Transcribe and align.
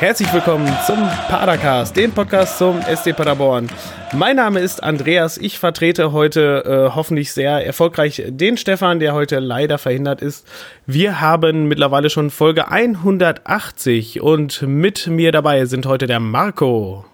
Herzlich 0.00 0.32
willkommen 0.32 0.66
zum 0.86 0.96
Padercast, 1.28 1.94
dem 1.94 2.10
Podcast 2.12 2.56
zum 2.56 2.78
SD 2.80 3.12
Paderborn. 3.12 3.68
Mein 4.14 4.36
Name 4.36 4.60
ist 4.60 4.82
Andreas. 4.82 5.36
Ich 5.36 5.58
vertrete 5.58 6.12
heute 6.12 6.64
äh, 6.64 6.94
hoffentlich 6.94 7.34
sehr 7.34 7.66
erfolgreich 7.66 8.22
den 8.26 8.56
Stefan, 8.56 8.98
der 8.98 9.12
heute 9.12 9.40
leider 9.40 9.76
verhindert 9.76 10.22
ist. 10.22 10.48
Wir 10.86 11.20
haben 11.20 11.68
mittlerweile 11.68 12.08
schon 12.08 12.30
Folge 12.30 12.68
180 12.68 14.22
und 14.22 14.62
mit 14.62 15.06
mir 15.06 15.32
dabei 15.32 15.66
sind 15.66 15.84
heute 15.84 16.06
der 16.06 16.18
Marco. 16.18 17.04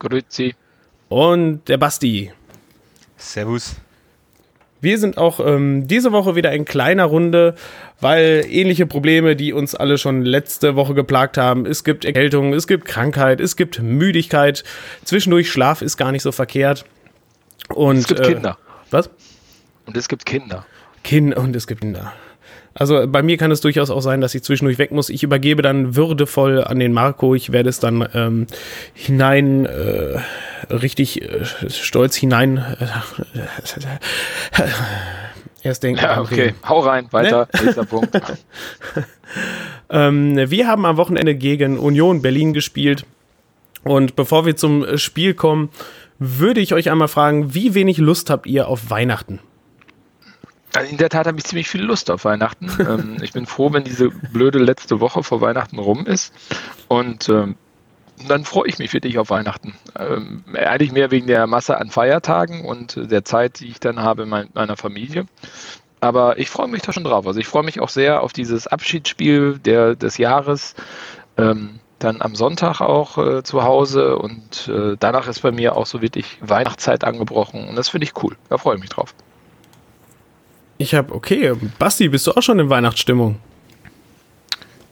Grüezi. 0.00 0.56
Und 1.08 1.68
der 1.68 1.78
Basti. 1.78 2.32
Servus. 3.16 3.76
Wir 4.80 4.98
sind 4.98 5.18
auch 5.18 5.40
ähm, 5.40 5.88
diese 5.88 6.12
Woche 6.12 6.36
wieder 6.36 6.52
in 6.52 6.64
kleiner 6.64 7.04
Runde, 7.04 7.54
weil 8.00 8.44
ähnliche 8.48 8.86
Probleme, 8.86 9.34
die 9.36 9.52
uns 9.52 9.74
alle 9.74 9.98
schon 9.98 10.22
letzte 10.22 10.76
Woche 10.76 10.94
geplagt 10.94 11.38
haben. 11.38 11.66
Es 11.66 11.82
gibt 11.82 12.04
Erkältung, 12.04 12.52
es 12.52 12.66
gibt 12.66 12.84
Krankheit, 12.84 13.40
es 13.40 13.56
gibt 13.56 13.80
Müdigkeit. 13.80 14.64
Zwischendurch 15.04 15.50
Schlaf 15.50 15.82
ist 15.82 15.96
gar 15.96 16.12
nicht 16.12 16.22
so 16.22 16.32
verkehrt. 16.32 16.84
Und, 17.68 17.98
es 17.98 18.06
gibt 18.06 18.20
äh, 18.20 18.34
Kinder. 18.34 18.58
Was? 18.90 19.10
Und 19.86 19.96
es 19.96 20.08
gibt 20.08 20.26
Kinder. 20.26 20.66
Kind 21.02 21.34
und 21.36 21.56
es 21.56 21.66
gibt 21.66 21.80
Kinder. 21.80 22.12
Also 22.78 23.06
bei 23.08 23.22
mir 23.22 23.38
kann 23.38 23.50
es 23.50 23.62
durchaus 23.62 23.90
auch 23.90 24.00
sein, 24.00 24.20
dass 24.20 24.34
ich 24.34 24.42
zwischendurch 24.42 24.78
weg 24.78 24.92
muss. 24.92 25.08
Ich 25.08 25.22
übergebe 25.22 25.62
dann 25.62 25.96
würdevoll 25.96 26.62
an 26.62 26.78
den 26.78 26.92
Marco. 26.92 27.34
Ich 27.34 27.50
werde 27.50 27.70
es 27.70 27.80
dann 27.80 28.06
ähm, 28.14 28.46
hinein, 28.92 29.64
äh, 29.64 30.18
richtig 30.70 31.22
äh, 31.22 31.44
stolz 31.68 32.14
hinein. 32.16 32.58
Äh, 32.58 32.86
erst 35.62 35.82
denken. 35.82 36.02
Ja, 36.02 36.20
okay. 36.20 36.54
Hau 36.68 36.80
rein, 36.80 37.08
weiter. 37.12 37.48
Ne? 37.54 37.64
Nächster 37.64 37.84
Punkt. 37.84 38.10
Ähm, 39.88 40.50
wir 40.50 40.66
haben 40.66 40.84
am 40.84 40.96
Wochenende 40.96 41.34
gegen 41.34 41.78
Union 41.78 42.22
Berlin 42.22 42.52
gespielt. 42.52 43.06
Und 43.84 44.16
bevor 44.16 44.46
wir 44.46 44.56
zum 44.56 44.98
Spiel 44.98 45.34
kommen, 45.34 45.70
würde 46.18 46.60
ich 46.60 46.74
euch 46.74 46.90
einmal 46.90 47.08
fragen, 47.08 47.54
wie 47.54 47.74
wenig 47.74 47.98
Lust 47.98 48.30
habt 48.30 48.46
ihr 48.46 48.68
auf 48.68 48.90
Weihnachten? 48.90 49.38
Also 50.76 50.90
in 50.90 50.98
der 50.98 51.08
Tat 51.08 51.26
habe 51.26 51.38
ich 51.38 51.44
ziemlich 51.44 51.68
viel 51.68 51.82
Lust 51.82 52.10
auf 52.10 52.24
Weihnachten. 52.24 52.70
ähm, 52.80 53.16
ich 53.22 53.32
bin 53.32 53.46
froh, 53.46 53.72
wenn 53.72 53.84
diese 53.84 54.10
blöde 54.10 54.58
letzte 54.58 55.00
Woche 55.00 55.22
vor 55.22 55.40
Weihnachten 55.40 55.78
rum 55.78 56.06
ist. 56.06 56.34
Und 56.88 57.28
ähm, 57.28 57.56
dann 58.28 58.44
freue 58.44 58.68
ich 58.68 58.78
mich 58.78 58.92
wirklich 58.92 59.18
auf 59.18 59.30
Weihnachten. 59.30 59.74
Ähm, 59.98 60.44
eigentlich 60.54 60.92
mehr 60.92 61.10
wegen 61.10 61.26
der 61.26 61.46
Masse 61.46 61.78
an 61.78 61.90
Feiertagen 61.90 62.64
und 62.64 63.10
der 63.10 63.24
Zeit, 63.24 63.60
die 63.60 63.68
ich 63.68 63.80
dann 63.80 64.00
habe 64.00 64.26
mit 64.26 64.54
meiner 64.54 64.76
Familie. 64.76 65.26
Aber 66.00 66.38
ich 66.38 66.50
freue 66.50 66.68
mich 66.68 66.82
da 66.82 66.92
schon 66.92 67.04
drauf. 67.04 67.26
Also 67.26 67.40
ich 67.40 67.46
freue 67.46 67.64
mich 67.64 67.80
auch 67.80 67.88
sehr 67.88 68.22
auf 68.22 68.32
dieses 68.32 68.66
Abschiedsspiel 68.66 69.58
der, 69.58 69.96
des 69.96 70.18
Jahres. 70.18 70.74
Ähm, 71.38 71.80
dann 71.98 72.20
am 72.20 72.34
Sonntag 72.34 72.82
auch 72.82 73.16
äh, 73.16 73.42
zu 73.42 73.62
Hause 73.62 74.18
und 74.18 74.68
äh, 74.68 74.96
danach 74.98 75.28
ist 75.28 75.40
bei 75.40 75.50
mir 75.50 75.76
auch 75.76 75.86
so 75.86 76.02
wirklich 76.02 76.38
Weihnachtszeit 76.42 77.04
angebrochen 77.04 77.66
und 77.66 77.76
das 77.76 77.88
finde 77.88 78.04
ich 78.04 78.22
cool. 78.22 78.36
Da 78.50 78.58
freue 78.58 78.74
ich 78.74 78.82
mich 78.82 78.90
drauf. 78.90 79.14
Ich 80.78 80.94
habe, 80.94 81.14
okay, 81.14 81.54
Basti, 81.78 82.08
bist 82.08 82.26
du 82.26 82.32
auch 82.32 82.42
schon 82.42 82.58
in 82.58 82.68
Weihnachtsstimmung? 82.68 83.38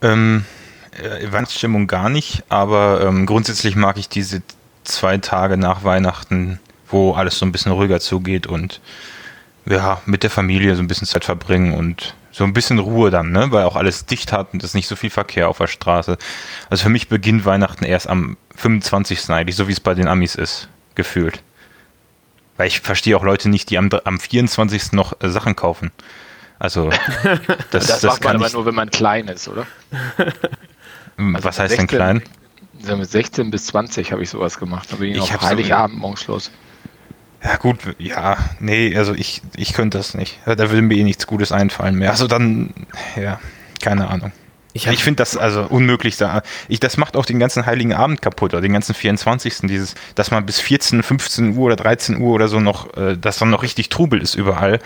Ähm, 0.02 0.44
äh, 0.92 1.30
Weihnachtsstimmung 1.30 1.86
gar 1.86 2.08
nicht, 2.08 2.44
aber 2.48 3.02
ähm, 3.02 3.26
grundsätzlich 3.26 3.76
mag 3.76 3.98
ich 3.98 4.08
diese 4.08 4.42
zwei 4.84 5.18
Tage 5.18 5.56
nach 5.56 5.84
Weihnachten, 5.84 6.58
wo 6.88 7.12
alles 7.12 7.38
so 7.38 7.46
ein 7.46 7.52
bisschen 7.52 7.72
ruhiger 7.72 8.00
zugeht 8.00 8.46
und 8.46 8.80
ja, 9.66 10.00
mit 10.06 10.22
der 10.22 10.30
Familie 10.30 10.76
so 10.76 10.82
ein 10.82 10.88
bisschen 10.88 11.06
Zeit 11.06 11.24
verbringen 11.24 11.74
und 11.74 12.14
so 12.32 12.44
ein 12.44 12.52
bisschen 12.52 12.78
Ruhe 12.78 13.10
dann, 13.10 13.32
ne? 13.32 13.50
weil 13.50 13.64
auch 13.64 13.76
alles 13.76 14.06
dicht 14.06 14.32
hat 14.32 14.52
und 14.52 14.62
es 14.62 14.74
nicht 14.74 14.88
so 14.88 14.96
viel 14.96 15.10
Verkehr 15.10 15.48
auf 15.48 15.58
der 15.58 15.68
Straße. 15.68 16.18
Also 16.68 16.82
für 16.82 16.88
mich 16.88 17.08
beginnt 17.08 17.44
Weihnachten 17.44 17.84
erst 17.84 18.08
am 18.08 18.36
25. 18.56 19.30
eigentlich, 19.30 19.56
so 19.56 19.68
wie 19.68 19.72
es 19.72 19.80
bei 19.80 19.94
den 19.94 20.08
Amis 20.08 20.34
ist, 20.34 20.68
gefühlt. 20.94 21.42
Weil 22.56 22.68
ich 22.68 22.80
verstehe 22.80 23.16
auch 23.16 23.24
Leute 23.24 23.48
nicht, 23.48 23.70
die 23.70 23.78
am, 23.78 23.90
am 24.04 24.20
24. 24.20 24.92
noch 24.92 25.20
äh, 25.20 25.28
Sachen 25.28 25.56
kaufen. 25.56 25.90
Also, 26.58 26.90
das, 27.70 27.86
Das, 27.86 27.86
das, 27.86 28.02
macht 28.04 28.24
man 28.24 28.36
aber 28.36 28.50
nur, 28.50 28.66
wenn 28.66 28.74
man 28.74 28.90
klein 28.90 29.28
ist, 29.28 29.48
oder? 29.48 29.66
Also 31.16 31.44
Was 31.44 31.58
heißt 31.58 31.72
denn 31.72 31.80
16 31.80 31.86
klein? 31.86 32.22
So 32.80 32.96
mit 32.96 33.10
16 33.10 33.50
bis 33.50 33.66
20 33.66 34.12
habe 34.12 34.22
ich 34.22 34.30
sowas 34.30 34.58
gemacht. 34.58 34.90
Da 34.90 34.96
bin 34.96 35.12
ich, 35.12 35.18
Ich 35.18 35.32
hab's 35.32 35.44
Heiligabend 35.44 35.98
morgens 35.98 36.26
los. 36.26 36.50
Ja, 37.42 37.56
gut, 37.56 37.78
ja, 37.98 38.38
nee, 38.58 38.96
also 38.96 39.14
ich, 39.14 39.42
ich 39.54 39.74
könnte 39.74 39.98
das 39.98 40.14
nicht. 40.14 40.38
Da 40.46 40.56
würde 40.56 40.80
mir 40.80 40.96
eh 40.96 41.02
nichts 41.02 41.26
Gutes 41.26 41.52
einfallen 41.52 41.96
mehr. 41.96 42.10
Also 42.10 42.26
dann, 42.26 42.72
ja, 43.16 43.38
keine 43.82 44.08
Ahnung. 44.08 44.32
Ich, 44.76 44.88
Ich, 44.88 44.88
hab, 44.88 44.98
finde 44.98 45.18
das 45.18 45.36
also 45.36 45.62
unmöglich. 45.62 46.16
Da. 46.16 46.42
Ich, 46.68 46.80
das 46.80 46.96
macht 46.96 47.16
auch 47.16 47.24
den 47.24 47.38
ganzen 47.38 47.64
Heiligen 47.64 47.92
Abend 47.92 48.20
kaputt 48.20 48.52
oder 48.52 48.60
den 48.60 48.72
ganzen 48.72 48.92
24. 48.92 49.58
Dieses, 49.62 49.94
dass 50.16 50.32
man 50.32 50.44
bis 50.44 50.58
14, 50.58 51.04
15 51.04 51.56
Uhr 51.56 51.66
oder 51.66 51.76
13 51.76 52.20
Uhr 52.20 52.34
oder 52.34 52.48
so 52.48 52.58
noch, 52.58 52.92
äh, 52.96 53.16
dass 53.16 53.38
dann 53.38 53.50
noch 53.50 53.62
richtig 53.62 53.88
Trubel 53.88 54.20
ist 54.20 54.34
überall, 54.34 54.80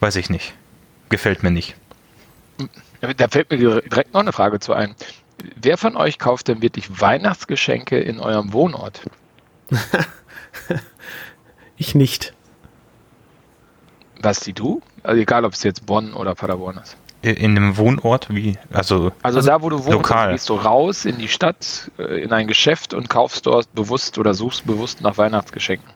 weiß 0.00 0.16
ich 0.16 0.30
nicht. 0.30 0.54
Gefällt 1.10 1.42
mir 1.42 1.50
nicht. 1.50 1.76
Da 3.18 3.28
fällt 3.28 3.50
mir 3.50 3.58
direkt 3.58 4.14
noch 4.14 4.22
eine 4.22 4.32
Frage 4.32 4.60
zu 4.60 4.72
ein. 4.72 4.94
Wer 5.56 5.76
von 5.76 5.98
euch 5.98 6.18
kauft 6.18 6.48
denn 6.48 6.62
wirklich 6.62 7.00
Weihnachtsgeschenke 7.00 7.98
in 7.98 8.20
eurem 8.20 8.54
Wohnort? 8.54 9.02
ich 11.76 11.94
nicht. 11.94 12.32
Was 14.22 14.40
die 14.40 14.54
du? 14.54 14.80
Also 15.02 15.20
egal, 15.20 15.44
ob 15.44 15.52
es 15.52 15.62
jetzt 15.64 15.84
Bonn 15.84 16.14
oder 16.14 16.34
Paderborn 16.34 16.78
ist. 16.78 16.96
In 17.24 17.56
einem 17.56 17.76
Wohnort 17.78 18.26
wie, 18.30 18.58
also, 18.72 19.12
Also, 19.22 19.40
da, 19.40 19.62
wo 19.62 19.70
du 19.70 19.78
wohnst, 19.78 19.90
lokal. 19.90 20.32
gehst 20.32 20.48
du 20.48 20.54
raus 20.54 21.04
in 21.04 21.18
die 21.18 21.28
Stadt, 21.28 21.90
äh, 21.98 22.22
in 22.22 22.32
ein 22.32 22.46
Geschäft 22.46 22.92
und 22.92 23.08
kaufst 23.08 23.46
dort 23.46 23.72
bewusst 23.74 24.18
oder 24.18 24.34
suchst 24.34 24.66
bewusst 24.66 25.00
nach 25.00 25.16
Weihnachtsgeschenken. 25.16 25.88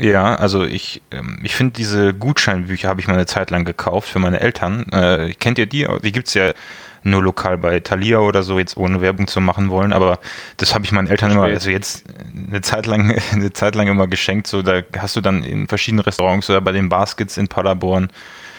ja, 0.00 0.34
also 0.34 0.64
ich, 0.64 1.02
ähm, 1.10 1.38
ich 1.42 1.54
finde 1.54 1.74
diese 1.74 2.14
Gutscheinbücher 2.14 2.88
habe 2.88 3.00
ich 3.00 3.06
mal 3.06 3.14
eine 3.14 3.26
Zeit 3.26 3.50
lang 3.50 3.64
gekauft 3.64 4.08
für 4.08 4.18
meine 4.18 4.40
Eltern. 4.40 4.86
Äh, 4.92 5.34
kennt 5.34 5.58
ihr 5.58 5.66
die? 5.66 5.86
Die 6.02 6.12
gibt 6.12 6.28
es 6.28 6.34
ja 6.34 6.52
nur 7.04 7.22
lokal 7.22 7.58
bei 7.58 7.80
Thalia 7.80 8.18
oder 8.18 8.42
so, 8.42 8.58
jetzt 8.58 8.76
ohne 8.76 9.00
Werbung 9.00 9.26
zu 9.26 9.40
machen 9.40 9.68
wollen, 9.70 9.92
aber 9.92 10.18
das 10.56 10.74
habe 10.74 10.84
ich 10.84 10.92
meinen 10.92 11.08
Eltern 11.08 11.30
immer, 11.32 11.44
also 11.44 11.70
jetzt 11.70 12.04
eine 12.48 12.62
Zeit 12.62 12.86
lang, 12.86 13.14
eine 13.32 13.52
Zeit 13.52 13.74
lang 13.74 13.88
immer 13.88 14.06
geschenkt. 14.06 14.46
So, 14.46 14.62
da 14.62 14.82
hast 14.98 15.14
du 15.16 15.20
dann 15.20 15.44
in 15.44 15.68
verschiedenen 15.68 16.02
Restaurants 16.02 16.48
oder 16.50 16.60
bei 16.60 16.72
den 16.72 16.88
Baskets 16.88 17.36
in 17.36 17.48
Paderborn, 17.48 18.08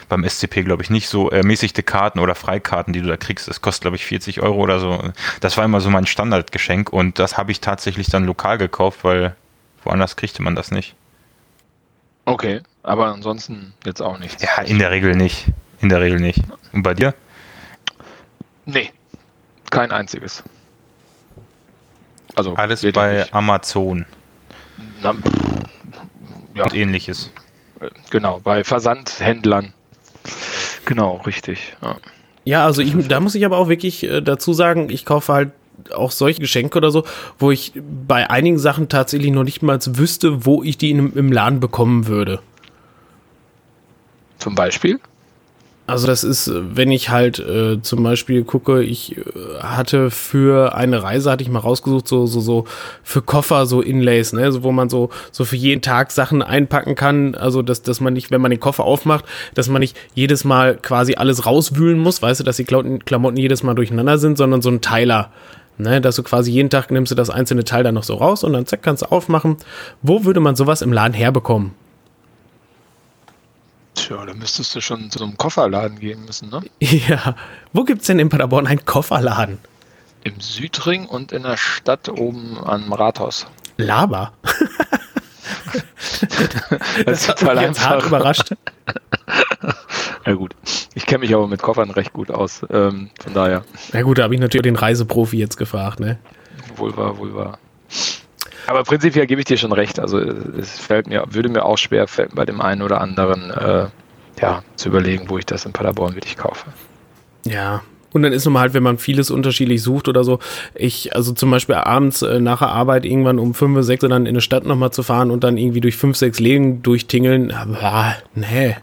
beim 0.09 0.27
SCP 0.27 0.63
glaube 0.63 0.83
ich 0.83 0.89
nicht, 0.89 1.07
so 1.07 1.29
ermäßigte 1.29 1.83
Karten 1.83 2.19
oder 2.19 2.35
Freikarten, 2.35 2.93
die 2.93 3.01
du 3.01 3.07
da 3.07 3.17
kriegst. 3.17 3.47
Das 3.47 3.61
kostet, 3.61 3.81
glaube 3.81 3.97
ich, 3.97 4.05
40 4.05 4.41
Euro 4.41 4.57
oder 4.61 4.79
so. 4.79 5.11
Das 5.39 5.57
war 5.57 5.66
immer 5.66 5.81
so 5.81 5.89
mein 5.89 6.05
Standardgeschenk 6.05 6.91
und 6.91 7.19
das 7.19 7.38
habe 7.38 7.51
ich 7.51 7.61
tatsächlich 7.61 8.07
dann 8.07 8.25
lokal 8.25 8.57
gekauft, 8.57 9.03
weil 9.03 9.35
woanders 9.83 10.16
kriegte 10.16 10.41
man 10.43 10.55
das 10.55 10.71
nicht. 10.71 10.95
Okay, 12.25 12.61
aber 12.83 13.07
ansonsten 13.07 13.73
jetzt 13.85 14.01
auch 14.01 14.17
nichts. 14.17 14.41
Ja, 14.41 14.63
in 14.63 14.79
der 14.79 14.91
Regel 14.91 15.16
nicht. 15.16 15.47
In 15.81 15.89
der 15.89 16.01
Regel 16.01 16.19
nicht. 16.19 16.41
Und 16.72 16.83
bei 16.83 16.93
dir? 16.93 17.13
Nee, 18.66 18.91
kein 19.69 19.91
einziges. 19.91 20.43
Also 22.35 22.55
Alles 22.55 22.85
bei 22.93 23.19
nicht. 23.19 23.33
Amazon 23.33 24.05
Na, 25.01 25.13
ja, 26.53 26.63
und 26.63 26.73
ähnliches. 26.73 27.31
genau, 28.09 28.39
bei 28.39 28.63
Versandhändlern. 28.63 29.73
Genau, 30.86 31.18
richtig. 31.25 31.75
Ja. 31.81 31.97
Ja, 32.46 32.63
also 32.63 32.84
ich, 32.84 32.94
da 33.08 33.19
muss 33.19 33.34
ich 33.34 33.44
aber 33.44 33.58
auch 33.58 33.69
wirklich 33.69 34.03
äh, 34.03 34.22
dazu 34.22 34.53
sagen, 34.53 34.90
ich 34.91 35.03
kaufe 35.03 35.34
halt 35.34 35.52
auch 35.94 36.12
solche 36.12 36.40
Geschenke 36.40 36.78
oder 36.78 36.91
so, 36.91 37.03
wo 37.40 37.52
ich 37.52 37.74
bei 38.08 38.30
einigen 38.30 38.59
Sachen 38.59 38.88
tatsächlich 38.88 39.31
noch 39.31 39.44
nicht 39.44 39.64
mal 39.64 39.80
wüsste, 39.84 40.46
wo 40.46 40.64
ich 40.64 40.78
die 40.78 40.91
in, 40.91 41.14
im 41.14 41.31
Laden 41.31 41.59
bekommen 41.59 42.08
würde. 42.08 42.40
Zum 44.38 44.53
Beispiel? 44.53 44.99
Also 45.87 46.08
das 46.08 46.23
ist, 46.23 46.52
wenn 46.52 46.90
ich 46.90 47.09
halt 47.09 47.37
äh, 47.37 47.79
zum 47.79 48.02
Beispiel 48.02 48.43
gucke, 48.43 48.82
ich 48.82 49.17
äh, 49.17 49.22
hatte 49.61 50.09
für 50.09 50.73
eine 50.73 51.03
Reise, 51.03 51.29
hatte 51.29 51.43
ich 51.43 51.49
mal 51.49 51.59
rausgesucht, 51.59 52.08
so, 52.08 52.26
so, 52.26 52.40
so 52.40 52.66
für 53.03 53.22
Koffer, 53.22 53.67
so 53.67 53.82
Inlays, 53.82 54.34
ne, 54.34 54.52
so, 54.52 54.64
wo 54.64 54.72
man 54.72 54.90
so, 54.90 55.11
so 55.32 55.46
für 55.46 55.55
jeden 55.55 55.84
Tag 55.84 56.11
Sachen 56.11 56.41
einpacken 56.41 56.96
kann, 56.96 57.35
also 57.35 57.61
dass, 57.61 57.84
dass 57.84 58.02
man 58.02 58.14
nicht, 58.14 58.32
wenn 58.32 58.41
man 58.41 58.49
den 58.49 58.59
Koffer 58.59 58.84
aufmacht, 58.84 59.26
dass 59.53 59.70
man 59.70 59.79
nicht 59.79 59.96
jedes 60.16 60.43
Mal 60.43 60.76
quasi 60.76 61.16
alles 61.16 61.46
rauswühlen 61.46 61.99
muss, 61.99 62.20
weißt 62.20 62.40
du, 62.40 62.43
dass 62.43 62.58
die 62.58 62.66
Klamotten, 62.66 63.05
Klamotten 63.05 63.37
jedes 63.37 63.61
Mal 63.61 63.76
durcheinander 63.76 64.17
sind, 64.17 64.40
sondern 64.40 64.64
so 64.64 64.70
ein 64.70 64.82
Teiler. 64.82 65.32
Ne, 65.78 65.99
dass 65.99 66.16
du 66.16 66.23
quasi 66.23 66.52
jeden 66.52 66.70
Tag 66.70 66.90
nimmst 66.90 67.11
du 67.11 67.16
das 67.16 67.29
einzelne 67.29 67.66
Teil 67.66 67.84
dann 67.84 67.96
noch 67.96 68.03
so 68.03 68.16
raus 68.16 68.46
und 68.46 68.53
dann 68.53 68.66
zack, 68.66 68.82
kannst 68.82 69.03
du 69.03 69.11
aufmachen. 69.11 69.58
Wo 70.02 70.23
würde 70.23 70.40
man 70.40 70.55
sowas 70.55 70.82
im 70.82 70.93
Laden 70.93 71.14
herbekommen? 71.14 71.73
Tja, 74.05 74.23
da 74.23 74.35
müsstest 74.35 74.75
du 74.75 74.81
schon 74.81 75.09
zu 75.09 75.17
so 75.17 75.25
einem 75.25 75.35
Kofferladen 75.35 75.99
gehen 75.99 76.25
müssen, 76.25 76.49
ne? 76.49 76.61
Ja, 76.79 77.35
wo 77.73 77.84
gibt's 77.84 78.05
denn 78.05 78.19
in 78.19 78.29
Paderborn 78.29 78.67
einen 78.67 78.85
Kofferladen? 78.85 79.57
Im 80.23 80.40
Südring 80.40 81.07
und 81.07 81.31
in 81.31 81.41
der 81.41 81.57
Stadt 81.57 82.09
oben 82.09 82.55
am 82.63 82.93
Rathaus. 82.93 83.47
Laber. 83.78 84.34
Das 87.05 87.28
hat 87.28 87.41
mich 87.41 87.61
jetzt 87.61 87.87
hart 87.87 88.05
überrascht. 88.05 88.53
Ja 90.25 90.34
gut, 90.34 90.55
ich 90.96 91.05
kenne 91.05 91.19
mich 91.19 91.35
aber 91.35 91.47
mit 91.47 91.61
Koffern 91.61 91.91
recht 91.91 92.11
gut 92.11 92.31
aus. 92.31 92.66
Ähm, 92.72 93.11
von 93.22 93.34
daher. 93.35 93.63
Na 93.93 94.01
gut, 94.01 94.17
da 94.17 94.23
habe 94.23 94.34
ich 94.34 94.41
natürlich 94.41 94.63
den 94.63 94.75
Reiseprofi 94.75 95.37
jetzt 95.37 95.58
gefragt, 95.58 95.99
ne? 95.99 96.17
wohl 96.78 96.97
wahr, 96.97 97.16
wohl 97.19 97.35
wahr. 97.35 97.59
Aber 98.67 98.84
prinzipiell 98.84 99.28
gebe 99.28 99.41
ich 99.41 99.46
dir 99.46 99.58
schon 99.58 99.72
recht. 99.72 100.00
Also 100.00 100.20
es 100.20 100.79
fällt 100.79 101.08
mir, 101.08 101.23
würde 101.29 101.50
mir 101.50 101.66
auch 101.66 101.78
schwer 101.78 102.08
fallen, 102.08 102.29
bei 102.34 102.46
dem 102.46 102.62
einen 102.62 102.82
oder 102.82 103.02
anderen 103.02 103.52
äh, 103.52 103.88
ja, 104.41 104.64
zu 104.76 104.90
überlegen, 104.90 105.29
wo 105.29 105.38
ich 105.38 105.46
das 105.46 105.66
in 105.66 105.73
Paderborn 105.73 106.16
wirklich 106.16 106.38
kaufe. 106.38 106.66
Ja, 107.46 107.82
und 108.16 108.23
dann 108.23 108.32
ist 108.32 108.46
nun 108.46 108.53
mal 108.53 108.62
halt, 108.62 108.73
wenn 108.73 108.82
man 108.82 108.97
vieles 108.97 109.29
unterschiedlich 109.29 109.84
sucht 109.84 110.08
oder 110.08 110.23
so, 110.23 110.40
ich, 110.73 111.14
also 111.14 111.34
zum 111.34 111.52
Beispiel 111.52 111.76
abends 111.76 112.22
äh, 112.22 112.40
nach 112.40 112.59
der 112.59 112.70
Arbeit 112.70 113.06
irgendwann 113.06 113.40
um 113.40 113.53
5, 113.53 113.84
6 113.84 114.03
dann 114.08 114.26
in 114.26 114.29
eine 114.29 114.40
Stadt 114.40 114.66
nochmal 114.66 114.91
zu 114.91 115.03
fahren 115.03 115.32
und 115.32 115.44
dann 115.44 115.58
irgendwie 115.58 115.82
durch 115.82 115.97
5, 115.97 116.16
6 116.16 116.40
Läden 116.40 116.82
durchtingeln, 116.82 117.52
aber 117.52 118.16
nee. 118.34 118.78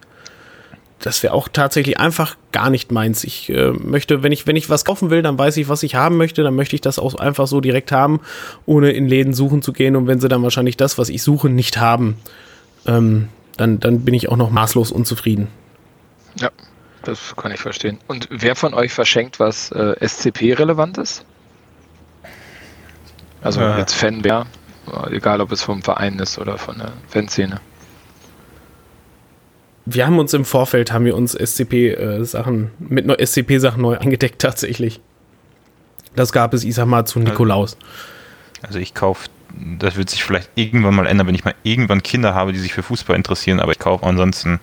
Das 1.02 1.22
wäre 1.24 1.34
auch 1.34 1.48
tatsächlich 1.48 1.98
einfach 1.98 2.36
gar 2.52 2.70
nicht 2.70 2.92
meins. 2.92 3.24
Ich 3.24 3.50
äh, 3.50 3.72
möchte, 3.72 4.22
wenn 4.22 4.30
ich, 4.30 4.46
wenn 4.46 4.54
ich 4.54 4.70
was 4.70 4.84
kaufen 4.84 5.10
will, 5.10 5.20
dann 5.20 5.36
weiß 5.36 5.56
ich, 5.56 5.68
was 5.68 5.82
ich 5.82 5.96
haben 5.96 6.16
möchte, 6.16 6.44
dann 6.44 6.54
möchte 6.54 6.76
ich 6.76 6.80
das 6.80 7.00
auch 7.00 7.16
einfach 7.16 7.48
so 7.48 7.60
direkt 7.60 7.90
haben, 7.90 8.20
ohne 8.66 8.92
in 8.92 9.08
Läden 9.08 9.34
suchen 9.34 9.62
zu 9.62 9.72
gehen. 9.72 9.96
Und 9.96 10.06
wenn 10.06 10.20
sie 10.20 10.28
dann 10.28 10.44
wahrscheinlich 10.44 10.76
das, 10.76 10.98
was 10.98 11.08
ich 11.08 11.22
suche, 11.22 11.50
nicht 11.50 11.76
haben, 11.78 12.18
ähm, 12.86 13.28
dann, 13.56 13.80
dann 13.80 14.04
bin 14.04 14.14
ich 14.14 14.28
auch 14.28 14.36
noch 14.36 14.50
maßlos 14.50 14.92
unzufrieden. 14.92 15.48
Ja, 16.36 16.50
das 17.02 17.34
kann 17.34 17.50
ich 17.50 17.60
verstehen. 17.60 17.98
Und 18.06 18.28
wer 18.30 18.54
von 18.54 18.72
euch 18.72 18.92
verschenkt 18.92 19.40
was 19.40 19.72
äh, 19.72 19.96
SCP-relevant 20.06 20.98
ist? 20.98 21.24
Also 23.42 23.60
Äh. 23.60 23.78
jetzt 23.78 23.94
Fan 23.94 24.22
wer, 24.22 24.46
egal 25.10 25.40
ob 25.40 25.50
es 25.50 25.62
vom 25.62 25.82
Verein 25.82 26.20
ist 26.20 26.38
oder 26.38 26.58
von 26.58 26.78
der 26.78 26.92
Fanszene. 27.08 27.60
Wir 29.84 30.06
haben 30.06 30.18
uns 30.18 30.32
im 30.32 30.44
Vorfeld, 30.44 30.92
haben 30.92 31.04
wir 31.04 31.16
uns 31.16 31.32
SCP-Sachen, 31.34 32.70
mit 32.78 33.06
neu- 33.06 33.16
SCP-Sachen 33.16 33.82
neu 33.82 33.98
eingedeckt 33.98 34.38
tatsächlich. 34.40 35.00
Das 36.14 36.32
gab 36.32 36.54
es, 36.54 36.62
ich 36.64 36.74
sag 36.74 36.86
mal, 36.86 37.04
zu 37.04 37.18
Nikolaus. 37.20 37.76
Also 38.62 38.78
ich 38.78 38.94
kaufe, 38.94 39.28
das 39.78 39.96
wird 39.96 40.10
sich 40.10 40.22
vielleicht 40.22 40.50
irgendwann 40.54 40.94
mal 40.94 41.06
ändern, 41.06 41.26
wenn 41.26 41.34
ich 41.34 41.44
mal 41.44 41.54
irgendwann 41.62 42.02
Kinder 42.02 42.34
habe, 42.34 42.52
die 42.52 42.58
sich 42.58 42.74
für 42.74 42.82
Fußball 42.82 43.16
interessieren, 43.16 43.60
aber 43.60 43.72
ich 43.72 43.78
kaufe 43.78 44.06
ansonsten 44.06 44.60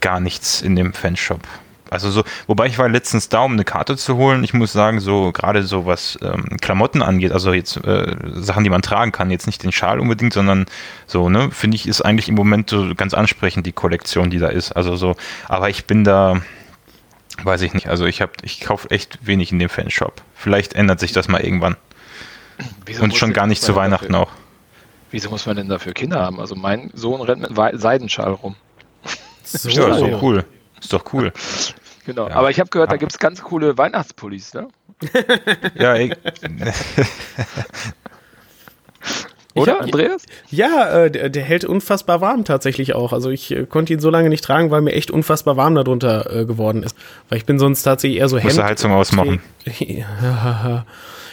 gar 0.00 0.20
nichts 0.20 0.62
in 0.62 0.74
dem 0.76 0.92
Fanshop. 0.94 1.40
Also 1.90 2.10
so, 2.10 2.22
wobei 2.46 2.66
ich 2.66 2.78
war 2.78 2.88
letztens 2.88 3.28
da, 3.28 3.40
um 3.40 3.52
eine 3.52 3.64
Karte 3.64 3.96
zu 3.96 4.16
holen. 4.16 4.44
Ich 4.44 4.54
muss 4.54 4.72
sagen, 4.72 5.00
so 5.00 5.32
gerade 5.32 5.64
so 5.64 5.86
was 5.86 6.16
ähm, 6.22 6.56
Klamotten 6.60 7.02
angeht, 7.02 7.32
also 7.32 7.52
jetzt 7.52 7.76
äh, 7.84 8.14
Sachen, 8.34 8.62
die 8.62 8.70
man 8.70 8.80
tragen 8.80 9.10
kann, 9.10 9.30
jetzt 9.30 9.46
nicht 9.46 9.64
den 9.64 9.72
Schal 9.72 9.98
unbedingt, 9.98 10.32
sondern 10.32 10.66
so, 11.06 11.28
ne, 11.28 11.50
finde 11.50 11.74
ich, 11.74 11.88
ist 11.88 12.00
eigentlich 12.02 12.28
im 12.28 12.36
Moment 12.36 12.70
so 12.70 12.94
ganz 12.94 13.12
ansprechend 13.12 13.66
die 13.66 13.72
Kollektion, 13.72 14.30
die 14.30 14.38
da 14.38 14.48
ist. 14.48 14.70
Also 14.72 14.94
so, 14.94 15.16
aber 15.48 15.68
ich 15.68 15.86
bin 15.86 16.04
da, 16.04 16.40
weiß 17.42 17.62
ich 17.62 17.74
nicht, 17.74 17.88
also 17.88 18.06
ich 18.06 18.22
habe, 18.22 18.32
ich 18.42 18.60
kaufe 18.60 18.88
echt 18.90 19.18
wenig 19.26 19.50
in 19.50 19.58
dem 19.58 19.68
Fanshop. 19.68 20.22
Vielleicht 20.36 20.74
ändert 20.74 21.00
sich 21.00 21.10
das 21.10 21.26
mal 21.26 21.40
irgendwann. 21.40 21.76
Wieso 22.86 23.02
Und 23.02 23.16
schon 23.16 23.32
gar 23.32 23.48
nicht 23.48 23.62
zu 23.62 23.74
Weihnachten 23.74 24.12
dafür, 24.12 24.28
auch. 24.28 24.32
Wieso 25.10 25.30
muss 25.30 25.44
man 25.44 25.56
denn 25.56 25.68
dafür 25.68 25.92
Kinder 25.92 26.20
haben? 26.20 26.38
Also 26.38 26.54
mein 26.54 26.90
Sohn 26.94 27.20
rennt 27.20 27.42
mit 27.42 27.80
Seidenschal 27.80 28.32
rum. 28.32 28.54
So. 29.42 29.68
Ja, 29.70 29.88
ist 29.88 30.02
doch 30.02 30.22
cool. 30.22 30.44
Ist 30.80 30.92
doch 30.92 31.12
cool. 31.12 31.32
Genau. 32.10 32.28
Ja. 32.28 32.34
Aber 32.34 32.50
ich 32.50 32.58
habe 32.58 32.68
gehört, 32.70 32.90
da 32.90 32.96
gibt 32.96 33.12
es 33.12 33.18
ganz 33.20 33.40
coole 33.40 33.78
Weihnachtspullis, 33.78 34.52
ne? 34.54 34.66
Ja, 35.78 35.94
ich, 35.94 36.12
Oder, 39.54 39.74
hab- 39.74 39.82
Andreas? 39.82 40.22
Ja, 40.50 41.04
äh, 41.04 41.10
der, 41.10 41.28
der 41.28 41.42
hält 41.44 41.64
unfassbar 41.64 42.20
warm 42.20 42.44
tatsächlich 42.44 42.94
auch. 42.94 43.12
Also 43.12 43.30
ich 43.30 43.50
äh, 43.50 43.64
konnte 43.66 43.92
ihn 43.92 44.00
so 44.00 44.08
lange 44.10 44.28
nicht 44.28 44.44
tragen, 44.44 44.70
weil 44.70 44.80
mir 44.80 44.92
echt 44.92 45.10
unfassbar 45.10 45.56
warm 45.56 45.74
darunter 45.76 46.32
äh, 46.34 46.44
geworden 46.46 46.82
ist. 46.82 46.96
Weil 47.28 47.38
ich 47.38 47.46
bin 47.46 47.58
sonst 47.58 47.82
tatsächlich 47.82 48.20
eher 48.20 48.28
so 48.28 48.38
Musst 48.40 48.58
du 48.58 48.62
Heizung 48.64 48.92
ausmachen. 48.92 49.40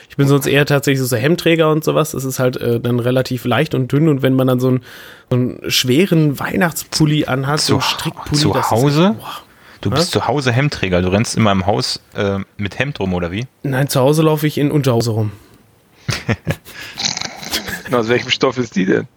Ich 0.09 0.15
bin 0.18 0.27
sonst 0.29 0.47
eher 0.47 0.65
tatsächlich 0.65 1.07
so 1.07 1.15
Hemdträger 1.15 1.69
und 1.69 1.83
sowas. 1.83 2.12
Das 2.13 2.24
ist 2.25 2.39
halt 2.39 2.57
äh, 2.57 2.79
dann 2.79 3.00
relativ 3.00 3.45
leicht 3.45 3.75
und 3.75 3.91
dünn 3.91 4.07
und 4.09 4.24
wenn 4.24 4.33
man 4.33 4.47
dann 4.47 4.59
so 4.59 4.69
einen, 4.69 4.81
so 5.29 5.35
einen 5.35 5.59
schweren 5.69 6.39
Weihnachtspulli 6.39 7.25
anhat, 7.25 7.59
so 7.59 7.74
Zu, 7.74 7.74
einen 7.74 7.81
Strickpulli, 7.83 8.41
zu 8.41 8.51
das 8.53 8.65
ist 8.65 8.71
Hause? 8.71 9.07
echt- 9.09 9.19
boah. 9.19 9.38
Du 9.81 9.89
bist 9.89 10.12
zu 10.12 10.27
Hause 10.27 10.51
Hemdträger. 10.51 11.01
Du 11.01 11.09
rennst 11.09 11.35
immer 11.38 11.51
im 11.51 11.65
Haus 11.65 12.01
äh, 12.15 12.39
mit 12.57 12.79
Hemd 12.79 13.00
rum, 13.00 13.13
oder 13.13 13.31
wie? 13.31 13.45
Nein, 13.63 13.88
zu 13.88 14.00
Hause 14.00 14.24
laufe 14.24 14.47
ich 14.47 14.57
in 14.57 14.71
Unterhose 14.71 15.12
rum. 15.12 15.31
Aus 17.91 18.09
welchem 18.09 18.29
Stoff 18.29 18.57
ist 18.57 18.75
die 18.75 18.85
denn? 18.85 19.07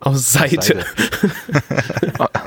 Aus 0.00 0.32
Seite. 0.32 0.62
Seide. 0.62 0.84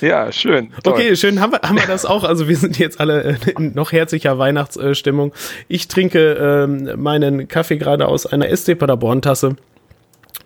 Ja, 0.00 0.30
schön. 0.32 0.70
Toll. 0.82 0.92
Okay, 0.92 1.16
schön, 1.16 1.40
haben 1.40 1.52
wir, 1.52 1.60
haben 1.62 1.76
wir 1.76 1.86
das 1.86 2.04
auch. 2.04 2.24
Also 2.24 2.48
wir 2.48 2.56
sind 2.56 2.78
jetzt 2.78 3.00
alle 3.00 3.22
äh, 3.22 3.36
in 3.56 3.74
noch 3.74 3.92
herzlicher 3.92 4.38
Weihnachtsstimmung. 4.38 5.32
Ich 5.68 5.88
trinke 5.88 6.34
ähm, 6.34 6.90
meinen 7.00 7.48
Kaffee 7.48 7.78
gerade 7.78 8.06
aus 8.06 8.26
einer 8.26 8.54
SC 8.54 8.78
Paderborn 8.78 9.22
Tasse. 9.22 9.56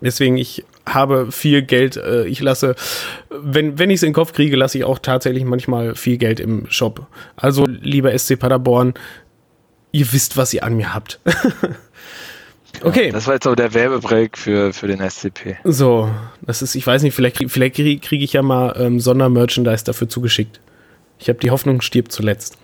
Deswegen, 0.02 0.36
ich 0.36 0.64
habe 0.86 1.30
viel 1.30 1.62
Geld. 1.62 1.96
Äh, 1.96 2.26
ich 2.26 2.40
lasse, 2.40 2.74
wenn, 3.30 3.78
wenn 3.78 3.90
ich 3.90 3.96
es 3.96 4.02
in 4.02 4.08
den 4.08 4.14
Kopf 4.14 4.32
kriege, 4.32 4.56
lasse 4.56 4.78
ich 4.78 4.84
auch 4.84 4.98
tatsächlich 4.98 5.44
manchmal 5.44 5.94
viel 5.94 6.16
Geld 6.16 6.40
im 6.40 6.66
Shop. 6.70 7.06
Also, 7.36 7.66
lieber 7.66 8.16
SC 8.16 8.38
Paderborn, 8.38 8.94
ihr 9.92 10.12
wisst, 10.12 10.36
was 10.36 10.52
ihr 10.52 10.64
an 10.64 10.76
mir 10.76 10.94
habt. 10.94 11.20
okay. 12.82 13.10
Das 13.12 13.26
war 13.26 13.34
jetzt 13.34 13.46
aber 13.46 13.56
der 13.56 13.74
Werbebreak 13.74 14.36
für, 14.36 14.72
für 14.72 14.88
den 14.88 14.98
SCP. 15.08 15.56
So, 15.64 16.10
das 16.40 16.62
ist, 16.62 16.74
ich 16.74 16.86
weiß 16.86 17.02
nicht, 17.02 17.14
vielleicht, 17.14 17.38
vielleicht 17.48 17.76
kriege 17.76 18.00
krieg 18.00 18.22
ich 18.22 18.32
ja 18.32 18.42
mal 18.42 18.74
ähm, 18.78 18.98
Sondermerchandise 18.98 19.84
dafür 19.84 20.08
zugeschickt. 20.08 20.60
Ich 21.18 21.28
habe 21.28 21.38
die 21.38 21.52
Hoffnung 21.52 21.80
stirbt 21.82 22.10
zuletzt. 22.10 22.58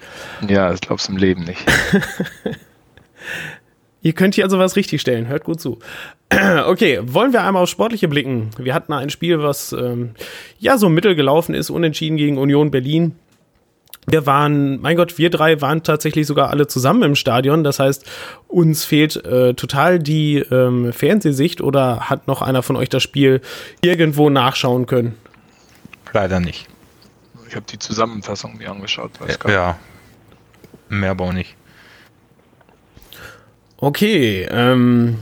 Ja, 0.49 0.71
das 0.71 0.81
glaubst 0.81 1.07
du 1.07 1.13
im 1.13 1.19
Leben 1.19 1.45
nicht. 1.45 1.61
Ihr 4.01 4.13
könnt 4.13 4.37
hier 4.37 4.45
also 4.45 4.59
was 4.59 4.77
richtigstellen, 4.77 5.27
hört 5.27 5.45
gut 5.45 5.61
zu. 5.61 5.79
Okay, 6.67 7.01
wollen 7.03 7.33
wir 7.33 7.43
einmal 7.43 7.63
aufs 7.63 7.73
Sportliche 7.73 8.07
blicken? 8.07 8.51
Wir 8.59 8.75
hatten 8.75 8.93
ein 8.93 9.11
Spiel, 9.11 9.43
was 9.43 9.73
ähm, 9.73 10.11
ja 10.59 10.77
so 10.77 10.89
mittel 10.89 11.15
gelaufen 11.15 11.55
ist, 11.55 11.71
unentschieden 11.71 12.17
gegen 12.17 12.39
Union 12.39 12.71
Berlin. 12.71 13.17
Wir 14.07 14.25
waren, 14.25 14.81
mein 14.81 14.97
Gott, 14.97 15.19
wir 15.19 15.31
drei 15.31 15.61
waren 15.61 15.83
tatsächlich 15.83 16.27
sogar 16.27 16.51
alle 16.51 16.67
zusammen 16.67 17.03
im 17.03 17.15
Stadion. 17.15 17.65
Das 17.65 17.79
heißt, 17.79 18.07
uns 18.47 18.85
fehlt 18.85 19.17
äh, 19.25 19.55
total 19.55 19.99
die 19.99 20.39
ähm, 20.39 20.93
Fernsehsicht 20.93 21.61
oder 21.61 22.09
hat 22.09 22.27
noch 22.27 22.41
einer 22.41 22.63
von 22.63 22.77
euch 22.77 22.89
das 22.89 23.03
Spiel 23.03 23.43
irgendwo 23.83 24.31
nachschauen 24.31 24.87
können? 24.87 25.15
Leider 26.13 26.41
nicht. 26.41 26.69
Ich 27.49 27.57
habe 27.57 27.67
die 27.71 27.79
Zusammenfassung 27.79 28.57
mir 28.57 28.71
angeschaut. 28.71 29.11
Weiß 29.21 29.39
gar 29.39 29.49
nicht. 29.49 29.57
Ja. 29.57 29.79
Mehr 30.89 31.11
aber 31.11 31.25
auch 31.25 31.33
nicht. 31.33 31.58
Okay, 33.81 34.47
ähm, 34.51 35.19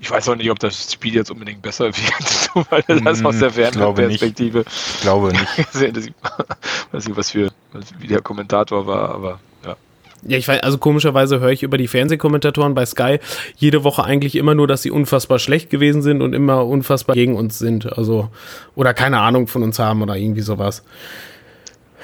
Ich 0.00 0.10
weiß 0.10 0.28
auch 0.28 0.34
nicht, 0.34 0.50
ob 0.50 0.58
das 0.58 0.92
Spiel 0.92 1.14
jetzt 1.14 1.30
unbedingt 1.30 1.62
besser 1.62 1.86
wird, 2.56 2.70
weil 2.70 2.82
das 3.04 3.24
aus 3.24 3.38
der 3.38 3.54
Hm, 3.54 3.62
ich 3.64 3.70
glaube 3.70 4.02
nicht. 4.08 4.20
Fernperspektive 4.20 4.64
Ich 4.66 5.00
glaube 5.00 5.28
nicht. 5.32 5.46
Ich 5.74 6.92
weiß 6.92 7.06
nicht, 7.06 7.16
was 7.16 7.30
für 7.30 7.50
wie 7.98 8.06
der 8.08 8.20
Kommentator 8.20 8.86
war, 8.86 9.14
aber 9.14 9.40
ja. 9.64 9.76
Ja, 10.24 10.36
ich 10.36 10.46
weiß, 10.46 10.62
also 10.62 10.78
komischerweise 10.78 11.40
höre 11.40 11.50
ich 11.50 11.62
über 11.62 11.78
die 11.78 11.88
Fernsehkommentatoren 11.88 12.74
bei 12.74 12.84
Sky 12.86 13.18
jede 13.56 13.82
Woche 13.84 14.04
eigentlich 14.04 14.34
immer 14.34 14.54
nur, 14.54 14.66
dass 14.66 14.82
sie 14.82 14.90
unfassbar 14.90 15.38
schlecht 15.38 15.70
gewesen 15.70 16.02
sind 16.02 16.22
und 16.22 16.34
immer 16.34 16.66
unfassbar 16.66 17.14
gegen 17.14 17.36
uns 17.36 17.58
sind. 17.58 17.96
Also, 17.96 18.28
oder 18.74 18.94
keine 18.94 19.20
Ahnung 19.20 19.46
von 19.46 19.62
uns 19.62 19.78
haben 19.78 20.02
oder 20.02 20.16
irgendwie 20.16 20.42
sowas. 20.42 20.82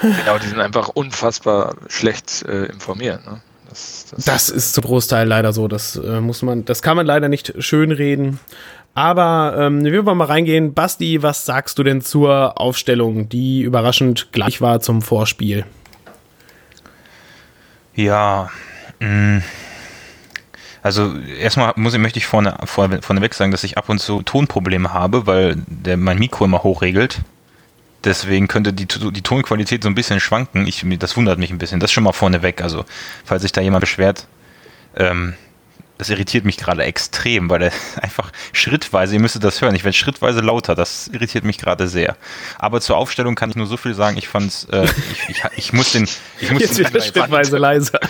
Genau, 0.01 0.39
die 0.39 0.47
sind 0.47 0.61
einfach 0.61 0.89
unfassbar 0.89 1.75
schlecht 1.89 2.45
äh, 2.49 2.67
informiert. 2.67 3.27
Ne? 3.27 3.43
Das, 3.69 4.07
das, 4.11 4.25
Das 4.25 4.49
ist 4.49 4.75
zum 4.75 4.85
Großteil 4.85 5.27
leider 5.27 5.53
so. 5.53 5.69
Das 5.69 5.97
äh, 5.97 6.21
muss 6.21 6.43
man, 6.43 6.65
das 6.65 6.83
kann 6.83 6.97
man 6.97 7.07
leider 7.07 7.29
nicht 7.29 7.55
schönreden. 7.59 8.41
Aber 8.95 9.55
ähm, 9.59 9.85
wir 9.85 10.07
wollen 10.07 10.19
mal 10.19 10.25
reingehen. 10.25 10.75
Basti, 10.75 11.23
was 11.23 11.45
sagst 11.45 11.79
du 11.79 11.85
denn 11.85 12.01
zur 12.01 12.61
Aufstellung, 12.61 13.29
die 13.29 13.63
überraschend 13.63 14.33
gleich 14.33 14.61
war 14.61 14.81
zum 14.81 15.03
Vorspiel? 15.03 15.65
Ja. 17.95 18.51
mh. 19.01 19.43
Also 20.83 21.17
erstmal 21.41 21.73
muss, 21.77 21.97
möchte 21.99 22.19
ich 22.19 22.27
vorne, 22.27 22.57
vorne, 22.65 23.03
vorneweg 23.03 23.35
sagen, 23.35 23.51
dass 23.51 23.65
ich 23.65 23.77
ab 23.77 23.89
und 23.89 23.99
zu 23.99 24.23
Tonprobleme 24.23 24.93
habe, 24.93 25.27
weil 25.27 25.57
der, 25.67 25.97
mein 25.97 26.19
Mikro 26.19 26.45
immer 26.45 26.63
hochregelt. 26.63 27.21
Deswegen 28.09 28.49
könnte 28.49 28.73
die, 28.73 28.87
die 28.87 29.23
Tonqualität 29.23 29.83
so 29.83 29.89
ein 29.91 29.95
bisschen 29.95 30.19
schwanken. 30.19 30.67
Ich, 30.67 30.83
das 30.99 31.15
wundert 31.19 31.39
mich 31.39 31.51
ein 31.51 31.59
bisschen. 31.59 31.79
Das 31.79 31.93
schon 31.93 32.05
mal 32.05 32.13
vorneweg. 32.13 32.63
Also, 32.63 32.87
falls 33.25 33.43
sich 33.43 33.53
da 33.53 33.61
jemand 33.61 33.83
beschwert, 33.83 34.27
ähm, 34.97 35.35
das 35.99 36.09
irritiert 36.11 36.45
mich 36.47 36.57
gerade 36.57 36.85
extrem, 36.85 37.51
weil 37.51 37.61
er 37.65 37.73
einfach 38.01 38.33
schrittweise, 38.53 39.15
ihr 39.15 39.21
müsstet 39.21 39.45
das 39.45 39.61
hören, 39.61 39.75
ich 39.75 39.85
werde 39.85 39.97
schrittweise 39.97 40.41
lauter, 40.41 40.75
das 40.75 41.09
irritiert 41.09 41.45
mich 41.45 41.59
gerade 41.59 41.87
sehr. 41.89 42.17
Aber 42.59 42.81
zur 42.81 42.97
Aufstellung 42.97 43.35
kann 43.35 43.51
ich 43.51 43.57
nur 43.57 43.67
so 43.67 43.77
viel 43.77 43.95
sagen, 43.95 44.17
ich 44.17 44.27
fand's, 44.29 44.65
äh, 44.73 44.85
ich, 45.13 45.29
ich, 45.29 45.43
ich 45.57 45.73
muss 45.75 45.93
den, 45.93 46.09
ich 46.41 46.51
muss 46.51 46.63
Jetzt 46.63 46.79
den 46.79 46.85
wird 46.85 46.95
er 46.95 47.03
schrittweise 47.03 47.59
leiser. 47.59 48.01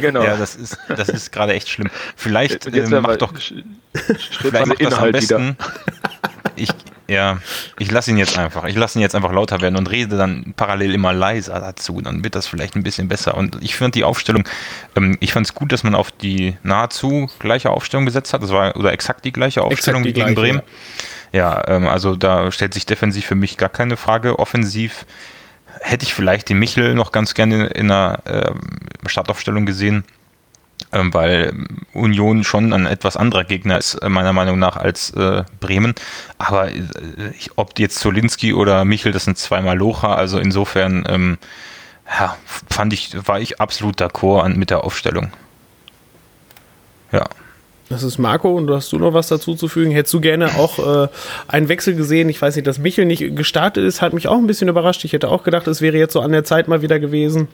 genau. 0.00 0.22
ja, 0.22 0.36
das 0.36 0.54
ist, 0.54 0.78
das 0.94 1.08
ist 1.08 1.32
gerade 1.32 1.54
echt 1.54 1.68
schlimm. 1.68 1.90
Vielleicht 2.14 2.66
äh, 2.66 3.00
macht 3.00 3.20
doch, 3.22 3.32
sch- 3.32 3.64
vielleicht 3.94 4.34
schrittweise 4.34 4.66
macht 4.66 4.80
das 4.80 4.92
am 4.92 5.08
Inhalt 5.08 5.22
wieder. 5.22 5.38
besten. 5.38 5.56
Ich, 6.56 6.68
Ja, 7.10 7.40
ich 7.76 7.90
lasse 7.90 8.12
ihn 8.12 8.18
jetzt 8.18 8.38
einfach. 8.38 8.64
Ich 8.66 8.76
lasse 8.76 8.96
ihn 8.96 9.02
jetzt 9.02 9.16
einfach 9.16 9.32
lauter 9.32 9.60
werden 9.60 9.74
und 9.74 9.90
rede 9.90 10.16
dann 10.16 10.54
parallel 10.54 10.94
immer 10.94 11.12
leiser 11.12 11.58
dazu. 11.58 12.00
Dann 12.00 12.22
wird 12.22 12.36
das 12.36 12.46
vielleicht 12.46 12.76
ein 12.76 12.84
bisschen 12.84 13.08
besser. 13.08 13.36
Und 13.36 13.58
ich 13.60 13.74
finde 13.74 13.90
die 13.90 14.04
Aufstellung, 14.04 14.44
ähm, 14.94 15.16
ich 15.18 15.32
fand 15.32 15.44
es 15.44 15.52
gut, 15.52 15.72
dass 15.72 15.82
man 15.82 15.96
auf 15.96 16.12
die 16.12 16.56
nahezu 16.62 17.28
gleiche 17.40 17.70
Aufstellung 17.70 18.06
gesetzt 18.06 18.32
hat. 18.32 18.44
Das 18.44 18.50
war 18.50 18.76
oder 18.76 18.92
exakt 18.92 19.24
die 19.24 19.32
gleiche 19.32 19.62
Aufstellung 19.62 20.04
die 20.04 20.10
wie 20.10 20.12
gegen 20.12 20.34
gleiche, 20.34 20.40
Bremen. 20.40 20.62
Ja, 21.32 21.64
ja 21.66 21.76
ähm, 21.76 21.88
also 21.88 22.14
da 22.14 22.52
stellt 22.52 22.74
sich 22.74 22.86
defensiv 22.86 23.26
für 23.26 23.34
mich 23.34 23.56
gar 23.56 23.70
keine 23.70 23.96
Frage. 23.96 24.38
Offensiv 24.38 25.04
hätte 25.80 26.04
ich 26.04 26.14
vielleicht 26.14 26.48
den 26.48 26.60
Michel 26.60 26.94
noch 26.94 27.10
ganz 27.10 27.34
gerne 27.34 27.66
in 27.66 27.90
einer 27.90 28.20
äh, 28.24 28.52
Startaufstellung 29.08 29.66
gesehen 29.66 29.96
ähm, 29.96 30.19
weil 30.92 31.52
Union 31.92 32.44
schon 32.44 32.72
ein 32.72 32.86
etwas 32.86 33.16
anderer 33.16 33.44
Gegner 33.44 33.78
ist, 33.78 33.94
äh, 33.94 34.08
meiner 34.08 34.32
Meinung 34.32 34.58
nach, 34.58 34.76
als 34.76 35.10
äh, 35.10 35.44
Bremen. 35.60 35.94
Aber 36.38 36.70
äh, 36.70 36.80
ob 37.56 37.78
jetzt 37.78 37.98
Zolinski 37.98 38.52
oder 38.54 38.84
Michel, 38.84 39.12
das 39.12 39.24
sind 39.24 39.38
zweimal 39.38 39.76
Locha, 39.76 40.14
also 40.14 40.38
insofern 40.38 41.04
ähm, 41.08 41.38
ja, 42.18 42.36
fand 42.68 42.92
ich, 42.92 43.14
war 43.26 43.40
ich 43.40 43.60
absolut 43.60 44.00
d'accord 44.00 44.48
mit 44.54 44.70
der 44.70 44.84
Aufstellung. 44.84 45.30
Ja. 47.12 47.24
Das 47.88 48.04
ist 48.04 48.18
Marco 48.18 48.54
und 48.54 48.70
hast 48.70 48.92
du 48.92 48.98
noch 48.98 49.14
was 49.14 49.26
dazu 49.26 49.56
zu 49.56 49.66
fügen? 49.66 49.90
Hättest 49.90 50.14
du 50.14 50.20
gerne 50.20 50.46
auch 50.56 50.78
äh, 50.78 51.08
einen 51.48 51.68
Wechsel 51.68 51.96
gesehen? 51.96 52.28
Ich 52.28 52.40
weiß 52.40 52.54
nicht, 52.54 52.68
dass 52.68 52.78
Michel 52.78 53.04
nicht 53.04 53.34
gestartet 53.34 53.84
ist, 53.84 54.00
hat 54.00 54.12
mich 54.12 54.28
auch 54.28 54.36
ein 54.38 54.46
bisschen 54.46 54.68
überrascht. 54.68 55.04
Ich 55.04 55.12
hätte 55.12 55.28
auch 55.28 55.42
gedacht, 55.42 55.66
es 55.66 55.80
wäre 55.80 55.98
jetzt 55.98 56.12
so 56.12 56.20
an 56.20 56.30
der 56.30 56.44
Zeit 56.44 56.68
mal 56.68 56.82
wieder 56.82 57.00
gewesen. 57.00 57.48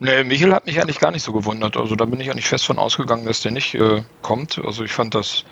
Nee, 0.00 0.24
Michel 0.24 0.54
hat 0.54 0.66
mich 0.66 0.80
eigentlich 0.80 0.98
gar 0.98 1.12
nicht 1.12 1.22
so 1.22 1.32
gewundert. 1.32 1.76
Also 1.76 1.96
da 1.96 2.04
bin 2.04 2.20
ich 2.20 2.30
eigentlich 2.30 2.48
fest 2.48 2.66
von 2.66 2.78
ausgegangen, 2.78 3.26
dass 3.26 3.40
der 3.40 3.52
nicht 3.52 3.74
äh, 3.74 4.02
kommt. 4.22 4.60
Also 4.64 4.84
ich 4.84 4.92
fand 4.92 5.14
das, 5.14 5.44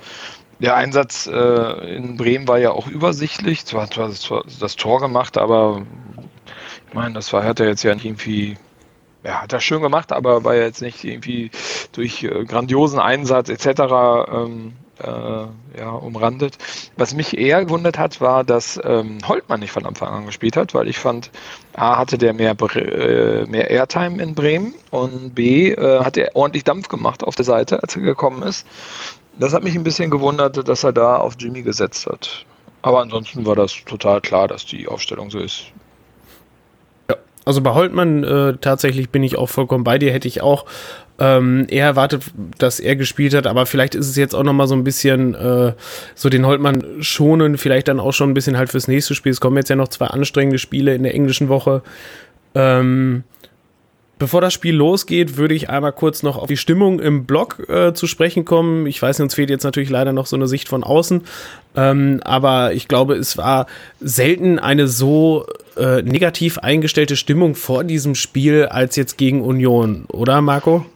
der 0.58 0.74
Einsatz 0.76 1.26
äh, 1.26 1.96
in 1.96 2.16
Bremen 2.16 2.48
war 2.48 2.58
ja 2.58 2.72
auch 2.72 2.88
übersichtlich. 2.88 3.64
Zwar, 3.64 3.90
zwar, 3.90 4.10
zwar 4.10 4.44
das 4.60 4.76
Tor 4.76 5.00
gemacht, 5.00 5.38
aber 5.38 5.82
ich 6.88 6.94
meine, 6.94 7.14
das 7.14 7.32
war, 7.32 7.44
hat 7.44 7.60
er 7.60 7.68
jetzt 7.68 7.82
ja 7.84 7.94
nicht 7.94 8.04
irgendwie 8.04 8.56
ja, 9.24 9.42
hat 9.42 9.52
er 9.52 9.60
schön 9.60 9.82
gemacht, 9.82 10.12
aber 10.12 10.44
war 10.44 10.54
ja 10.54 10.62
jetzt 10.62 10.82
nicht 10.82 11.04
irgendwie 11.04 11.50
durch 11.92 12.24
äh, 12.24 12.44
grandiosen 12.44 12.98
Einsatz 12.98 13.48
etc. 13.48 13.82
Ähm, 14.32 14.72
äh, 15.02 15.78
ja, 15.78 15.90
umrandet. 15.90 16.58
Was 16.96 17.14
mich 17.14 17.36
eher 17.36 17.64
gewundert 17.64 17.98
hat, 17.98 18.20
war, 18.20 18.44
dass 18.44 18.80
ähm, 18.84 19.18
Holtmann 19.26 19.60
nicht 19.60 19.72
von 19.72 19.86
Anfang 19.86 20.08
an 20.08 20.26
gespielt 20.26 20.56
hat, 20.56 20.74
weil 20.74 20.88
ich 20.88 20.98
fand, 20.98 21.30
A 21.74 21.98
hatte 21.98 22.18
der 22.18 22.32
mehr, 22.32 22.56
äh, 22.76 23.46
mehr 23.46 23.70
Airtime 23.70 24.22
in 24.22 24.34
Bremen 24.34 24.74
und 24.90 25.34
B 25.34 25.72
äh, 25.72 26.04
hat 26.04 26.16
er 26.16 26.36
ordentlich 26.36 26.64
Dampf 26.64 26.88
gemacht 26.88 27.24
auf 27.24 27.34
der 27.34 27.44
Seite, 27.44 27.82
als 27.82 27.96
er 27.96 28.02
gekommen 28.02 28.42
ist. 28.42 28.66
Das 29.38 29.54
hat 29.54 29.64
mich 29.64 29.74
ein 29.74 29.84
bisschen 29.84 30.10
gewundert, 30.10 30.68
dass 30.68 30.84
er 30.84 30.92
da 30.92 31.16
auf 31.16 31.34
Jimmy 31.38 31.62
gesetzt 31.62 32.06
hat. 32.06 32.44
Aber 32.82 33.00
ansonsten 33.00 33.46
war 33.46 33.56
das 33.56 33.72
total 33.86 34.20
klar, 34.20 34.48
dass 34.48 34.66
die 34.66 34.88
Aufstellung 34.88 35.30
so 35.30 35.38
ist. 35.38 35.66
Also 37.44 37.60
bei 37.60 37.72
Holtmann 37.72 38.24
äh, 38.24 38.54
tatsächlich 38.60 39.10
bin 39.10 39.22
ich 39.22 39.36
auch 39.36 39.48
vollkommen 39.48 39.84
bei 39.84 39.98
dir, 39.98 40.12
hätte 40.12 40.28
ich 40.28 40.42
auch 40.42 40.64
ähm, 41.18 41.66
eher 41.68 41.86
erwartet, 41.86 42.24
dass 42.58 42.80
er 42.80 42.96
gespielt 42.96 43.34
hat, 43.34 43.46
aber 43.46 43.66
vielleicht 43.66 43.94
ist 43.94 44.08
es 44.08 44.16
jetzt 44.16 44.34
auch 44.34 44.42
nochmal 44.42 44.68
so 44.68 44.74
ein 44.74 44.84
bisschen 44.84 45.34
äh, 45.34 45.72
so 46.14 46.28
den 46.28 46.46
Holtmann 46.46 46.84
schonen, 47.00 47.58
vielleicht 47.58 47.88
dann 47.88 48.00
auch 48.00 48.12
schon 48.12 48.30
ein 48.30 48.34
bisschen 48.34 48.56
halt 48.56 48.70
fürs 48.70 48.88
nächste 48.88 49.14
Spiel. 49.14 49.32
Es 49.32 49.40
kommen 49.40 49.56
jetzt 49.56 49.70
ja 49.70 49.76
noch 49.76 49.88
zwei 49.88 50.06
anstrengende 50.06 50.58
Spiele 50.58 50.94
in 50.94 51.02
der 51.02 51.14
englischen 51.14 51.48
Woche. 51.48 51.82
Ähm, 52.54 53.24
Bevor 54.22 54.40
das 54.40 54.52
Spiel 54.52 54.76
losgeht, 54.76 55.36
würde 55.36 55.52
ich 55.52 55.68
einmal 55.68 55.90
kurz 55.90 56.22
noch 56.22 56.36
auf 56.36 56.46
die 56.46 56.56
Stimmung 56.56 57.00
im 57.00 57.24
Blog 57.24 57.68
äh, 57.68 57.92
zu 57.92 58.06
sprechen 58.06 58.44
kommen. 58.44 58.86
Ich 58.86 59.02
weiß, 59.02 59.18
uns 59.18 59.34
fehlt 59.34 59.50
jetzt 59.50 59.64
natürlich 59.64 59.90
leider 59.90 60.12
noch 60.12 60.26
so 60.26 60.36
eine 60.36 60.46
Sicht 60.46 60.68
von 60.68 60.84
außen, 60.84 61.24
ähm, 61.74 62.20
aber 62.22 62.72
ich 62.72 62.86
glaube, 62.86 63.16
es 63.16 63.36
war 63.36 63.66
selten 63.98 64.60
eine 64.60 64.86
so 64.86 65.46
äh, 65.76 66.02
negativ 66.02 66.58
eingestellte 66.58 67.16
Stimmung 67.16 67.56
vor 67.56 67.82
diesem 67.82 68.14
Spiel 68.14 68.66
als 68.66 68.94
jetzt 68.94 69.18
gegen 69.18 69.42
Union, 69.42 70.04
oder 70.06 70.40
Marco? 70.40 70.86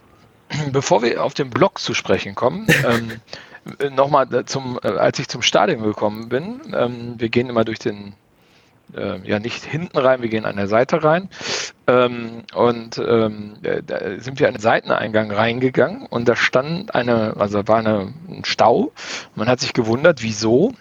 Bevor 0.71 1.03
wir 1.03 1.25
auf 1.25 1.35
den 1.35 1.51
Blog 1.51 1.81
zu 1.81 1.95
sprechen 1.95 2.37
kommen, 2.37 2.69
ähm, 3.81 3.97
nochmal 3.97 4.29
zum, 4.47 4.79
äh, 4.85 4.87
als 4.87 5.19
ich 5.19 5.27
zum 5.27 5.43
Stadion 5.43 5.83
gekommen 5.83 6.29
bin, 6.29 6.61
ähm, 6.73 7.15
wir 7.19 7.29
gehen 7.29 7.49
immer 7.49 7.65
durch 7.65 7.81
den 7.81 8.13
äh, 8.95 9.19
ja 9.29 9.39
nicht 9.39 9.65
hinten 9.65 9.99
rein, 9.99 10.23
wir 10.23 10.29
gehen 10.29 10.45
an 10.45 10.57
der 10.57 10.69
Seite 10.69 11.03
rein. 11.03 11.29
Ähm, 11.87 12.43
und 12.55 12.99
ähm, 12.99 13.55
da 13.63 14.19
sind 14.19 14.41
wir 14.41 14.49
an 14.49 14.55
den 14.55 14.61
Seiteneingang 14.61 15.31
reingegangen 15.31 16.07
und 16.07 16.29
da 16.29 16.37
stand 16.37 16.95
eine, 16.95 17.37
also 17.39 17.67
war 17.67 17.79
eine, 17.79 18.13
ein 18.29 18.45
Stau. 18.45 18.93
Man 19.35 19.49
hat 19.49 19.61
sich 19.61 19.73
gewundert, 19.73 20.23
wieso. 20.23 20.73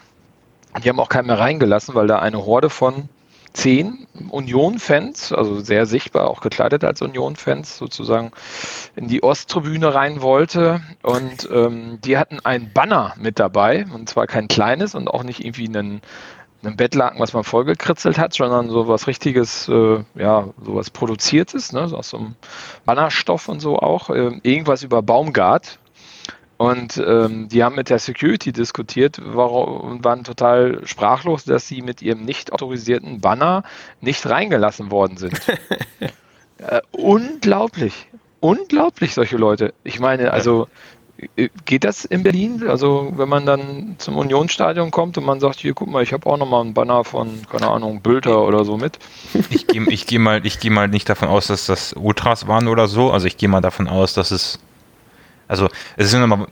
Die 0.83 0.89
haben 0.89 0.99
auch 0.99 1.09
keinen 1.09 1.27
mehr 1.27 1.39
reingelassen, 1.39 1.95
weil 1.95 2.07
da 2.07 2.19
eine 2.19 2.45
Horde 2.45 2.69
von 2.69 3.07
zehn 3.55 4.05
Union-Fans, 4.29 5.31
also 5.31 5.59
sehr 5.59 5.85
sichtbar 5.85 6.29
auch 6.29 6.41
gekleidet 6.41 6.83
als 6.83 7.01
Union-Fans, 7.01 7.77
sozusagen 7.77 8.31
in 8.95 9.07
die 9.07 9.23
Osttribüne 9.23 9.95
rein 9.95 10.21
wollte. 10.21 10.81
Und 11.01 11.49
ähm, 11.51 11.99
die 12.03 12.17
hatten 12.17 12.39
ein 12.43 12.71
Banner 12.73 13.13
mit 13.17 13.39
dabei, 13.39 13.85
und 13.93 14.09
zwar 14.09 14.27
kein 14.27 14.47
kleines 14.47 14.93
und 14.93 15.07
auch 15.07 15.23
nicht 15.23 15.43
irgendwie 15.43 15.67
einen 15.67 16.01
einem 16.65 16.77
Bettlaken, 16.77 17.19
was 17.19 17.33
man 17.33 17.43
vollgekritzelt 17.43 18.17
hat, 18.17 18.33
sondern 18.33 18.69
so 18.69 18.87
was 18.87 19.07
richtiges, 19.07 19.67
äh, 19.67 20.03
ja, 20.15 20.49
sowas 20.63 20.89
produziertes, 20.89 21.73
ne, 21.73 21.87
so 21.87 21.97
aus 21.97 22.09
so 22.09 22.17
einem 22.17 22.35
Bannerstoff 22.85 23.47
und 23.47 23.59
so 23.59 23.79
auch, 23.79 24.09
äh, 24.09 24.39
irgendwas 24.43 24.83
über 24.83 25.01
Baumgart. 25.01 25.79
Und 26.57 27.03
ähm, 27.05 27.49
die 27.49 27.63
haben 27.63 27.75
mit 27.75 27.89
der 27.89 27.99
Security 27.99 28.53
diskutiert 28.53 29.19
warum, 29.21 29.81
und 29.81 30.03
waren 30.05 30.23
total 30.23 30.81
sprachlos, 30.85 31.43
dass 31.43 31.67
sie 31.67 31.81
mit 31.81 32.01
ihrem 32.01 32.23
nicht 32.23 32.53
autorisierten 32.53 33.19
Banner 33.19 33.63
nicht 33.99 34.25
reingelassen 34.27 34.89
worden 34.89 35.17
sind. 35.17 35.41
äh, 36.59 36.81
unglaublich. 36.91 38.07
Unglaublich, 38.39 39.13
solche 39.13 39.37
Leute. 39.37 39.73
Ich 39.83 39.99
meine, 39.99 40.31
also 40.31 40.67
Geht 41.63 41.85
das 41.85 42.03
in 42.03 42.23
Berlin? 42.23 42.67
Also 42.67 43.13
wenn 43.15 43.29
man 43.29 43.45
dann 43.45 43.95
zum 43.99 44.17
Unionsstadion 44.17 44.91
kommt 44.91 45.17
und 45.17 45.25
man 45.25 45.39
sagt, 45.39 45.59
hier 45.59 45.73
guck 45.73 45.89
mal, 45.89 46.03
ich 46.03 46.11
habe 46.11 46.29
auch 46.29 46.37
nochmal 46.37 46.61
einen 46.61 46.73
Banner 46.73 47.05
von, 47.05 47.41
keine 47.49 47.69
Ahnung, 47.69 48.01
Bülter 48.01 48.41
oder 48.41 48.65
so 48.65 48.77
mit. 48.77 48.99
Ich 49.49 49.65
gehe 49.67 49.83
ich 49.89 50.07
geh 50.07 50.19
mal, 50.19 50.41
geh 50.41 50.69
mal 50.69 50.89
nicht 50.89 51.07
davon 51.07 51.29
aus, 51.29 51.47
dass 51.47 51.67
das 51.67 51.93
Ultras 51.93 52.47
waren 52.47 52.67
oder 52.67 52.87
so. 52.87 53.11
Also 53.11 53.27
ich 53.27 53.37
gehe 53.37 53.47
mal 53.47 53.61
davon 53.61 53.87
aus, 53.87 54.13
dass 54.13 54.31
es 54.31 54.59
also 55.47 55.69
es 55.95 56.07
ist 56.07 56.13
immer, 56.13 56.47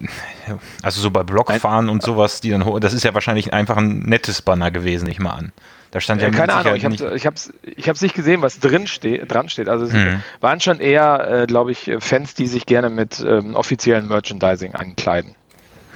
also 0.83 1.01
so 1.01 1.09
bei 1.11 1.23
Blockfahren 1.23 1.89
und 1.89 2.03
sowas, 2.03 2.41
die 2.41 2.51
dann 2.51 2.79
das 2.79 2.93
ist 2.93 3.03
ja 3.03 3.13
wahrscheinlich 3.13 3.53
einfach 3.53 3.77
ein 3.77 3.99
nettes 4.01 4.41
Banner 4.41 4.71
gewesen, 4.71 5.09
ich 5.09 5.19
mal 5.19 5.31
an. 5.31 5.51
Da 5.93 6.01
stand 6.01 6.23
ja, 6.23 6.29
ja 6.29 6.33
keine 6.33 6.55
Ahnung, 6.55 6.73
ich 6.73 6.85
habe 6.85 6.95
ich 7.15 7.27
hab's, 7.27 7.53
ich 7.61 7.87
hab's 7.87 8.01
nicht 8.01 8.15
gesehen, 8.15 8.41
was 8.41 8.59
drin 8.59 8.87
steht, 8.87 9.31
dran 9.31 9.47
steht. 9.47 9.69
Also 9.69 9.85
es 9.85 9.93
mhm. 9.93 10.23
waren 10.41 10.59
schon 10.59 10.79
eher, 10.79 11.43
äh, 11.43 11.45
glaube 11.45 11.71
ich, 11.71 11.91
Fans, 11.99 12.33
die 12.33 12.47
sich 12.47 12.65
gerne 12.65 12.89
mit 12.89 13.23
ähm, 13.23 13.53
offiziellen 13.53 14.07
Merchandising 14.07 14.73
ankleiden. 14.73 15.35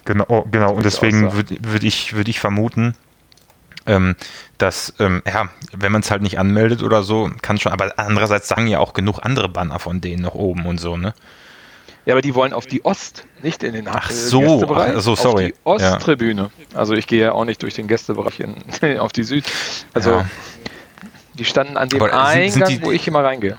Genau, 0.06 0.25
oh, 0.27 0.46
genau. 0.51 0.74
Und 0.74 0.86
deswegen 0.86 1.34
würde 1.34 1.58
würd 1.63 1.84
ich, 1.84 2.13
würd 2.13 2.27
ich 2.27 2.39
vermuten, 2.39 2.94
ähm, 3.88 4.16
dass, 4.60 4.94
ähm, 5.00 5.24
ja, 5.25 5.50
wenn 5.74 5.92
man 5.92 6.01
es 6.01 6.12
halt 6.12 6.22
nicht 6.22 6.38
anmeldet 6.38 6.84
oder 6.84 7.01
so, 7.01 7.32
kann 7.42 7.58
schon, 7.58 7.72
aber 7.72 7.94
andererseits 7.98 8.48
sagen 8.48 8.68
ja 8.68 8.77
auch 8.77 8.94
genug 8.94 9.22
andere 9.24 9.50
Banner 9.50 9.80
von 9.80 10.00
denen 10.00 10.22
noch 10.22 10.36
oben 10.36 10.68
und 10.68 10.80
so, 10.80 10.96
ne? 10.96 11.16
Ja, 12.06 12.13
aber 12.13 12.22
die 12.22 12.36
wollen 12.36 12.54
auf 12.54 12.68
die 12.68 12.86
Ost, 12.86 13.25
nicht 13.44 13.63
in 13.63 13.74
den 13.74 13.88
Ach 13.88 14.10
äh, 14.10 14.13
so, 14.13 14.65
Ach 14.70 15.00
so 15.00 15.15
sorry. 15.15 15.53
Auf 15.63 15.77
die 15.77 15.86
Osttribüne. 15.86 16.51
Ja. 16.72 16.77
Also 16.77 16.94
ich 16.94 17.08
gehe 17.08 17.22
ja 17.22 17.32
auch 17.32 17.46
nicht 17.46 17.62
durch 17.63 17.74
den 17.74 17.88
Gästebereich 17.88 18.39
in, 18.39 19.00
auf 19.00 19.12
die 19.12 19.24
Süd. 19.24 19.46
Also 19.94 20.12
ja. 20.12 20.25
die 21.34 21.46
standen 21.46 21.77
an 21.77 21.89
dem 21.89 22.01
aber 22.01 22.25
Eingang, 22.25 22.70
die, 22.70 22.82
wo 22.82 22.91
ich 22.91 23.08
immer 23.08 23.24
reingehe. 23.24 23.58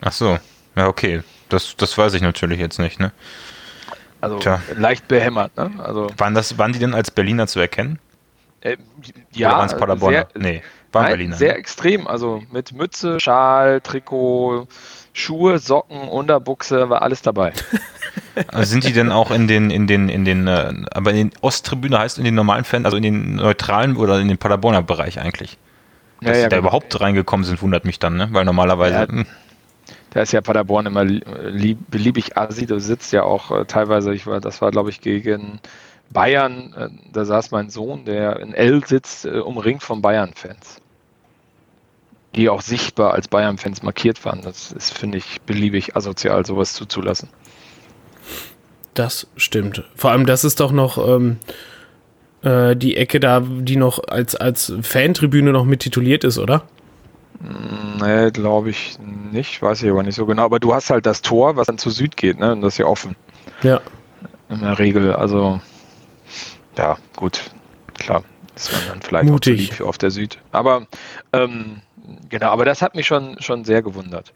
Ach 0.00 0.12
so, 0.12 0.38
ja 0.76 0.86
okay. 0.86 1.22
Das, 1.48 1.76
das 1.76 1.96
weiß 1.96 2.14
ich 2.14 2.22
natürlich 2.22 2.58
jetzt 2.58 2.78
nicht, 2.78 3.00
ne? 3.00 3.12
Also 4.20 4.38
Tja. 4.38 4.60
leicht 4.76 5.08
behämmert, 5.08 5.56
ne? 5.56 5.70
Also 5.78 6.08
waren, 6.16 6.34
das, 6.34 6.58
waren 6.58 6.72
die 6.72 6.78
denn 6.78 6.94
als 6.94 7.10
Berliner 7.10 7.46
zu 7.46 7.60
erkennen? 7.60 7.98
Äh, 8.60 8.76
ja, 9.32 9.64
Oder 9.64 9.76
Paderborner? 9.76 10.26
Sehr, 10.34 10.42
nee, 10.42 10.62
waren 10.92 11.02
nein, 11.04 11.12
Berliner. 11.12 11.36
Sehr 11.36 11.52
ne? 11.52 11.58
extrem, 11.58 12.06
also 12.06 12.42
mit 12.50 12.72
Mütze, 12.72 13.20
Schal, 13.20 13.80
Trikot, 13.80 14.66
Schuhe, 15.12 15.58
Socken, 15.58 16.08
Unterbuchse, 16.08 16.90
war 16.90 17.02
alles 17.02 17.22
dabei. 17.22 17.52
Also 18.48 18.70
sind 18.70 18.84
die 18.84 18.92
denn 18.92 19.10
auch 19.10 19.30
in 19.30 19.48
den, 19.48 19.70
in 19.70 19.86
den, 19.86 20.08
in 20.08 20.24
den, 20.24 20.46
äh, 20.46 20.72
aber 20.92 21.10
in 21.10 21.16
den 21.16 21.30
Osttribüne 21.40 21.98
heißt 21.98 22.18
in 22.18 22.24
den 22.24 22.34
normalen 22.34 22.64
Fans, 22.64 22.84
also 22.84 22.96
in 22.96 23.02
den 23.02 23.36
neutralen 23.36 23.96
oder 23.96 24.20
in 24.20 24.28
den 24.28 24.38
Paderborner 24.38 24.82
Bereich 24.82 25.20
eigentlich? 25.20 25.58
Dass 26.20 26.36
ja, 26.36 26.42
ja, 26.42 26.48
da 26.48 26.56
genau. 26.56 26.68
überhaupt 26.68 27.00
reingekommen 27.00 27.44
sind, 27.44 27.62
wundert 27.62 27.84
mich 27.84 27.98
dann, 27.98 28.16
ne? 28.16 28.28
Weil 28.32 28.44
normalerweise. 28.44 29.08
Ja, 29.10 29.24
da 30.10 30.22
ist 30.22 30.32
ja 30.32 30.40
Paderborn 30.40 30.86
immer 30.86 31.04
lieb, 31.04 31.78
beliebig 31.88 32.36
assi. 32.36 32.66
Du 32.66 32.80
sitzt 32.80 33.12
ja 33.12 33.22
auch 33.22 33.50
äh, 33.50 33.64
teilweise, 33.66 34.14
ich 34.14 34.26
war, 34.26 34.40
das 34.40 34.60
war 34.60 34.70
glaube 34.70 34.90
ich 34.90 35.00
gegen 35.00 35.60
Bayern, 36.10 36.74
äh, 36.76 36.88
da 37.12 37.24
saß 37.24 37.50
mein 37.50 37.70
Sohn, 37.70 38.04
der 38.04 38.40
in 38.40 38.54
L 38.54 38.84
sitzt, 38.86 39.26
äh, 39.26 39.38
umringt 39.38 39.82
von 39.82 40.02
Bayern-Fans 40.02 40.80
die 42.34 42.48
auch 42.48 42.60
sichtbar 42.60 43.14
als 43.14 43.28
Bayern-Fans 43.28 43.82
markiert 43.82 44.24
waren. 44.24 44.42
Das 44.42 44.72
ist, 44.72 44.96
finde 44.96 45.18
ich, 45.18 45.40
beliebig 45.42 45.96
asozial, 45.96 46.44
sowas 46.44 46.74
zuzulassen. 46.74 47.28
Das 48.98 49.28
stimmt. 49.36 49.84
Vor 49.94 50.10
allem, 50.10 50.26
das 50.26 50.44
ist 50.44 50.60
doch 50.60 50.72
noch, 50.72 50.98
ähm, 50.98 51.38
Äh, 52.40 52.76
die 52.76 52.96
Ecke 52.96 53.18
da, 53.18 53.40
die 53.40 53.74
noch 53.74 54.06
als, 54.06 54.36
als 54.36 54.72
Fantribüne 54.82 55.50
noch 55.50 55.64
mit 55.64 55.80
tituliert 55.80 56.22
ist, 56.22 56.38
oder? 56.38 56.62
Nee, 58.00 58.30
glaube 58.30 58.70
ich 58.70 58.96
nicht, 59.32 59.60
weiß 59.60 59.82
ich 59.82 59.90
aber 59.90 60.04
nicht 60.04 60.14
so 60.14 60.24
genau. 60.24 60.44
Aber 60.44 60.60
du 60.60 60.72
hast 60.72 60.90
halt 60.90 61.04
das 61.04 61.20
Tor, 61.20 61.56
was 61.56 61.66
dann 61.66 61.78
zu 61.78 61.90
Süd 61.90 62.16
geht, 62.16 62.38
ne? 62.38 62.52
Und 62.52 62.60
das 62.60 62.74
ist 62.74 62.78
ja 62.78 62.86
offen. 62.86 63.16
Ja. 63.64 63.80
In 64.48 64.60
der 64.60 64.78
Regel. 64.78 65.12
Also, 65.14 65.60
ja, 66.76 66.96
gut, 67.16 67.40
klar. 67.98 68.22
Ist 68.54 68.72
man 68.72 68.82
dann 68.88 69.02
vielleicht 69.02 69.28
Mutig. 69.30 69.60
auch 69.60 69.74
zu 69.74 69.82
lieb 69.82 69.88
auf 69.88 69.98
der 69.98 70.10
Süd. 70.12 70.38
Aber 70.52 70.86
ähm, 71.32 71.80
genau, 72.28 72.50
aber 72.50 72.64
das 72.64 72.82
hat 72.82 72.94
mich 72.94 73.08
schon, 73.08 73.36
schon 73.40 73.64
sehr 73.64 73.82
gewundert. 73.82 74.32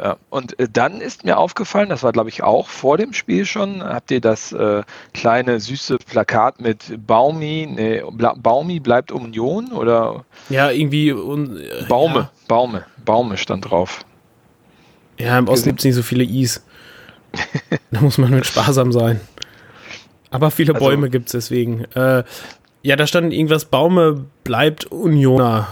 Ja, 0.00 0.16
und 0.30 0.56
äh, 0.60 0.68
dann 0.72 1.00
ist 1.00 1.24
mir 1.24 1.38
aufgefallen, 1.38 1.88
das 1.88 2.04
war 2.04 2.12
glaube 2.12 2.28
ich 2.28 2.44
auch 2.44 2.68
vor 2.68 2.96
dem 2.98 3.12
Spiel 3.12 3.44
schon, 3.44 3.82
habt 3.82 4.12
ihr 4.12 4.20
das 4.20 4.52
äh, 4.52 4.82
kleine 5.12 5.58
süße 5.58 5.96
Plakat 5.98 6.60
mit 6.60 7.04
Baumi, 7.04 7.66
nee, 7.68 8.02
Baumi 8.36 8.78
bleibt 8.78 9.10
Union 9.10 9.72
oder 9.72 10.24
Ja, 10.50 10.70
irgendwie. 10.70 11.12
Un, 11.12 11.56
äh, 11.56 11.84
Baume, 11.88 12.14
Ja, 12.20 12.30
Baume, 12.46 12.84
Baume 13.04 13.36
stand 13.38 13.68
drauf. 13.68 14.04
ja 15.18 15.36
im 15.36 15.48
Osten 15.48 15.70
gibt 15.70 15.80
es 15.80 15.84
nicht 15.86 15.94
so 15.96 16.02
viele 16.02 16.22
Is. 16.24 16.62
da 17.90 18.00
muss 18.00 18.18
man 18.18 18.30
mit 18.30 18.46
sparsam 18.46 18.92
sein. 18.92 19.20
Aber 20.30 20.50
viele 20.52 20.74
Also- 20.74 20.86
Bäume 20.86 21.10
gibt 21.10 21.26
es 21.26 21.32
deswegen. 21.32 21.84
Äh, 21.94 22.22
ja, 22.82 22.94
da 22.96 23.06
stand 23.08 23.32
irgendwas, 23.32 23.64
Baume 23.64 24.26
bleibt 24.44 24.86
Unioner. 24.86 25.66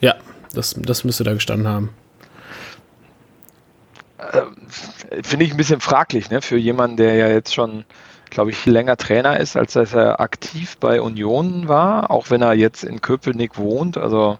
Ja, 0.00 0.14
das, 0.52 0.74
das 0.78 1.04
müsste 1.04 1.24
da 1.24 1.32
gestanden 1.32 1.66
haben. 1.68 1.90
Finde 5.22 5.44
ich 5.44 5.50
ein 5.52 5.56
bisschen 5.56 5.80
fraglich, 5.80 6.30
ne? 6.30 6.42
Für 6.42 6.56
jemanden, 6.56 6.96
der 6.96 7.14
ja 7.14 7.28
jetzt 7.28 7.54
schon, 7.54 7.84
glaube 8.30 8.50
ich, 8.50 8.64
länger 8.66 8.96
Trainer 8.96 9.38
ist, 9.38 9.56
als 9.56 9.74
dass 9.74 9.92
er 9.94 10.20
aktiv 10.20 10.76
bei 10.78 11.00
Union 11.00 11.68
war, 11.68 12.10
auch 12.10 12.30
wenn 12.30 12.42
er 12.42 12.54
jetzt 12.54 12.84
in 12.84 13.00
Köpenick 13.00 13.58
wohnt. 13.58 13.98
Also, 13.98 14.38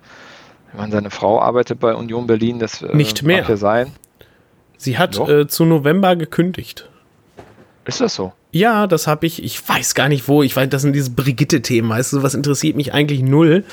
ich 0.73 0.79
meine, 0.79 0.93
seine 0.93 1.11
Frau 1.11 1.41
arbeitet 1.41 1.81
bei 1.81 1.95
Union 1.95 2.27
Berlin, 2.27 2.59
das 2.59 2.83
äh, 2.83 2.97
Nicht 2.97 3.23
mehr. 3.23 3.45
ja 3.47 3.57
sein. 3.57 3.93
Sie 4.79 4.99
hat 4.99 5.19
äh, 5.19 5.47
zu 5.47 5.65
November 5.65 6.17
gekündigt. 6.17 6.89
Ist 7.85 8.01
das 8.01 8.15
so? 8.15 8.33
Ja, 8.51 8.87
das 8.87 9.07
habe 9.07 9.27
ich, 9.27 9.43
ich 9.43 9.67
weiß 9.67 9.95
gar 9.95 10.09
nicht 10.09 10.29
wo, 10.29 10.43
ich 10.43 10.57
weiß, 10.57 10.69
das 10.71 10.83
sind 10.83 10.95
diese 10.95 11.11
Brigitte-Themen, 11.11 11.89
weißt 11.89 12.15
du, 12.15 12.23
was 12.23 12.35
interessiert 12.35 12.77
mich 12.77 12.93
eigentlich 12.93 13.23
null. 13.23 13.65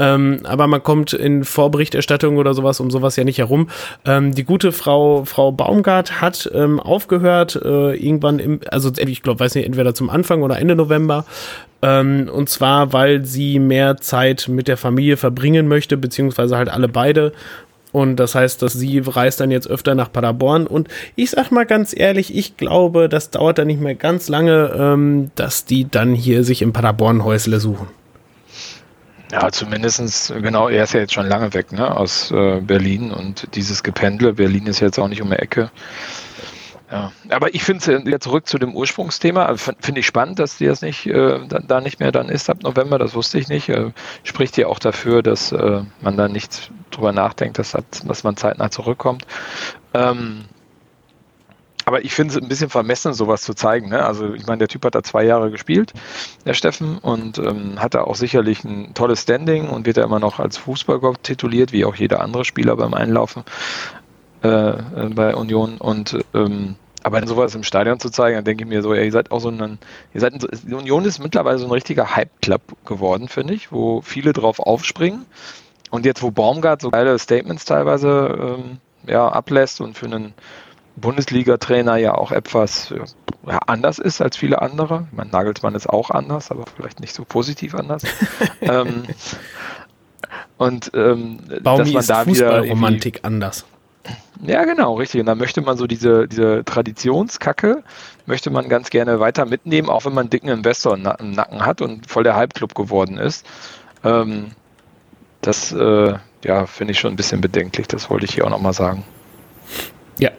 Ähm, 0.00 0.40
aber 0.44 0.66
man 0.66 0.82
kommt 0.82 1.12
in 1.12 1.44
Vorberichterstattung 1.44 2.38
oder 2.38 2.54
sowas 2.54 2.80
um 2.80 2.90
sowas 2.90 3.16
ja 3.16 3.24
nicht 3.24 3.38
herum. 3.38 3.68
Ähm, 4.06 4.34
die 4.34 4.44
gute 4.44 4.72
Frau, 4.72 5.26
Frau 5.26 5.52
Baumgart 5.52 6.22
hat 6.22 6.50
ähm, 6.54 6.80
aufgehört, 6.80 7.60
äh, 7.62 7.94
irgendwann 7.94 8.38
im, 8.38 8.60
also 8.70 8.90
ich 8.96 9.22
glaube, 9.22 9.40
weiß 9.40 9.54
nicht, 9.54 9.66
entweder 9.66 9.94
zum 9.94 10.08
Anfang 10.08 10.42
oder 10.42 10.58
Ende 10.58 10.74
November. 10.74 11.26
Ähm, 11.82 12.30
und 12.32 12.48
zwar, 12.48 12.94
weil 12.94 13.26
sie 13.26 13.58
mehr 13.58 13.98
Zeit 13.98 14.48
mit 14.48 14.68
der 14.68 14.78
Familie 14.78 15.18
verbringen 15.18 15.68
möchte, 15.68 15.98
beziehungsweise 15.98 16.56
halt 16.56 16.70
alle 16.70 16.88
beide. 16.88 17.32
Und 17.92 18.16
das 18.16 18.34
heißt, 18.34 18.62
dass 18.62 18.72
sie 18.72 19.02
reist 19.04 19.40
dann 19.40 19.50
jetzt 19.50 19.68
öfter 19.68 19.94
nach 19.94 20.10
Paderborn. 20.10 20.66
Und 20.66 20.88
ich 21.16 21.30
sag 21.30 21.50
mal 21.50 21.66
ganz 21.66 21.94
ehrlich, 21.94 22.34
ich 22.34 22.56
glaube, 22.56 23.08
das 23.08 23.30
dauert 23.30 23.58
dann 23.58 23.66
nicht 23.66 23.80
mehr 23.80 23.96
ganz 23.96 24.28
lange, 24.28 24.72
ähm, 24.78 25.30
dass 25.34 25.66
die 25.66 25.90
dann 25.90 26.14
hier 26.14 26.44
sich 26.44 26.62
im 26.62 26.72
Paderborn 26.72 27.24
Häusle 27.24 27.60
suchen. 27.60 27.99
Ja, 29.30 29.50
zumindestens 29.52 30.32
genau, 30.42 30.68
er 30.68 30.84
ist 30.84 30.92
ja 30.94 31.00
jetzt 31.00 31.12
schon 31.14 31.26
lange 31.26 31.54
weg, 31.54 31.70
ne, 31.72 31.96
aus 31.96 32.30
äh, 32.32 32.60
Berlin 32.60 33.12
und 33.12 33.54
dieses 33.54 33.82
Gependel, 33.82 34.32
Berlin 34.32 34.66
ist 34.66 34.80
jetzt 34.80 34.98
auch 34.98 35.08
nicht 35.08 35.22
um 35.22 35.30
die 35.30 35.36
Ecke. 35.36 35.70
Ja, 36.90 37.12
aber 37.28 37.54
ich 37.54 37.62
finde 37.62 37.78
es 37.98 38.04
wieder 38.04 38.18
zurück 38.18 38.48
zu 38.48 38.58
dem 38.58 38.74
Ursprungsthema, 38.74 39.46
also 39.46 39.72
finde 39.80 40.00
ich 40.00 40.06
spannend, 40.06 40.40
dass 40.40 40.56
die 40.58 40.66
das 40.66 40.82
nicht, 40.82 41.06
äh, 41.06 41.38
da, 41.46 41.60
da 41.60 41.80
nicht 41.80 42.00
mehr 42.00 42.10
dann 42.10 42.28
ist 42.28 42.50
ab 42.50 42.64
November, 42.64 42.98
das 42.98 43.14
wusste 43.14 43.38
ich 43.38 43.46
nicht. 43.46 43.68
Äh, 43.68 43.92
spricht 44.24 44.56
ja 44.56 44.66
auch 44.66 44.80
dafür, 44.80 45.22
dass 45.22 45.52
äh, 45.52 45.82
man 46.00 46.16
da 46.16 46.26
nicht 46.26 46.72
drüber 46.90 47.12
nachdenkt, 47.12 47.60
dass, 47.60 47.70
das- 47.72 47.84
dass 48.04 48.24
man 48.24 48.36
zeitnah 48.36 48.72
zurückkommt. 48.72 49.24
Ähm, 49.94 50.46
aber 51.90 52.04
ich 52.04 52.14
finde 52.14 52.32
es 52.32 52.40
ein 52.40 52.46
bisschen 52.46 52.70
vermessen, 52.70 53.14
sowas 53.14 53.42
zu 53.42 53.52
zeigen. 53.52 53.88
Ne? 53.88 54.04
Also 54.04 54.32
ich 54.32 54.46
meine, 54.46 54.58
der 54.58 54.68
Typ 54.68 54.84
hat 54.84 54.94
da 54.94 55.02
zwei 55.02 55.24
Jahre 55.24 55.50
gespielt, 55.50 55.92
der 56.46 56.54
Steffen, 56.54 56.98
und 56.98 57.38
ähm, 57.38 57.80
hat 57.80 57.94
da 57.94 58.02
auch 58.02 58.14
sicherlich 58.14 58.62
ein 58.62 58.94
tolles 58.94 59.22
Standing 59.22 59.68
und 59.68 59.86
wird 59.86 59.96
ja 59.96 60.04
immer 60.04 60.20
noch 60.20 60.38
als 60.38 60.56
Fußballgott 60.56 61.24
tituliert, 61.24 61.72
wie 61.72 61.84
auch 61.84 61.96
jeder 61.96 62.20
andere 62.20 62.44
Spieler 62.44 62.76
beim 62.76 62.94
Einlaufen 62.94 63.42
äh, 64.44 64.48
äh, 64.48 64.78
bei 65.12 65.34
Union. 65.34 65.78
Und 65.78 66.16
ähm, 66.32 66.76
aber 67.02 67.26
sowas 67.26 67.56
im 67.56 67.64
Stadion 67.64 67.98
zu 67.98 68.10
zeigen, 68.10 68.36
dann 68.36 68.44
denke 68.44 68.62
ich 68.62 68.70
mir 68.70 68.82
so, 68.82 68.94
ja, 68.94 69.02
ihr 69.02 69.10
seid 69.10 69.32
auch 69.32 69.40
so 69.40 69.48
ein, 69.48 69.80
ihr 70.14 70.20
seid, 70.20 70.34
ein, 70.34 70.72
Union 70.72 71.04
ist 71.04 71.18
mittlerweile 71.18 71.58
so 71.58 71.64
ein 71.64 71.72
richtiger 71.72 72.14
Hype-Club 72.14 72.62
geworden, 72.86 73.26
finde 73.26 73.54
ich, 73.54 73.72
wo 73.72 74.00
viele 74.00 74.32
drauf 74.32 74.60
aufspringen. 74.60 75.26
Und 75.90 76.06
jetzt, 76.06 76.22
wo 76.22 76.30
Baumgart 76.30 76.82
so 76.82 76.90
geile 76.90 77.18
Statements 77.18 77.64
teilweise 77.64 78.58
ähm, 78.60 78.78
ja, 79.08 79.26
ablässt 79.28 79.80
und 79.80 79.98
für 79.98 80.06
einen 80.06 80.34
Bundesliga-Trainer 80.96 81.96
ja 81.96 82.14
auch 82.14 82.32
etwas 82.32 82.92
ja, 83.46 83.58
anders 83.66 83.98
ist 83.98 84.20
als 84.20 84.36
viele 84.36 84.60
andere. 84.60 85.06
Ich 85.10 85.16
meine, 85.16 85.30
Nagelsmann 85.30 85.74
ist 85.74 85.88
auch 85.88 86.10
anders, 86.10 86.50
aber 86.50 86.64
vielleicht 86.76 87.00
nicht 87.00 87.14
so 87.14 87.24
positiv 87.24 87.74
anders. 87.74 88.02
ähm, 88.60 89.04
und 90.58 90.90
ähm, 90.94 91.38
Baumi 91.62 91.96
ist 91.96 92.08
wieder 92.08 92.20
irgendwie- 92.20 92.40
Fußballromantik 92.40 93.20
anders. 93.22 93.64
ja, 94.46 94.64
genau, 94.64 94.94
richtig. 94.94 95.20
Und 95.20 95.26
da 95.26 95.34
möchte 95.34 95.62
man 95.62 95.76
so 95.78 95.86
diese, 95.86 96.28
diese 96.28 96.64
Traditionskacke, 96.64 97.82
möchte 98.26 98.50
man 98.50 98.68
ganz 98.68 98.90
gerne 98.90 99.20
weiter 99.20 99.46
mitnehmen, 99.46 99.88
auch 99.88 100.04
wenn 100.04 100.12
man 100.12 100.22
einen 100.22 100.30
dicken 100.30 100.48
Investor 100.48 100.94
im 100.94 101.32
Nacken 101.32 101.64
hat 101.64 101.80
und 101.80 102.10
voll 102.10 102.24
der 102.24 102.36
Halbclub 102.36 102.74
geworden 102.74 103.16
ist. 103.16 103.46
Ähm, 104.04 104.52
das 105.40 105.72
äh, 105.72 106.14
ja, 106.44 106.66
finde 106.66 106.92
ich 106.92 107.00
schon 107.00 107.12
ein 107.12 107.16
bisschen 107.16 107.40
bedenklich, 107.40 107.88
das 107.88 108.10
wollte 108.10 108.26
ich 108.26 108.34
hier 108.34 108.44
auch 108.44 108.50
nochmal 108.50 108.72
sagen. 108.72 109.04
Ja. 110.18 110.30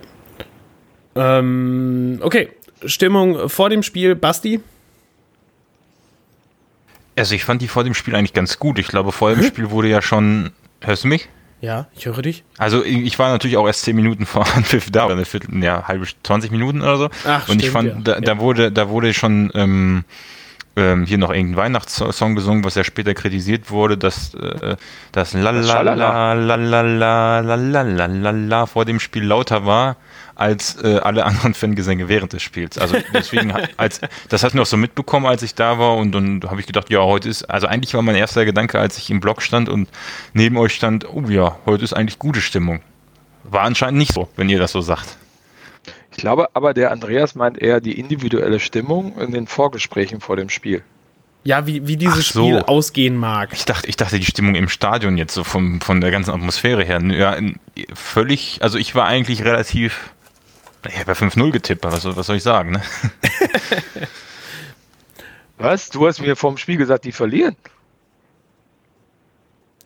Ähm, 1.16 2.20
okay, 2.22 2.50
Stimmung 2.86 3.50
vor 3.50 3.70
dem 3.70 3.84
Spiel, 3.84 4.16
Basti. 4.16 4.62
Also 7.16 7.36
ich 7.36 7.44
fand 7.44 7.62
die 7.62 7.68
vor 7.68 7.84
dem 7.84 7.94
Spiel 7.94 8.16
eigentlich 8.16 8.34
ganz 8.34 8.58
gut. 8.58 8.80
Ich 8.80 8.88
glaube, 8.88 9.12
vor 9.12 9.34
dem 9.34 9.44
Spiel 9.44 9.70
wurde 9.70 9.90
ja 9.90 10.02
schon. 10.02 10.52
Hörst 10.82 11.04
du 11.04 11.10
mich? 11.10 11.30
Ja, 11.60 11.88
ich 11.96 12.08
höre 12.08 12.24
dich. 12.24 12.44
Also 12.58 12.84
ich 12.84 13.20
war 13.20 13.30
natürlich 13.30 13.56
auch 13.58 13.68
erst 13.68 13.84
10 13.84 13.96
Minuten 13.96 14.26
vor 14.26 14.48
Anpfiff 14.56 14.90
da, 14.90 15.06
oder 15.06 15.14
eine 15.14 15.26
Viertel, 15.26 15.64
ja, 15.64 15.88
halbe, 15.88 16.08
20 16.24 16.50
Minuten 16.50 16.82
oder 16.82 16.98
so. 16.98 17.10
Ach, 17.28 17.48
und 17.50 17.62
ich 17.62 17.70
stimmt, 17.70 17.94
fand, 17.94 18.08
ja. 18.08 18.16
da, 18.16 18.20
da 18.20 18.40
wurde, 18.40 18.72
da 18.72 18.90
wurde 18.90 19.14
schon 19.14 19.52
ähm, 19.54 20.04
ähm, 20.76 21.06
hier 21.06 21.20
noch 21.20 21.30
irgendein 21.30 21.58
Weihnachtssong 21.58 22.36
gesungen, 22.36 22.64
was 22.64 22.74
ja 22.74 22.84
später 22.84 23.14
kritisiert 23.14 23.70
wurde, 23.70 23.98
dass 23.98 24.34
äh, 24.34 24.76
das 25.12 25.34
la 25.34 25.52
la 25.52 25.82
la 25.82 25.94
la 26.34 26.34
la 26.34 26.82
la 26.82 27.40
la 27.40 27.56
la 27.56 27.82
la 27.84 28.06
la 28.08 28.32
la 28.32 28.66
vor 28.66 28.86
dem 28.86 29.00
Spiel 29.00 29.24
lauter 29.24 29.66
war 29.66 29.98
als 30.42 30.76
äh, 30.84 30.98
alle 30.98 31.26
anderen 31.26 31.54
Fangesänge 31.54 32.10
während 32.10 32.34
des 32.34 32.42
Spiels. 32.42 32.78
Also 32.78 32.98
deswegen, 33.14 33.54
als 33.78 34.02
das 34.28 34.44
hat 34.44 34.52
ich 34.52 34.56
noch 34.56 34.66
so 34.66 34.76
mitbekommen, 34.76 35.28
als 35.28 35.44
ich 35.44 35.56
da 35.56 35.78
war 35.78 35.96
und 35.98 36.12
dann 36.12 36.42
habe 36.48 36.60
ich 36.60 36.68
gedacht, 36.68 36.90
ja, 36.90 37.00
heute 37.00 37.30
ist, 37.30 37.44
also 37.44 37.68
eigentlich 37.68 37.94
war 37.94 38.02
mein 38.02 38.16
erster 38.16 38.44
Gedanke, 38.44 38.80
als 38.80 38.98
ich 38.98 39.10
im 39.10 39.20
Block 39.20 39.42
stand 39.42 39.70
und 39.70 39.88
neben 40.34 40.58
euch 40.58 40.74
stand, 40.74 41.08
oh 41.08 41.24
ja, 41.30 41.58
heute 41.66 41.84
ist 41.84 41.94
eigentlich 41.94 42.20
gute 42.20 42.42
Stimmung. 42.42 42.82
War 43.44 43.62
anscheinend 43.62 44.00
nicht 44.00 44.14
so, 44.14 44.28
wenn 44.36 44.50
ihr 44.50 44.60
das 44.60 44.72
so 44.72 44.82
sagt. 44.82 45.18
Ich 46.12 46.18
glaube 46.18 46.50
aber, 46.54 46.74
der 46.74 46.92
Andreas 46.92 47.36
meint 47.36 47.58
eher 47.58 47.80
die 47.80 47.98
individuelle 47.98 48.60
Stimmung 48.60 49.18
in 49.20 49.32
den 49.32 49.48
Vorgesprächen 49.48 50.20
vor 50.20 50.36
dem 50.36 50.50
Spiel. 50.50 50.84
Ja, 51.44 51.66
wie, 51.66 51.88
wie 51.88 51.98
dieses 51.98 52.30
so. 52.30 52.44
Spiel 52.46 52.60
ausgehen 52.60 53.18
mag. 53.18 53.50
Ich 53.54 53.66
dachte, 53.66 53.88
ich 53.88 53.96
dachte, 53.96 54.20
die 54.20 54.26
Stimmung 54.26 54.56
im 54.56 54.70
Stadion 54.70 55.18
jetzt 55.18 55.34
so 55.34 55.44
vom, 55.44 55.82
von 55.82 56.02
der 56.02 56.12
ganzen 56.12 56.32
Atmosphäre 56.32 56.84
her. 56.84 57.02
Ja, 57.02 57.38
völlig, 57.94 58.60
also 58.62 58.78
ich 58.78 58.94
war 58.94 59.06
eigentlich 59.06 59.44
relativ, 59.44 60.12
ich 60.88 61.00
habe 61.00 61.12
ja 61.12 61.18
5-0 61.18 61.52
getippt, 61.52 61.86
aber 61.86 61.96
was, 61.96 62.04
soll- 62.04 62.16
was 62.16 62.28
soll 62.28 62.38
ich 62.38 62.44
sagen, 62.44 62.72
ne? 62.72 62.82
Was? 65.58 65.90
Du 65.92 66.08
hast 66.08 66.20
mir 66.22 66.36
vorm 66.36 66.58
Spiel 66.58 66.78
gesagt, 66.78 67.06
die 67.06 67.12
verlieren. 67.12 67.56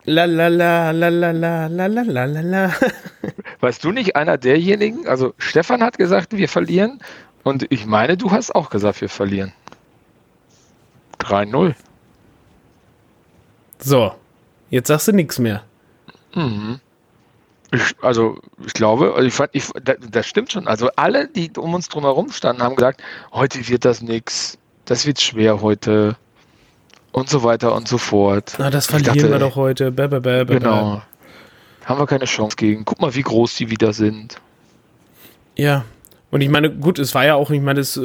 La 0.05 0.23
la 0.25 0.47
la 0.47 0.91
la 0.91 1.09
la 1.09 1.31
la 1.31 1.67
la 1.67 1.87
la 1.87 2.01
la 2.03 2.25
la 2.25 2.41
la. 2.41 2.73
Weißt 3.59 3.83
du 3.83 3.91
nicht 3.91 4.15
einer 4.15 4.37
derjenigen? 4.37 5.05
Also 5.07 5.33
Stefan 5.37 5.83
hat 5.83 5.97
gesagt, 5.97 6.31
wir 6.37 6.47
verlieren. 6.47 6.99
Und 7.43 7.65
ich 7.71 7.85
meine, 7.85 8.15
du 8.15 8.31
hast 8.31 8.55
auch 8.55 8.69
gesagt, 8.69 9.01
wir 9.01 9.09
verlieren. 9.09 9.51
3-0. 11.19 11.75
So, 13.79 14.15
jetzt 14.69 14.87
sagst 14.87 15.07
du 15.09 15.11
nichts 15.11 15.39
mehr. 15.39 15.63
Mhm. 16.35 16.79
Ich, 17.75 17.95
also 18.01 18.37
ich 18.65 18.73
glaube, 18.73 19.13
also 19.15 19.27
ich 19.27 19.33
fand, 19.33 19.49
ich, 19.53 19.69
das, 19.83 20.25
stimmt 20.25 20.51
schon. 20.51 20.67
Also 20.67 20.89
alle, 20.95 21.27
die 21.27 21.51
um 21.57 21.73
uns 21.73 21.89
drumherum 21.89 22.31
standen, 22.31 22.61
haben 22.61 22.75
gesagt, 22.75 23.01
heute 23.33 23.67
wird 23.67 23.85
das 23.85 24.01
nix, 24.01 24.57
das 24.85 25.05
wird 25.05 25.19
schwer 25.19 25.61
heute 25.61 26.15
und 27.11 27.29
so 27.29 27.43
weiter 27.43 27.73
und 27.73 27.87
so 27.87 27.97
fort. 27.97 28.55
Na, 28.57 28.69
das 28.69 28.87
verlieren 28.87 29.15
dachte, 29.15 29.31
wir 29.31 29.39
doch 29.39 29.55
heute. 29.55 29.91
Bäh, 29.91 30.07
bäh, 30.07 30.19
bäh, 30.19 30.45
Genau. 30.45 31.01
Haben 31.85 31.99
wir 31.99 32.07
keine 32.07 32.25
Chance 32.25 32.55
gegen. 32.55 32.83
Guck 32.83 32.99
mal, 32.99 33.13
wie 33.13 33.21
groß 33.21 33.55
die 33.55 33.69
wieder 33.69 33.93
sind. 33.93 34.41
Ja. 35.55 35.85
Und 36.31 36.41
ich 36.41 36.49
meine, 36.49 36.71
gut, 36.71 36.99
es 36.99 37.13
war 37.13 37.25
ja 37.25 37.35
auch, 37.35 37.51
ich 37.51 37.61
meine, 37.61 37.79
das, 37.79 37.99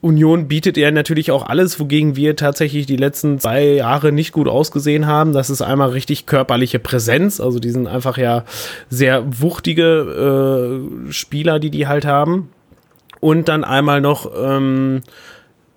Union 0.00 0.46
bietet 0.46 0.76
ja 0.76 0.92
natürlich 0.92 1.32
auch 1.32 1.46
alles, 1.46 1.80
wogegen 1.80 2.14
wir 2.14 2.36
tatsächlich 2.36 2.86
die 2.86 2.96
letzten 2.96 3.40
zwei 3.40 3.64
Jahre 3.64 4.12
nicht 4.12 4.32
gut 4.32 4.46
ausgesehen 4.46 5.06
haben. 5.06 5.32
Das 5.32 5.50
ist 5.50 5.60
einmal 5.60 5.90
richtig 5.90 6.26
körperliche 6.26 6.78
Präsenz, 6.78 7.40
also 7.40 7.58
die 7.58 7.70
sind 7.70 7.88
einfach 7.88 8.16
ja 8.16 8.44
sehr 8.88 9.24
wuchtige 9.40 10.84
äh, 11.08 11.12
Spieler, 11.12 11.58
die 11.58 11.70
die 11.70 11.88
halt 11.88 12.04
haben. 12.04 12.50
Und 13.20 13.48
dann 13.48 13.64
einmal 13.64 14.00
noch 14.00 14.30
ähm, 14.36 15.00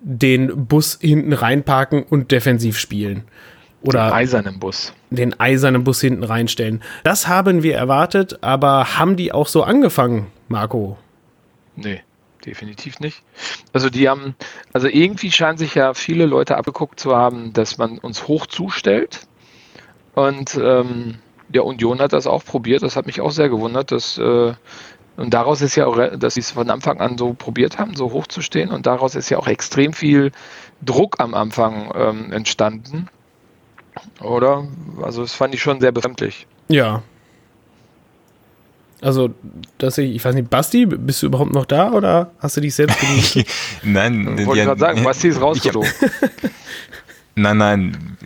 den 0.00 0.66
Bus 0.66 0.98
hinten 1.00 1.32
reinparken 1.32 2.04
und 2.04 2.30
defensiv 2.30 2.78
spielen. 2.78 3.24
Oder 3.82 4.06
den 4.06 4.12
eisernen 4.12 4.60
Bus. 4.60 4.92
Den 5.10 5.40
eisernen 5.40 5.82
Bus 5.82 6.00
hinten 6.00 6.22
reinstellen. 6.22 6.80
Das 7.02 7.26
haben 7.26 7.64
wir 7.64 7.74
erwartet, 7.74 8.38
aber 8.42 8.96
haben 8.96 9.16
die 9.16 9.32
auch 9.32 9.48
so 9.48 9.64
angefangen, 9.64 10.28
Marco? 10.46 10.96
Nee 11.74 12.02
definitiv 12.46 13.00
nicht. 13.00 13.22
Also 13.72 13.90
die 13.90 14.08
haben, 14.08 14.34
also 14.72 14.88
irgendwie 14.88 15.30
scheinen 15.30 15.58
sich 15.58 15.74
ja 15.74 15.94
viele 15.94 16.26
Leute 16.26 16.56
abgeguckt 16.56 17.00
zu 17.00 17.16
haben, 17.16 17.52
dass 17.52 17.78
man 17.78 17.98
uns 17.98 18.28
hoch 18.28 18.46
zustellt. 18.46 19.26
Und 20.14 20.58
ähm, 20.62 21.18
der 21.48 21.64
Union 21.64 22.00
hat 22.00 22.12
das 22.12 22.26
auch 22.26 22.44
probiert. 22.44 22.82
Das 22.82 22.96
hat 22.96 23.06
mich 23.06 23.20
auch 23.20 23.30
sehr 23.30 23.48
gewundert, 23.48 23.92
dass 23.92 24.18
äh, 24.18 24.54
und 25.16 25.34
daraus 25.34 25.60
ist 25.60 25.76
ja 25.76 25.86
auch, 25.86 25.98
dass 26.16 26.34
sie 26.34 26.40
es 26.40 26.50
von 26.50 26.70
Anfang 26.70 27.00
an 27.00 27.18
so 27.18 27.34
probiert 27.34 27.78
haben, 27.78 27.94
so 27.94 28.12
hoch 28.12 28.26
zu 28.26 28.40
stehen. 28.40 28.70
Und 28.70 28.86
daraus 28.86 29.14
ist 29.14 29.28
ja 29.28 29.38
auch 29.38 29.46
extrem 29.46 29.92
viel 29.92 30.32
Druck 30.80 31.20
am 31.20 31.34
Anfang 31.34 31.92
ähm, 31.94 32.32
entstanden. 32.32 33.08
Oder? 34.22 34.66
Also 35.02 35.22
das 35.22 35.34
fand 35.34 35.54
ich 35.54 35.60
schon 35.60 35.80
sehr 35.80 35.92
befremdlich. 35.92 36.46
Ja, 36.68 37.02
also, 39.02 39.34
dass 39.78 39.98
ich, 39.98 40.14
ich 40.14 40.24
weiß 40.24 40.34
nicht, 40.34 40.48
Basti, 40.48 40.86
bist 40.86 41.22
du 41.22 41.26
überhaupt 41.26 41.52
noch 41.52 41.66
da 41.66 41.90
oder 41.90 42.30
hast 42.38 42.56
du 42.56 42.60
dich 42.60 42.74
selbst 42.74 43.00
genießt? 43.00 43.44
nein, 43.82 44.38
ich 44.38 44.46
wollte 44.46 44.60
ja, 44.60 44.64
gerade 44.66 44.80
sagen, 44.80 45.02
Basti 45.02 45.28
ist 45.28 45.40
rausgeflogen. 45.40 45.90
nein, 47.34 47.56
nein. 47.58 48.16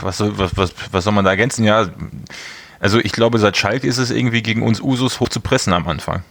Was 0.00 0.16
soll, 0.16 0.36
was, 0.38 0.56
was, 0.56 0.72
was 0.90 1.04
soll 1.04 1.12
man 1.12 1.26
da 1.26 1.30
ergänzen? 1.30 1.64
Ja, 1.64 1.90
also 2.80 2.98
ich 2.98 3.12
glaube, 3.12 3.38
seit 3.38 3.58
Schalke 3.58 3.86
ist 3.86 3.98
es 3.98 4.10
irgendwie 4.10 4.42
gegen 4.42 4.62
uns 4.62 4.80
Usus 4.80 5.20
hoch 5.20 5.28
zu 5.28 5.40
pressen 5.40 5.74
am 5.74 5.86
Anfang. 5.86 6.22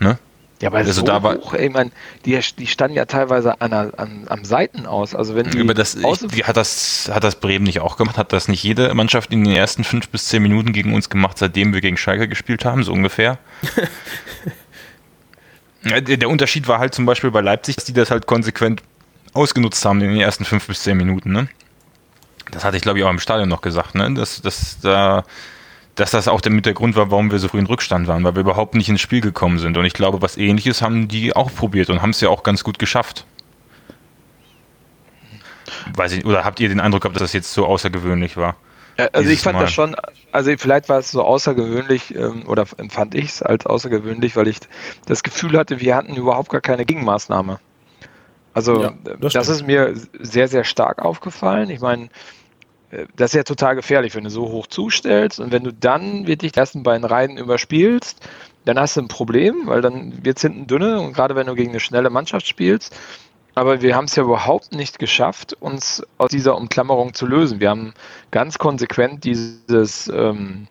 Ne? 0.00 0.18
Ja, 0.62 0.68
aber 0.68 0.78
also 0.78 0.92
so 0.92 1.02
da 1.02 1.22
war, 1.22 1.36
hoch, 1.36 1.52
ey, 1.54 1.68
man, 1.68 1.90
die, 2.24 2.38
die 2.58 2.66
standen 2.66 2.96
ja 2.96 3.04
teilweise 3.06 3.60
an, 3.60 3.72
an, 3.72 4.24
am 4.28 4.44
Seiten 4.44 4.86
aus. 4.86 5.14
Also 5.14 5.34
wenn 5.34 5.50
die 5.50 5.58
über 5.58 5.74
das, 5.74 5.96
ich, 5.96 6.46
hat 6.46 6.56
das 6.56 7.10
hat 7.12 7.24
das 7.24 7.36
Bremen 7.36 7.64
nicht 7.64 7.80
auch 7.80 7.96
gemacht? 7.96 8.16
Hat 8.16 8.32
das 8.32 8.46
nicht 8.48 8.62
jede 8.62 8.94
Mannschaft 8.94 9.32
in 9.32 9.44
den 9.44 9.54
ersten 9.54 9.82
fünf 9.82 10.08
bis 10.08 10.26
zehn 10.26 10.42
Minuten 10.42 10.72
gegen 10.72 10.94
uns 10.94 11.10
gemacht, 11.10 11.38
seitdem 11.38 11.74
wir 11.74 11.80
gegen 11.80 11.96
Schalke 11.96 12.28
gespielt 12.28 12.64
haben, 12.64 12.84
so 12.84 12.92
ungefähr? 12.92 13.38
der 16.00 16.28
Unterschied 16.28 16.68
war 16.68 16.78
halt 16.78 16.94
zum 16.94 17.04
Beispiel 17.04 17.30
bei 17.30 17.40
Leipzig, 17.40 17.76
dass 17.76 17.84
die 17.84 17.92
das 17.92 18.10
halt 18.10 18.26
konsequent 18.26 18.82
ausgenutzt 19.32 19.84
haben 19.84 20.00
in 20.00 20.10
den 20.10 20.20
ersten 20.20 20.44
fünf 20.44 20.66
bis 20.66 20.82
zehn 20.82 20.96
Minuten. 20.96 21.32
Ne? 21.32 21.48
Das 22.52 22.64
hatte 22.64 22.76
ich 22.76 22.82
glaube 22.82 23.00
ich 23.00 23.04
auch 23.04 23.10
im 23.10 23.18
Stadion 23.18 23.48
noch 23.48 23.60
gesagt. 23.60 23.96
Ne? 23.96 24.14
Dass, 24.14 24.40
dass 24.40 24.78
da 24.80 25.24
dass 25.94 26.10
das 26.10 26.28
auch 26.28 26.40
mit 26.48 26.66
der 26.66 26.74
Grund 26.74 26.96
war, 26.96 27.10
warum 27.10 27.30
wir 27.30 27.38
so 27.38 27.48
früh 27.48 27.58
in 27.58 27.66
Rückstand 27.66 28.06
waren, 28.08 28.24
weil 28.24 28.34
wir 28.34 28.40
überhaupt 28.40 28.74
nicht 28.74 28.88
ins 28.88 29.00
Spiel 29.00 29.20
gekommen 29.20 29.58
sind. 29.58 29.76
Und 29.76 29.84
ich 29.84 29.94
glaube, 29.94 30.22
was 30.22 30.36
ähnliches 30.36 30.82
haben 30.82 31.08
die 31.08 31.34
auch 31.34 31.54
probiert 31.54 31.90
und 31.90 32.02
haben 32.02 32.10
es 32.10 32.20
ja 32.20 32.28
auch 32.28 32.42
ganz 32.42 32.64
gut 32.64 32.78
geschafft. 32.78 33.26
Weiß 35.94 36.12
ich, 36.12 36.24
oder 36.24 36.44
habt 36.44 36.60
ihr 36.60 36.68
den 36.68 36.80
Eindruck 36.80 37.02
gehabt, 37.02 37.16
dass 37.16 37.22
das 37.22 37.32
jetzt 37.32 37.52
so 37.52 37.66
außergewöhnlich 37.66 38.36
war? 38.36 38.56
Ja, 38.98 39.08
also 39.12 39.28
ich 39.30 39.40
fand 39.40 39.56
Mal. 39.56 39.62
das 39.62 39.72
schon, 39.72 39.96
also 40.30 40.52
vielleicht 40.56 40.88
war 40.88 40.98
es 40.98 41.10
so 41.10 41.22
außergewöhnlich 41.22 42.14
ähm, 42.14 42.44
oder 42.46 42.64
empfand 42.76 43.14
ich 43.14 43.26
es 43.26 43.42
als 43.42 43.66
außergewöhnlich, 43.66 44.36
weil 44.36 44.46
ich 44.46 44.60
das 45.06 45.22
Gefühl 45.22 45.58
hatte, 45.58 45.80
wir 45.80 45.96
hatten 45.96 46.14
überhaupt 46.14 46.50
gar 46.50 46.60
keine 46.60 46.84
Gegenmaßnahme. 46.84 47.58
Also 48.52 48.82
ja, 48.82 48.94
das, 49.20 49.32
das 49.32 49.48
ist 49.48 49.66
mir 49.66 49.94
sehr, 50.20 50.46
sehr 50.46 50.62
stark 50.62 51.00
aufgefallen. 51.02 51.70
Ich 51.70 51.80
meine, 51.80 52.08
das 53.16 53.30
ist 53.30 53.36
ja 53.36 53.42
total 53.42 53.76
gefährlich, 53.76 54.14
wenn 54.14 54.24
du 54.24 54.30
so 54.30 54.50
hoch 54.50 54.66
zustellst 54.66 55.40
und 55.40 55.52
wenn 55.52 55.64
du 55.64 55.72
dann 55.72 56.26
wirklich 56.26 56.52
die 56.52 56.58
ersten 56.58 56.82
beiden 56.82 57.04
Reihen 57.04 57.36
überspielst, 57.36 58.26
dann 58.64 58.78
hast 58.78 58.96
du 58.96 59.02
ein 59.02 59.08
Problem, 59.08 59.66
weil 59.66 59.82
dann 59.82 60.24
wird 60.24 60.38
es 60.38 60.42
hinten 60.42 60.66
dünne 60.66 61.00
und 61.00 61.12
gerade 61.12 61.36
wenn 61.36 61.46
du 61.46 61.54
gegen 61.54 61.70
eine 61.70 61.80
schnelle 61.80 62.10
Mannschaft 62.10 62.46
spielst. 62.46 62.96
Aber 63.54 63.82
wir 63.82 63.94
haben 63.94 64.06
es 64.06 64.16
ja 64.16 64.24
überhaupt 64.24 64.74
nicht 64.74 64.98
geschafft, 64.98 65.54
uns 65.54 66.02
aus 66.18 66.30
dieser 66.30 66.56
Umklammerung 66.56 67.14
zu 67.14 67.26
lösen. 67.26 67.60
Wir 67.60 67.70
haben 67.70 67.94
ganz 68.32 68.58
konsequent 68.58 69.24
dieses 69.24 70.08
ähm, 70.08 70.66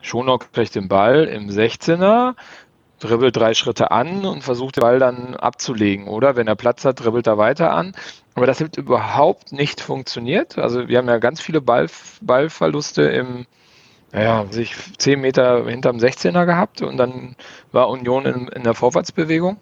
Schonok 0.00 0.52
kriegt 0.52 0.74
den 0.76 0.88
Ball 0.88 1.24
im 1.24 1.48
16er, 1.48 2.34
dribbelt 3.00 3.36
drei 3.36 3.54
Schritte 3.54 3.90
an 3.90 4.24
und 4.24 4.44
versucht 4.44 4.76
den 4.76 4.82
Ball 4.82 5.00
dann 5.00 5.34
abzulegen. 5.34 6.06
Oder 6.06 6.36
wenn 6.36 6.46
er 6.46 6.54
Platz 6.54 6.84
hat, 6.84 7.00
dribbelt 7.00 7.26
er 7.26 7.38
weiter 7.38 7.72
an. 7.72 7.92
Aber 8.38 8.46
das 8.46 8.60
hat 8.60 8.76
überhaupt 8.76 9.52
nicht 9.52 9.80
funktioniert. 9.80 10.58
Also 10.58 10.88
wir 10.88 10.98
haben 10.98 11.08
ja 11.08 11.18
ganz 11.18 11.40
viele 11.40 11.60
Ball, 11.60 11.88
Ballverluste 12.20 13.02
im, 13.02 13.46
naja, 14.12 14.46
sich 14.50 14.74
10 14.98 15.20
Meter 15.20 15.66
hinterm 15.66 15.98
16er 15.98 16.46
gehabt 16.46 16.82
und 16.82 16.96
dann 16.96 17.36
war 17.72 17.88
Union 17.88 18.26
in, 18.26 18.48
in 18.48 18.62
der 18.64 18.74
Vorwärtsbewegung. 18.74 19.58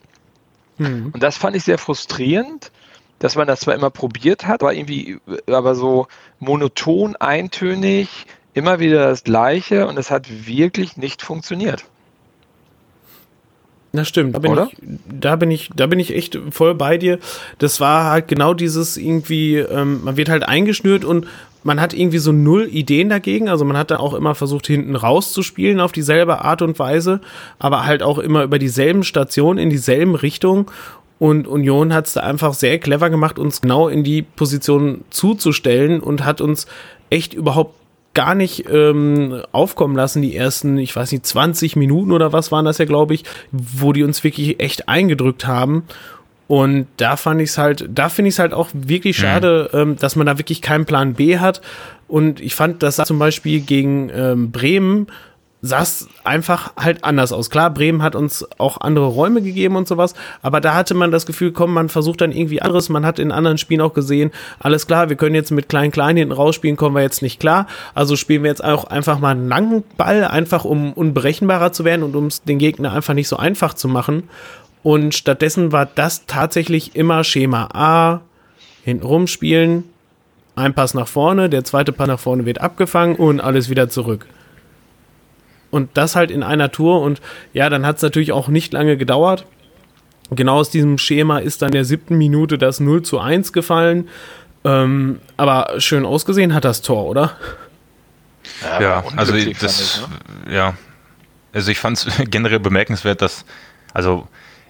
Mhm. 0.78 1.10
Und 1.12 1.22
das 1.22 1.36
fand 1.36 1.56
ich 1.56 1.64
sehr 1.64 1.78
frustrierend, 1.78 2.70
dass 3.18 3.34
man 3.34 3.46
das 3.46 3.60
zwar 3.60 3.74
immer 3.74 3.90
probiert 3.90 4.46
hat, 4.46 4.62
aber 4.62 4.74
irgendwie, 4.74 5.18
aber 5.46 5.74
so 5.74 6.06
monoton, 6.38 7.16
eintönig, 7.16 8.26
immer 8.52 8.78
wieder 8.78 9.08
das 9.08 9.24
Gleiche 9.24 9.86
und 9.86 9.98
es 9.98 10.10
hat 10.10 10.46
wirklich 10.46 10.96
nicht 10.96 11.22
funktioniert. 11.22 11.84
Das 13.96 14.09
stimmt. 14.09 14.35
Da 14.35 14.38
bin, 14.38 14.52
Oder? 14.52 14.68
Ich, 14.70 14.78
da 15.20 15.37
bin 15.37 15.50
ich, 15.50 15.70
da 15.74 15.87
bin 15.87 15.98
ich 15.98 16.14
echt 16.14 16.38
voll 16.50 16.74
bei 16.74 16.98
dir. 16.98 17.18
Das 17.59 17.80
war 17.80 18.11
halt 18.11 18.28
genau 18.28 18.54
dieses 18.54 18.96
irgendwie, 18.96 19.56
ähm, 19.56 20.04
man 20.04 20.16
wird 20.16 20.28
halt 20.28 20.46
eingeschnürt 20.46 21.04
und 21.04 21.26
man 21.64 21.80
hat 21.80 21.94
irgendwie 21.94 22.18
so 22.18 22.30
null 22.30 22.68
Ideen 22.70 23.09
dagegen. 23.09 23.48
Also 23.48 23.64
man 23.64 23.76
hat 23.76 23.90
da 23.90 23.98
auch 23.98 24.14
immer 24.14 24.35
versucht, 24.35 24.66
hinten 24.66 24.94
rauszuspielen 24.94 25.80
auf 25.80 25.92
dieselbe 25.92 26.44
Art 26.44 26.62
und 26.62 26.78
Weise, 26.78 27.20
aber 27.59 27.87
halt 27.87 28.02
auch 28.02 28.18
immer 28.18 28.44
über 28.44 28.59
dieselben 28.59 29.02
Stationen 29.02 29.59
in 29.59 29.70
dieselben 29.70 30.14
Richtung. 30.14 30.70
Und 31.18 31.48
Union 31.48 31.94
hat 31.94 32.06
es 32.06 32.12
da 32.12 32.20
einfach 32.20 32.52
sehr 32.52 32.78
clever 32.78 33.09
gemacht, 33.09 33.38
uns 33.38 33.62
genau 33.62 33.88
in 33.88 34.04
die 34.04 34.22
Position 34.22 35.02
zuzustellen 35.11 36.00
und 36.00 36.24
hat 36.24 36.40
uns 36.42 36.66
echt 37.09 37.32
überhaupt 37.32 37.74
gar 38.16 38.35
nicht 38.35 38.64
ähm, 38.68 39.42
aufkommen 39.52 39.94
lassen, 39.94 40.22
die 40.22 40.35
ersten, 40.35 40.79
ich 40.79 40.96
weiß 40.96 41.12
nicht, 41.12 41.26
20 41.26 41.76
Minuten 41.76 42.12
oder 42.12 42.33
was 42.33 42.50
waren 42.50 42.64
das 42.64 42.79
ja, 42.79 42.87
glaube 42.87 43.14
ich, 43.14 43.24
wo 43.52 43.92
die 43.92 44.02
uns 44.02 44.24
wirklich 44.24 44.59
echt 44.59 44.88
eingedrückt 44.88 45.46
haben. 45.46 45.85
Und 46.48 46.87
da 46.96 47.16
fand 47.16 47.42
ich 47.42 47.50
es 47.50 47.59
halt, 47.59 47.88
da 47.92 48.09
finde 48.09 48.31
ich 48.31 48.37
es 48.37 48.38
halt 48.38 48.55
auch 48.55 48.70
wirklich 48.72 49.18
mhm. 49.18 49.20
schade, 49.20 49.70
mhm. 49.72 49.79
ähm, 49.79 49.96
dass 49.96 50.16
man 50.16 50.26
da 50.26 50.38
wirklich 50.38 50.62
keinen 50.62 50.87
Plan 50.87 51.12
B 51.12 51.38
hat. 51.38 51.61
Und 52.09 52.40
ich 52.40 52.55
fand, 52.55 52.83
das 52.83 52.96
zum 52.96 53.18
Beispiel 53.18 53.61
gegen 53.61 54.11
ähm, 54.14 54.50
Bremen 54.50 55.09
sah 55.66 55.83
es 55.83 56.09
einfach 56.24 56.72
halt 56.76 57.05
anders 57.05 57.33
aus. 57.33 57.50
Klar, 57.50 57.70
Bremen 57.70 58.02
hat 58.02 58.14
uns 58.14 58.46
auch 58.59 58.81
andere 58.81 59.07
Räume 59.07 59.42
gegeben 59.42 59.76
und 59.76 59.88
sowas, 59.88 60.14
aber 60.42 60.61
da 60.61 60.74
hatte 60.74 60.94
man 60.94 61.11
das 61.11 61.26
Gefühl, 61.26 61.52
komm, 61.52 61.72
man 61.74 61.88
versucht 61.88 62.20
dann 62.20 62.33
irgendwie 62.33 62.62
anderes. 62.62 62.88
Man 62.88 63.05
hat 63.05 63.18
in 63.18 63.33
anderen 63.33 63.59
Spielen 63.59 63.81
auch 63.81 63.94
gesehen, 63.94 64.31
alles 64.59 64.87
klar, 64.87 65.09
wir 65.09 65.16
können 65.16 65.35
jetzt 65.35 65.50
mit 65.50 65.68
klein 65.68 65.90
klein 65.90 66.16
hinten 66.16 66.33
rausspielen, 66.33 66.76
kommen 66.76 66.94
wir 66.94 67.02
jetzt 67.02 67.22
nicht 67.22 67.40
klar. 67.40 67.66
Also 67.94 68.16
spielen 68.16 68.42
wir 68.42 68.50
jetzt 68.50 68.64
auch 68.64 68.85
einfach 68.85 69.18
mal 69.18 69.31
einen 69.31 69.48
langen 69.48 69.85
Ball, 69.96 70.24
einfach 70.24 70.64
um 70.64 70.92
unberechenbarer 70.92 71.72
zu 71.72 71.85
werden 71.85 72.02
und 72.02 72.16
um 72.16 72.26
es 72.26 72.42
den 72.42 72.59
Gegner 72.59 72.92
einfach 72.92 73.14
nicht 73.14 73.29
so 73.29 73.37
einfach 73.37 73.74
zu 73.74 73.88
machen. 73.88 74.24
Und 74.83 75.14
stattdessen 75.14 75.72
war 75.72 75.87
das 75.87 76.26
tatsächlich 76.26 76.94
immer 76.94 77.24
Schema 77.24 77.68
A, 77.74 78.20
hinten 78.85 79.05
rumspielen, 79.05 79.85
ein 80.55 80.74
Pass 80.74 80.94
nach 80.94 81.09
vorne, 81.09 81.50
der 81.50 81.64
zweite 81.64 81.92
Pass 81.92 82.07
nach 82.07 82.20
vorne 82.20 82.46
wird 82.46 82.61
abgefangen 82.61 83.16
und 83.16 83.40
alles 83.40 83.68
wieder 83.68 83.88
zurück. 83.88 84.26
Und 85.70 85.90
das 85.94 86.16
halt 86.16 86.31
in 86.31 86.42
einer 86.42 86.70
Tour. 86.70 87.00
Und 87.00 87.20
ja, 87.52 87.68
dann 87.68 87.85
hat 87.85 87.96
es 87.96 88.02
natürlich 88.02 88.33
auch 88.33 88.48
nicht 88.48 88.72
lange 88.72 88.96
gedauert. 88.96 89.46
Genau 90.31 90.57
aus 90.59 90.70
diesem 90.70 90.98
Schema 90.98 91.38
ist 91.38 91.62
dann 91.62 91.70
der 91.70 91.85
siebten 91.85 92.16
Minute 92.16 92.59
das 92.59 92.81
0 92.81 93.02
zu 93.02 93.20
1 93.20 93.52
gefallen. 93.52 94.09
Ähm, 94.64 95.20
aber 95.37 95.74
schön 95.79 96.05
ausgesehen 96.05 96.52
hat 96.52 96.64
das 96.64 96.83
Tor, 96.83 97.07
oder? 97.07 97.37
Ja, 98.62 98.81
ja 98.81 99.05
also 99.16 99.33
das, 99.33 99.40
ich, 99.81 100.46
ne? 100.46 100.55
ja. 100.55 100.74
Also 101.52 101.70
ich 101.70 101.79
fand 101.79 101.98
es 101.98 102.07
generell 102.31 102.61
bemerkenswert, 102.61 103.22
dass, 103.22 103.44
also 103.94 104.26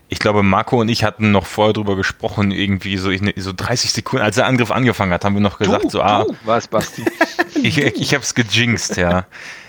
ich 0.09 0.18
glaube, 0.18 0.42
Marco 0.42 0.80
und 0.80 0.88
ich 0.88 1.02
hatten 1.02 1.32
noch 1.32 1.46
vorher 1.46 1.72
drüber 1.72 1.96
gesprochen, 1.96 2.52
irgendwie 2.52 2.96
so, 2.96 3.11
so 3.37 3.52
30 3.56 3.92
Sekunden, 3.92 4.24
als 4.24 4.37
der 4.37 4.46
Angriff 4.46 4.70
angefangen 4.70 5.12
hat, 5.12 5.24
haben 5.24 5.35
wir 5.35 5.40
noch 5.40 5.59
gesagt, 5.59 5.85
du, 5.85 5.90
so, 5.90 6.02
ah. 6.02 6.24
Du 6.24 6.37
war's, 6.44 6.68
Basti. 6.68 7.04
ich, 7.62 7.78
ich 7.78 8.14
hab's 8.14 8.35
gejinxt, 8.35 8.96
ja. 8.96 9.26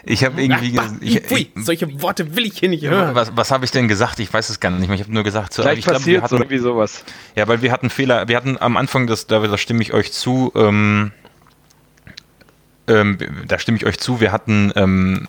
Ich 0.08 0.24
habe 0.24 0.42
irgendwie. 0.42 0.78
Ach, 0.80 0.90
ich, 1.02 1.20
pfui, 1.20 1.52
solche 1.56 2.02
Worte 2.02 2.36
will 2.36 2.46
ich 2.46 2.60
hier 2.60 2.70
nicht 2.70 2.86
hören. 2.86 3.14
Was, 3.14 3.36
was 3.36 3.52
habe 3.52 3.66
ich 3.66 3.72
denn 3.72 3.88
gesagt? 3.88 4.20
Ich 4.20 4.32
weiß 4.32 4.50
es 4.50 4.60
gar 4.60 4.72
nicht 4.72 4.88
mehr. 4.88 4.96
Ich 4.96 5.02
habe 5.02 5.14
nur 5.14 5.24
gesagt, 5.24 5.54
so, 5.54 5.68
ich 5.68 5.86
glaube, 5.86 6.06
wir 6.06 6.22
hatten 6.22 6.36
irgendwie 6.36 6.58
sowas. 6.58 7.04
Ja, 7.36 7.48
weil 7.48 7.62
wir 7.62 7.72
hatten 7.72 7.90
Fehler. 7.90 8.28
Wir 8.28 8.38
hatten 8.38 8.58
am 8.60 8.78
Anfang, 8.78 9.08
das, 9.08 9.28
da, 9.28 9.40
da 9.40 9.58
stimme 9.58 9.82
ich 9.82 9.94
euch 9.94 10.14
zu, 10.14 10.52
ähm, 10.56 11.12
ähm, 12.88 13.18
da 13.48 13.60
stimme 13.60 13.78
ich 13.78 13.86
euch 13.86 14.00
zu, 14.00 14.22
wir 14.22 14.32
hatten, 14.32 14.72
ähm, 14.76 15.28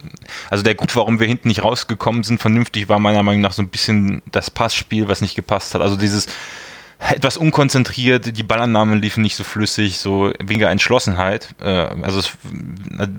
also 0.49 0.63
der 0.63 0.77
Grund, 0.77 0.95
warum 0.95 1.19
wir 1.19 1.27
hinten 1.27 1.49
nicht 1.49 1.65
rausgekommen 1.65 2.23
sind, 2.23 2.41
vernünftig, 2.41 2.89
war 2.89 3.01
meiner 3.01 3.25
Meinung 3.25 3.41
nach 3.41 3.53
so 3.53 3.63
ein 3.63 3.69
bisschen 3.69 4.23
das 4.31 4.51
Passspiel, 4.51 5.09
was 5.09 5.21
nicht 5.21 5.35
gepasst 5.35 5.75
hat. 5.75 5.83
Also 5.83 5.97
dieses, 5.97 6.29
etwas 6.99 7.37
unkonzentriert, 7.37 8.37
die 8.37 8.43
Ballannahmen 8.43 9.01
liefen 9.01 9.23
nicht 9.23 9.37
so 9.37 9.45
flüssig, 9.45 9.99
so 9.99 10.33
weniger 10.43 10.69
Entschlossenheit. 10.69 11.55
Äh, 11.63 11.69
also 11.69 12.21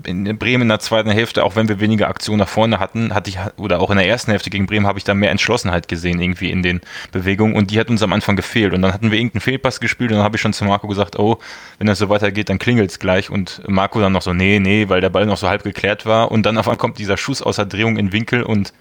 in 0.04 0.36
Bremen 0.38 0.62
in 0.62 0.68
der 0.68 0.80
zweiten 0.80 1.10
Hälfte, 1.10 1.44
auch 1.44 1.56
wenn 1.56 1.68
wir 1.68 1.80
weniger 1.80 2.08
Aktionen 2.08 2.40
nach 2.40 2.48
vorne 2.48 2.78
hatten, 2.78 3.14
hatte 3.14 3.30
ich, 3.30 3.38
oder 3.56 3.80
auch 3.80 3.90
in 3.90 3.96
der 3.96 4.06
ersten 4.06 4.32
Hälfte 4.32 4.50
gegen 4.50 4.66
Bremen 4.66 4.86
habe 4.86 4.98
ich 4.98 5.04
da 5.04 5.14
mehr 5.14 5.30
Entschlossenheit 5.30 5.88
gesehen 5.88 6.20
irgendwie 6.20 6.50
in 6.50 6.62
den 6.62 6.82
Bewegungen 7.10 7.54
und 7.54 7.70
die 7.70 7.80
hat 7.80 7.88
uns 7.88 8.02
am 8.02 8.12
Anfang 8.12 8.36
gefehlt. 8.36 8.74
Und 8.74 8.82
dann 8.82 8.92
hatten 8.92 9.10
wir 9.10 9.18
irgendeinen 9.18 9.40
Fehlpass 9.40 9.80
gespielt 9.80 10.10
und 10.10 10.18
dann 10.18 10.24
habe 10.24 10.36
ich 10.36 10.42
schon 10.42 10.52
zu 10.52 10.64
Marco 10.66 10.86
gesagt, 10.86 11.18
oh, 11.18 11.38
wenn 11.78 11.86
das 11.86 11.98
so 11.98 12.10
weitergeht, 12.10 12.50
dann 12.50 12.58
klingelt 12.58 12.90
es 12.90 12.98
gleich. 12.98 13.30
Und 13.30 13.62
Marco 13.66 13.98
dann 13.98 14.12
noch 14.12 14.22
so, 14.22 14.34
nee, 14.34 14.60
nee, 14.60 14.90
weil 14.90 15.00
der 15.00 15.10
Ball 15.10 15.24
noch 15.24 15.38
so 15.38 15.48
halb 15.48 15.62
geklärt 15.62 16.04
war. 16.04 16.30
Und 16.30 16.44
dann 16.44 16.58
auf 16.58 16.68
einmal 16.68 16.76
kommt 16.76 16.98
dieser 16.98 17.16
Schuss 17.16 17.40
aus 17.40 17.56
der 17.56 17.64
Drehung 17.64 17.96
in 17.96 18.12
Winkel 18.12 18.42
und 18.42 18.74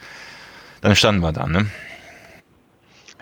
dann 0.81 0.95
standen 0.95 1.21
wir 1.21 1.31
da, 1.31 1.47
ne? 1.47 1.67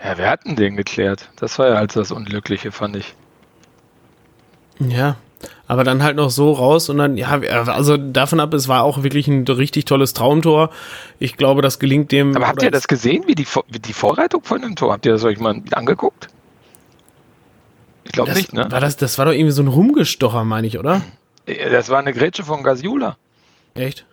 Ja, 0.02 0.16
wir 0.16 0.30
hatten 0.30 0.56
den 0.56 0.76
geklärt. 0.76 1.30
Das 1.36 1.58
war 1.58 1.68
ja 1.68 1.76
halt 1.76 1.96
das 1.96 2.10
Unglückliche, 2.10 2.72
fand 2.72 2.96
ich. 2.96 3.14
Ja, 4.78 5.16
aber 5.66 5.84
dann 5.84 6.02
halt 6.02 6.16
noch 6.16 6.30
so 6.30 6.52
raus 6.52 6.88
und 6.88 6.98
dann, 6.98 7.16
ja, 7.16 7.28
also 7.28 7.96
davon 7.96 8.40
ab, 8.40 8.54
es 8.54 8.68
war 8.68 8.82
auch 8.84 9.02
wirklich 9.02 9.28
ein 9.28 9.46
richtig 9.46 9.84
tolles 9.84 10.14
Traumtor. 10.14 10.70
Ich 11.18 11.36
glaube, 11.36 11.62
das 11.62 11.78
gelingt 11.78 12.10
dem. 12.10 12.34
Aber 12.34 12.48
habt 12.48 12.62
ihr 12.62 12.70
das 12.70 12.88
gesehen, 12.88 13.24
wie 13.26 13.34
die, 13.34 13.46
wie 13.68 13.78
die 13.78 13.92
Vorreitung 13.92 14.42
von 14.44 14.62
dem 14.62 14.76
Tor? 14.76 14.92
Habt 14.92 15.06
ihr 15.06 15.12
das 15.12 15.24
euch 15.24 15.38
mal 15.38 15.60
angeguckt? 15.72 16.28
Ich 18.04 18.12
glaube 18.12 18.32
nicht, 18.32 18.52
ne? 18.52 18.66
War 18.70 18.80
das, 18.80 18.96
das 18.96 19.18
war 19.18 19.26
doch 19.26 19.32
irgendwie 19.32 19.52
so 19.52 19.62
ein 19.62 19.68
Rumgestocher, 19.68 20.44
meine 20.44 20.66
ich, 20.66 20.78
oder? 20.78 21.02
Das 21.70 21.90
war 21.90 21.98
eine 21.98 22.12
Grätsche 22.12 22.44
von 22.44 22.62
Gasiula. 22.62 23.16
Echt? 23.74 24.06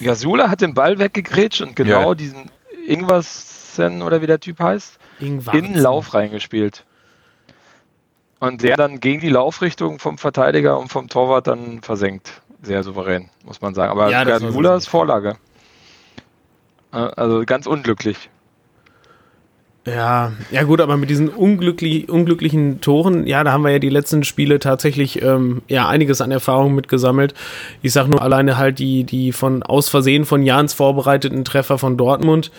Gasiula 0.00 0.50
hat 0.50 0.60
den 0.60 0.74
Ball 0.74 0.98
weggegrätscht 0.98 1.62
und 1.62 1.74
genau 1.74 2.10
ja. 2.10 2.14
diesen 2.14 2.50
Ingwersen 2.86 4.02
oder 4.02 4.20
wie 4.20 4.26
der 4.26 4.38
Typ 4.38 4.60
heißt, 4.60 4.99
Ingwarzen. 5.20 5.64
in 5.64 5.74
Lauf 5.74 6.14
reingespielt. 6.14 6.84
Und 8.38 8.62
der 8.62 8.76
dann 8.76 9.00
gegen 9.00 9.20
die 9.20 9.28
Laufrichtung 9.28 9.98
vom 9.98 10.16
Verteidiger 10.16 10.78
und 10.78 10.88
vom 10.88 11.08
Torwart 11.08 11.46
dann 11.46 11.82
versenkt. 11.82 12.40
Sehr 12.62 12.82
souverän, 12.82 13.28
muss 13.44 13.60
man 13.60 13.74
sagen. 13.74 13.90
Aber 13.90 14.10
ja, 14.10 14.24
Guardiola 14.24 14.76
ist 14.76 14.88
Vorlage. 14.88 15.36
Also 16.90 17.44
ganz 17.44 17.66
unglücklich. 17.66 18.30
Ja, 19.86 20.32
ja 20.50 20.62
gut, 20.64 20.80
aber 20.80 20.98
mit 20.98 21.08
diesen 21.08 21.30
unglücklich, 21.30 22.08
unglücklichen 22.10 22.82
Toren, 22.82 23.26
ja, 23.26 23.42
da 23.44 23.52
haben 23.52 23.62
wir 23.62 23.70
ja 23.70 23.78
die 23.78 23.88
letzten 23.88 24.24
Spiele 24.24 24.58
tatsächlich 24.58 25.22
ähm, 25.22 25.62
ja 25.68 25.88
einiges 25.88 26.20
an 26.20 26.30
Erfahrung 26.30 26.74
mitgesammelt. 26.74 27.32
Ich 27.80 27.92
sag 27.92 28.06
nur 28.06 28.20
alleine 28.20 28.58
halt 28.58 28.78
die, 28.78 29.04
die 29.04 29.32
von 29.32 29.62
aus 29.62 29.88
Versehen 29.88 30.26
von 30.26 30.42
Jans 30.42 30.74
vorbereiteten 30.74 31.44
Treffer 31.44 31.78
von 31.78 31.96
Dortmund. 31.96 32.50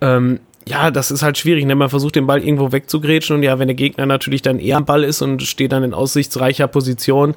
Ähm, 0.00 0.38
ja, 0.66 0.90
das 0.90 1.10
ist 1.10 1.22
halt 1.22 1.38
schwierig, 1.38 1.64
ne? 1.64 1.74
Man 1.74 1.90
versucht 1.90 2.16
den 2.16 2.26
Ball 2.26 2.42
irgendwo 2.42 2.72
wegzugrätschen 2.72 3.36
und 3.36 3.42
ja, 3.42 3.58
wenn 3.58 3.68
der 3.68 3.74
Gegner 3.74 4.06
natürlich 4.06 4.42
dann 4.42 4.58
eher 4.58 4.76
am 4.76 4.84
Ball 4.84 5.04
ist 5.04 5.22
und 5.22 5.42
steht 5.42 5.72
dann 5.72 5.82
in 5.82 5.94
aussichtsreicher 5.94 6.68
Position, 6.68 7.34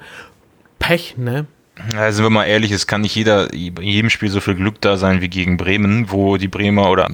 Pech, 0.79 1.15
ne? 1.17 1.47
Also 1.95 2.19
wenn 2.19 2.31
man 2.31 2.43
mal 2.43 2.45
ehrlich 2.45 2.71
ist, 2.71 2.85
kann 2.85 3.01
nicht 3.01 3.15
jeder 3.15 3.51
in 3.51 3.81
jedem 3.81 4.11
Spiel 4.11 4.29
so 4.29 4.39
viel 4.39 4.53
Glück 4.53 4.79
da 4.81 4.95
sein 4.95 5.21
wie 5.21 5.27
gegen 5.27 5.57
Bremen, 5.57 6.11
wo 6.11 6.37
die 6.37 6.47
Bremer 6.47 6.91
oder 6.91 7.09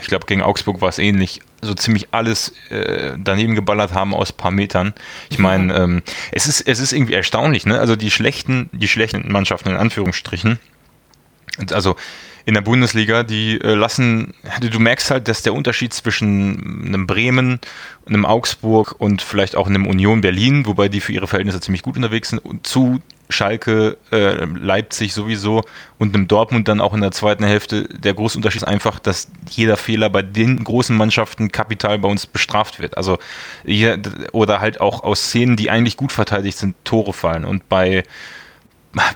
ich 0.00 0.06
glaube 0.06 0.26
gegen 0.26 0.42
Augsburg 0.42 0.82
war 0.82 0.90
es 0.90 0.98
ähnlich, 0.98 1.40
so 1.62 1.72
ziemlich 1.72 2.08
alles 2.10 2.52
äh, 2.68 3.12
daneben 3.16 3.54
geballert 3.54 3.94
haben 3.94 4.12
aus 4.12 4.32
paar 4.32 4.50
Metern. 4.50 4.92
Ich 5.30 5.38
meine, 5.38 5.74
ähm, 5.74 6.02
es 6.30 6.46
ist 6.46 6.60
es 6.60 6.78
ist 6.78 6.92
irgendwie 6.92 7.14
erstaunlich, 7.14 7.64
ne? 7.64 7.80
Also 7.80 7.96
die 7.96 8.10
schlechten 8.10 8.68
die 8.72 8.88
schlechten 8.88 9.32
Mannschaften 9.32 9.70
in 9.70 9.76
Anführungsstrichen, 9.76 10.58
also 11.70 11.96
in 12.44 12.54
der 12.54 12.60
Bundesliga, 12.60 13.22
die 13.22 13.60
äh, 13.60 13.74
lassen, 13.74 14.34
du 14.60 14.78
merkst 14.78 15.10
halt, 15.10 15.28
dass 15.28 15.42
der 15.42 15.54
Unterschied 15.54 15.92
zwischen 15.92 16.84
einem 16.86 17.06
Bremen, 17.06 17.60
einem 18.06 18.24
Augsburg 18.24 18.96
und 18.98 19.22
vielleicht 19.22 19.56
auch 19.56 19.66
einem 19.66 19.86
Union 19.86 20.20
Berlin, 20.20 20.66
wobei 20.66 20.88
die 20.88 21.00
für 21.00 21.12
ihre 21.12 21.28
Verhältnisse 21.28 21.60
ziemlich 21.60 21.82
gut 21.82 21.96
unterwegs 21.96 22.30
sind, 22.30 22.40
und 22.40 22.66
zu 22.66 23.00
Schalke, 23.32 23.96
äh, 24.12 24.44
Leipzig 24.44 25.14
sowieso 25.14 25.62
und 25.98 26.14
einem 26.14 26.28
Dortmund 26.28 26.68
dann 26.68 26.80
auch 26.80 26.94
in 26.94 27.00
der 27.00 27.12
zweiten 27.12 27.44
Hälfte. 27.44 27.84
Der 27.84 28.14
große 28.14 28.36
Unterschied 28.36 28.62
ist 28.62 28.68
einfach, 28.68 28.98
dass 28.98 29.28
jeder 29.50 29.76
Fehler 29.76 30.10
bei 30.10 30.22
den 30.22 30.62
großen 30.62 30.96
Mannschaften 30.96 31.50
kapital 31.50 31.98
bei 31.98 32.08
uns 32.08 32.26
bestraft 32.26 32.78
wird. 32.78 32.96
Also 32.96 33.18
hier, 33.64 33.98
oder 34.32 34.60
halt 34.60 34.80
auch 34.80 35.02
aus 35.02 35.22
Szenen, 35.22 35.56
die 35.56 35.70
eigentlich 35.70 35.96
gut 35.96 36.12
verteidigt 36.12 36.58
sind, 36.58 36.76
Tore 36.84 37.12
fallen. 37.12 37.44
Und 37.44 37.68
bei 37.68 38.04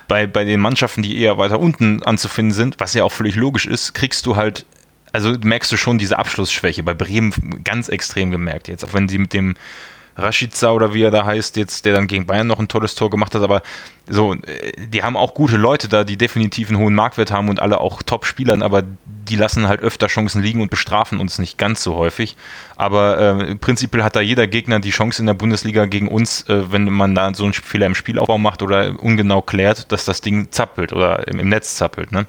bei, 0.07 0.27
bei 0.27 0.43
den 0.43 0.59
Mannschaften, 0.59 1.03
die 1.03 1.19
eher 1.19 1.37
weiter 1.37 1.59
unten 1.59 2.03
anzufinden 2.03 2.53
sind, 2.53 2.79
was 2.79 2.93
ja 2.93 3.03
auch 3.03 3.11
völlig 3.11 3.35
logisch 3.35 3.65
ist, 3.65 3.93
kriegst 3.93 4.25
du 4.25 4.35
halt, 4.35 4.65
also 5.11 5.35
merkst 5.39 5.71
du 5.71 5.77
schon 5.77 5.97
diese 5.97 6.17
Abschlussschwäche. 6.17 6.83
Bei 6.83 6.93
Bremen 6.93 7.63
ganz 7.63 7.89
extrem 7.89 8.31
gemerkt 8.31 8.67
jetzt, 8.67 8.83
auch 8.83 8.93
wenn 8.93 9.07
sie 9.07 9.17
mit 9.17 9.33
dem 9.33 9.55
Rashica 10.17 10.71
oder 10.71 10.93
wie 10.93 11.03
er 11.03 11.11
da 11.11 11.25
heißt, 11.25 11.55
jetzt, 11.57 11.85
der 11.85 11.93
dann 11.93 12.07
gegen 12.07 12.25
Bayern 12.25 12.47
noch 12.47 12.59
ein 12.59 12.67
tolles 12.67 12.95
Tor 12.95 13.09
gemacht 13.09 13.35
hat, 13.35 13.41
aber 13.41 13.61
so, 14.07 14.33
äh, 14.33 14.73
die 14.77 15.03
haben 15.03 15.15
auch 15.15 15.33
gute 15.33 15.57
Leute 15.57 15.87
da, 15.87 16.03
die 16.03 16.17
definitiv 16.17 16.69
einen 16.69 16.79
hohen 16.79 16.95
Marktwert 16.95 17.31
haben 17.31 17.49
und 17.49 17.59
alle 17.59 17.79
auch 17.79 18.01
Top-Spielern, 18.03 18.61
aber 18.61 18.83
die 19.05 19.35
lassen 19.35 19.67
halt 19.67 19.81
öfter 19.81 20.07
Chancen 20.07 20.41
liegen 20.41 20.61
und 20.61 20.69
bestrafen 20.69 21.19
uns 21.19 21.39
nicht 21.39 21.57
ganz 21.57 21.83
so 21.83 21.95
häufig. 21.95 22.35
Aber 22.75 23.39
äh, 23.39 23.55
prinzipiell 23.55 24.03
hat 24.03 24.15
da 24.15 24.21
jeder 24.21 24.47
Gegner 24.47 24.79
die 24.79 24.91
Chance 24.91 25.21
in 25.21 25.27
der 25.27 25.33
Bundesliga 25.33 25.85
gegen 25.85 26.07
uns, 26.07 26.47
äh, 26.49 26.71
wenn 26.71 26.85
man 26.85 27.13
da 27.13 27.33
so 27.33 27.43
einen 27.43 27.53
Fehler 27.53 27.85
im 27.85 27.95
Spielaufbau 27.95 28.37
macht 28.37 28.61
oder 28.61 28.95
ungenau 28.99 29.41
klärt, 29.41 29.91
dass 29.91 30.05
das 30.05 30.21
Ding 30.21 30.51
zappelt 30.51 30.93
oder 30.93 31.27
im, 31.27 31.39
im 31.39 31.49
Netz 31.49 31.75
zappelt. 31.75 32.11
Ne? 32.11 32.25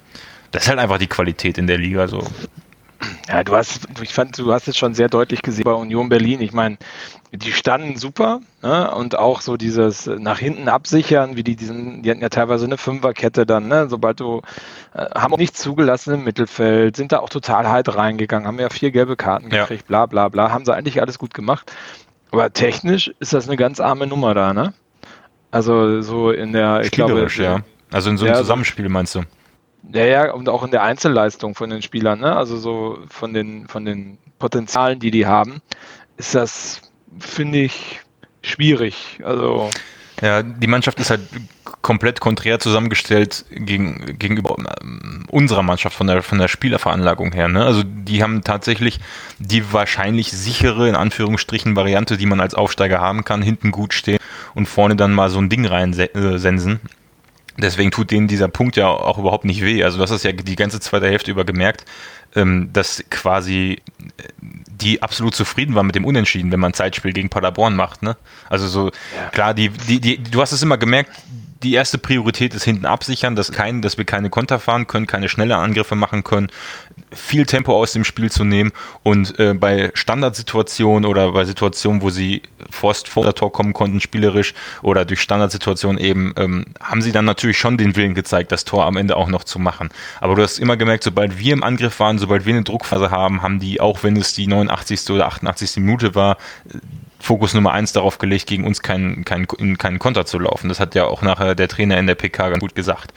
Das 0.51 0.65
ist 0.65 0.69
halt 0.69 0.79
einfach 0.79 0.99
die 0.99 1.07
Qualität 1.07 1.59
in 1.59 1.67
der 1.67 1.79
Liga 1.79 2.09
so. 2.09 2.25
Ja, 3.29 3.45
du 3.45 3.55
hast, 3.55 3.87
ich 4.03 4.13
fand, 4.13 4.39
du 4.39 4.53
hast 4.53 4.67
es 4.67 4.77
schon 4.77 4.95
sehr 4.95 5.09
deutlich 5.09 5.43
gesehen 5.43 5.65
bei 5.65 5.73
Union 5.73 6.09
Berlin. 6.09 6.41
Ich 6.41 6.53
meine, 6.53 6.79
die 7.33 7.53
standen 7.53 7.97
super 7.97 8.41
ne? 8.63 8.91
und 8.95 9.19
auch 9.19 9.41
so 9.41 9.57
dieses 9.57 10.07
nach 10.07 10.39
hinten 10.39 10.69
absichern, 10.69 11.37
wie 11.37 11.45
die 11.45 11.57
diesen, 11.57 12.03
die 12.03 12.11
hatten 12.11 12.23
ja 12.23 12.31
teilweise 12.31 12.65
eine 12.65 12.79
Fünferkette 12.79 13.45
dann, 13.45 13.69
ne? 13.69 13.89
sobald 13.89 14.21
du 14.21 14.41
äh, 14.95 15.07
haben 15.15 15.35
auch 15.35 15.39
nichts 15.39 15.61
zugelassen 15.61 16.15
im 16.15 16.25
Mittelfeld, 16.25 16.97
sind 16.97 17.13
da 17.13 17.19
auch 17.19 17.29
total 17.29 17.69
halt 17.69 17.95
reingegangen, 17.95 18.47
haben 18.47 18.59
ja 18.59 18.71
vier 18.71 18.91
gelbe 18.91 19.17
Karten 19.17 19.51
gekriegt, 19.51 19.83
ja. 19.83 19.89
bla 19.89 20.07
bla 20.07 20.29
bla, 20.29 20.51
haben 20.51 20.65
sie 20.65 20.75
eigentlich 20.75 21.01
alles 21.01 21.19
gut 21.19 21.35
gemacht. 21.35 21.73
Aber 22.31 22.53
technisch 22.53 23.13
ist 23.21 23.33
das 23.33 23.47
eine 23.47 23.57
ganz 23.57 23.81
arme 23.81 24.07
Nummer 24.07 24.35
da, 24.35 24.53
ne? 24.53 24.75
Also 25.51 26.03
so 26.03 26.31
in 26.31 26.53
der, 26.53 26.83
ich 26.83 26.91
glaube, 26.91 27.27
ja. 27.37 27.61
Also 27.91 28.11
in 28.11 28.19
so 28.19 28.27
einem 28.27 28.35
ja, 28.35 28.41
Zusammenspiel 28.41 28.89
meinst 28.91 29.15
du? 29.15 29.23
Ja, 29.93 30.05
ja, 30.05 30.35
und 30.35 30.49
auch 30.51 30.63
in 30.63 30.71
der 30.71 30.83
Einzelleistung 30.83 31.55
von 31.55 31.71
den 31.71 31.81
Spielern, 31.81 32.21
ne? 32.21 32.37
Also 32.37 32.59
so 32.59 32.99
von 33.09 33.33
den 33.33 33.67
von 33.67 33.87
den 33.87 34.19
Potenzialen, 34.39 35.01
die 35.01 35.11
die 35.11 35.27
haben, 35.27 35.63
ist 36.19 36.35
das 36.35 36.83
finde 37.19 37.59
ich 37.61 38.01
schwierig. 38.43 39.21
Also 39.25 39.71
ja, 40.21 40.43
die 40.43 40.67
Mannschaft 40.67 40.99
ist 40.99 41.11
halt 41.11 41.21
komplett 41.81 42.19
konträr 42.19 42.59
zusammengestellt 42.59 43.45
gegen, 43.51 44.19
gegenüber 44.19 44.57
ähm, 44.81 45.25
unserer 45.31 45.63
Mannschaft 45.63 45.97
von 45.97 46.09
der, 46.09 46.23
von 46.23 46.39
der 46.39 46.49
Spielerveranlagung 46.49 47.33
her. 47.33 47.49
Ne? 47.49 47.65
Also 47.65 47.83
die 47.85 48.23
haben 48.23 48.43
tatsächlich 48.43 48.99
die 49.39 49.73
wahrscheinlich 49.73 50.33
sichere, 50.33 50.89
in 50.89 50.97
Anführungsstrichen, 50.97 51.77
Variante, 51.77 52.17
die 52.17 52.27
man 52.27 52.41
als 52.41 52.55
Aufsteiger 52.55 53.01
haben 53.01 53.25
kann, 53.25 53.43
hinten 53.43 53.71
gut 53.71 53.95
stehen 53.95 54.19
und 54.55 54.67
vorne 54.67 54.97
dann 54.97 55.13
mal 55.13 55.31
so 55.31 55.39
ein 55.39 55.49
Ding 55.49 55.65
reinsensen. 55.67 56.81
Deswegen 57.57 57.91
tut 57.91 58.11
denen 58.11 58.29
dieser 58.29 58.49
Punkt 58.49 58.77
ja 58.77 58.89
auch 58.89 59.19
überhaupt 59.19 59.45
nicht 59.45 59.63
weh. 59.63 59.83
Also 59.85 59.99
das 59.99 60.11
ist 60.11 60.25
ja 60.25 60.33
die 60.33 60.57
ganze 60.57 60.81
zweite 60.81 61.09
Hälfte 61.09 61.31
über 61.31 61.45
gemerkt, 61.45 61.85
ähm, 62.35 62.71
dass 62.73 63.05
quasi 63.11 63.83
äh, 64.17 64.23
die 64.81 65.03
absolut 65.03 65.35
zufrieden 65.35 65.75
war 65.75 65.83
mit 65.83 65.95
dem 65.95 66.05
Unentschieden, 66.05 66.53
wenn 66.53 66.61
man 66.61 66.73
Zeitspiel 66.73 67.13
gegen 67.13 67.29
Paderborn 67.29 67.75
macht. 67.75 68.03
Ne? 68.03 68.17
Also 68.49 68.69
so, 68.69 68.87
ja. 68.87 69.31
klar, 69.31 69.55
die, 69.55 69.71
die, 69.71 70.01
die, 70.01 70.23
du 70.23 70.41
hast 70.41 70.53
es 70.53 70.63
immer 70.63 70.79
gemerkt, 70.79 71.11
die 71.63 71.75
erste 71.75 71.99
Priorität 71.99 72.55
ist 72.55 72.65
hinten 72.65 72.87
absichern, 72.87 73.35
dass, 73.35 73.51
kein, 73.51 73.83
dass 73.83 73.99
wir 73.99 74.05
keine 74.05 74.31
Konter 74.31 74.61
fahren 74.61 74.87
können, 74.87 75.07
keine 75.07 75.29
schnelle 75.29 75.57
Angriffe 75.57 75.97
machen 75.97 76.23
können, 76.23 76.51
viel 77.13 77.47
Tempo 77.47 77.75
aus 77.75 77.93
dem 77.93 78.05
Spiel 78.05 78.31
zu 78.31 78.45
nehmen 78.45 78.73
und 79.03 79.39
äh, 79.39 79.55
bei 79.55 79.91
Standardsituationen 79.95 81.09
oder 81.09 81.33
bei 81.33 81.45
Situationen, 81.45 82.03
wo 82.03 82.11
sie 82.11 82.43
Forst 82.71 83.09
vor 83.09 83.25
der 83.25 83.35
Tor 83.35 83.53
kommen 83.53 83.73
konnten, 83.73 84.01
spielerisch 84.01 84.55
oder 84.83 85.05
durch 85.05 85.21
Standardsituationen 85.21 85.99
eben, 85.99 86.33
ähm, 86.37 86.67
haben 86.81 87.03
sie 87.03 87.13
dann 87.13 87.25
natürlich 87.25 87.59
schon 87.59 87.79
den 87.79 87.97
Willen 87.97 88.15
gezeigt, 88.15 88.53
das 88.53 88.65
Tor 88.65 88.85
am 88.85 88.97
Ende 88.97 89.17
auch 89.17 89.29
noch 89.29 89.45
zu 89.45 89.59
machen. 89.59 89.89
Aber 90.21 90.35
du 90.35 90.43
hast 90.43 90.59
immer 90.59 90.77
gemerkt, 90.77 91.05
sobald 91.05 91.39
wir 91.39 91.53
im 91.53 91.63
Angriff 91.63 91.99
waren, 92.01 92.19
sobald 92.19 92.47
wir 92.47 92.55
eine 92.55 92.65
Druckphase 92.65 93.11
haben, 93.11 93.43
haben 93.43 93.59
die, 93.59 93.81
auch 93.81 94.03
wenn 94.03 94.17
es 94.17 94.35
die 94.35 94.47
89. 94.47 95.11
oder 95.11 95.27
88. 95.27 95.77
Minute 95.77 96.15
war, 96.15 96.37
Fokus 97.21 97.53
Nummer 97.53 97.73
eins 97.73 97.93
darauf 97.93 98.19
gelegt, 98.19 98.47
gegen 98.47 98.65
uns 98.65 98.81
keinen 98.81 99.25
kein, 99.25 99.47
kein 99.79 99.99
Konter 99.99 100.25
zu 100.25 100.39
laufen. 100.39 100.69
Das 100.69 100.79
hat 100.79 100.95
ja 100.95 101.05
auch 101.05 101.23
nachher 101.23 101.55
der 101.55 101.69
Trainer 101.69 101.99
in 101.99 102.07
der 102.07 102.15
PK 102.15 102.51
ganz 102.51 102.61
gut 102.61 102.75
gesagt. 102.75 103.13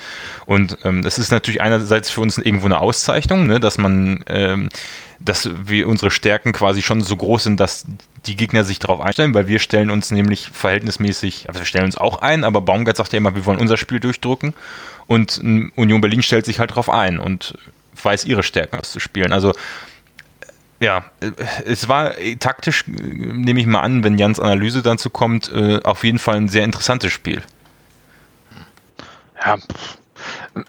Und 0.46 0.78
ähm, 0.84 1.04
das 1.04 1.20
ist 1.20 1.32
natürlich 1.32 1.62
einerseits 1.62 2.10
für 2.10 2.22
uns 2.22 2.38
irgendwo 2.38 2.66
eine 2.66 2.80
Auszeichnung, 2.80 3.46
ne, 3.46 3.60
dass 3.60 3.78
man, 3.78 4.24
ähm, 4.28 4.70
dass 5.20 5.50
wir 5.66 5.88
unsere 5.88 6.10
Stärken 6.10 6.52
quasi 6.52 6.82
schon 6.82 7.02
so 7.02 7.16
groß 7.16 7.44
sind, 7.44 7.60
dass 7.60 7.86
die 8.26 8.36
Gegner 8.36 8.64
sich 8.64 8.80
darauf 8.80 9.02
einstellen, 9.02 9.34
weil 9.34 9.48
wir 9.48 9.60
stellen 9.60 9.92
uns 9.92 10.12
nämlich 10.12 10.50
verhältnismäßig, 10.52 11.48
also 11.48 11.60
wir 11.60 11.66
stellen 11.66 11.86
uns 11.86 11.98
auch 11.98 12.22
ein, 12.22 12.44
aber 12.44 12.62
Baumgart 12.62 12.98
sagt 12.98 13.14
ja 13.14 13.18
immer, 13.18 13.36
wir 13.36 13.46
wollen 13.46 13.60
unser 13.60 13.78
Spiel 13.78 14.00
durchdrücken 14.00 14.54
und 15.08 15.40
Union 15.76 16.02
Berlin 16.02 16.24
stellt 16.24 16.46
sich 16.46 16.60
halt 16.60 16.72
darauf 16.72 16.90
ein 16.90 17.20
und 17.20 17.56
weiß 18.04 18.26
ihre 18.26 18.44
Stärken 18.44 18.80
auszuspielen. 18.80 19.34
Also 19.34 19.54
ja, 20.82 21.06
es 21.66 21.88
war 21.88 22.14
taktisch, 22.40 22.86
nehme 22.88 23.60
ich 23.60 23.68
mal 23.68 23.82
an, 23.82 24.04
wenn 24.04 24.18
Jans 24.18 24.40
Analyse 24.40 24.82
dazu 24.82 25.10
kommt, 25.10 25.52
äh, 25.54 25.80
auf 25.84 26.04
jeden 26.04 26.20
Fall 26.20 26.36
ein 26.36 26.48
sehr 26.50 26.66
interessantes 26.66 27.14
Spiel. 27.14 27.42
Ja, 29.46 29.58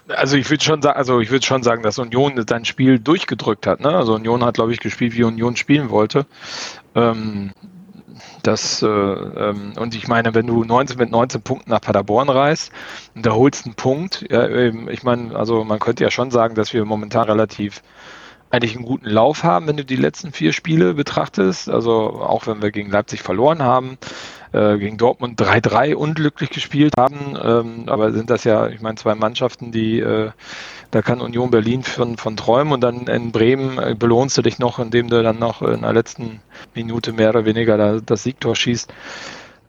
also 0.07 0.37
ich 0.37 0.49
würde 0.49 0.63
schon 0.63 0.81
sagen, 0.81 0.97
also 0.97 1.19
ich 1.19 1.45
schon 1.45 1.63
sagen, 1.63 1.83
dass 1.83 1.99
Union 1.99 2.43
sein 2.47 2.65
Spiel 2.65 2.99
durchgedrückt 2.99 3.67
hat. 3.67 3.81
Ne? 3.81 3.89
Also 3.89 4.15
Union 4.15 4.43
hat, 4.43 4.55
glaube 4.55 4.71
ich, 4.71 4.79
gespielt, 4.79 5.13
wie 5.13 5.23
Union 5.23 5.55
spielen 5.55 5.89
wollte. 5.89 6.25
Ähm, 6.95 7.51
das, 8.43 8.81
äh, 8.81 8.87
ähm, 8.87 9.73
und 9.77 9.95
ich 9.95 10.07
meine, 10.07 10.33
wenn 10.35 10.47
du 10.47 10.63
19 10.63 10.97
mit 10.97 11.11
19 11.11 11.41
Punkten 11.41 11.71
nach 11.71 11.81
Paderborn 11.81 12.29
reist 12.29 12.71
und 13.15 13.25
da 13.25 13.31
holst 13.31 13.65
einen 13.65 13.75
Punkt, 13.75 14.25
ja, 14.29 14.47
ich 14.47 15.03
meine, 15.03 15.35
also 15.35 15.63
man 15.63 15.79
könnte 15.79 16.03
ja 16.03 16.11
schon 16.11 16.29
sagen, 16.29 16.55
dass 16.55 16.73
wir 16.73 16.85
momentan 16.85 17.25
relativ 17.25 17.81
eigentlich 18.53 18.75
einen 18.75 18.85
guten 18.85 19.09
Lauf 19.09 19.43
haben, 19.43 19.67
wenn 19.67 19.77
du 19.77 19.83
die 19.83 19.95
letzten 19.95 20.31
vier 20.31 20.53
Spiele 20.53 20.93
betrachtest. 20.93 21.69
Also 21.69 21.91
auch 21.91 22.45
wenn 22.45 22.61
wir 22.61 22.71
gegen 22.71 22.91
Leipzig 22.91 23.23
verloren 23.23 23.63
haben, 23.63 23.97
äh, 24.51 24.77
gegen 24.77 24.97
Dortmund 24.97 25.41
3-3 25.41 25.95
unglücklich 25.95 26.51
gespielt 26.51 26.93
haben, 26.95 27.35
ähm, 27.41 27.83
aber 27.87 28.11
sind 28.11 28.29
das 28.29 28.43
ja, 28.43 28.67
ich 28.67 28.79
meine, 28.79 28.95
zwei 28.95 29.15
Mannschaften, 29.15 29.71
die 29.71 29.99
äh, 29.99 30.29
da 30.91 31.01
kann 31.01 31.21
Union 31.21 31.49
Berlin 31.49 31.81
von, 31.81 32.17
von 32.17 32.37
träumen 32.37 32.73
und 32.73 32.81
dann 32.81 33.07
in 33.07 33.31
Bremen 33.31 33.79
äh, 33.79 33.95
belohnst 33.97 34.37
du 34.37 34.43
dich 34.43 34.59
noch, 34.59 34.77
indem 34.77 35.09
du 35.09 35.23
dann 35.23 35.39
noch 35.39 35.63
in 35.63 35.81
der 35.81 35.93
letzten 35.93 36.39
Minute 36.75 37.11
mehr 37.11 37.29
oder 37.29 37.45
weniger 37.45 37.77
da, 37.77 37.99
das 38.05 38.21
Siegtor 38.21 38.55
schießt. 38.55 38.93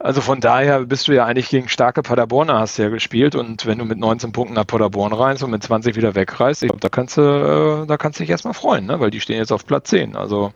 Also 0.05 0.21
von 0.21 0.39
daher 0.39 0.81
bist 0.81 1.09
du 1.09 1.13
ja 1.13 1.25
eigentlich 1.25 1.49
gegen 1.49 1.71
starke 1.71 2.03
Paderborner 2.03 2.59
hast 2.59 2.77
ja 2.77 2.91
gespielt 2.91 3.35
und 3.35 3.65
wenn 3.65 3.79
du 3.79 3.87
mit 3.87 3.99
19 3.99 4.33
Punkten 4.33 4.55
nach 4.55 4.67
Paderborn 4.67 5.15
reist 5.15 5.43
und 5.43 5.51
mit 5.51 5.63
20 5.63 5.97
wieder 5.97 6.15
wegreist, 6.15 6.63
ich 6.63 6.69
glaube, 6.69 6.83
da 6.83 6.91
kannst 6.91 7.17
du, 7.17 7.23
äh, 7.23 7.87
da 7.87 7.97
kannst 7.97 8.19
du 8.19 8.23
dich 8.23 8.29
erstmal 8.29 8.53
freuen, 8.53 8.85
ne? 8.85 9.01
weil 9.01 9.11
die 9.11 9.21
stehen 9.21 9.39
jetzt 9.39 9.51
auf 9.51 9.65
Platz 9.65 9.89
10. 9.89 10.15
Also 10.15 10.53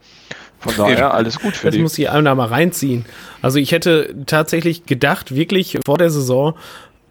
von 0.59 0.75
daher 0.77 1.15
alles 1.15 1.41
gut 1.41 1.57
für 1.57 1.69
das 1.69 1.77
die. 1.77 1.81
muss 1.81 1.97
ich 1.97 2.11
einmal 2.11 2.35
mal 2.35 2.49
reinziehen. 2.49 3.07
Also 3.41 3.59
ich 3.59 3.73
hätte 3.73 4.15
tatsächlich 4.27 4.85
gedacht, 4.85 5.35
wirklich 5.35 5.79
vor 5.83 5.97
der 5.97 6.11
Saison, 6.11 6.53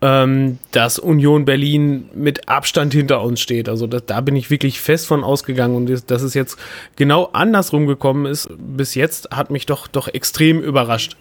ähm, 0.03 0.59
dass 0.73 0.99
Union 0.99 1.43
Berlin 1.43 2.07
mit 2.13 2.47
Abstand 2.47 2.93
hinter 2.93 3.23
uns 3.23 3.39
steht. 3.39 3.67
Also 3.67 3.87
das, 3.87 4.05
da 4.05 4.21
bin 4.21 4.35
ich 4.35 4.51
wirklich 4.51 4.79
fest 4.79 5.07
von 5.07 5.23
ausgegangen 5.23 5.75
und 5.75 6.11
dass 6.11 6.21
es 6.21 6.35
jetzt 6.35 6.59
genau 6.97 7.31
andersrum 7.33 7.87
gekommen 7.87 8.27
ist 8.27 8.47
bis 8.59 8.93
jetzt, 8.93 9.31
hat 9.31 9.49
mich 9.49 9.65
doch 9.65 9.87
doch 9.87 10.07
extrem 10.07 10.61
überrascht. 10.61 11.17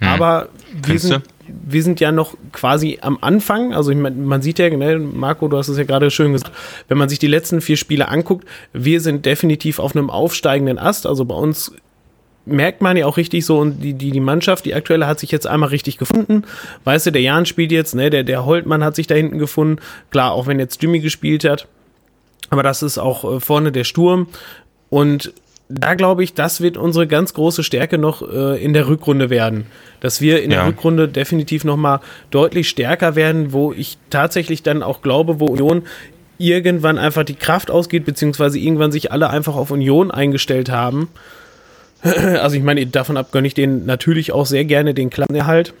Hm. 0.00 0.08
Aber 0.08 0.48
wir 0.82 0.98
sind, 0.98 1.22
wir 1.46 1.82
sind 1.82 2.00
ja 2.00 2.12
noch 2.12 2.36
quasi 2.52 2.98
am 3.00 3.18
Anfang. 3.20 3.74
Also 3.74 3.90
ich 3.90 3.96
mein, 3.96 4.24
man 4.24 4.42
sieht 4.42 4.58
ja, 4.58 4.68
ne, 4.70 4.98
Marco, 4.98 5.48
du 5.48 5.56
hast 5.56 5.68
es 5.68 5.78
ja 5.78 5.84
gerade 5.84 6.10
schön 6.10 6.32
gesagt, 6.32 6.52
wenn 6.88 6.98
man 6.98 7.08
sich 7.08 7.18
die 7.18 7.26
letzten 7.26 7.60
vier 7.60 7.76
Spiele 7.76 8.08
anguckt, 8.08 8.46
wir 8.72 9.00
sind 9.00 9.26
definitiv 9.26 9.78
auf 9.78 9.94
einem 9.94 10.10
aufsteigenden 10.10 10.78
Ast. 10.78 11.06
Also 11.06 11.24
bei 11.24 11.34
uns 11.34 11.72
merkt 12.46 12.80
man 12.80 12.96
ja 12.96 13.06
auch 13.06 13.16
richtig 13.16 13.44
so, 13.44 13.58
und 13.58 13.80
die, 13.80 13.94
die, 13.94 14.10
die 14.10 14.20
Mannschaft, 14.20 14.64
die 14.64 14.74
aktuelle, 14.74 15.06
hat 15.06 15.20
sich 15.20 15.30
jetzt 15.30 15.46
einmal 15.46 15.68
richtig 15.68 15.98
gefunden. 15.98 16.44
Weißt 16.84 17.06
du, 17.06 17.12
der 17.12 17.22
Jan 17.22 17.46
spielt 17.46 17.70
jetzt, 17.72 17.94
ne, 17.94 18.10
der, 18.10 18.24
der 18.24 18.44
Holtmann 18.44 18.82
hat 18.82 18.96
sich 18.96 19.06
da 19.06 19.14
hinten 19.14 19.38
gefunden. 19.38 19.80
Klar, 20.10 20.32
auch 20.32 20.46
wenn 20.46 20.58
jetzt 20.58 20.82
Jimmy 20.82 21.00
gespielt 21.00 21.44
hat. 21.44 21.68
Aber 22.48 22.62
das 22.62 22.82
ist 22.82 22.98
auch 22.98 23.36
äh, 23.36 23.40
vorne 23.40 23.72
der 23.72 23.84
Sturm. 23.84 24.28
Und 24.88 25.32
da 25.70 25.94
glaube 25.94 26.24
ich, 26.24 26.34
das 26.34 26.60
wird 26.60 26.76
unsere 26.76 27.06
ganz 27.06 27.32
große 27.32 27.62
Stärke 27.62 27.96
noch 27.96 28.22
äh, 28.22 28.62
in 28.62 28.72
der 28.72 28.88
Rückrunde 28.88 29.30
werden. 29.30 29.66
Dass 30.00 30.20
wir 30.20 30.42
in 30.42 30.50
ja. 30.50 30.58
der 30.58 30.68
Rückrunde 30.68 31.06
definitiv 31.06 31.64
noch 31.64 31.76
mal 31.76 32.00
deutlich 32.30 32.68
stärker 32.68 33.14
werden, 33.14 33.52
wo 33.52 33.72
ich 33.72 33.96
tatsächlich 34.10 34.64
dann 34.64 34.82
auch 34.82 35.00
glaube, 35.00 35.38
wo 35.38 35.46
Union 35.46 35.84
irgendwann 36.38 36.98
einfach 36.98 37.22
die 37.22 37.34
Kraft 37.34 37.70
ausgeht, 37.70 38.04
beziehungsweise 38.04 38.58
irgendwann 38.58 38.90
sich 38.90 39.12
alle 39.12 39.30
einfach 39.30 39.54
auf 39.54 39.70
Union 39.70 40.10
eingestellt 40.10 40.70
haben. 40.70 41.08
Also 42.02 42.56
ich 42.56 42.62
meine, 42.62 42.86
davon 42.86 43.18
ab 43.18 43.30
gönne 43.30 43.46
ich 43.46 43.52
denen 43.52 43.84
natürlich 43.84 44.32
auch 44.32 44.46
sehr 44.46 44.64
gerne 44.64 44.94
den 44.94 45.10
Klassenerhalt. 45.10 45.74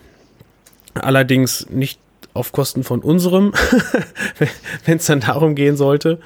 Allerdings 0.92 1.66
nicht 1.70 1.98
auf 2.34 2.52
Kosten 2.52 2.84
von 2.84 3.00
unserem, 3.00 3.54
wenn 4.84 4.98
es 4.98 5.06
dann 5.06 5.20
darum 5.20 5.54
gehen 5.54 5.78
sollte. 5.78 6.18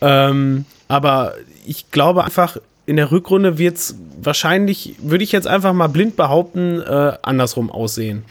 Ähm, 0.00 0.64
aber 0.88 1.34
ich 1.66 1.90
glaube 1.90 2.24
einfach, 2.24 2.56
in 2.88 2.96
der 2.96 3.10
Rückrunde 3.10 3.58
wird 3.58 3.76
es 3.76 3.96
wahrscheinlich, 4.18 4.94
würde 4.98 5.22
ich 5.22 5.30
jetzt 5.30 5.46
einfach 5.46 5.74
mal 5.74 5.88
blind 5.88 6.16
behaupten, 6.16 6.80
äh, 6.80 7.12
andersrum 7.20 7.70
aussehen. 7.70 8.24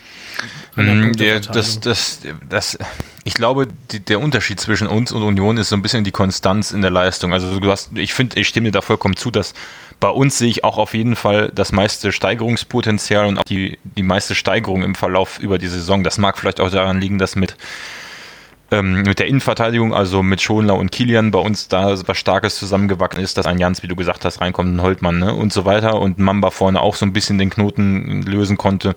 Mm, 0.76 1.12
der, 1.14 1.42
das, 1.42 1.80
das, 1.80 2.22
das, 2.50 2.80
ich 3.24 3.36
glaube, 3.36 3.68
die, 3.92 4.00
der 4.00 4.20
Unterschied 4.20 4.60
zwischen 4.60 4.88
uns 4.88 5.12
und 5.12 5.22
Union 5.22 5.58
ist 5.58 5.70
so 5.70 5.76
ein 5.76 5.84
bisschen 5.84 6.04
die 6.04 6.12
Konstanz 6.12 6.72
in 6.72 6.82
der 6.82 6.90
Leistung. 6.90 7.34
Also 7.34 7.60
du 7.60 7.70
hast, 7.70 7.92
ich 7.96 8.16
finde, 8.16 8.40
ich 8.40 8.48
stimme 8.48 8.70
dir 8.70 8.72
da 8.72 8.82
vollkommen 8.82 9.16
zu, 9.16 9.30
dass 9.30 9.54
bei 10.00 10.10
uns 10.10 10.40
sehe 10.40 10.50
ich 10.50 10.64
auch 10.64 10.80
auf 10.80 10.96
jeden 10.96 11.16
Fall 11.16 11.52
das 11.54 11.72
meiste 11.72 12.12
Steigerungspotenzial 12.12 13.28
und 13.28 13.38
auch 13.38 13.44
die, 13.44 13.78
die 13.84 14.04
meiste 14.04 14.34
Steigerung 14.34 14.82
im 14.82 14.96
Verlauf 14.96 15.38
über 15.38 15.60
die 15.60 15.68
Saison. 15.68 16.04
Das 16.04 16.18
mag 16.18 16.40
vielleicht 16.40 16.60
auch 16.60 16.72
daran 16.72 17.00
liegen, 17.00 17.20
dass 17.20 17.36
mit 17.36 17.56
ähm, 18.72 19.04
mit 19.04 19.20
der 19.20 19.28
Innenverteidigung, 19.28 19.94
also 19.94 20.24
mit 20.24 20.42
Schonler 20.42 20.76
und 20.76 20.92
Kilian, 20.92 21.32
bei 21.32 21.40
uns 21.40 21.68
da 21.68 21.96
was 22.06 22.18
Starkes 22.18 22.58
zusammengewachsen 22.58 23.24
ist, 23.24 23.38
dass 23.38 23.46
ein 23.46 23.60
Jans, 23.60 23.84
wie 23.84 23.88
du 23.88 23.96
gesagt 23.96 24.26
hast, 24.26 24.42
reinkommt, 24.42 24.76
ein 24.76 24.82
Holtmann 24.82 25.20
ne? 25.20 25.34
und 25.34 25.54
so 25.54 25.66
weiter 25.66 26.00
und 26.00 26.20
Mamba 26.20 26.52
vorne 26.52 26.82
auch 26.82 26.96
so 26.96 27.06
ein 27.06 27.14
bisschen 27.14 27.38
den 27.38 27.50
Knoten 27.50 28.24
lösen 28.24 28.58
konnte 28.58 28.96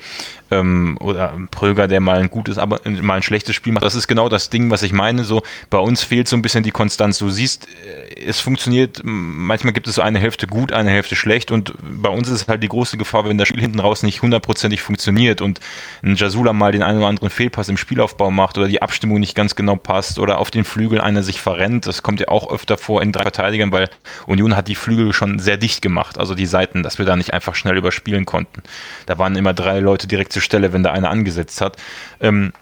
ähm, 0.50 0.96
oder 1.00 1.38
Pröger, 1.50 1.88
der 1.88 2.00
mal 2.00 2.18
ein 2.18 2.30
gutes, 2.30 2.58
aber 2.58 2.80
mal 2.84 3.14
ein 3.14 3.22
schlechtes 3.22 3.54
Spiel 3.54 3.72
macht. 3.72 3.84
Das 3.84 3.94
ist 3.94 4.08
genau 4.08 4.28
das 4.28 4.50
Ding, 4.50 4.70
was 4.70 4.82
ich 4.82 4.92
meine. 4.92 5.24
So 5.24 5.42
bei 5.70 5.78
uns 5.78 6.02
fehlt 6.02 6.28
so 6.28 6.36
ein 6.36 6.42
bisschen 6.42 6.64
die 6.64 6.72
Konstanz. 6.72 7.18
Du 7.18 7.30
siehst, 7.30 7.68
äh, 7.68 8.24
es 8.26 8.40
funktioniert. 8.40 9.00
Manchmal 9.04 9.72
gibt 9.72 9.86
es 9.86 9.94
so 9.94 10.02
eine 10.02 10.18
Hälfte 10.18 10.46
gut, 10.46 10.72
eine 10.72 10.90
Hälfte 10.90 11.16
schlecht 11.16 11.50
und 11.50 11.74
bei 11.80 12.08
uns 12.08 12.28
ist 12.28 12.48
halt 12.48 12.62
die 12.62 12.68
große 12.68 12.96
Gefahr, 12.96 13.24
wenn 13.24 13.38
das 13.38 13.48
Spiel 13.48 13.60
hinten 13.60 13.80
raus 13.80 14.02
nicht 14.02 14.22
hundertprozentig 14.22 14.82
funktioniert 14.82 15.40
und 15.40 15.60
ein 16.02 16.16
Jasula 16.16 16.52
mal 16.52 16.72
den 16.72 16.82
einen 16.82 16.98
oder 16.98 17.08
anderen 17.08 17.30
Fehlpass 17.30 17.68
im 17.68 17.76
Spielaufbau 17.76 18.30
macht 18.30 18.58
oder 18.58 18.68
die 18.68 18.82
Abstimmung 18.82 19.20
nicht 19.20 19.34
ganz 19.34 19.54
genau 19.60 19.76
passt 19.76 20.18
oder 20.18 20.38
auf 20.38 20.50
den 20.50 20.64
Flügel 20.64 21.00
einer 21.00 21.22
sich 21.22 21.40
verrennt. 21.40 21.86
Das 21.86 22.02
kommt 22.02 22.20
ja 22.20 22.28
auch 22.28 22.50
öfter 22.50 22.78
vor 22.78 23.02
in 23.02 23.12
drei 23.12 23.22
Verteidigern, 23.22 23.72
weil 23.72 23.88
Union 24.26 24.56
hat 24.56 24.68
die 24.68 24.74
Flügel 24.74 25.12
schon 25.12 25.38
sehr 25.38 25.56
dicht 25.56 25.82
gemacht, 25.82 26.18
also 26.18 26.34
die 26.34 26.46
Seiten, 26.46 26.82
dass 26.82 26.98
wir 26.98 27.06
da 27.06 27.16
nicht 27.16 27.32
einfach 27.32 27.54
schnell 27.54 27.76
überspielen 27.76 28.26
konnten. 28.26 28.62
Da 29.06 29.18
waren 29.18 29.36
immer 29.36 29.54
drei 29.54 29.80
Leute 29.80 30.06
direkt 30.06 30.32
zur 30.32 30.42
Stelle, 30.42 30.72
wenn 30.72 30.82
da 30.82 30.92
einer 30.92 31.10
angesetzt 31.10 31.60
hat. 31.60 31.76
Ähm, 32.20 32.52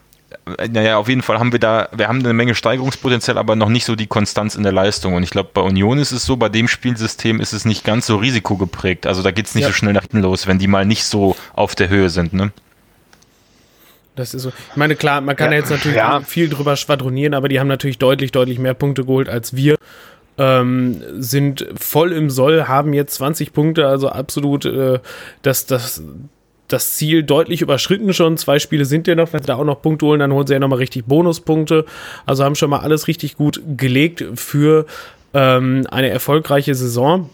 naja, 0.70 0.98
auf 0.98 1.08
jeden 1.08 1.22
Fall 1.22 1.38
haben 1.38 1.52
wir 1.52 1.58
da, 1.58 1.88
wir 1.92 2.08
haben 2.08 2.18
eine 2.18 2.32
Menge 2.32 2.54
Steigerungspotenzial, 2.54 3.38
aber 3.38 3.56
noch 3.56 3.68
nicht 3.68 3.84
so 3.84 3.96
die 3.96 4.06
Konstanz 4.06 4.54
in 4.54 4.62
der 4.62 4.72
Leistung. 4.72 5.14
Und 5.14 5.22
ich 5.22 5.30
glaube, 5.30 5.50
bei 5.54 5.62
Union 5.62 5.98
ist 5.98 6.12
es 6.12 6.24
so, 6.24 6.36
bei 6.36 6.48
dem 6.48 6.68
Spielsystem 6.68 7.40
ist 7.40 7.52
es 7.52 7.64
nicht 7.64 7.84
ganz 7.84 8.06
so 8.06 8.16
risikogeprägt. 8.16 9.06
Also 9.06 9.22
da 9.22 9.30
geht 9.30 9.46
es 9.46 9.54
nicht 9.54 9.62
ja. 9.62 9.68
so 9.68 9.74
schnell 9.74 9.92
nach 9.92 10.02
hinten 10.02 10.20
los, 10.20 10.46
wenn 10.46 10.58
die 10.58 10.66
mal 10.66 10.84
nicht 10.84 11.04
so 11.04 11.36
auf 11.54 11.74
der 11.74 11.88
Höhe 11.88 12.10
sind, 12.10 12.32
ne? 12.32 12.52
Das 14.18 14.34
ist 14.34 14.42
so. 14.42 14.48
Ich 14.70 14.76
meine, 14.76 14.96
klar, 14.96 15.20
man 15.20 15.36
kann 15.36 15.52
ja, 15.52 15.58
jetzt 15.58 15.70
natürlich 15.70 15.96
ja. 15.96 16.20
viel 16.20 16.48
drüber 16.48 16.76
schwadronieren, 16.76 17.34
aber 17.34 17.48
die 17.48 17.60
haben 17.60 17.68
natürlich 17.68 17.98
deutlich, 17.98 18.32
deutlich 18.32 18.58
mehr 18.58 18.74
Punkte 18.74 19.04
geholt 19.04 19.28
als 19.28 19.54
wir. 19.54 19.76
Ähm, 20.36 21.02
sind 21.18 21.66
voll 21.78 22.12
im 22.12 22.28
Soll, 22.30 22.64
haben 22.64 22.92
jetzt 22.92 23.14
20 23.14 23.52
Punkte, 23.52 23.86
also 23.88 24.08
absolut 24.08 24.64
äh, 24.64 25.00
das, 25.42 25.66
das, 25.66 26.02
das 26.68 26.94
Ziel 26.94 27.22
deutlich 27.22 27.62
überschritten 27.62 28.12
schon. 28.12 28.36
Zwei 28.36 28.58
Spiele 28.58 28.84
sind 28.84 29.06
ja 29.06 29.14
noch. 29.14 29.32
Wenn 29.32 29.40
sie 29.40 29.46
da 29.46 29.56
auch 29.56 29.64
noch 29.64 29.82
Punkte 29.82 30.06
holen, 30.06 30.20
dann 30.20 30.32
holen 30.32 30.46
sie 30.46 30.52
ja 30.52 30.60
nochmal 30.60 30.78
richtig 30.78 31.06
Bonuspunkte. 31.06 31.84
Also 32.26 32.44
haben 32.44 32.56
schon 32.56 32.70
mal 32.70 32.80
alles 32.80 33.08
richtig 33.08 33.36
gut 33.36 33.60
gelegt 33.76 34.24
für 34.34 34.86
ähm, 35.34 35.86
eine 35.90 36.08
erfolgreiche 36.08 36.74
Saison 36.74 37.30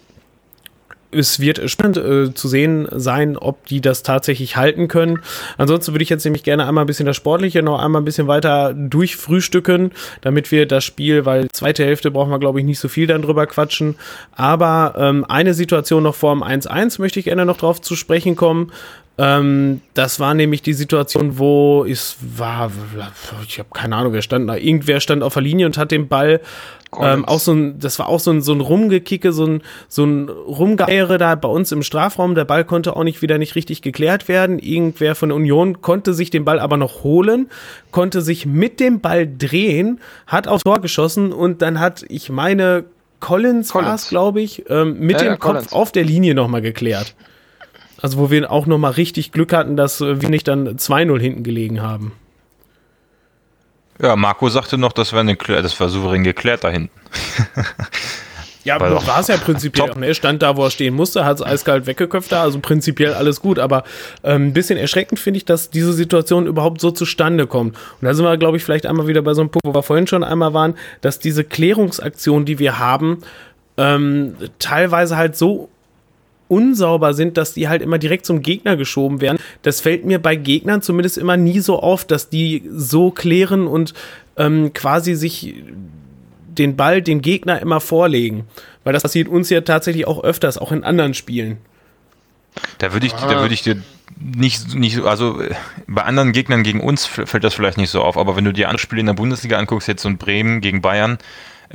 es 1.15 1.41
wird 1.41 1.71
spannend 1.71 1.97
äh, 1.97 2.35
zu 2.35 2.49
sehen 2.49 2.89
sein, 2.91 3.37
ob 3.37 3.67
die 3.67 3.81
das 3.81 4.03
tatsächlich 4.03 4.57
halten 4.57 4.89
können. 4.89 5.21
Ansonsten 5.59 5.93
würde 5.93 6.03
ich 6.03 6.11
jetzt 6.11 6.25
nämlich 6.25 6.43
gerne 6.43 6.67
einmal 6.67 6.85
ein 6.85 6.87
bisschen 6.87 7.07
das 7.07 7.17
Sportliche 7.17 7.63
noch 7.63 7.81
einmal 7.81 8.03
ein 8.03 8.05
bisschen 8.05 8.27
weiter 8.27 8.75
durchfrühstücken, 8.75 9.93
damit 10.21 10.51
wir 10.51 10.67
das 10.67 10.85
Spiel, 10.85 11.25
weil 11.25 11.49
zweite 11.53 11.85
Hälfte 11.85 12.11
brauchen 12.11 12.31
wir, 12.31 12.39
glaube 12.39 12.61
ich, 12.61 12.67
nicht 12.67 12.79
so 12.79 12.89
viel 12.89 13.07
dann 13.07 13.23
drüber 13.23 13.47
quatschen. 13.47 13.97
Aber 14.33 14.95
ähm, 14.97 15.25
eine 15.29 15.55
Situation 15.55 16.03
noch 16.03 16.15
vor 16.15 16.35
dem 16.35 16.43
1-1 16.43 17.01
möchte 17.01 17.19
ich 17.21 17.27
gerne 17.27 17.45
noch 17.45 17.57
drauf 17.57 17.81
zu 17.81 17.97
sprechen 17.97 18.37
kommen. 18.37 18.73
Ähm, 19.17 19.81
das 19.95 20.19
war 20.19 20.35
nämlich 20.35 20.63
die 20.63 20.73
Situation, 20.73 21.39
wo 21.39 21.85
es 21.85 22.17
war, 22.21 22.73
ich 23.47 23.59
habe 23.61 23.69
keine 23.73 23.95
Ahnung, 23.97 24.13
wer 24.13 24.23
stand 24.23 24.49
da, 24.49 24.57
irgendwer 24.57 25.01
stand 25.01 25.23
auf 25.23 25.35
der 25.35 25.43
Linie 25.43 25.67
und 25.67 25.79
hat 25.79 25.93
den 25.93 26.09
Ball 26.09 26.41
ähm, 27.01 27.25
auch 27.25 27.41
so 27.41 27.53
ein, 27.53 27.79
das 27.79 27.99
war 27.99 28.09
auch 28.09 28.21
so 28.21 28.31
ein, 28.31 28.43
so 28.43 28.53
ein 28.53 28.61
Rumgekicke, 28.61 29.33
so 29.33 29.47
ein, 29.47 29.63
so 29.89 30.05
ein 30.05 30.29
Rumgeiere 30.29 31.19
da 31.19 31.35
bei 31.35 31.49
uns 31.49 31.73
im 31.73 31.83
Strafraum. 31.83 32.35
Der 32.35 32.45
Ball 32.45 32.65
konnte 32.65 32.97
auch 32.97 33.05
nicht 33.05 33.23
wieder 33.23 33.39
nicht 33.39 33.55
richtig 33.55 33.83
geklärt 33.83 34.29
werden. 34.29 34.59
Irgendwer 34.59 35.15
von 35.15 35.31
der 35.31 35.37
Union 35.37 35.81
konnte 35.81 36.15
sich 36.15 36.31
den 36.31 36.45
Ball 36.45 36.61
aber 36.61 36.77
noch 36.77 37.03
holen, 37.03 37.51
konnte 37.91 38.21
sich 38.21 38.47
mit 38.47 38.81
dem 38.81 39.01
Ball 39.01 39.27
drehen, 39.27 40.01
hat 40.27 40.49
aufs 40.49 40.65
Tor 40.65 40.81
geschossen 40.81 41.33
und 41.33 41.63
dann 41.63 41.81
hat, 41.81 42.05
ich 42.09 42.31
meine, 42.31 42.85
Collins, 43.21 43.71
Collins. 43.71 43.89
war 43.89 43.95
es, 43.95 44.09
glaube 44.09 44.41
ich, 44.43 44.65
ähm, 44.69 44.99
mit 44.99 45.17
ja, 45.17 45.19
dem 45.19 45.27
ja, 45.27 45.37
Kopf 45.37 45.53
Collins. 45.53 45.73
auf 45.73 45.93
der 45.93 46.05
Linie 46.05 46.35
nochmal 46.35 46.63
geklärt. 46.63 47.15
Also 48.05 48.19
wo 48.19 48.31
wir 48.31 48.53
auch 48.53 48.67
nochmal 48.67 48.91
richtig 48.93 49.33
Glück 49.33 49.55
hatten, 49.55 49.79
dass 49.79 50.03
wir 50.03 50.29
nicht 50.29 50.47
dann 50.47 50.77
2-0 50.77 51.19
hinten 51.19 51.43
gelegen 51.43 51.81
haben. 51.81 52.13
Ja, 53.99 54.15
Marco 54.15 54.47
sagte 54.51 54.77
noch, 54.77 54.93
das 54.93 55.15
war, 55.15 55.21
eine, 55.21 55.37
das 55.37 55.81
war 55.81 55.89
souverän 55.89 56.23
geklärt 56.23 56.65
da 56.65 56.69
hinten. 56.69 56.91
Ja, 58.65 58.81
war 58.81 59.21
es 59.21 59.29
ja 59.29 59.37
prinzipiell 59.37 59.91
auch. 59.91 59.97
Ne? 59.97 60.07
Er 60.07 60.15
stand 60.15 60.41
da, 60.41 60.57
wo 60.57 60.65
er 60.65 60.71
stehen 60.71 60.95
musste, 60.95 61.27
hat 61.27 61.37
es 61.37 61.43
eiskalt 61.43 61.87
weggeköpft 61.87 62.33
da, 62.33 62.43
also 62.43 62.61
prinzipiell 62.61 63.13
alles 63.13 63.43
gut. 63.43 63.59
Aber 63.59 63.85
ähm, 64.23 64.47
ein 64.47 64.53
bisschen 64.55 64.79
erschreckend 64.79 65.21
finde 65.21 65.37
ich, 65.37 65.45
dass 65.45 65.69
diese 65.69 65.93
Situation 65.93 66.47
überhaupt 66.47 66.81
so 66.81 66.91
zustande 66.91 67.47
kommt. 67.47 67.77
Und 67.77 68.07
da 68.07 68.15
sind 68.15 68.25
wir, 68.25 68.39
glaube 68.39 68.57
ich, 68.57 68.65
vielleicht 68.65 68.87
einmal 68.87 69.07
wieder 69.07 69.21
bei 69.21 69.35
so 69.35 69.43
einem 69.43 69.51
Punkt, 69.51 69.67
wo 69.67 69.75
wir 69.75 69.83
vorhin 69.83 70.07
schon 70.07 70.25
einmal 70.25 70.55
waren, 70.55 70.77
dass 71.03 71.19
diese 71.19 71.45
Klärungsaktion, 71.45 72.47
die 72.47 72.59
wir 72.59 72.79
haben, 72.79 73.19
ähm, 73.77 74.37
teilweise 74.59 75.19
halt 75.19 75.37
so 75.37 75.69
unsauber 76.55 77.15
sind, 77.15 77.37
dass 77.37 77.55
die 77.55 77.69
halt 77.69 77.83
immer 77.83 77.99
direkt 77.99 78.27
zum 78.27 78.43
Gegner 78.43 78.77
geschoben 78.77 79.21
werden. 79.21 79.39
Das 79.63 79.81
fällt 79.81 80.05
mir 80.05 80.19
bei 80.19 80.37
Gegnern 80.37 80.83
zumindest 80.83 81.19
immer 81.19 81.37
nie 81.37 81.61
so 81.61 81.81
auf, 81.81 82.05
dass 82.05 82.29
die 82.29 82.63
so 82.71 83.11
klären 83.11 83.67
und 83.67 83.95
ähm, 84.37 84.73
quasi 84.73 85.15
sich 85.15 85.55
den 86.47 86.77
Ball 86.77 87.03
dem 87.03 87.21
Gegner 87.21 87.61
immer 87.61 87.81
vorlegen. 87.81 88.47
Weil 88.85 88.93
das 88.93 89.03
passiert 89.03 89.29
uns 89.29 89.51
ja 89.51 89.63
tatsächlich 89.63 90.07
auch 90.07 90.23
öfters, 90.23 90.59
auch 90.59 90.73
in 90.73 90.85
anderen 90.85 91.15
Spielen. 91.15 91.59
Da 92.79 92.93
würde 92.93 93.07
ich, 93.07 93.15
ah. 93.15 93.47
ich 93.51 93.63
dir 93.63 93.83
nicht, 94.21 94.75
nicht, 94.75 95.01
also 95.01 95.41
bei 95.87 96.03
anderen 96.03 96.33
Gegnern 96.33 96.63
gegen 96.63 96.81
uns 96.81 97.05
fällt 97.07 97.43
das 97.43 97.55
vielleicht 97.55 97.79
nicht 97.79 97.91
so 97.91 98.03
auf, 98.03 98.17
aber 98.17 98.37
wenn 98.37 98.45
du 98.45 98.53
dir 98.53 98.69
andere 98.69 98.81
Spiele 98.81 99.01
in 99.01 99.07
der 99.07 99.15
Bundesliga 99.15 99.59
anguckst, 99.59 99.89
jetzt 99.89 100.03
so 100.03 100.09
ein 100.09 100.19
Bremen 100.19 100.61
gegen 100.61 100.81
Bayern, 100.81 101.15
äh, 101.15 101.19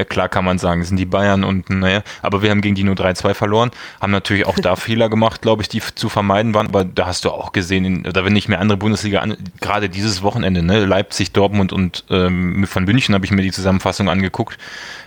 klar 0.06 0.30
kann 0.30 0.46
man 0.46 0.58
sagen, 0.58 0.84
sind 0.84 0.98
die 0.98 1.06
Bayern 1.06 1.44
und 1.44 1.70
naja, 1.70 2.02
aber 2.22 2.42
wir 2.42 2.52
haben 2.52 2.62
gegen 2.62 2.76
die 2.76 2.84
nur 2.84 2.96
3-2 2.96 3.34
verloren, 3.34 3.72
haben 4.02 4.12
natürlich 4.12 4.46
auch 4.46 4.56
da 4.56 4.76
Fehler 4.78 5.10
gemacht, 5.10 5.42
glaube 5.42 5.62
ich, 5.62 5.70
die 5.70 5.82
zu 5.82 6.10
vermeiden 6.10 6.54
waren, 6.54 6.68
aber 6.68 6.84
da 6.84 7.06
hast 7.06 7.26
du 7.26 7.32
auch 7.32 7.52
gesehen, 7.52 7.86
in, 7.86 8.06
oder 8.06 8.26
wenn 8.26 8.36
ich 8.36 8.48
mir 8.48 8.60
andere 8.60 8.78
Bundesliga 8.78 9.20
an, 9.20 9.38
gerade 9.62 9.90
dieses 9.90 10.22
Wochenende, 10.22 10.64
ne, 10.64 10.86
Leipzig, 10.86 11.32
Dortmund 11.32 11.74
und 11.74 12.06
ähm, 12.10 12.66
von 12.68 12.86
München 12.86 13.16
habe 13.16 13.26
ich 13.26 13.32
mir 13.32 13.42
die 13.42 13.52
Zusammenfassung 13.52 14.10
angeguckt, 14.10 14.58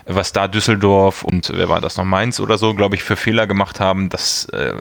was 0.06 0.32
da 0.32 0.48
Düsseldorf 0.48 1.22
und 1.22 1.52
wer 1.54 1.68
war 1.68 1.80
das 1.80 1.96
noch, 1.96 2.04
Mainz 2.04 2.40
oder 2.40 2.58
so, 2.58 2.74
glaube 2.74 2.94
ich, 2.94 3.02
für 3.02 3.16
Fehler 3.16 3.46
gemacht 3.46 3.80
haben, 3.80 4.08
das, 4.08 4.46
äh, 4.46 4.74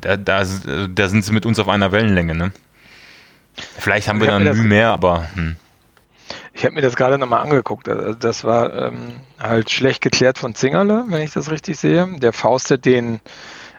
da, 0.00 0.16
da, 0.16 0.44
da 0.94 1.08
sind 1.08 1.24
sie 1.24 1.32
mit 1.32 1.46
uns 1.46 1.58
auf 1.58 1.68
einer 1.68 1.92
Wellenlänge, 1.92 2.34
ne? 2.34 2.52
Vielleicht 3.78 4.08
haben 4.08 4.20
wir 4.20 4.28
dann 4.28 4.44
Mühe 4.44 4.54
mehr, 4.54 4.90
aber. 4.90 5.28
Hm. 5.34 5.56
Ich 6.52 6.64
habe 6.64 6.74
mir 6.74 6.82
das 6.82 6.96
gerade 6.96 7.18
nochmal 7.18 7.42
angeguckt. 7.42 7.88
Also 7.88 8.14
das 8.14 8.44
war 8.44 8.74
ähm, 8.74 9.20
halt 9.38 9.70
schlecht 9.70 10.02
geklärt 10.02 10.38
von 10.38 10.54
Zingerle, 10.54 11.04
wenn 11.08 11.22
ich 11.22 11.32
das 11.32 11.50
richtig 11.50 11.78
sehe. 11.78 12.08
Der 12.18 12.32
faustet 12.32 12.84
den, 12.84 13.20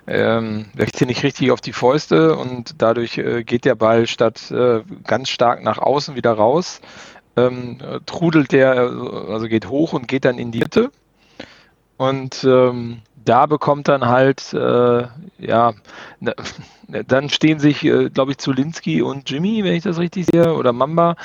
ähm, 0.08 0.68
wechselt 0.74 1.10
nicht 1.10 1.24
richtig 1.24 1.52
auf 1.52 1.62
die 1.62 1.74
Fäuste 1.74 2.36
und 2.36 2.82
dadurch 2.82 3.18
äh, 3.18 3.44
geht 3.44 3.66
der 3.66 3.76
Ball 3.76 4.08
statt 4.08 4.52
äh, 4.52 4.82
ganz 5.06 5.30
stark 5.30 5.64
nach 5.64 5.78
außen 5.78 6.16
wieder 6.16 6.32
raus. 6.32 6.82
Ähm, 7.38 7.78
trudelt 8.06 8.52
der, 8.52 8.72
also 8.74 9.48
geht 9.48 9.70
hoch 9.70 9.94
und 9.94 10.08
geht 10.08 10.26
dann 10.26 10.38
in 10.38 10.52
die 10.52 10.60
Mitte. 10.60 10.92
Und 11.98 12.44
ähm, 12.44 13.02
da 13.26 13.46
bekommt 13.46 13.88
dann 13.88 14.08
halt, 14.08 14.54
äh, 14.54 15.08
ja, 15.40 15.74
ne, 16.20 16.36
dann 17.08 17.30
stehen 17.30 17.60
sich, 17.60 17.84
äh, 17.84 18.10
glaube 18.10 18.32
ich, 18.32 18.38
Zulinski 18.38 19.02
und 19.02 19.30
Jimmy, 19.30 19.64
wenn 19.64 19.74
ich 19.74 19.84
das 19.84 20.00
richtig 20.00 20.28
sehe, 20.32 20.54
oder 20.54 20.74
Mamba, 20.74 21.16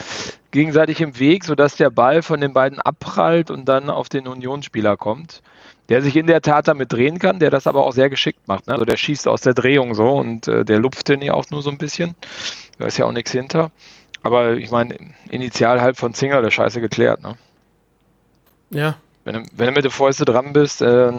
gegenseitig 0.51 1.01
im 1.01 1.18
Weg, 1.18 1.44
sodass 1.44 1.76
der 1.76 1.90
Ball 1.90 2.22
von 2.22 2.40
den 2.40 2.53
beiden 2.53 2.80
abprallt 2.80 3.51
und 3.51 3.66
dann 3.66 3.90
auf 3.90 4.09
den 4.09 4.26
Unionsspieler 4.26 4.97
kommt, 4.97 5.42
der 5.88 6.03
sich 6.03 6.16
in 6.16 6.26
der 6.26 6.42
Tat 6.42 6.68
damit 6.68 6.92
drehen 6.92 7.18
kann, 7.18 7.38
der 7.38 7.51
das 7.51 7.66
aber 7.66 7.84
auch 7.84 7.92
sehr 7.92 8.11
geschickt 8.11 8.47
macht. 8.49 8.66
Ne? 8.66 8.74
Also 8.74 8.84
der 8.84 8.97
schießt 8.97 9.28
aus 9.28 9.40
der 9.40 9.55
Drehung 9.55 9.94
so 9.94 10.16
und 10.16 10.49
äh, 10.49 10.64
der 10.64 10.78
lupft 10.78 11.09
den 11.09 11.22
ja 11.22 11.34
auch 11.34 11.51
nur 11.51 11.62
so 11.62 11.70
ein 11.70 11.78
bisschen. 11.78 12.14
Da 12.78 12.86
ist 12.86 12.99
ja 12.99 13.07
auch 13.07 13.12
nichts 13.12 13.32
hinter. 13.32 13.70
Aber 14.22 14.55
ich 14.55 14.70
meine, 14.70 14.97
initial 15.28 15.80
halt 15.80 15.97
von 15.97 16.14
Zinger 16.14 16.42
der 16.42 16.51
Scheiße 16.51 16.80
geklärt. 16.80 17.22
Ne? 17.22 17.36
Ja. 18.70 18.97
Wenn 19.24 19.34
du, 19.34 19.42
wenn 19.57 19.66
du 19.66 19.72
mit 19.72 19.84
der 19.84 19.90
Fäuste 19.90 20.24
dran 20.24 20.53
bist, 20.53 20.82
äh, 20.82 21.12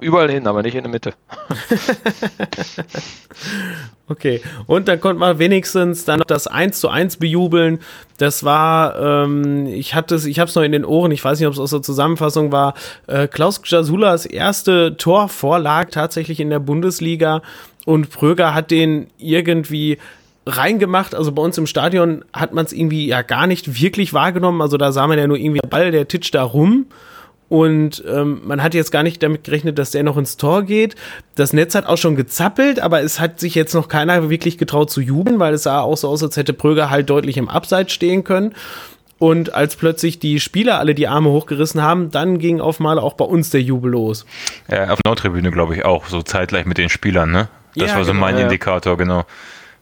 Überall 0.00 0.30
hin, 0.30 0.46
aber 0.46 0.62
nicht 0.62 0.74
in 0.74 0.82
der 0.82 0.90
Mitte. 0.90 1.14
okay, 4.08 4.40
und 4.66 4.88
dann 4.88 5.00
konnte 5.00 5.18
man 5.18 5.38
wenigstens 5.38 6.04
dann 6.04 6.18
noch 6.18 6.26
das 6.26 6.46
1 6.46 6.80
zu 6.80 6.88
1 6.88 7.16
bejubeln. 7.16 7.80
Das 8.18 8.44
war, 8.44 9.24
ähm, 9.24 9.66
ich 9.66 9.94
hatte 9.94 10.14
es, 10.14 10.24
ich 10.24 10.38
habe 10.38 10.48
es 10.48 10.54
noch 10.54 10.62
in 10.62 10.72
den 10.72 10.84
Ohren, 10.84 11.12
ich 11.12 11.24
weiß 11.24 11.38
nicht, 11.38 11.46
ob 11.46 11.54
es 11.54 11.60
aus 11.60 11.70
der 11.70 11.82
Zusammenfassung 11.82 12.52
war, 12.52 12.74
äh, 13.06 13.28
Klaus 13.28 13.60
Jasulas 13.64 14.26
erste 14.26 14.96
Torvorlag 14.96 15.90
tatsächlich 15.90 16.40
in 16.40 16.50
der 16.50 16.60
Bundesliga 16.60 17.42
und 17.84 18.10
Pröger 18.10 18.54
hat 18.54 18.70
den 18.70 19.08
irgendwie 19.18 19.98
reingemacht. 20.46 21.14
Also 21.14 21.32
bei 21.32 21.42
uns 21.42 21.58
im 21.58 21.66
Stadion 21.66 22.24
hat 22.32 22.52
man 22.52 22.64
es 22.64 22.72
irgendwie 22.72 23.06
ja 23.06 23.22
gar 23.22 23.46
nicht 23.46 23.80
wirklich 23.80 24.12
wahrgenommen. 24.12 24.60
Also 24.60 24.76
da 24.76 24.92
sah 24.92 25.06
man 25.06 25.18
ja 25.18 25.26
nur 25.26 25.36
irgendwie 25.36 25.60
Ball, 25.68 25.90
der 25.90 26.08
titscht 26.08 26.34
da 26.34 26.42
rum. 26.42 26.86
Und 27.52 28.02
ähm, 28.08 28.40
man 28.46 28.62
hat 28.62 28.72
jetzt 28.72 28.92
gar 28.92 29.02
nicht 29.02 29.22
damit 29.22 29.44
gerechnet, 29.44 29.78
dass 29.78 29.90
der 29.90 30.02
noch 30.04 30.16
ins 30.16 30.38
Tor 30.38 30.62
geht. 30.62 30.94
Das 31.34 31.52
Netz 31.52 31.74
hat 31.74 31.84
auch 31.84 31.98
schon 31.98 32.16
gezappelt, 32.16 32.80
aber 32.80 33.02
es 33.02 33.20
hat 33.20 33.40
sich 33.40 33.54
jetzt 33.54 33.74
noch 33.74 33.88
keiner 33.88 34.30
wirklich 34.30 34.56
getraut 34.56 34.90
zu 34.90 35.02
jubeln, 35.02 35.38
weil 35.38 35.52
es 35.52 35.64
sah 35.64 35.82
auch 35.82 35.98
so 35.98 36.08
aus, 36.08 36.22
als 36.22 36.38
hätte 36.38 36.54
Pröger 36.54 36.88
halt 36.88 37.10
deutlich 37.10 37.36
im 37.36 37.50
Abseits 37.50 37.92
stehen 37.92 38.24
können. 38.24 38.54
Und 39.18 39.52
als 39.52 39.76
plötzlich 39.76 40.18
die 40.18 40.40
Spieler 40.40 40.78
alle 40.78 40.94
die 40.94 41.08
Arme 41.08 41.28
hochgerissen 41.28 41.82
haben, 41.82 42.10
dann 42.10 42.38
ging 42.38 42.62
auf 42.62 42.80
mal 42.80 42.98
auch 42.98 43.12
bei 43.12 43.26
uns 43.26 43.50
der 43.50 43.60
Jubel 43.60 43.90
los. 43.90 44.24
Ja, 44.70 44.88
auf 44.88 45.00
Nordtribüne 45.04 45.50
glaube 45.50 45.76
ich 45.76 45.84
auch, 45.84 46.06
so 46.06 46.22
zeitgleich 46.22 46.64
mit 46.64 46.78
den 46.78 46.88
Spielern, 46.88 47.32
ne? 47.32 47.50
Das 47.76 47.90
ja, 47.90 47.96
war 47.96 48.04
so 48.04 48.12
genau, 48.12 48.24
mein 48.24 48.38
ja. 48.38 48.44
Indikator, 48.44 48.96
genau. 48.96 49.26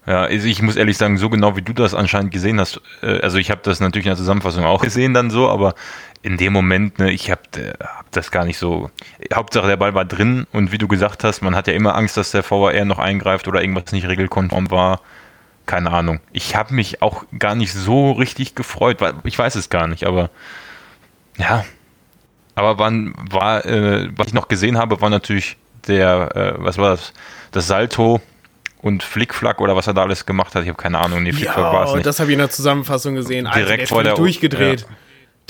Ja, 0.07 0.29
ich 0.29 0.61
muss 0.61 0.75
ehrlich 0.75 0.97
sagen, 0.97 1.19
so 1.19 1.31
genau 1.31 1.57
wie 1.57 1.63
du 1.63 1.73
das 1.73 1.95
anscheinend 1.95 2.33
gesehen 2.33 2.59
hast, 2.59 2.81
äh, 3.01 3.21
also 3.21 3.39
ich 3.39 3.51
habe 3.51 3.61
das 3.63 3.79
natürlich 3.79 4.07
in 4.07 4.11
der 4.11 4.17
Zusammenfassung 4.17 4.65
auch 4.65 4.83
gesehen 4.83 5.15
dann 5.15 5.31
so, 5.31 5.49
aber 5.49 5.75
in 6.23 6.37
dem 6.37 6.53
Moment, 6.53 6.99
ne, 6.99 7.11
ich 7.11 7.31
habe 7.31 7.43
hab 7.81 8.11
das 8.11 8.31
gar 8.31 8.45
nicht 8.45 8.59
so. 8.59 8.91
Hauptsache 9.33 9.67
der 9.67 9.77
Ball 9.77 9.95
war 9.95 10.05
drin 10.05 10.47
und 10.53 10.71
wie 10.73 10.79
du 10.79 10.87
gesagt 10.87 11.25
hast, 11.25 11.41
man 11.41 11.57
hat 11.57 11.67
ja 11.67 11.73
immer 11.73 11.95
Angst, 11.95 12.17
dass 12.17 12.33
der 12.33 12.49
VAR 12.49 12.85
noch 12.85 12.99
eingreift 12.99 13.49
oder 13.49 13.63
irgendwas 13.63 13.93
nicht 13.93 14.07
regelkonform 14.07 14.71
war. 14.71 15.01
Keine 15.67 15.91
Ahnung. 15.93 16.21
Ich 16.33 16.57
habe 16.57 16.75
mich 16.75 17.01
auch 17.01 17.25
gar 17.39 17.55
nicht 17.55 17.73
so 17.73 18.13
richtig 18.13 18.55
gefreut, 18.55 19.01
weil 19.01 19.15
ich 19.25 19.39
weiß 19.39 19.55
es 19.55 19.71
gar 19.71 19.87
nicht, 19.87 20.05
aber 20.05 20.31
ja. 21.39 21.65
Aber 22.55 22.79
wann 22.79 23.15
war, 23.31 23.65
äh, 23.65 24.11
was 24.17 24.29
ich 24.29 24.35
noch 24.35 24.49
gesehen 24.49 24.77
habe, 24.77 25.01
war 25.01 25.09
natürlich 25.09 25.57
der, 25.87 26.37
äh, 26.37 26.55
was 26.59 26.77
war 26.77 26.91
das? 26.91 27.13
Das 27.53 27.67
Salto 27.67 28.21
und 28.83 29.03
Flickflack 29.03 29.61
oder 29.61 29.77
was 29.77 29.87
er 29.87 29.95
da 29.95 30.03
alles 30.03 30.27
gemacht 30.27 30.55
hat. 30.55 30.63
Ich 30.63 30.69
habe 30.69 30.81
keine 30.81 30.99
Ahnung. 30.99 31.23
Nee, 31.23 31.33
Flickflack 31.33 31.57
ja, 31.57 31.73
war 31.73 31.87
es 31.87 31.95
nicht. 31.95 32.07
Das 32.07 32.21
habe 32.21 32.31
ich 32.31 32.35
in 32.35 32.41
der 32.41 32.51
Zusammenfassung 32.51 33.15
gesehen. 33.15 33.49
Direkt 33.55 33.71
also, 33.71 33.77
der 33.77 33.87
vor 33.87 34.03
der 34.03 34.15
durchgedreht. 34.15 34.83
Ja. 34.83 34.87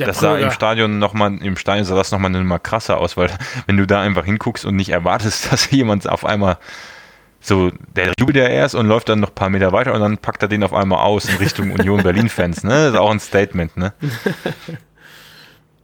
Der 0.01 0.09
das 0.09 0.21
sah 0.21 0.37
im 0.37 0.51
Stadion 0.51 0.99
nochmal, 0.99 1.43
im 1.43 1.57
Stadion 1.57 1.85
sah 1.85 1.95
das 1.95 2.11
nochmal 2.13 2.31
mal 2.31 2.59
krasser 2.59 2.99
aus, 2.99 3.17
weil 3.17 3.31
wenn 3.67 3.77
du 3.77 3.87
da 3.87 4.01
einfach 4.01 4.25
hinguckst 4.25 4.65
und 4.65 4.77
nicht 4.77 4.91
erwartest, 4.91 5.53
dass 5.53 5.71
jemand 5.71 6.09
auf 6.09 6.25
einmal 6.25 6.59
so, 7.43 7.71
der 7.97 8.13
jubelt 8.19 8.37
ja 8.37 8.47
erst 8.47 8.75
und 8.75 8.87
läuft 8.87 9.09
dann 9.09 9.21
noch 9.21 9.31
ein 9.31 9.35
paar 9.35 9.49
Meter 9.49 9.73
weiter 9.73 9.95
und 9.95 10.01
dann 10.01 10.19
packt 10.19 10.43
er 10.43 10.49
den 10.49 10.63
auf 10.63 10.75
einmal 10.75 10.99
aus 10.99 11.25
in 11.25 11.37
Richtung 11.37 11.71
Union 11.71 12.03
Berlin-Fans, 12.03 12.65
ne? 12.65 12.71
Das 12.71 12.93
ist 12.93 12.99
auch 12.99 13.11
ein 13.11 13.21
Statement, 13.21 13.77
ne? 13.79 13.95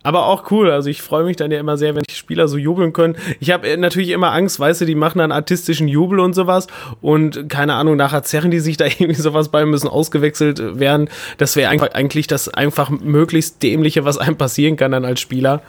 Aber 0.06 0.26
auch 0.26 0.52
cool. 0.52 0.70
Also 0.70 0.88
ich 0.88 1.02
freue 1.02 1.24
mich 1.24 1.34
dann 1.34 1.50
ja 1.50 1.58
immer 1.58 1.76
sehr, 1.76 1.96
wenn 1.96 2.04
die 2.08 2.14
Spieler 2.14 2.46
so 2.46 2.56
jubeln 2.56 2.92
können. 2.92 3.16
Ich 3.40 3.50
habe 3.50 3.66
äh, 3.66 3.76
natürlich 3.76 4.10
immer 4.10 4.30
Angst, 4.30 4.60
weißt 4.60 4.82
du, 4.82 4.84
die 4.84 4.94
machen 4.94 5.18
dann 5.18 5.32
artistischen 5.32 5.88
Jubel 5.88 6.20
und 6.20 6.32
sowas. 6.32 6.68
Und 7.00 7.48
keine 7.48 7.74
Ahnung, 7.74 7.96
nachher 7.96 8.22
zerren 8.22 8.52
die 8.52 8.60
sich 8.60 8.76
da 8.76 8.84
irgendwie 8.84 9.14
sowas 9.14 9.48
bei, 9.48 9.66
müssen 9.66 9.88
ausgewechselt 9.88 10.78
werden. 10.78 11.08
Das 11.38 11.56
wäre 11.56 11.70
eigentlich 11.70 12.28
das 12.28 12.48
einfach 12.48 12.88
möglichst 12.88 13.64
dämliche, 13.64 14.04
was 14.04 14.16
einem 14.16 14.36
passieren 14.36 14.76
kann 14.76 14.92
dann 14.92 15.04
als 15.04 15.18
Spieler. 15.18 15.62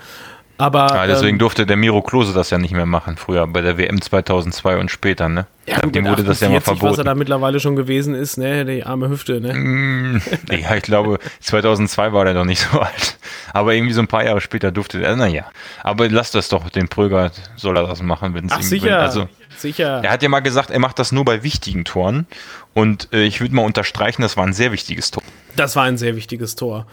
Aber, 0.60 0.88
ja, 0.88 1.06
deswegen 1.06 1.36
ähm, 1.36 1.40
durfte 1.40 1.68
der 1.68 1.78
Miro 1.78 2.02
Klose 2.02 2.34
das 2.34 2.50
ja 2.50 2.58
nicht 2.58 2.74
mehr 2.74 2.88
machen, 2.88 3.16
früher 3.16 3.46
bei 3.46 3.62
der 3.62 3.78
WM 3.78 4.02
2002 4.02 4.78
und 4.78 4.90
später, 4.90 5.30
ne? 5.30 5.46
Ja, 5.68 5.82
dem 5.82 6.06
wurde 6.06 6.24
das 6.24 6.40
ja 6.40 6.50
mal 6.50 6.62
verboten. 6.62 6.94
Was 6.94 6.98
er 6.98 7.04
da 7.04 7.14
mittlerweile 7.14 7.60
schon 7.60 7.76
gewesen 7.76 8.16
ist, 8.16 8.38
ne? 8.38 8.66
Die 8.66 8.84
arme 8.84 9.10
Hüfte, 9.10 9.40
ne? 9.40 9.54
Mm, 9.54 10.22
ja, 10.52 10.76
ich 10.76 10.84
glaube, 10.84 11.20
2002 11.42 12.12
war 12.12 12.26
der 12.26 12.34
noch 12.34 12.46
nicht 12.46 12.62
so 12.62 12.80
alt. 12.80 13.18
Aber 13.54 13.74
irgendwie 13.74 13.94
so 13.94 14.02
ein 14.02 14.08
paar 14.08 14.26
Jahre 14.26 14.42
später 14.42 14.72
durfte 14.72 15.04
er, 15.04 15.16
naja. 15.16 15.46
Aber 15.84 16.10
lass 16.10 16.32
das 16.32 16.50
doch, 16.50 16.70
den 16.70 16.88
Pröger 16.88 17.32
soll 17.56 17.78
er 17.78 17.86
das 17.86 18.02
machen, 18.02 18.34
wenn 18.34 18.46
es 18.46 18.56
ihm 18.56 18.62
sicher, 18.64 18.86
wenn, 18.86 18.94
also 18.94 19.30
sicher. 19.58 20.02
Er 20.04 20.12
hat 20.12 20.24
ja 20.24 20.30
mal 20.30 20.40
gesagt, 20.40 20.72
er 20.72 20.80
macht 20.80 20.98
das 20.98 21.12
nur 21.12 21.26
bei 21.26 21.44
wichtigen 21.44 21.86
Toren. 21.86 22.26
Und 22.74 23.10
äh, 23.12 23.24
ich 23.24 23.42
würde 23.42 23.56
mal 23.56 23.64
unterstreichen, 23.64 24.22
das 24.22 24.38
war 24.38 24.46
ein 24.46 24.54
sehr 24.54 24.72
wichtiges 24.72 25.12
Tor. 25.12 25.24
Das 25.56 25.76
war 25.76 25.84
ein 25.84 25.98
sehr 25.98 26.16
wichtiges 26.16 26.56
Tor. 26.56 26.86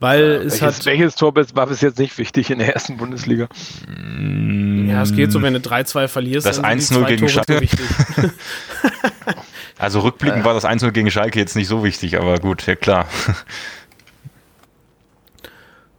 Weil 0.00 0.20
ja, 0.20 0.26
es 0.38 0.60
welches, 0.60 0.78
hat. 0.78 0.86
Welches 0.86 1.14
Tor 1.14 1.34
war 1.34 1.66
bis 1.66 1.80
jetzt 1.80 1.98
nicht 1.98 2.18
wichtig 2.18 2.50
in 2.50 2.58
der 2.58 2.74
ersten 2.74 2.96
Bundesliga? 2.96 3.48
Mm. 3.86 4.90
Ja, 4.90 5.02
es 5.02 5.14
geht 5.14 5.32
so, 5.32 5.40
wenn 5.42 5.54
du 5.54 5.60
3-2 5.60 6.08
verlierst. 6.08 6.46
Das 6.46 6.62
1-0 6.62 7.04
gegen 7.06 7.28
Schalke. 7.28 7.60
also 9.78 10.00
rückblickend 10.00 10.40
ja. 10.40 10.44
war 10.44 10.54
das 10.54 10.64
1-0 10.64 10.90
gegen 10.90 11.10
Schalke 11.10 11.38
jetzt 11.38 11.56
nicht 11.56 11.68
so 11.68 11.84
wichtig, 11.84 12.18
aber 12.18 12.38
gut, 12.38 12.66
ja 12.66 12.74
klar. 12.74 13.06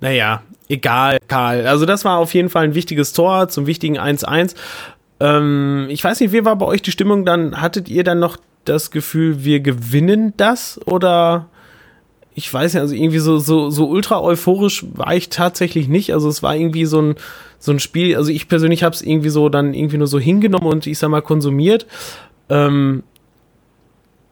Naja, 0.02 0.44
egal, 0.68 1.18
Karl. 1.28 1.66
Also 1.66 1.86
das 1.86 2.06
war 2.06 2.18
auf 2.18 2.34
jeden 2.34 2.50
Fall 2.50 2.66
ein 2.66 2.76
wichtiges 2.76 3.14
Tor 3.14 3.48
zum 3.48 3.66
wichtigen 3.66 3.98
1-1. 3.98 4.54
Ähm, 5.20 5.88
ich 5.90 6.04
weiß 6.04 6.20
nicht, 6.20 6.32
wie 6.32 6.46
war 6.46 6.56
bei 6.58 6.66
euch 6.66 6.82
die 6.82 6.92
Stimmung 6.92 7.26
dann? 7.26 7.60
Hattet 7.60 7.90
ihr 7.90 8.04
dann 8.04 8.20
noch 8.20 8.38
das 8.66 8.92
Gefühl, 8.92 9.44
wir 9.44 9.62
gewinnen 9.62 10.34
das 10.38 10.80
oder 10.86 11.48
ich 12.38 12.54
weiß 12.54 12.74
nicht, 12.74 12.82
also 12.82 12.94
irgendwie 12.94 13.20
so, 13.20 13.38
so, 13.40 13.70
so 13.70 13.88
ultra 13.88 14.22
euphorisch 14.22 14.86
war 14.94 15.16
ich 15.16 15.30
tatsächlich 15.30 15.88
nicht. 15.88 16.14
Also 16.14 16.28
es 16.30 16.44
war 16.44 16.56
irgendwie 16.56 16.86
so 16.86 17.02
ein, 17.02 17.16
so 17.60 17.72
ein 17.72 17.80
Spiel, 17.80 18.16
also 18.18 18.30
ich 18.30 18.48
persönlich 18.50 18.84
habe 18.84 18.94
es 18.94 19.02
irgendwie 19.02 19.30
so 19.30 19.48
dann 19.50 19.74
irgendwie 19.74 19.98
nur 19.98 20.08
so 20.08 20.20
hingenommen 20.20 20.68
und 20.68 20.86
ich 20.86 21.00
sag 21.00 21.10
mal 21.10 21.22
konsumiert. 21.22 21.88
Ähm, 22.50 23.04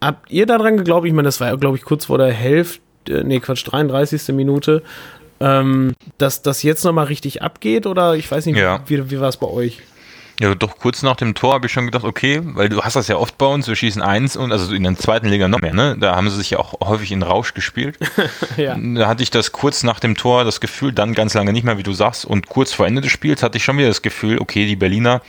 habt 0.01 0.29
ihr 0.31 0.45
daran 0.45 0.77
geglaubt? 0.77 1.07
Ich 1.07 1.13
meine, 1.13 1.27
das 1.27 1.39
war 1.39 1.47
ja, 1.47 1.55
glaube 1.55 1.77
ich, 1.77 1.83
kurz 1.83 2.05
vor 2.05 2.17
der 2.17 2.31
Hälfte, 2.33 3.23
nee, 3.23 3.39
Quatsch, 3.39 3.63
33. 3.65 4.35
Minute, 4.35 4.83
ähm, 5.39 5.93
dass 6.17 6.41
das 6.41 6.61
jetzt 6.63 6.83
nochmal 6.83 7.05
richtig 7.05 7.41
abgeht 7.41 7.87
oder 7.87 8.15
ich 8.15 8.29
weiß 8.29 8.45
nicht, 8.47 8.57
Ja. 8.57 8.81
wie, 8.87 9.09
wie 9.11 9.19
war 9.19 9.29
es 9.29 9.37
bei 9.37 9.47
euch? 9.47 9.79
Ja, 10.43 10.55
doch 10.55 10.77
kurz 10.77 11.03
nach 11.03 11.15
dem 11.15 11.35
Tor 11.35 11.53
habe 11.53 11.67
ich 11.67 11.71
schon 11.71 11.85
gedacht, 11.85 12.03
okay, 12.03 12.41
weil 12.43 12.67
du 12.67 12.81
hast 12.81 12.97
das 12.97 13.07
ja 13.07 13.15
oft 13.15 13.37
bei 13.37 13.45
uns, 13.45 13.65
wir 13.69 13.77
schießen 13.77 14.01
eins 14.01 14.35
und 14.35 14.51
also 14.51 14.75
in 14.75 14.83
der 14.83 14.97
zweiten 14.97 15.29
Liga 15.29 15.47
noch 15.47 15.61
mehr, 15.61 15.73
ne? 15.73 15.95
Da 15.97 16.17
haben 16.17 16.29
sie 16.29 16.35
sich 16.35 16.49
ja 16.49 16.59
auch 16.59 16.81
häufig 16.81 17.13
in 17.13 17.23
Rausch 17.23 17.53
gespielt. 17.53 17.97
ja. 18.57 18.75
Da 18.77 19.07
hatte 19.07 19.23
ich 19.23 19.31
das 19.31 19.53
kurz 19.53 19.83
nach 19.83 20.01
dem 20.01 20.17
Tor 20.17 20.43
das 20.43 20.59
Gefühl, 20.59 20.91
dann 20.91 21.13
ganz 21.13 21.33
lange 21.33 21.53
nicht 21.53 21.63
mehr, 21.63 21.77
wie 21.77 21.83
du 21.83 21.93
sagst, 21.93 22.25
und 22.25 22.47
kurz 22.47 22.73
vor 22.73 22.85
Ende 22.85 22.99
des 22.99 23.09
Spiels 23.09 23.41
hatte 23.41 23.57
ich 23.57 23.63
schon 23.63 23.77
wieder 23.77 23.87
das 23.87 24.01
Gefühl, 24.01 24.37
okay, 24.37 24.65
die 24.65 24.75
Berliner, 24.75 25.21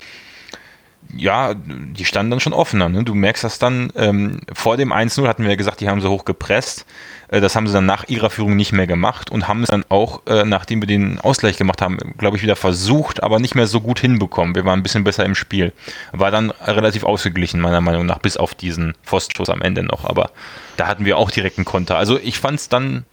ja, 1.16 1.54
die 1.54 2.04
standen 2.04 2.30
dann 2.30 2.40
schon 2.40 2.52
offener. 2.52 2.88
Ne? 2.88 3.04
Du 3.04 3.14
merkst 3.14 3.44
das 3.44 3.58
dann, 3.58 3.92
ähm, 3.96 4.40
vor 4.52 4.76
dem 4.76 4.92
1-0 4.92 5.26
hatten 5.26 5.42
wir 5.42 5.50
ja 5.50 5.56
gesagt, 5.56 5.80
die 5.80 5.88
haben 5.88 6.00
so 6.00 6.10
hoch 6.10 6.24
gepresst. 6.24 6.86
Äh, 7.28 7.40
das 7.40 7.56
haben 7.56 7.66
sie 7.66 7.72
dann 7.72 7.86
nach 7.86 8.08
ihrer 8.08 8.30
Führung 8.30 8.56
nicht 8.56 8.72
mehr 8.72 8.86
gemacht 8.86 9.30
und 9.30 9.48
haben 9.48 9.62
es 9.62 9.68
dann 9.68 9.84
auch, 9.88 10.26
äh, 10.26 10.44
nachdem 10.44 10.82
wir 10.82 10.86
den 10.86 11.20
Ausgleich 11.20 11.56
gemacht 11.56 11.82
haben, 11.82 11.98
glaube 12.18 12.36
ich, 12.36 12.42
wieder 12.42 12.56
versucht, 12.56 13.22
aber 13.22 13.38
nicht 13.38 13.54
mehr 13.54 13.66
so 13.66 13.80
gut 13.80 14.00
hinbekommen. 14.00 14.54
Wir 14.54 14.64
waren 14.64 14.80
ein 14.80 14.82
bisschen 14.82 15.04
besser 15.04 15.24
im 15.24 15.34
Spiel. 15.34 15.72
War 16.12 16.30
dann 16.30 16.50
relativ 16.50 17.04
ausgeglichen, 17.04 17.60
meiner 17.60 17.80
Meinung 17.80 18.06
nach, 18.06 18.18
bis 18.18 18.36
auf 18.36 18.54
diesen 18.54 18.94
Pfostenschuss 19.04 19.50
am 19.50 19.62
Ende 19.62 19.82
noch. 19.82 20.04
Aber 20.04 20.30
da 20.76 20.86
hatten 20.86 21.04
wir 21.04 21.18
auch 21.18 21.30
direkt 21.30 21.58
einen 21.58 21.64
Konter. 21.64 21.96
Also 21.96 22.18
ich 22.18 22.38
fand 22.38 22.60
es 22.60 22.68
dann, 22.68 23.04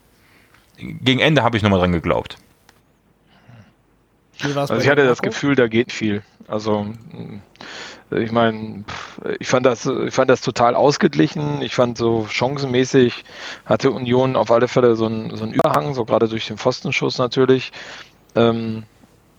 gegen 0.77 1.19
Ende 1.19 1.43
habe 1.43 1.57
ich 1.57 1.63
nochmal 1.63 1.79
dran 1.79 1.91
geglaubt. 1.91 2.37
Also 4.71 4.75
ich 4.83 4.89
hatte 4.89 5.05
das? 5.05 5.21
Gefühl, 5.21 5.55
da 5.55 5.67
geht 5.67 5.91
viel. 5.91 6.23
Also 6.47 6.83
mh, 6.83 8.19
ich 8.19 8.31
meine, 8.31 8.83
ich 9.39 9.47
fand 9.47 9.65
das, 9.65 9.85
ich 9.85 10.13
fand 10.13 10.29
das 10.29 10.41
total 10.41 10.75
ausgeglichen. 10.75 11.61
Ich 11.61 11.73
fand 11.75 11.97
so 11.97 12.27
chancenmäßig 12.29 13.23
hatte 13.65 13.91
Union 13.91 14.35
auf 14.35 14.51
alle 14.51 14.67
Fälle 14.67 14.95
so 14.95 15.05
einen, 15.05 15.35
so 15.35 15.43
einen 15.43 15.53
Überhang, 15.53 15.93
so 15.93 16.03
gerade 16.05 16.27
durch 16.27 16.47
den 16.47 16.57
Pfostenschuss 16.57 17.17
natürlich. 17.17 17.71
Ähm, 18.35 18.83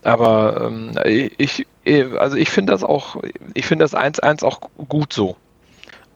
aber 0.03 0.61
ähm, 0.67 0.91
ich, 1.05 1.65
ich- 1.83 2.17
also 2.17 2.35
ich 2.37 2.49
finde 2.49 2.73
das 2.73 2.83
auch, 2.83 3.17
ich 3.53 3.65
finde 3.65 3.83
das 3.85 3.93
1-1 3.93 4.43
auch 4.43 4.59
gut 4.89 5.13
so. 5.13 5.37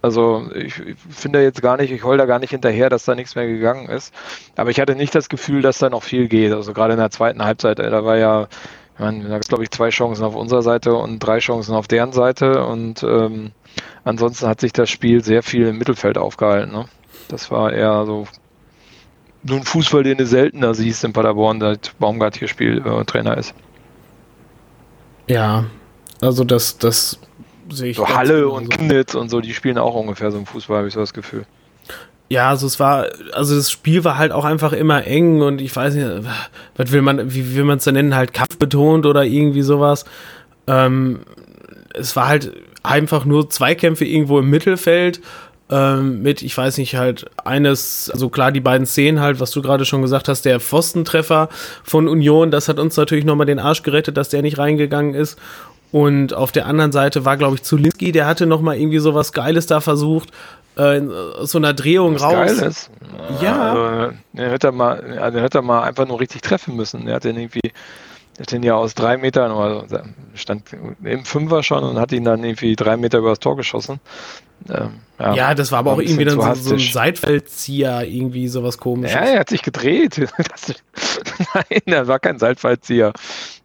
Also 0.02 0.50
ich, 0.54 0.80
ich 0.80 0.98
finde 1.10 1.42
jetzt 1.42 1.62
gar 1.62 1.78
nicht, 1.78 1.92
ich 1.92 2.04
heul 2.04 2.18
da 2.18 2.26
gar 2.26 2.40
nicht 2.40 2.52
hinterher, 2.52 2.90
dass 2.90 3.06
da 3.06 3.16
nichts 3.16 3.36
mehr 3.36 3.48
gegangen 3.48 3.90
ist. 3.90 4.14
Aber 4.56 4.70
ich 4.70 4.80
hatte 4.80 4.96
nicht 4.96 5.16
das 5.16 5.30
Gefühl, 5.30 5.62
dass 5.62 5.80
da 5.80 5.90
noch 5.90 6.04
viel 6.04 6.28
geht. 6.28 6.54
Also 6.54 6.74
gerade 6.74 6.94
in 6.94 7.00
der 7.00 7.10
zweiten 7.10 7.44
Halbzeit, 7.44 7.80
da 7.80 8.06
war 8.06 8.18
ja, 8.18 8.48
ich 8.94 9.00
meine, 9.00 9.24
da 9.24 9.30
gab 9.38 9.48
glaube 9.48 9.64
ich 9.64 9.72
zwei 9.72 9.90
Chancen 9.90 10.24
auf 10.24 10.36
unserer 10.36 10.62
Seite 10.62 10.94
und 10.94 11.20
drei 11.20 11.40
Chancen 11.40 11.74
auf 11.74 11.88
deren 11.88 12.14
Seite. 12.14 12.66
Und 12.66 13.04
ähm, 13.04 13.52
ansonsten 14.04 14.48
hat 14.48 14.62
sich 14.62 14.72
das 14.72 14.90
Spiel 14.90 15.24
sehr 15.24 15.42
viel 15.42 15.68
im 15.68 15.78
Mittelfeld 15.78 16.18
aufgehalten. 16.18 16.72
Ne? 16.72 16.86
Das 17.28 17.50
war 17.50 17.74
eher 17.74 18.06
so 18.06 18.28
nur 19.44 19.58
ein 19.58 19.64
Fußball, 19.64 20.04
den 20.04 20.18
du 20.18 20.26
seltener 20.26 20.74
siehst 20.74 21.04
in 21.04 21.14
Paderborn, 21.14 21.60
seit 21.60 21.98
Baumgart 22.00 22.38
hier 22.38 22.48
Spiel, 22.48 22.84
äh, 22.86 23.40
ist. 23.40 23.54
Ja, 25.28 25.66
also 26.22 26.44
das, 26.44 26.78
das 26.78 27.20
sehe 27.70 27.92
ich. 27.92 27.98
So 27.98 28.08
Halle 28.08 28.42
genauso. 28.42 28.56
und 28.56 28.74
Chemnitz 28.74 29.16
und 29.16 29.30
so, 29.30 29.42
die 29.42 29.54
spielen 29.54 29.78
auch 29.78 29.96
ungefähr 29.96 30.32
so 30.32 30.38
im 30.38 30.46
Fußball, 30.46 30.78
habe 30.78 30.88
ich 30.88 30.94
so 30.94 31.00
das 31.00 31.14
Gefühl. 31.14 31.46
Ja, 32.30 32.50
also 32.50 32.68
es 32.68 32.80
war, 32.80 33.08
also 33.32 33.56
das 33.56 33.72
Spiel 33.72 34.04
war 34.04 34.18
halt 34.18 34.34
auch 34.34 34.44
einfach 34.44 34.74
immer 34.74 35.06
eng 35.06 35.42
und 35.42 35.62
ich 35.62 35.74
weiß 35.74 35.94
nicht, 35.96 36.08
was 36.76 36.92
will 36.92 37.02
man, 37.02 37.34
wie 37.34 37.56
will 37.56 37.64
man 37.64 37.78
es 37.78 37.86
denn 37.86 37.94
nennen, 37.94 38.16
halt 38.16 38.34
kampfbetont 38.34 39.06
oder 39.06 39.24
irgendwie 39.24 39.62
sowas. 39.62 40.04
Ähm, 40.68 41.22
es 41.94 42.16
war 42.18 42.28
halt 42.28 42.52
einfach 42.84 43.24
nur 43.24 43.50
Zweikämpfe 43.50 44.04
irgendwo 44.04 44.40
im 44.40 44.50
Mittelfeld 44.50 45.22
ähm, 45.70 46.22
mit, 46.22 46.42
ich 46.42 46.58
weiß 46.58 46.78
nicht, 46.78 46.96
halt 46.96 47.26
eines, 47.44 48.10
also 48.12 48.30
klar, 48.30 48.52
die 48.52 48.62
beiden 48.62 48.88
Szenen 48.88 49.20
halt, 49.20 49.40
was 49.40 49.52
du 49.52 49.62
gerade 49.62 49.86
schon 49.86 50.02
gesagt 50.02 50.30
hast, 50.30 50.44
der 50.46 50.60
Pfostentreffer 50.60 51.50
von 51.84 52.08
Union, 52.08 52.52
das 52.52 52.70
hat 52.70 52.80
uns 52.80 52.96
natürlich 52.96 53.26
nochmal 53.26 53.48
den 53.48 53.60
Arsch 53.60 53.84
gerettet, 53.84 54.18
dass 54.18 54.30
der 54.30 54.42
nicht 54.42 54.58
reingegangen 54.58 55.14
ist. 55.14 55.38
Und 55.92 56.34
auf 56.34 56.52
der 56.52 56.66
anderen 56.66 56.92
Seite 56.92 57.26
war, 57.26 57.38
glaube 57.38 57.56
ich, 57.56 57.64
Zulinski, 57.64 58.12
der 58.12 58.26
hatte 58.26 58.46
nochmal 58.46 58.78
irgendwie 58.78 59.00
sowas 59.00 59.32
Geiles 59.32 59.68
da 59.68 59.80
versucht, 59.80 60.32
äh, 60.76 61.02
so 61.42 61.58
einer 61.58 61.74
Drehung 61.74 62.16
Was 62.16 62.24
raus. 62.24 62.34
geil 62.34 62.58
ist. 62.68 62.90
Ja. 63.42 63.74
Also, 63.74 64.18
den 64.34 64.50
hätte 64.50 64.68
er 64.68 64.74
mal, 64.74 65.14
ja, 65.16 65.32
den 65.32 65.42
hätte 65.42 65.60
er 65.60 65.62
mal 65.64 65.84
einfach 65.84 66.08
nur 66.08 66.20
richtig 66.20 66.42
treffen 66.42 66.76
müssen. 66.76 67.08
Er 67.08 67.16
hat 67.16 67.24
den 67.24 67.38
irgendwie, 67.38 67.72
er 68.38 68.42
hat 68.42 68.52
den 68.52 68.64
ja 68.64 68.76
aus 68.76 68.94
drei 68.96 69.18
Metern, 69.18 69.52
oder 69.52 69.86
so, 69.88 69.98
stand 70.36 70.64
im 71.04 71.26
Fünfer 71.26 71.64
schon 71.64 71.84
und 71.84 72.00
hat 72.00 72.12
ihn 72.12 72.26
dann 72.26 72.44
irgendwie 72.44 72.76
drei 72.76 72.98
Meter 72.98 73.20
übers 73.20 73.40
Tor 73.40 73.56
geschossen. 73.56 74.00
Ähm, 74.70 75.00
Ja, 75.36 75.54
das 75.56 75.72
war 75.72 75.80
aber 75.80 75.94
auch 75.94 76.00
irgendwie 76.00 76.26
dann 76.26 76.36
so, 76.36 76.42
so 76.42 76.46
ein 76.46 76.50
hastig. 76.52 76.94
Seitfeldzieher, 76.94 78.06
irgendwie 78.06 78.48
sowas 78.48 78.78
komisches. 78.78 79.14
Ja, 79.16 79.22
er 79.22 79.40
hat 79.40 79.50
sich 79.50 79.62
gedreht. 79.62 80.28
Das, 80.38 80.74
nein, 81.54 81.82
er 81.86 82.08
war 82.08 82.20
kein 82.20 82.40
Seitfallzieher. 82.40 83.14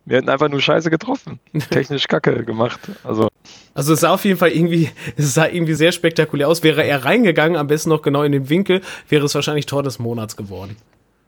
Wir 0.05 0.16
hätten 0.16 0.28
einfach 0.28 0.48
nur 0.48 0.61
Scheiße 0.61 0.90
getroffen. 0.90 1.38
Technisch 1.70 2.09
Kacke 2.09 2.44
gemacht. 2.44 2.80
Also, 3.05 3.28
Also 3.74 3.92
es 3.94 4.00
sah 4.00 4.14
auf 4.14 4.24
jeden 4.24 4.38
Fall 4.38 4.50
irgendwie, 4.50 4.90
es 5.16 5.34
sah 5.34 5.46
irgendwie 5.46 5.74
sehr 5.74 5.92
spektakulär 5.92 6.48
aus. 6.48 6.62
Wäre 6.62 6.84
er 6.84 7.05
reingegangen, 7.05 7.57
am 7.57 7.66
besten 7.66 7.90
noch 7.90 8.03
genau 8.03 8.22
in 8.22 8.32
den 8.32 8.48
Winkel, 8.48 8.80
wäre 9.09 9.24
es 9.26 9.34
wahrscheinlich 9.34 9.66
Tor 9.66 9.82
des 9.82 9.98
Monats 9.98 10.36
geworden. 10.36 10.76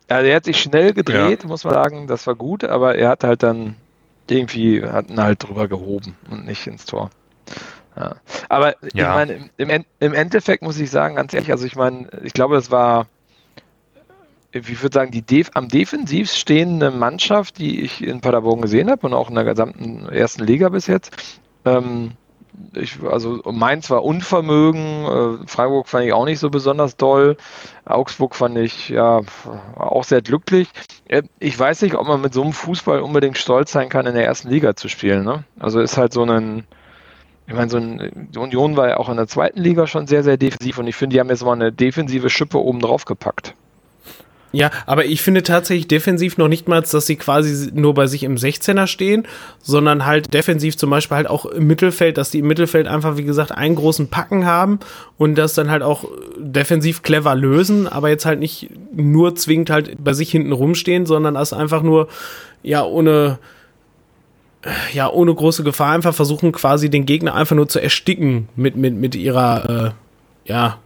also 0.09 0.27
er 0.29 0.37
hat 0.37 0.45
sich 0.45 0.61
schnell 0.61 0.93
gedreht, 0.93 1.45
muss 1.45 1.65
man 1.65 1.75
sagen. 1.75 2.07
Das 2.07 2.27
war 2.27 2.35
gut, 2.35 2.65
aber 2.65 2.95
er 2.97 3.11
hat 3.11 3.25
halt 3.25 3.43
dann 3.43 3.77
irgendwie, 4.29 4.83
hat 4.83 5.11
ihn 5.11 5.21
halt 5.21 5.43
drüber 5.47 5.69
gehoben 5.69 6.17
und 6.31 6.47
nicht 6.47 6.67
ins 6.67 6.85
Tor. 6.87 7.11
Ja. 7.97 8.17
Aber 8.49 8.75
ich 8.83 8.95
Ja. 8.95 9.15
meine, 9.15 9.51
im, 9.57 9.85
im 10.01 10.15
Endeffekt 10.15 10.63
muss 10.63 10.79
ich 10.79 10.91
sagen, 10.91 11.15
ganz 11.17 11.33
ehrlich, 11.33 11.51
also 11.51 11.65
ich 11.65 11.77
meine, 11.77 12.09
ich 12.23 12.33
glaube, 12.33 12.57
das 12.57 12.71
war, 12.71 13.07
ich 14.53 14.83
würde 14.83 14.95
sagen, 14.95 15.11
die 15.11 15.23
Def 15.23 15.51
am 15.55 15.69
defensiv 15.69 16.31
stehende 16.31 16.91
Mannschaft, 16.91 17.59
die 17.59 17.81
ich 17.83 18.03
in 18.03 18.21
Paderborn 18.21 18.63
gesehen 18.63 18.91
habe 18.91 19.07
und 19.07 19.15
auch 19.15 19.29
in 19.29 19.35
der 19.35 19.45
gesamten 19.45 20.09
ersten 20.09 20.45
Liga 20.45 20.69
bis 20.69 20.87
jetzt. 20.87 21.41
Ähm, 21.65 22.13
ich, 22.75 22.99
also 23.03 23.43
Mainz 23.51 23.91
war 23.91 24.05
Unvermögen, 24.05 25.43
äh, 25.43 25.47
Freiburg 25.49 25.89
fand 25.89 26.07
ich 26.07 26.13
auch 26.13 26.25
nicht 26.25 26.39
so 26.39 26.51
besonders 26.51 26.97
doll, 26.97 27.37
Augsburg 27.85 28.37
fand 28.37 28.57
ich 28.59 28.91
ja 28.91 29.23
auch 29.77 30.05
sehr 30.05 30.23
glücklich. 30.23 30.69
Äh, 31.09 31.23
Ich 31.41 31.59
weiß 31.59 31.83
nicht, 31.83 31.97
ob 31.97 32.07
man 32.07 32.21
mit 32.21 32.33
so 32.33 32.43
einem 32.43 32.53
Fußball 32.53 33.01
unbedingt 33.01 33.39
stolz 33.39 33.73
sein 33.73 33.89
kann, 33.89 34.07
in 34.07 34.15
der 34.15 34.25
ersten 34.25 34.51
Liga 34.51 34.77
zu 34.77 34.89
spielen. 34.89 35.25
Ne? 35.25 35.43
Also 35.59 35.81
ist 35.81 35.97
halt 35.97 36.13
so 36.13 36.23
ein, 36.23 36.65
ich 37.47 37.55
meine, 37.55 37.71
so 37.71 37.77
ein, 37.77 38.29
die 38.33 38.39
Union 38.39 38.77
war 38.77 38.89
ja 38.89 38.97
auch 38.97 39.09
in 39.09 39.17
der 39.17 39.27
zweiten 39.27 39.61
Liga 39.61 39.87
schon 39.87 40.07
sehr, 40.07 40.23
sehr 40.23 40.37
defensiv 40.37 40.79
und 40.79 40.87
ich 40.87 40.97
finde, 40.97 41.15
die 41.15 41.21
haben 41.21 41.29
jetzt 41.29 41.45
mal 41.45 41.53
eine 41.53 41.73
defensive 41.73 42.31
Schippe 42.31 42.59
oben 42.59 42.81
drauf 42.81 43.05
gepackt. 43.05 43.55
Ja, 44.55 44.71
aber 44.87 45.05
ich 45.05 45.21
finde 45.21 45.43
tatsächlich 45.43 45.89
defensiv 45.89 46.39
noch 46.39 46.47
nicht 46.47 46.69
mal, 46.69 46.81
dass 46.81 47.07
sie 47.07 47.17
quasi 47.17 47.73
nur 47.75 47.93
bei 47.93 48.07
sich 48.07 48.23
im 48.23 48.37
16er 48.37 48.87
stehen, 48.87 49.27
sondern 49.61 50.07
halt 50.07 50.33
defensiv 50.33 50.77
zum 50.77 50.91
Beispiel 50.91 51.17
halt 51.17 51.27
auch 51.27 51.45
im 51.45 51.67
Mittelfeld, 51.67 52.19
dass 52.19 52.31
die 52.31 52.39
im 52.39 52.47
Mittelfeld 52.47 52.87
einfach, 52.87 53.17
wie 53.17 53.25
gesagt, 53.25 53.51
einen 53.51 53.75
großen 53.75 54.11
Packen 54.11 54.47
haben 54.47 54.79
und 55.19 55.35
das 55.35 55.55
dann 55.55 55.73
halt 55.73 55.83
auch 55.83 56.05
defensiv 56.39 57.03
clever 57.03 57.35
lösen, 57.35 57.89
aber 57.89 58.11
jetzt 58.11 58.27
halt 58.27 58.39
nicht 58.39 58.71
nur 58.95 59.35
zwingend 59.35 59.71
halt 59.71 59.97
bei 59.99 60.13
sich 60.13 60.31
hinten 60.31 60.53
rumstehen, 60.53 61.05
sondern 61.05 61.35
das 61.35 61.53
einfach 61.53 61.83
nur, 61.83 62.07
ja, 62.63 62.85
ohne, 62.85 63.41
ja, 64.93 65.11
ohne 65.11 65.35
große 65.35 65.63
Gefahr 65.65 65.93
einfach 65.93 66.15
versuchen, 66.15 66.53
quasi 66.53 66.89
den 66.91 67.07
Gegner 67.07 67.35
einfach 67.35 67.57
nur 67.57 67.69
zu 67.69 67.81
ersticken 67.81 68.49
mit, 68.57 68.77
mit, 68.77 68.95
mit 68.95 69.15
ihrer, 69.15 69.95
äh, 70.47 70.51
ja, 70.51 70.79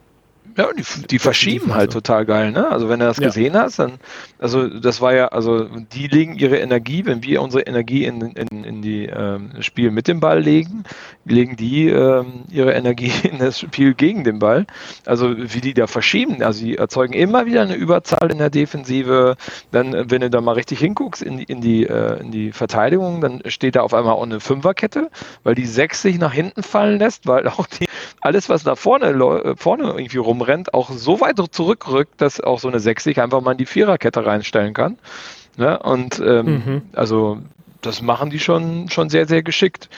Ja, 0.56 0.68
und 0.68 0.78
die, 0.78 1.06
die 1.06 1.18
verschieben 1.18 1.74
halt 1.74 1.92
total 1.92 2.26
geil, 2.26 2.50
ne? 2.52 2.68
Also 2.70 2.88
wenn 2.88 2.98
du 3.00 3.06
das 3.06 3.18
Ja. 3.18 3.26
gesehen 3.28 3.54
hast, 3.54 3.78
dann, 3.78 3.92
also 4.38 4.68
das 4.68 5.00
war 5.00 5.14
ja, 5.14 5.28
also 5.28 5.64
die 5.64 6.06
legen 6.06 6.36
ihre 6.36 6.58
Energie, 6.58 7.04
wenn 7.04 7.22
wir 7.22 7.42
unsere 7.42 7.62
Energie 7.64 8.04
in, 8.04 8.20
in, 8.20 8.64
in 8.64 8.82
die 8.82 9.06
ähm, 9.06 9.50
Spiel 9.60 9.90
mit 9.90 10.06
dem 10.08 10.20
Ball 10.20 10.40
legen, 10.40 10.84
legen 11.24 11.56
die 11.56 11.88
ähm, 11.88 12.44
ihre 12.50 12.72
Energie 12.72 13.12
in 13.22 13.38
das 13.38 13.60
Spiel 13.60 13.94
gegen 13.94 14.24
den 14.24 14.38
Ball. 14.38 14.66
Also 15.06 15.34
wie 15.36 15.60
die 15.60 15.74
da 15.74 15.86
verschieben, 15.86 16.42
also 16.42 16.64
die 16.64 16.76
erzeugen 16.76 17.14
immer 17.14 17.46
wieder 17.46 17.62
eine 17.62 17.74
Überzahl 17.74 18.30
in 18.30 18.38
der 18.38 18.50
Defensive. 18.50 19.36
Dann, 19.72 19.94
äh, 19.94 20.04
wenn 20.08 20.20
du 20.20 20.30
da 20.30 20.40
mal 20.40 20.52
richtig 20.52 20.78
hinguckst 20.80 21.22
in 21.22 21.38
die, 21.38 21.44
in 21.44 21.60
die, 21.60 21.86
äh, 21.86 22.20
in 22.20 22.30
die 22.30 22.52
Verteidigung, 22.52 23.20
dann 23.20 23.42
steht 23.46 23.76
da 23.76 23.82
auf 23.82 23.94
einmal 23.94 24.14
auch 24.14 24.22
eine 24.22 24.40
Fünferkette, 24.40 25.10
weil 25.42 25.54
die 25.54 25.66
sechs 25.66 26.02
sich 26.02 26.18
nach 26.18 26.32
hinten 26.32 26.62
fallen 26.62 26.98
lässt, 26.98 27.26
weil 27.26 27.48
auch 27.48 27.66
die 27.66 27.86
alles, 28.20 28.48
was 28.48 28.64
nach 28.64 28.78
vorne, 28.78 29.54
vorne 29.56 29.84
irgendwie 29.84 30.18
rumrennt, 30.18 30.74
auch 30.74 30.90
so 30.90 31.20
weit 31.20 31.38
zurückrückt, 31.50 32.20
dass 32.20 32.40
auch 32.40 32.58
so 32.58 32.68
eine 32.68 32.80
6 32.80 33.04
sich 33.04 33.20
einfach 33.20 33.40
mal 33.40 33.52
in 33.52 33.58
die 33.58 33.66
Viererkette 33.66 34.24
reinstellen 34.28 34.74
kann. 34.74 34.98
Ne? 35.56 35.78
Und 35.78 36.20
ähm, 36.20 36.46
Mhm. 36.46 36.82
also 36.92 37.38
das 37.80 38.02
machen 38.02 38.30
die 38.30 38.38
schon, 38.38 38.88
schon 38.90 39.08
sehr, 39.08 39.26
sehr 39.26 39.42
geschickt. 39.42 39.88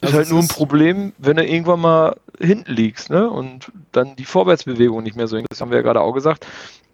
ist 0.00 0.14
halt 0.14 0.30
nur 0.30 0.40
ein 0.40 0.48
Problem, 0.48 1.12
wenn 1.18 1.36
du 1.36 1.44
irgendwann 1.44 1.80
mal 1.80 2.16
hinten 2.38 2.72
liegst, 2.72 3.10
ne? 3.10 3.28
Und 3.28 3.70
dann 3.92 4.16
die 4.16 4.24
Vorwärtsbewegung 4.24 5.02
nicht 5.02 5.16
mehr 5.16 5.28
so 5.28 5.38
Das 5.50 5.60
haben 5.60 5.70
wir 5.70 5.76
ja 5.78 5.82
gerade 5.82 6.00
auch 6.00 6.12
gesagt. 6.12 6.46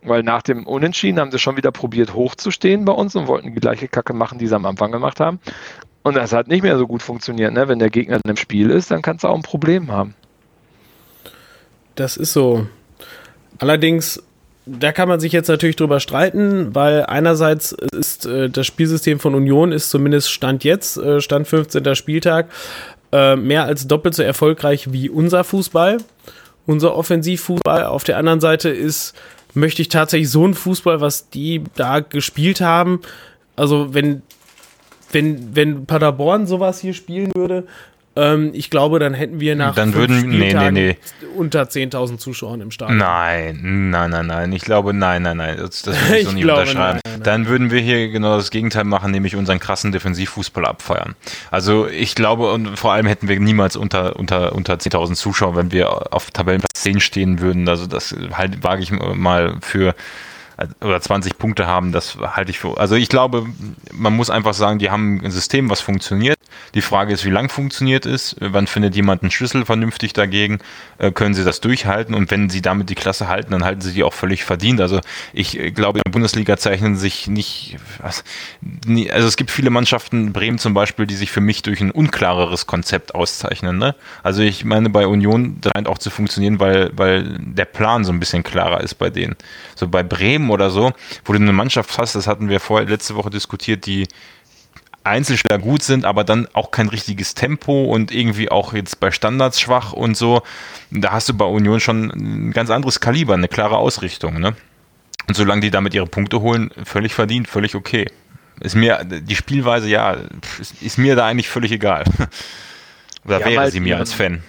Weil 0.03 0.23
nach 0.23 0.43
dem 0.43 0.67
Unentschieden 0.67 1.19
haben 1.19 1.31
sie 1.31 1.39
schon 1.39 1.57
wieder 1.57 1.73
probiert, 1.73 2.15
hochzustehen 2.15 2.85
bei 2.85 2.93
uns 2.93 3.17
und 3.17 3.27
wollten 3.27 3.55
die 3.55 3.61
gleiche 3.61 3.89
Kacke 3.89 4.13
machen, 4.13 4.39
die 4.39 4.47
sie 4.47 4.55
am 4.55 4.67
Anfang 4.67 4.93
gemacht 4.93 5.19
haben. 5.21 5.41
Und 6.03 6.15
das 6.17 6.33
hat 6.33 6.47
nicht 6.49 6.63
mehr 6.63 6.79
so 6.79 6.87
gut 6.87 7.03
funktioniert, 7.03 7.53
ne? 7.53 7.69
Wenn 7.69 7.79
der 7.79 7.91
Gegner 7.91 8.21
im 8.25 8.37
Spiel 8.37 8.71
ist, 8.71 8.91
dann 8.91 9.03
kannst 9.03 9.25
du 9.25 9.29
auch 9.29 9.35
ein 9.37 9.43
Problem 9.43 9.91
haben. 9.91 10.15
Das 11.95 12.17
ist 12.17 12.33
so. 12.33 12.67
Allerdings, 13.59 14.23
da 14.67 14.91
kann 14.91 15.09
man 15.09 15.21
sich 15.21 15.33
jetzt 15.33 15.49
natürlich 15.49 15.77
drüber 15.77 16.01
streiten, 16.01 16.75
weil 16.75 17.07
einerseits 17.07 17.73
ist 17.73 18.27
äh, 18.27 18.51
das 18.51 18.67
Spielsystem 18.67 19.21
von 19.21 19.35
Union 19.35 19.71
ist 19.71 19.91
zumindest 19.91 20.31
Stand 20.33 20.65
jetzt, 20.65 20.97
äh, 20.99 21.21
Stand 21.21 21.47
15. 21.47 21.95
Spieltag, 21.95 22.49
äh, 23.13 23.37
mehr 23.37 23.65
als 23.65 23.87
doppelt 23.87 24.15
so 24.15 24.25
erfolgreich 24.25 24.93
wie 24.93 25.09
unser 25.09 25.45
Fußball, 25.45 25.99
unser 26.67 26.97
Offensivfußball. 26.97 27.85
Auf 27.85 28.03
der 28.03 28.19
anderen 28.19 28.41
Seite 28.41 28.69
ist, 28.69 29.15
möchte 29.55 29.83
ich 29.83 29.89
tatsächlich 29.89 30.31
so 30.31 30.45
einen 30.45 30.55
Fußball, 30.55 31.01
was 31.01 31.31
die 31.31 31.63
da 31.77 32.01
gespielt 32.01 32.61
haben. 32.61 33.01
Also 33.55 33.95
wenn, 33.95 34.23
wenn, 35.13 35.55
wenn 35.55 35.87
Paderborn 35.87 36.49
sowas 36.49 36.81
hier 36.81 36.93
spielen 36.93 37.31
würde, 37.37 37.69
ähm, 38.17 38.51
ich 38.55 38.71
glaube, 38.71 38.99
dann 38.99 39.15
hätten 39.15 39.41
wir 39.41 39.55
nach 39.57 39.75
dann 39.75 39.93
würden, 39.93 40.29
nee, 40.31 40.55
nee, 40.55 40.71
nee. 40.71 40.97
unter 41.37 41.65
10.000 41.65 42.19
Zuschauern 42.19 42.61
im 42.63 42.71
Stadion. 42.71 42.99
Nein, 42.99 43.91
nein, 43.91 44.11
nein, 44.11 44.27
nein. 44.27 44.53
Ich 44.53 44.63
glaube, 44.63 44.95
nein, 44.95 45.23
nein, 45.23 45.37
nein. 45.37 45.59
Das, 45.59 45.83
das 45.83 46.01
würde 46.03 46.19
ich 46.19 46.27
so 46.27 46.33
nicht 46.33 46.43
glaube, 46.43 46.63
unterschreiben. 46.63 47.01
Nein, 47.05 47.15
nein, 47.15 47.23
dann 47.23 47.47
würden 47.47 47.71
wir 47.71 47.81
hier 47.81 48.09
genau 48.09 48.37
das 48.37 48.51
Gegenteil 48.51 48.85
machen, 48.85 49.11
nämlich 49.11 49.37
unseren 49.37 49.61
krassen 49.61 49.93
Defensivfußball 49.93 50.65
abfeuern. 50.65 51.15
Also 51.51 51.87
ich 51.87 52.15
glaube, 52.15 52.53
und 52.53 52.79
vor 52.79 52.93
allem 52.93 53.07
hätten 53.07 53.29
wir 53.29 53.39
niemals 53.39 53.77
unter, 53.77 54.17
unter, 54.17 54.55
unter 54.55 54.75
10.000 54.75 55.15
Zuschauer, 55.15 55.55
wenn 55.57 55.71
wir 55.71 56.15
auf 56.15 56.31
Tabellenplatz 56.31 56.83
10 56.83 57.01
stehen 57.01 57.41
würden. 57.41 57.69
Also 57.69 57.87
das 57.87 58.15
halt 58.33 58.63
wage 58.63 58.83
ich 58.83 58.93
mal 58.93 59.57
für 59.61 59.95
oder 60.81 61.01
20 61.01 61.37
Punkte 61.37 61.67
haben, 61.67 61.93
das 61.93 62.17
halte 62.17 62.51
ich 62.51 62.59
für. 62.59 62.79
Also 62.79 62.95
ich 62.95 63.09
glaube, 63.09 63.47
man 63.93 64.15
muss 64.17 64.31
einfach 64.31 64.55
sagen, 64.55 64.79
die 64.79 64.91
haben 64.91 65.21
ein 65.23 65.31
System, 65.31 65.69
was 65.69 65.81
funktioniert. 65.81 66.36
Die 66.75 66.83
Frage 66.83 67.13
ist, 67.13 67.25
wie 67.25 67.31
lang 67.31 67.49
funktioniert 67.49 68.07
es, 68.07 68.37
wann 68.41 68.67
findet 68.67 68.95
jemand 68.95 69.23
einen 69.23 69.31
Schlüssel 69.31 69.65
vernünftig 69.65 70.13
dagegen, 70.13 70.59
äh, 70.99 71.11
können 71.11 71.35
sie 71.35 71.45
das 71.45 71.61
durchhalten 71.61 72.15
und 72.15 72.31
wenn 72.31 72.51
sie 72.51 72.63
damit 72.63 72.91
die 72.91 72.95
Klasse 72.95 73.29
halten, 73.29 73.53
dann 73.53 73.65
halten 73.65 73.81
sie 73.81 73.93
die 73.93 74.05
auch 74.05 74.15
völlig 74.15 74.45
verdient. 74.45 74.81
Also 74.81 75.01
ich 75.33 75.59
äh, 75.59 75.71
glaube, 75.71 75.99
in 75.99 76.03
der 76.07 76.13
Bundesliga 76.13 76.57
zeichnen 76.57 76.97
sich 76.97 77.27
nicht, 77.29 77.77
also 78.03 79.29
es 79.29 79.37
gibt 79.37 79.51
viele 79.51 79.71
Mannschaften, 79.71 80.33
Bremen 80.33 80.59
zum 80.59 80.75
Beispiel, 80.75 81.07
die 81.07 81.17
sich 81.17 81.31
für 81.31 81.41
mich 81.41 81.63
durch 81.63 81.81
ein 81.81 81.91
unklareres 81.91 82.67
Konzept 82.67 83.15
auszeichnen. 83.15 83.79
Ne? 83.79 83.95
Also 84.23 84.43
ich 84.43 84.65
meine, 84.65 84.91
bei 84.91 85.07
Union 85.07 85.61
scheint 85.63 85.89
auch 85.89 85.99
zu 85.99 86.11
funktionieren, 86.11 86.61
weil, 86.61 86.91
weil 86.95 87.39
der 87.39 87.65
Plan 87.65 88.05
so 88.05 88.13
ein 88.13 88.21
bisschen 88.21 88.43
klarer 88.43 88.81
ist 88.81 88.95
bei 88.95 89.11
denen. 89.11 89.37
So 89.75 89.89
bei 89.89 90.03
Bremen 90.03 90.27
Bremen 90.27 90.51
oder 90.51 90.71
so, 90.71 90.93
wo 91.25 91.33
du 91.33 91.39
eine 91.39 91.53
Mannschaft 91.53 91.99
hast, 91.99 92.15
das 92.15 92.27
hatten 92.27 92.49
wir 92.49 92.61
vorher 92.61 92.89
letzte 92.89 93.15
Woche 93.15 93.31
diskutiert, 93.31 93.87
die 93.87 94.09
Einzelspieler 95.07 95.59
gut 95.59 95.83
sind, 95.83 96.05
aber 96.05 96.25
dann 96.25 96.49
auch 96.53 96.71
kein 96.71 96.89
richtiges 96.89 97.35
Tempo 97.35 97.85
und 97.85 98.13
irgendwie 98.13 98.51
auch 98.51 98.73
jetzt 98.73 99.01
bei 99.01 99.11
Standards 99.11 99.61
schwach 99.61 99.93
und 99.93 100.17
so. 100.17 100.43
Da 100.91 101.13
hast 101.13 101.29
du 101.29 101.35
bei 101.35 101.45
Union 101.45 101.81
schon 101.81 102.11
ein 102.11 102.53
ganz 102.53 102.71
anderes 102.71 103.01
Kaliber, 103.01 103.35
eine 103.35 103.49
klare 103.49 103.77
Ausrichtung. 103.77 104.41
Ne? 104.41 104.55
Und 105.29 105.37
solange 105.37 105.61
die 105.61 105.71
damit 105.71 105.95
ihre 105.95 106.07
Punkte 106.07 106.41
holen, 106.41 106.71
völlig 106.85 107.15
verdient, 107.15 107.49
völlig 107.49 107.75
okay. 107.75 108.07
Ist 108.61 108.75
mir 108.75 109.05
die 109.05 109.37
Spielweise, 109.37 109.89
ja, 109.89 110.17
ist, 110.61 110.81
ist 110.83 110.99
mir 110.99 111.15
da 111.15 111.27
eigentlich 111.27 111.49
völlig 111.49 111.73
egal. 111.73 112.05
Oder 113.25 113.41
wäre 113.41 113.61
halt 113.61 113.73
sie 113.73 113.81
mir 113.81 113.99
als 113.99 114.13
Fan. 114.13 114.43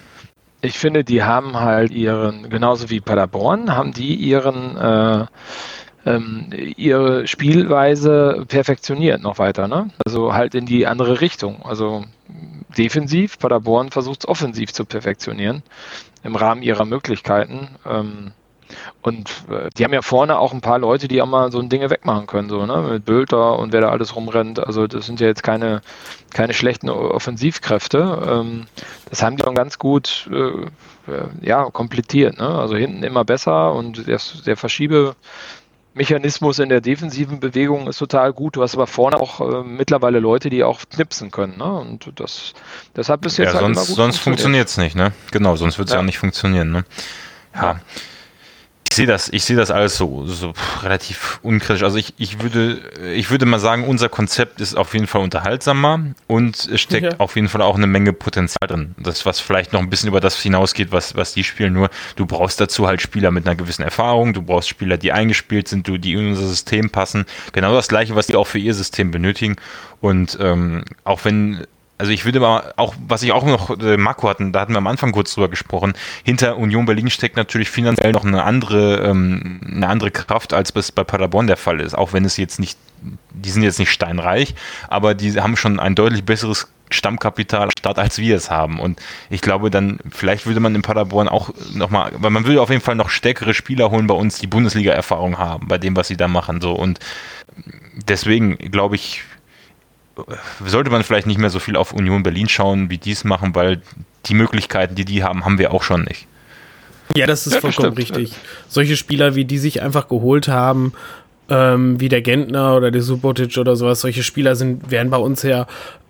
Ich 0.60 0.78
finde, 0.78 1.04
die 1.04 1.22
haben 1.22 1.54
halt 1.60 1.92
ihren, 1.92 2.48
genauso 2.48 2.90
wie 2.90 3.00
Paderborn, 3.00 3.76
haben 3.76 3.92
die 3.92 4.14
ihren 4.14 4.76
äh, 4.76 5.26
ähm, 6.08 6.50
ihre 6.76 7.26
Spielweise 7.26 8.44
perfektioniert 8.48 9.22
noch 9.22 9.38
weiter. 9.38 9.68
Ne? 9.68 9.90
Also 10.04 10.34
halt 10.34 10.54
in 10.54 10.66
die 10.66 10.86
andere 10.86 11.20
Richtung. 11.20 11.62
Also 11.64 12.04
defensiv, 12.76 13.38
Paderborn 13.38 13.90
versucht 13.90 14.20
es 14.20 14.28
offensiv 14.28 14.72
zu 14.72 14.84
perfektionieren 14.84 15.62
im 16.22 16.36
Rahmen 16.36 16.62
ihrer 16.62 16.84
Möglichkeiten. 16.84 17.68
Ähm, 17.86 18.32
und 19.00 19.30
äh, 19.50 19.70
die 19.76 19.84
haben 19.84 19.94
ja 19.94 20.02
vorne 20.02 20.38
auch 20.38 20.52
ein 20.52 20.60
paar 20.60 20.78
Leute, 20.78 21.08
die 21.08 21.22
auch 21.22 21.26
mal 21.26 21.50
so 21.50 21.58
ein 21.58 21.70
Dinge 21.70 21.88
wegmachen 21.88 22.26
können, 22.26 22.50
so, 22.50 22.66
ne? 22.66 22.76
Mit 22.90 23.06
Bülter 23.06 23.58
und 23.58 23.72
wer 23.72 23.80
da 23.80 23.88
alles 23.88 24.14
rumrennt. 24.14 24.58
Also 24.60 24.86
das 24.86 25.06
sind 25.06 25.20
ja 25.20 25.26
jetzt 25.26 25.42
keine, 25.42 25.80
keine 26.34 26.52
schlechten 26.52 26.90
Offensivkräfte. 26.90 28.22
Ähm, 28.28 28.66
das 29.08 29.22
haben 29.22 29.36
die 29.36 29.42
schon 29.42 29.54
ganz 29.54 29.78
gut 29.78 30.28
äh 30.30 30.66
ja, 31.40 31.64
komplettiert, 31.70 32.38
ne? 32.38 32.48
Also 32.48 32.76
hinten 32.76 33.02
immer 33.02 33.24
besser 33.24 33.72
und 33.72 34.06
der, 34.06 34.20
der 34.46 34.56
Verschiebe, 34.56 35.16
Mechanismus 35.98 36.58
in 36.60 36.70
der 36.70 36.80
defensiven 36.80 37.40
Bewegung 37.40 37.88
ist 37.88 37.98
total 37.98 38.32
gut. 38.32 38.56
Du 38.56 38.62
hast 38.62 38.74
aber 38.74 38.86
vorne 38.86 39.18
auch 39.18 39.40
äh, 39.40 39.62
mittlerweile 39.64 40.20
Leute, 40.20 40.48
die 40.48 40.64
auch 40.64 40.80
knipsen 40.88 41.30
können. 41.30 41.58
Ne? 41.58 41.64
Und 41.64 42.10
das, 42.14 42.54
deshalb 42.96 43.26
ist 43.26 43.36
jetzt 43.36 43.52
ja, 43.52 43.60
halt 43.60 43.76
sonst, 43.76 43.94
sonst 43.94 44.18
funktioniert 44.18 44.68
es 44.68 44.78
nicht. 44.78 44.96
Ne? 44.96 45.12
Genau, 45.32 45.56
sonst 45.56 45.78
wird 45.78 45.88
es 45.88 45.92
ja. 45.92 45.98
ja. 45.98 46.02
auch 46.02 46.06
nicht 46.06 46.18
funktionieren. 46.18 46.70
Ne? 46.70 46.84
ja. 47.54 47.62
ja 47.62 47.80
sehe 48.98 49.06
das, 49.06 49.28
ich 49.28 49.44
sehe 49.44 49.56
das 49.56 49.70
alles 49.70 49.96
so, 49.96 50.26
so 50.26 50.52
relativ 50.82 51.38
unkritisch. 51.42 51.84
Also 51.84 51.98
ich, 51.98 52.14
ich 52.18 52.42
würde, 52.42 52.80
ich 53.14 53.30
würde 53.30 53.46
mal 53.46 53.60
sagen, 53.60 53.84
unser 53.84 54.08
Konzept 54.08 54.60
ist 54.60 54.76
auf 54.76 54.92
jeden 54.92 55.06
Fall 55.06 55.22
unterhaltsamer 55.22 56.00
und 56.26 56.68
es 56.68 56.80
steckt 56.80 57.12
ja. 57.12 57.20
auf 57.20 57.36
jeden 57.36 57.48
Fall 57.48 57.62
auch 57.62 57.76
eine 57.76 57.86
Menge 57.86 58.12
Potenzial 58.12 58.66
drin. 58.66 58.96
Das, 58.98 59.24
was 59.24 59.38
vielleicht 59.38 59.72
noch 59.72 59.80
ein 59.80 59.88
bisschen 59.88 60.08
über 60.08 60.20
das 60.20 60.42
hinausgeht, 60.42 60.90
was, 60.90 61.14
was 61.14 61.32
die 61.32 61.44
spielen. 61.44 61.74
Nur 61.74 61.90
du 62.16 62.26
brauchst 62.26 62.60
dazu 62.60 62.88
halt 62.88 63.00
Spieler 63.00 63.30
mit 63.30 63.46
einer 63.46 63.54
gewissen 63.54 63.82
Erfahrung, 63.82 64.32
du 64.32 64.42
brauchst 64.42 64.68
Spieler, 64.68 64.96
die 64.96 65.12
eingespielt 65.12 65.68
sind, 65.68 65.86
die 65.86 66.12
in 66.12 66.30
unser 66.30 66.48
System 66.48 66.90
passen. 66.90 67.24
Genau 67.52 67.72
das 67.72 67.86
gleiche, 67.86 68.16
was 68.16 68.26
die 68.26 68.34
auch 68.34 68.48
für 68.48 68.58
ihr 68.58 68.74
System 68.74 69.12
benötigen. 69.12 69.56
Und 70.00 70.36
ähm, 70.40 70.84
auch 71.04 71.24
wenn 71.24 71.66
also 71.98 72.12
ich 72.12 72.24
würde 72.24 72.40
mal 72.40 72.72
auch, 72.76 72.94
was 73.06 73.22
ich 73.22 73.32
auch 73.32 73.44
noch, 73.44 73.78
äh, 73.80 73.96
Marco 73.96 74.28
hatten, 74.28 74.52
da 74.52 74.60
hatten 74.60 74.72
wir 74.72 74.78
am 74.78 74.86
Anfang 74.86 75.12
kurz 75.12 75.34
drüber 75.34 75.48
gesprochen, 75.48 75.94
hinter 76.22 76.56
Union 76.56 76.86
Berlin 76.86 77.10
steckt 77.10 77.36
natürlich 77.36 77.70
finanziell 77.70 78.12
noch 78.12 78.24
eine 78.24 78.44
andere, 78.44 78.98
ähm, 78.98 79.60
eine 79.66 79.88
andere 79.88 80.12
Kraft, 80.12 80.54
als 80.54 80.72
es 80.74 80.92
bei 80.92 81.02
Paderborn 81.02 81.48
der 81.48 81.56
Fall 81.56 81.80
ist, 81.80 81.94
auch 81.94 82.12
wenn 82.12 82.24
es 82.24 82.36
jetzt 82.36 82.60
nicht, 82.60 82.78
die 83.30 83.50
sind 83.50 83.64
jetzt 83.64 83.80
nicht 83.80 83.90
steinreich, 83.90 84.54
aber 84.88 85.14
die 85.14 85.40
haben 85.40 85.56
schon 85.56 85.80
ein 85.80 85.96
deutlich 85.96 86.24
besseres 86.24 86.68
Stammkapital 86.90 87.68
Start, 87.78 87.98
als 87.98 88.18
wir 88.18 88.36
es 88.36 88.50
haben. 88.50 88.80
Und 88.80 89.00
ich 89.28 89.42
glaube, 89.42 89.70
dann, 89.70 89.98
vielleicht 90.10 90.46
würde 90.46 90.60
man 90.60 90.74
in 90.74 90.82
Paderborn 90.82 91.28
auch 91.28 91.50
nochmal, 91.74 92.12
weil 92.16 92.30
man 92.30 92.46
würde 92.46 92.62
auf 92.62 92.70
jeden 92.70 92.80
Fall 92.80 92.94
noch 92.94 93.10
stärkere 93.10 93.52
Spieler 93.52 93.90
holen 93.90 94.06
bei 94.06 94.14
uns, 94.14 94.38
die 94.38 94.46
Bundesliga-Erfahrung 94.46 95.36
haben, 95.36 95.68
bei 95.68 95.76
dem, 95.76 95.96
was 95.96 96.08
sie 96.08 96.16
da 96.16 96.28
machen. 96.28 96.60
So. 96.62 96.72
Und 96.72 96.98
deswegen 98.06 98.56
glaube 98.56 98.96
ich, 98.96 99.22
sollte 100.64 100.90
man 100.90 101.02
vielleicht 101.02 101.26
nicht 101.26 101.38
mehr 101.38 101.50
so 101.50 101.58
viel 101.58 101.76
auf 101.76 101.92
Union 101.92 102.22
Berlin 102.22 102.48
schauen, 102.48 102.90
wie 102.90 102.98
die 102.98 103.12
es 103.12 103.24
machen, 103.24 103.54
weil 103.54 103.80
die 104.26 104.34
Möglichkeiten, 104.34 104.94
die 104.94 105.04
die 105.04 105.22
haben, 105.22 105.44
haben 105.44 105.58
wir 105.58 105.72
auch 105.72 105.82
schon 105.82 106.02
nicht. 106.04 106.26
Ja, 107.16 107.26
das 107.26 107.46
ist 107.46 107.54
ja, 107.54 107.60
vollkommen 107.60 107.90
das 107.90 107.98
richtig. 107.98 108.32
Solche 108.68 108.96
Spieler, 108.96 109.34
wie 109.34 109.44
die 109.44 109.58
sich 109.58 109.80
einfach 109.82 110.08
geholt 110.08 110.48
haben, 110.48 110.92
ähm, 111.48 112.00
wie 112.00 112.08
der 112.08 112.22
Gentner 112.22 112.76
oder 112.76 112.90
der 112.90 113.02
Subotic 113.02 113.56
oder 113.56 113.76
sowas, 113.76 114.00
solche 114.00 114.22
Spieler 114.22 114.56
sind, 114.56 114.90
wären 114.90 115.10
bei 115.10 115.16
uns 115.16 115.42
ja 115.42 115.66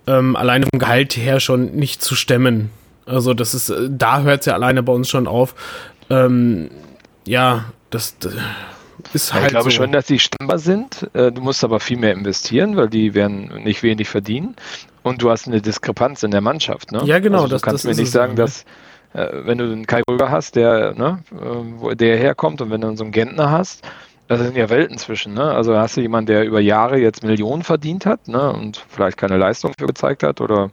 ähm, 0.07 0.35
alleine 0.35 0.65
vom 0.71 0.79
Gehalt 0.79 1.15
her 1.15 1.39
schon 1.39 1.75
nicht 1.75 2.01
zu 2.01 2.15
stemmen. 2.15 2.71
Also 3.05 3.33
das 3.33 3.53
ist, 3.53 3.69
äh, 3.69 3.87
da 3.89 4.21
hört 4.21 4.41
es 4.41 4.45
ja 4.47 4.53
alleine 4.53 4.83
bei 4.83 4.91
uns 4.91 5.09
schon 5.09 5.27
auf. 5.27 5.55
Ähm, 6.09 6.69
ja, 7.25 7.65
das, 7.89 8.17
das 8.19 8.33
ist 9.13 9.33
halt 9.33 9.45
ich 9.45 9.49
glaube 9.49 9.71
so. 9.71 9.77
schon, 9.77 9.91
dass 9.91 10.05
die 10.05 10.19
stemmbar 10.19 10.59
sind. 10.59 11.09
Äh, 11.13 11.31
du 11.31 11.41
musst 11.41 11.63
aber 11.63 11.79
viel 11.79 11.97
mehr 11.97 12.13
investieren, 12.13 12.75
weil 12.75 12.89
die 12.89 13.13
werden 13.13 13.63
nicht 13.63 13.83
wenig 13.83 14.09
verdienen. 14.09 14.55
Und 15.03 15.21
du 15.21 15.29
hast 15.29 15.47
eine 15.47 15.61
Diskrepanz 15.61 16.23
in 16.23 16.31
der 16.31 16.41
Mannschaft. 16.41 16.91
Ne? 16.91 17.01
Ja, 17.05 17.19
genau. 17.19 17.43
Also 17.43 17.57
du 17.57 17.61
kannst 17.61 17.85
mir 17.85 17.95
nicht 17.95 18.11
sagen, 18.11 18.35
dass 18.35 18.65
äh, 19.13 19.27
wenn 19.31 19.57
du 19.57 19.65
einen 19.65 19.87
Kai 19.87 20.01
Röger 20.09 20.29
hast, 20.29 20.55
der, 20.55 20.93
ne, 20.93 21.23
äh, 21.31 21.35
wo 21.77 21.93
der 21.93 22.17
herkommt 22.17 22.61
und 22.61 22.69
wenn 22.69 22.81
du 22.81 22.95
so 22.95 23.03
einen 23.03 23.11
Gentner 23.11 23.49
hast, 23.49 23.83
das 24.27 24.41
sind 24.41 24.55
ja 24.55 24.69
Welten 24.69 24.97
zwischen. 24.99 25.33
Ne? 25.33 25.43
Also 25.43 25.75
hast 25.75 25.97
du 25.97 26.01
jemanden, 26.01 26.27
der 26.27 26.45
über 26.45 26.59
Jahre 26.59 26.99
jetzt 26.99 27.23
Millionen 27.23 27.63
verdient 27.63 28.05
hat 28.05 28.27
ne, 28.27 28.53
und 28.53 28.85
vielleicht 28.89 29.17
keine 29.17 29.37
Leistung 29.37 29.73
für 29.77 29.87
gezeigt 29.87 30.21
hat 30.21 30.39
oder 30.39 30.69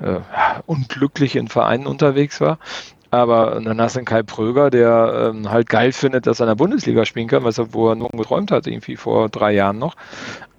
äh, 0.00 0.20
unglücklich 0.66 1.34
in 1.34 1.48
Vereinen 1.48 1.86
unterwegs 1.86 2.40
war. 2.40 2.58
Aber 3.14 3.60
dann 3.60 3.80
hast 3.80 3.94
du 3.94 4.00
einen 4.00 4.06
Kai 4.06 4.24
Pröger, 4.24 4.70
der 4.70 5.30
ähm, 5.32 5.48
halt 5.48 5.68
geil 5.68 5.92
findet, 5.92 6.26
dass 6.26 6.40
er 6.40 6.44
in 6.44 6.48
der 6.48 6.56
Bundesliga 6.56 7.04
spielen 7.04 7.28
kann, 7.28 7.44
was 7.44 7.58
er, 7.58 7.72
wo 7.72 7.88
er 7.90 7.94
nur 7.94 8.08
geträumt 8.08 8.50
hat, 8.50 8.66
irgendwie 8.66 8.96
vor 8.96 9.28
drei 9.28 9.52
Jahren 9.52 9.78
noch. 9.78 9.94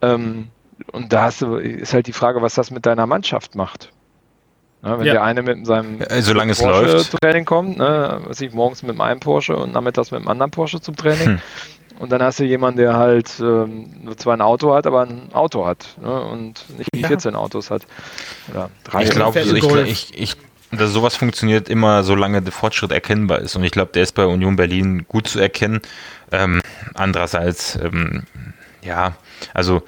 Ähm, 0.02 0.48
und 0.94 1.12
da 1.12 1.24
hast 1.24 1.42
du, 1.42 1.56
ist 1.58 1.94
halt 1.94 2.08
die 2.08 2.14
Frage, 2.14 2.42
was 2.42 2.56
das 2.56 2.72
mit 2.72 2.86
deiner 2.86 3.08
Mannschaft 3.08 3.56
macht. 3.56 3.92
Ne, 4.82 5.00
wenn 5.00 5.06
ja. 5.06 5.14
der 5.14 5.24
eine 5.24 5.42
mit 5.42 5.66
seinem 5.66 6.00
äh, 6.00 6.22
Solange 6.22 6.54
es 6.54 6.62
läuft. 6.62 7.18
Training 7.22 7.44
kommt, 7.44 7.78
ne, 7.78 8.22
was 8.26 8.40
ich 8.40 8.54
morgens 8.54 8.84
mit 8.84 9.00
einem 9.02 9.20
Porsche 9.20 9.58
und 9.58 9.74
nachmittags 9.74 10.12
mit 10.12 10.22
einem 10.22 10.30
anderen 10.30 10.52
Porsche 10.52 10.80
zum 10.80 10.96
Training. 10.96 11.28
Hm. 11.28 11.42
Und 12.00 12.12
dann 12.12 12.22
hast 12.22 12.40
du 12.40 12.44
jemanden, 12.46 12.80
der 12.80 12.96
halt 12.96 13.32
ähm, 13.40 13.90
nur 14.04 14.16
zwar 14.18 14.36
ein 14.36 14.42
Auto 14.42 14.74
hat, 14.74 14.86
aber 14.88 15.02
ein 15.02 15.30
Auto 15.34 15.66
hat 15.66 15.98
ne? 16.02 16.22
und 16.22 16.66
nicht 16.78 16.90
ja. 16.96 17.08
14 17.08 17.36
Autos 17.36 17.72
hat. 17.72 17.84
Oder 18.50 18.70
drei 18.84 19.04
ich 19.04 19.12
glaube, 19.12 19.40
ich, 19.40 19.54
ich, 19.54 20.14
ich, 20.18 20.38
dass 20.78 20.92
sowas 20.92 21.16
funktioniert 21.16 21.70
immer, 21.70 22.04
solange 22.04 22.42
der 22.42 22.52
Fortschritt 22.52 22.92
erkennbar 22.92 23.40
ist. 23.40 23.56
Und 23.56 23.64
ich 23.64 23.72
glaube, 23.72 23.92
der 23.94 24.04
ist 24.04 24.14
bei 24.14 24.26
Union 24.26 24.56
Berlin 24.56 25.06
gut 25.08 25.28
zu 25.28 25.40
erkennen. 25.40 25.82
Ähm, 26.32 26.62
andererseits, 26.94 27.76
ähm, 27.76 28.24
ja, 28.82 29.16
also 29.54 29.84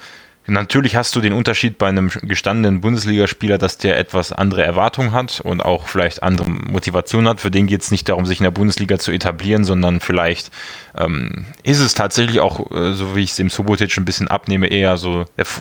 Natürlich 0.50 0.95
hast 0.95 1.14
du 1.16 1.20
den 1.20 1.34
Unterschied 1.34 1.78
bei 1.78 1.88
einem 1.88 2.10
gestandenen 2.22 2.80
Bundesligaspieler, 2.80 3.58
dass 3.58 3.78
der 3.78 3.98
etwas 3.98 4.32
andere 4.32 4.64
Erwartungen 4.64 5.12
hat 5.12 5.41
und 5.41 5.62
auch 5.62 5.88
vielleicht 5.88 6.24
andere 6.24 6.50
Motivation 6.50 7.28
hat. 7.28 7.41
Für 7.41 7.52
den 7.52 7.68
geht 7.68 7.82
es 7.82 7.91
nicht 7.91 8.08
darum, 8.08 8.26
sich 8.26 8.39
in 8.39 8.45
der 8.45 8.52
Bundesliga 8.52 8.98
zu 8.98 9.12
etablieren, 9.12 9.66
sondern 9.66 10.00
vielleicht 10.00 10.52
ähm, 10.98 11.45
ist 11.64 11.82
es 11.82 11.95
tatsächlich 11.95 12.39
auch, 12.39 12.72
äh, 12.72 12.93
so 12.93 13.16
wie 13.16 13.24
ich 13.24 13.32
es 13.32 13.36
dem 13.36 13.50
Subotic 13.50 13.98
ein 13.98 14.06
bisschen 14.06 14.30
abnehme, 14.30 14.68
eher 14.68 14.95
so, 14.95 15.26
dass 15.36 15.60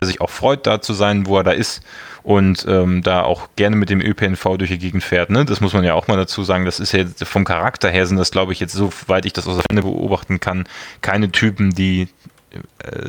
er 0.00 0.06
sich 0.06 0.20
auch 0.20 0.30
freut, 0.30 0.66
da 0.66 0.80
zu 0.80 0.94
sein, 0.94 1.26
wo 1.26 1.38
er 1.38 1.44
da 1.44 1.52
ist 1.52 1.82
und 2.24 2.64
ähm, 2.68 3.02
da 3.02 3.22
auch 3.22 3.50
gerne 3.54 3.76
mit 3.76 3.90
dem 3.90 4.00
ÖPNV 4.00 4.56
durch 4.58 4.70
die 4.70 4.78
Gegend 4.78 5.04
fährt. 5.04 5.30
Ne? 5.30 5.44
Das 5.44 5.60
muss 5.60 5.74
man 5.74 5.84
ja 5.84 5.94
auch 5.94 6.08
mal 6.08 6.16
dazu 6.16 6.42
sagen. 6.42 6.64
Das 6.64 6.80
ist 6.80 6.92
ja 6.92 7.04
vom 7.22 7.44
Charakter 7.44 7.88
her 7.88 8.06
sind 8.06 8.16
das, 8.16 8.32
glaube 8.32 8.52
ich, 8.52 8.60
jetzt 8.60 8.72
soweit 8.72 9.26
ich 9.26 9.32
das 9.32 9.46
aus 9.46 9.56
der 9.56 9.64
Hände 9.70 9.82
beobachten 9.82 10.40
kann, 10.40 10.64
keine 11.02 11.30
Typen, 11.30 11.70
die 11.70 12.08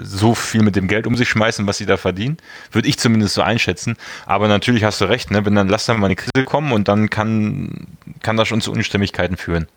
so 0.02 0.36
viel 0.36 0.62
mit 0.62 0.76
dem 0.76 0.88
Geld 0.88 1.08
um 1.08 1.16
sich 1.16 1.30
schmeißen, 1.30 1.68
was 1.68 1.78
sie 1.78 1.86
da 1.86 1.98
verdienen. 1.98 2.38
Würde 2.72 2.88
ich 2.88 3.00
zumindest 3.00 3.36
so 3.36 3.42
einschätzen. 3.42 3.96
Aber 4.26 4.48
natürlich 4.48 4.84
hast 4.84 5.02
du 5.02 5.06
recht, 5.06 5.32
ne? 5.32 5.46
wenn 5.46 5.56
dann 5.56 5.68
lass 5.68 5.86
dann 5.86 6.00
mal 6.00 6.08
eine 6.08 6.16
Krise 6.16 6.46
kommen 6.46 6.72
und 6.72 6.88
dann 6.88 7.10
kann, 7.10 7.88
kann 8.22 8.38
das 8.38 8.48
schon 8.48 8.62
zu 8.62 8.72
Unstimmigkeiten 8.72 9.38
führen. 9.38 9.68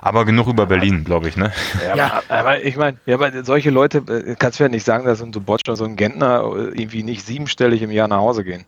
Aber 0.00 0.24
genug 0.24 0.46
über 0.46 0.66
Berlin, 0.66 1.04
glaube 1.04 1.28
ich, 1.28 1.36
ne? 1.36 1.52
Ja, 1.82 1.96
ja. 1.96 2.22
Aber, 2.28 2.38
aber, 2.38 2.64
ich 2.64 2.76
meine, 2.76 2.98
ja, 3.04 3.16
aber 3.16 3.44
solche 3.44 3.70
Leute, 3.70 3.98
äh, 3.98 4.36
kannst 4.38 4.60
du 4.60 4.64
ja 4.64 4.68
nicht 4.68 4.84
sagen, 4.84 5.04
dass 5.04 5.18
so 5.18 5.24
ein 5.24 5.32
Botsch 5.32 5.68
oder 5.68 5.76
so 5.76 5.84
ein 5.84 5.96
Gentner 5.96 6.44
äh, 6.44 6.80
irgendwie 6.80 7.02
nicht 7.02 7.26
siebenstellig 7.26 7.82
im 7.82 7.90
Jahr 7.90 8.06
nach 8.08 8.18
Hause 8.18 8.44
gehen. 8.44 8.64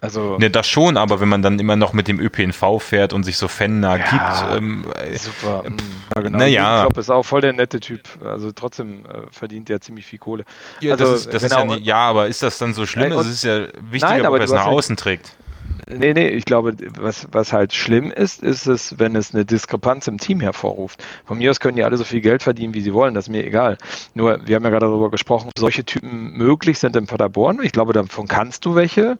Also 0.00 0.38
ne, 0.38 0.48
das 0.48 0.68
schon, 0.68 0.96
aber 0.96 1.20
wenn 1.20 1.28
man 1.28 1.42
dann 1.42 1.58
immer 1.58 1.74
noch 1.74 1.92
mit 1.92 2.06
dem 2.06 2.20
ÖPNV 2.20 2.80
fährt 2.80 3.12
und 3.12 3.24
sich 3.24 3.36
so 3.36 3.48
fannah 3.48 3.96
ja, 3.96 4.04
gibt. 4.04 4.56
Ähm, 4.56 4.84
super. 5.16 5.64
Äh, 5.64 5.70
ja, 6.14 6.22
genau. 6.22 6.38
Naja. 6.38 6.80
Klopp 6.82 6.98
ist 6.98 7.10
auch 7.10 7.24
voll 7.24 7.40
der 7.40 7.52
nette 7.52 7.80
Typ. 7.80 8.02
Also 8.24 8.52
trotzdem 8.52 9.04
äh, 9.06 9.22
verdient 9.32 9.68
der 9.68 9.80
ziemlich 9.80 10.06
viel 10.06 10.20
Kohle. 10.20 10.44
Ja, 10.80 10.92
also, 10.92 11.04
das 11.04 11.20
ist, 11.20 11.34
das 11.34 11.42
ist 11.42 11.52
ja, 11.52 11.64
nie, 11.64 11.78
ja, 11.78 11.96
aber 11.96 12.28
ist 12.28 12.42
das 12.44 12.58
dann 12.58 12.74
so 12.74 12.86
schlimm? 12.86 13.10
es 13.12 13.26
ist 13.26 13.44
ja 13.44 13.66
wichtiger, 13.90 14.18
nein, 14.18 14.26
ob 14.26 14.34
er 14.36 14.42
es 14.42 14.52
nach 14.52 14.66
außen 14.66 14.96
trägt. 14.96 15.32
Nee, 15.90 16.12
nee, 16.12 16.28
ich 16.28 16.44
glaube, 16.44 16.74
was, 16.98 17.26
was 17.32 17.52
halt 17.52 17.72
schlimm 17.72 18.10
ist, 18.10 18.42
ist 18.42 18.66
es, 18.66 18.98
wenn 18.98 19.16
es 19.16 19.34
eine 19.34 19.44
Diskrepanz 19.44 20.06
im 20.06 20.18
Team 20.18 20.40
hervorruft. 20.40 21.02
Von 21.24 21.38
mir 21.38 21.50
aus 21.50 21.60
können 21.60 21.76
die 21.76 21.84
alle 21.84 21.96
so 21.96 22.04
viel 22.04 22.20
Geld 22.20 22.42
verdienen, 22.42 22.74
wie 22.74 22.82
sie 22.82 22.92
wollen, 22.92 23.14
das 23.14 23.24
ist 23.24 23.30
mir 23.30 23.44
egal. 23.44 23.78
Nur, 24.14 24.46
wir 24.46 24.56
haben 24.56 24.64
ja 24.64 24.70
gerade 24.70 24.86
darüber 24.86 25.10
gesprochen, 25.10 25.50
solche 25.56 25.84
Typen 25.84 26.32
möglich 26.32 26.78
sind 26.78 26.94
im 26.96 27.06
Paderborn. 27.06 27.60
Ich 27.62 27.72
glaube, 27.72 27.92
davon 27.92 28.28
kannst 28.28 28.64
du 28.64 28.74
welche 28.74 29.18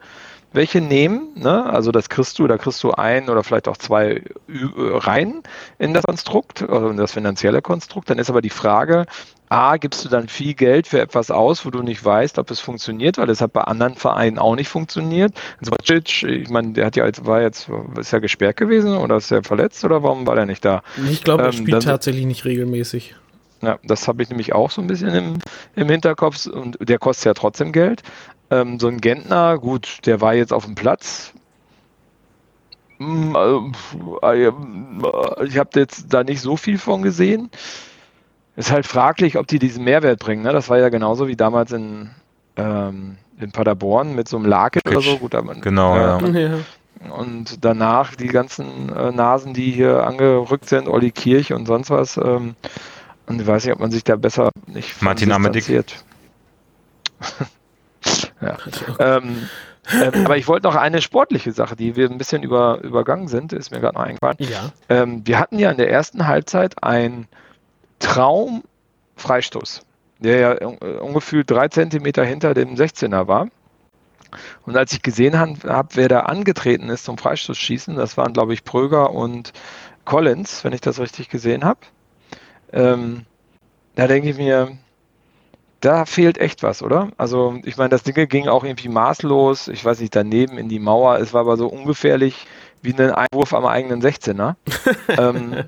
welche 0.53 0.81
nehmen. 0.81 1.29
Ne? 1.35 1.65
Also 1.65 1.93
das 1.93 2.09
kriegst 2.09 2.39
du, 2.39 2.47
da 2.47 2.59
kriegst 2.59 2.83
du 2.83 2.93
ein 2.93 3.29
oder 3.29 3.45
vielleicht 3.45 3.69
auch 3.69 3.77
zwei 3.77 4.23
rein 4.49 5.43
in 5.79 5.95
das 5.95 6.05
Konstrukt, 6.05 6.63
also 6.69 6.89
in 6.89 6.97
das 6.97 7.13
finanzielle 7.13 7.63
Konstrukt. 7.63 8.11
Dann 8.11 8.19
ist 8.19 8.31
aber 8.31 8.41
die 8.41 8.51
Frage, 8.51 9.07
A, 9.51 9.77
gibst 9.77 10.05
du 10.05 10.09
dann 10.09 10.29
viel 10.29 10.55
Geld 10.55 10.87
für 10.87 11.01
etwas 11.01 11.31
aus, 11.31 11.65
wo 11.65 11.71
du 11.71 11.83
nicht 11.83 12.05
weißt, 12.05 12.39
ob 12.39 12.51
es 12.51 12.61
funktioniert, 12.61 13.19
weil 13.19 13.27
das 13.27 13.41
hat 13.41 13.53
bei 13.53 13.63
anderen 13.63 13.95
Vereinen 13.95 14.39
auch 14.39 14.57
nicht 14.57 14.69
funktioniert. 14.69 15.33
Zwacic, 15.63 16.23
ich 16.23 16.51
meine, 16.51 16.73
der 16.73 16.87
hat 16.87 16.97
ja 16.97 17.07
jetzt, 17.07 17.25
war 17.25 17.41
jetzt, 17.41 17.71
ist 17.99 18.13
ja 18.13 18.19
gesperrt 18.19 18.57
gewesen 18.57 18.97
oder 18.97 19.17
ist 19.17 19.31
er 19.31 19.43
verletzt 19.43 19.85
oder 19.85 20.03
warum 20.03 20.27
war 20.27 20.37
er 20.37 20.47
nicht 20.47 20.65
da? 20.65 20.83
Ich 21.11 21.25
glaube, 21.25 21.45
er 21.45 21.53
ähm, 21.53 21.53
spielt 21.53 21.83
tatsächlich 21.83 22.27
nicht 22.27 22.45
regelmäßig. 22.45 23.15
Ja, 23.61 23.79
das 23.83 24.07
habe 24.07 24.23
ich 24.23 24.29
nämlich 24.29 24.53
auch 24.53 24.71
so 24.71 24.81
ein 24.81 24.87
bisschen 24.87 25.15
im, 25.15 25.39
im 25.75 25.89
Hinterkopf 25.89 26.47
und 26.47 26.77
der 26.81 26.99
kostet 26.99 27.27
ja 27.27 27.35
trotzdem 27.35 27.73
Geld. 27.73 28.03
Ähm, 28.51 28.81
so 28.81 28.89
ein 28.89 29.01
Gentner, 29.01 29.59
gut, 29.59 29.99
der 30.07 30.21
war 30.21 30.35
jetzt 30.35 30.53
auf 30.53 30.65
dem 30.65 30.75
Platz. 30.75 31.33
Hm, 32.99 33.37
also, 33.37 33.71
äh, 34.23 34.49
ich 35.47 35.59
habe 35.59 35.71
jetzt 35.75 36.13
da 36.13 36.25
nicht 36.25 36.41
so 36.41 36.57
viel 36.57 36.79
von 36.79 37.03
gesehen. 37.03 37.51
Ist 38.57 38.73
halt 38.73 38.87
fraglich, 38.87 39.39
ob 39.39 39.47
die 39.47 39.59
diesen 39.59 39.85
Mehrwert 39.85 40.19
bringen. 40.19 40.43
Ne? 40.43 40.53
Das 40.53 40.69
war 40.69 40.79
ja 40.79 40.89
genauso 40.89 41.29
wie 41.29 41.37
damals 41.37 41.73
in, 41.73 42.11
ähm, 42.57 43.17
in 43.39 43.53
Paderborn 43.53 44.17
mit 44.17 44.29
so 44.29 44.37
einem 44.37 44.47
Laken 44.47 44.81
oder 44.89 45.01
so. 45.01 45.19
Gut, 45.19 45.35
man, 45.45 45.61
genau, 45.61 45.97
äh, 45.97 46.43
ja. 46.43 46.59
Und 47.17 47.65
danach 47.65 48.17
die 48.17 48.27
ganzen 48.27 48.93
äh, 48.93 49.13
Nasen, 49.13 49.55
die 49.55 49.71
hier 49.71 50.05
angerückt 50.05 50.69
sind, 50.69 50.89
Olli 50.89 51.13
Kirch 51.13 51.53
und 51.53 51.67
sonst 51.67 51.91
was. 51.91 52.17
Ähm, 52.17 52.57
und 53.27 53.41
ich 53.41 53.47
weiß 53.47 53.65
nicht, 53.65 53.75
ob 53.75 53.81
man 53.81 53.93
sich 53.93 54.03
da 54.03 54.17
besser 54.17 54.51
nicht 54.67 55.01
Martin 55.03 55.29
distanziert. 55.29 56.05
Ja. 58.41 58.57
Ähm, 58.99 59.49
ähm, 59.93 60.27
aber 60.27 60.37
ich 60.37 60.49
wollte 60.49 60.67
noch 60.67 60.77
eine 60.77 61.01
sportliche 61.01 61.53
Sache, 61.53 61.77
die 61.77 61.97
wir 61.97 62.11
ein 62.11 62.19
bisschen 62.19 62.43
über, 62.43 62.81
übergangen 62.83 63.29
sind, 63.29 63.53
ist 63.53 63.71
mir 63.71 63.81
gerade 63.81 63.97
noch 63.97 64.05
eingefallen. 64.05 64.37
Ja. 64.39 64.71
Ähm, 64.89 65.27
wir 65.27 65.39
hatten 65.39 65.59
ja 65.59 65.71
in 65.71 65.79
der 65.79 65.91
ersten 65.91 66.27
Halbzeit 66.27 66.83
einen 66.83 67.27
Traum-Freistoß, 67.99 69.83
der 70.19 70.39
ja 70.39 70.67
ungefähr 71.01 71.45
drei 71.45 71.69
Zentimeter 71.69 72.25
hinter 72.25 72.55
dem 72.55 72.75
16er 72.75 73.27
war. 73.29 73.49
Und 74.67 74.77
als 74.77 74.93
ich 74.93 75.03
gesehen 75.03 75.39
habe, 75.39 75.89
wer 75.95 76.09
da 76.09 76.21
angetreten 76.21 76.91
ist 76.91 77.05
zum 77.05 77.17
Freistoßschießen, 77.17 77.97
das 77.97 78.19
waren, 78.19 78.35
glaube 78.35 78.53
ich, 78.53 78.65
Pröger 78.65 79.13
und 79.13 79.53
Collins, 80.05 80.65
wenn 80.65 80.75
ich 80.75 80.83
das 80.83 81.01
richtig 81.01 81.31
gesehen 81.31 81.65
habe. 81.65 81.81
Ähm, 82.73 83.25
da 83.95 84.07
denke 84.07 84.29
ich 84.29 84.37
mir, 84.37 84.77
da 85.81 86.05
fehlt 86.05 86.39
echt 86.39 86.63
was, 86.63 86.83
oder? 86.83 87.11
Also, 87.17 87.59
ich 87.65 87.77
meine, 87.77 87.91
das 87.91 88.03
Ding 88.03 88.15
ging 88.29 88.49
auch 88.49 88.65
irgendwie 88.65 88.89
maßlos, 88.89 89.69
ich 89.69 89.85
weiß 89.85 90.01
nicht, 90.01 90.15
daneben 90.15 90.59
in 90.59 90.69
die 90.69 90.81
Mauer. 90.81 91.19
Es 91.19 91.33
war 91.33 91.43
aber 91.43 91.57
so 91.57 91.69
ungefährlich 91.69 92.47
wie 92.83 92.95
ein 92.95 93.11
Einwurf 93.13 93.55
am 93.55 93.67
eigenen 93.67 94.03
16er. 94.03 94.55
ähm, 95.09 95.65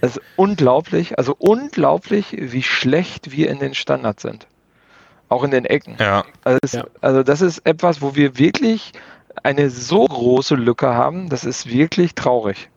das 0.00 0.16
ist 0.16 0.20
unglaublich, 0.36 1.18
also 1.18 1.34
unglaublich, 1.38 2.36
wie 2.38 2.62
schlecht 2.62 3.32
wir 3.32 3.50
in 3.50 3.58
den 3.58 3.74
Standards 3.74 4.22
sind. 4.22 4.46
Auch 5.28 5.44
in 5.44 5.50
den 5.50 5.64
Ecken. 5.64 5.96
Ja. 5.98 6.24
Also, 6.44 6.58
das, 6.62 6.72
ja. 6.72 6.84
also 7.00 7.22
das 7.22 7.40
ist 7.40 7.58
etwas, 7.66 8.02
wo 8.02 8.14
wir 8.14 8.38
wirklich 8.38 8.92
eine 9.42 9.70
so 9.70 10.04
große 10.04 10.54
Lücke 10.54 10.94
haben, 10.94 11.28
das 11.28 11.44
ist 11.44 11.68
wirklich 11.68 12.14
traurig. 12.14 12.68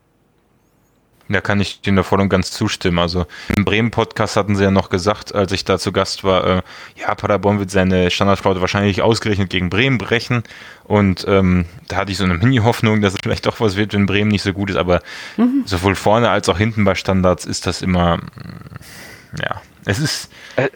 Da 1.27 1.41
kann 1.41 1.59
ich 1.59 1.81
dir 1.81 2.03
voll 2.03 2.21
und 2.21 2.29
ganz 2.29 2.51
zustimmen. 2.51 2.99
Also 2.99 3.25
im 3.55 3.65
Bremen-Podcast 3.65 4.35
hatten 4.35 4.55
sie 4.55 4.63
ja 4.63 4.71
noch 4.71 4.89
gesagt, 4.89 5.33
als 5.33 5.51
ich 5.51 5.65
da 5.65 5.79
zu 5.79 5.91
Gast 5.91 6.23
war, 6.23 6.45
äh, 6.45 6.61
ja, 6.95 7.15
Paderborn 7.15 7.59
wird 7.59 7.71
seine 7.71 8.11
Standardflaute 8.11 8.61
wahrscheinlich 8.61 9.01
ausgerechnet 9.01 9.49
gegen 9.49 9.69
Bremen 9.69 9.97
brechen. 9.97 10.43
Und 10.83 11.25
ähm, 11.27 11.65
da 11.87 11.97
hatte 11.97 12.11
ich 12.11 12.17
so 12.17 12.25
eine 12.25 12.35
Mini-Hoffnung, 12.35 13.01
dass 13.01 13.13
es 13.13 13.19
vielleicht 13.23 13.47
doch 13.47 13.59
was 13.59 13.75
wird, 13.75 13.93
wenn 13.93 14.05
Bremen 14.05 14.29
nicht 14.29 14.43
so 14.43 14.53
gut 14.53 14.69
ist. 14.69 14.75
Aber 14.75 15.01
mhm. 15.37 15.63
sowohl 15.65 15.95
vorne 15.95 16.29
als 16.29 16.47
auch 16.47 16.59
hinten 16.59 16.83
bei 16.83 16.93
Standards 16.93 17.45
ist 17.45 17.65
das 17.65 17.81
immer, 17.81 18.17
mm, 18.17 19.41
ja, 19.41 19.61
es 19.85 19.99
ist 19.99 20.31
äh, 20.55 20.67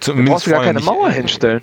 zumindest 0.00 0.08
du 0.08 0.24
brauchst 0.24 0.46
du 0.46 0.50
gar 0.50 0.64
keine 0.64 0.78
nicht, 0.78 0.86
Mauer 0.86 1.10
hinstellen. 1.10 1.62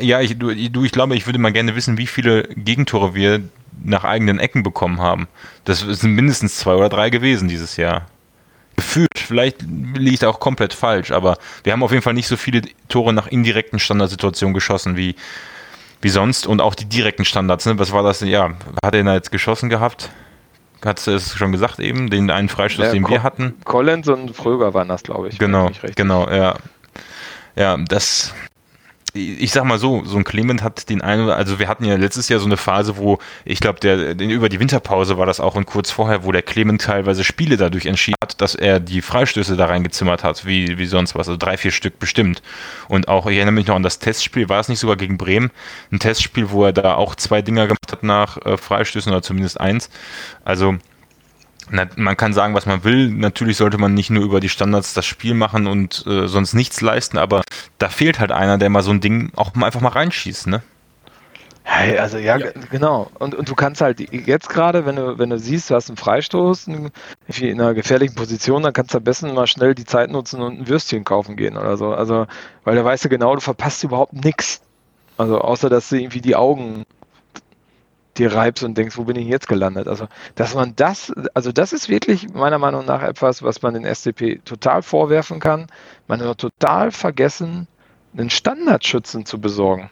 Ja, 0.00 0.20
ich, 0.20 0.38
du, 0.38 0.50
ich 0.50 0.92
glaube, 0.92 1.16
ich 1.16 1.26
würde 1.26 1.38
mal 1.38 1.52
gerne 1.52 1.74
wissen, 1.74 1.98
wie 1.98 2.06
viele 2.06 2.44
Gegentore 2.44 3.14
wir 3.14 3.42
nach 3.82 4.04
eigenen 4.04 4.38
Ecken 4.38 4.62
bekommen 4.62 5.00
haben. 5.00 5.28
Das 5.64 5.80
sind 5.80 6.14
mindestens 6.14 6.56
zwei 6.56 6.74
oder 6.74 6.88
drei 6.88 7.10
gewesen 7.10 7.48
dieses 7.48 7.76
Jahr. 7.76 8.06
Gefühlt, 8.76 9.18
vielleicht 9.18 9.62
liegt 9.62 10.24
auch 10.24 10.38
komplett 10.38 10.72
falsch, 10.72 11.10
aber 11.10 11.36
wir 11.64 11.72
haben 11.72 11.82
auf 11.82 11.90
jeden 11.90 12.02
Fall 12.02 12.14
nicht 12.14 12.28
so 12.28 12.36
viele 12.36 12.62
Tore 12.88 13.12
nach 13.12 13.26
indirekten 13.26 13.78
Standardsituationen 13.78 14.54
geschossen 14.54 14.96
wie, 14.96 15.16
wie 16.00 16.08
sonst 16.08 16.46
und 16.46 16.60
auch 16.60 16.74
die 16.74 16.84
direkten 16.84 17.24
Standards. 17.24 17.66
Ne? 17.66 17.78
Was 17.78 17.92
war 17.92 18.02
das? 18.04 18.20
Ja, 18.20 18.52
hat 18.82 18.94
er 18.94 19.02
da 19.02 19.14
jetzt 19.14 19.32
geschossen 19.32 19.68
gehabt? 19.68 20.10
Hat 20.84 21.04
es 21.08 21.34
schon 21.34 21.50
gesagt 21.50 21.80
eben, 21.80 22.08
den 22.08 22.30
einen 22.30 22.48
Freistoß, 22.48 22.86
ja, 22.86 22.92
den 22.92 23.02
Co 23.02 23.10
wir 23.10 23.22
hatten? 23.24 23.54
Collins 23.64 24.06
und 24.06 24.36
Fröger 24.36 24.74
waren 24.74 24.88
das, 24.88 25.02
glaube 25.02 25.28
ich. 25.28 25.38
Genau, 25.38 25.70
genau, 25.96 26.30
ja. 26.30 26.54
Ja, 27.56 27.76
das, 27.76 28.32
ich 29.18 29.52
sag 29.52 29.64
mal 29.64 29.78
so, 29.78 30.04
so 30.04 30.16
ein 30.16 30.24
Clement 30.24 30.62
hat 30.62 30.88
den 30.88 31.02
einen, 31.02 31.28
also 31.30 31.58
wir 31.58 31.68
hatten 31.68 31.84
ja 31.84 31.96
letztes 31.96 32.28
Jahr 32.28 32.40
so 32.40 32.46
eine 32.46 32.56
Phase, 32.56 32.96
wo 32.96 33.18
ich 33.44 33.60
glaube, 33.60 33.80
der, 33.80 34.18
über 34.18 34.48
die 34.48 34.60
Winterpause 34.60 35.18
war 35.18 35.26
das 35.26 35.40
auch 35.40 35.54
und 35.54 35.66
kurz 35.66 35.90
vorher, 35.90 36.24
wo 36.24 36.32
der 36.32 36.42
Clement 36.42 36.80
teilweise 36.80 37.24
Spiele 37.24 37.56
dadurch 37.56 37.86
entschieden 37.86 38.16
hat, 38.22 38.40
dass 38.40 38.54
er 38.54 38.80
die 38.80 39.02
Freistöße 39.02 39.56
da 39.56 39.66
reingezimmert 39.66 40.24
hat, 40.24 40.46
wie, 40.46 40.78
wie 40.78 40.86
sonst 40.86 41.14
was, 41.14 41.28
also 41.28 41.36
drei, 41.36 41.56
vier 41.56 41.72
Stück 41.72 41.98
bestimmt. 41.98 42.42
Und 42.88 43.08
auch, 43.08 43.26
ich 43.26 43.36
erinnere 43.36 43.54
mich 43.54 43.66
noch 43.66 43.76
an 43.76 43.82
das 43.82 43.98
Testspiel, 43.98 44.48
war 44.48 44.60
es 44.60 44.68
nicht 44.68 44.80
sogar 44.80 44.96
gegen 44.96 45.18
Bremen, 45.18 45.50
ein 45.92 45.98
Testspiel, 45.98 46.50
wo 46.50 46.64
er 46.64 46.72
da 46.72 46.94
auch 46.94 47.14
zwei 47.14 47.42
Dinger 47.42 47.66
gemacht 47.66 47.92
hat 47.92 48.02
nach 48.02 48.38
äh, 48.44 48.56
Freistößen 48.56 49.10
oder 49.12 49.22
zumindest 49.22 49.60
eins. 49.60 49.90
Also, 50.44 50.76
man 51.70 52.16
kann 52.16 52.32
sagen, 52.32 52.54
was 52.54 52.66
man 52.66 52.84
will. 52.84 53.08
Natürlich 53.10 53.56
sollte 53.56 53.78
man 53.78 53.94
nicht 53.94 54.10
nur 54.10 54.24
über 54.24 54.40
die 54.40 54.48
Standards 54.48 54.94
das 54.94 55.06
Spiel 55.06 55.34
machen 55.34 55.66
und 55.66 56.04
äh, 56.06 56.26
sonst 56.26 56.54
nichts 56.54 56.80
leisten, 56.80 57.18
aber 57.18 57.42
da 57.78 57.88
fehlt 57.88 58.20
halt 58.20 58.32
einer, 58.32 58.58
der 58.58 58.70
mal 58.70 58.82
so 58.82 58.90
ein 58.90 59.00
Ding 59.00 59.32
auch 59.36 59.54
mal 59.54 59.66
einfach 59.66 59.80
mal 59.80 59.90
reinschießt, 59.90 60.46
ne? 60.46 60.62
Hey, 61.70 61.98
also 61.98 62.16
ja, 62.16 62.38
ja, 62.38 62.48
genau. 62.70 63.10
Und, 63.18 63.34
und 63.34 63.46
du 63.46 63.54
kannst 63.54 63.82
halt 63.82 64.00
jetzt 64.00 64.48
gerade, 64.48 64.86
wenn 64.86 64.96
du, 64.96 65.18
wenn 65.18 65.28
du 65.28 65.38
siehst, 65.38 65.68
du 65.68 65.74
hast 65.74 65.90
einen 65.90 65.98
Freistoß 65.98 66.66
in 66.66 66.90
einer 67.60 67.74
gefährlichen 67.74 68.14
Position, 68.14 68.62
dann 68.62 68.72
kannst 68.72 68.94
du 68.94 68.98
am 68.98 69.04
besten 69.04 69.34
mal 69.34 69.46
schnell 69.46 69.74
die 69.74 69.84
Zeit 69.84 70.10
nutzen 70.10 70.40
und 70.40 70.60
ein 70.60 70.68
Würstchen 70.68 71.04
kaufen 71.04 71.36
gehen 71.36 71.58
oder 71.58 71.76
so. 71.76 71.92
Also, 71.92 72.26
weil 72.64 72.74
da 72.74 72.84
weißt 72.86 73.04
du 73.04 73.10
genau, 73.10 73.34
du 73.34 73.42
verpasst 73.42 73.84
überhaupt 73.84 74.14
nichts. 74.14 74.62
Also 75.18 75.40
außer 75.40 75.68
dass 75.68 75.90
du 75.90 75.96
irgendwie 75.96 76.22
die 76.22 76.36
Augen 76.36 76.84
dir 78.18 78.34
reibst 78.34 78.64
und 78.64 78.76
denkst, 78.76 78.96
wo 78.96 79.04
bin 79.04 79.16
ich 79.16 79.26
jetzt 79.26 79.48
gelandet? 79.48 79.88
Also, 79.88 80.08
dass 80.34 80.54
man 80.54 80.74
das, 80.76 81.12
also 81.34 81.52
das 81.52 81.72
ist 81.72 81.88
wirklich 81.88 82.32
meiner 82.32 82.58
Meinung 82.58 82.84
nach 82.84 83.02
etwas, 83.02 83.42
was 83.42 83.62
man 83.62 83.74
den 83.74 83.84
SCP 83.84 84.40
total 84.44 84.82
vorwerfen 84.82 85.40
kann. 85.40 85.66
Man 86.06 86.20
hat 86.20 86.38
total 86.38 86.90
vergessen, 86.90 87.68
einen 88.16 88.30
Standardschützen 88.30 89.26
zu 89.26 89.40
besorgen, 89.40 89.90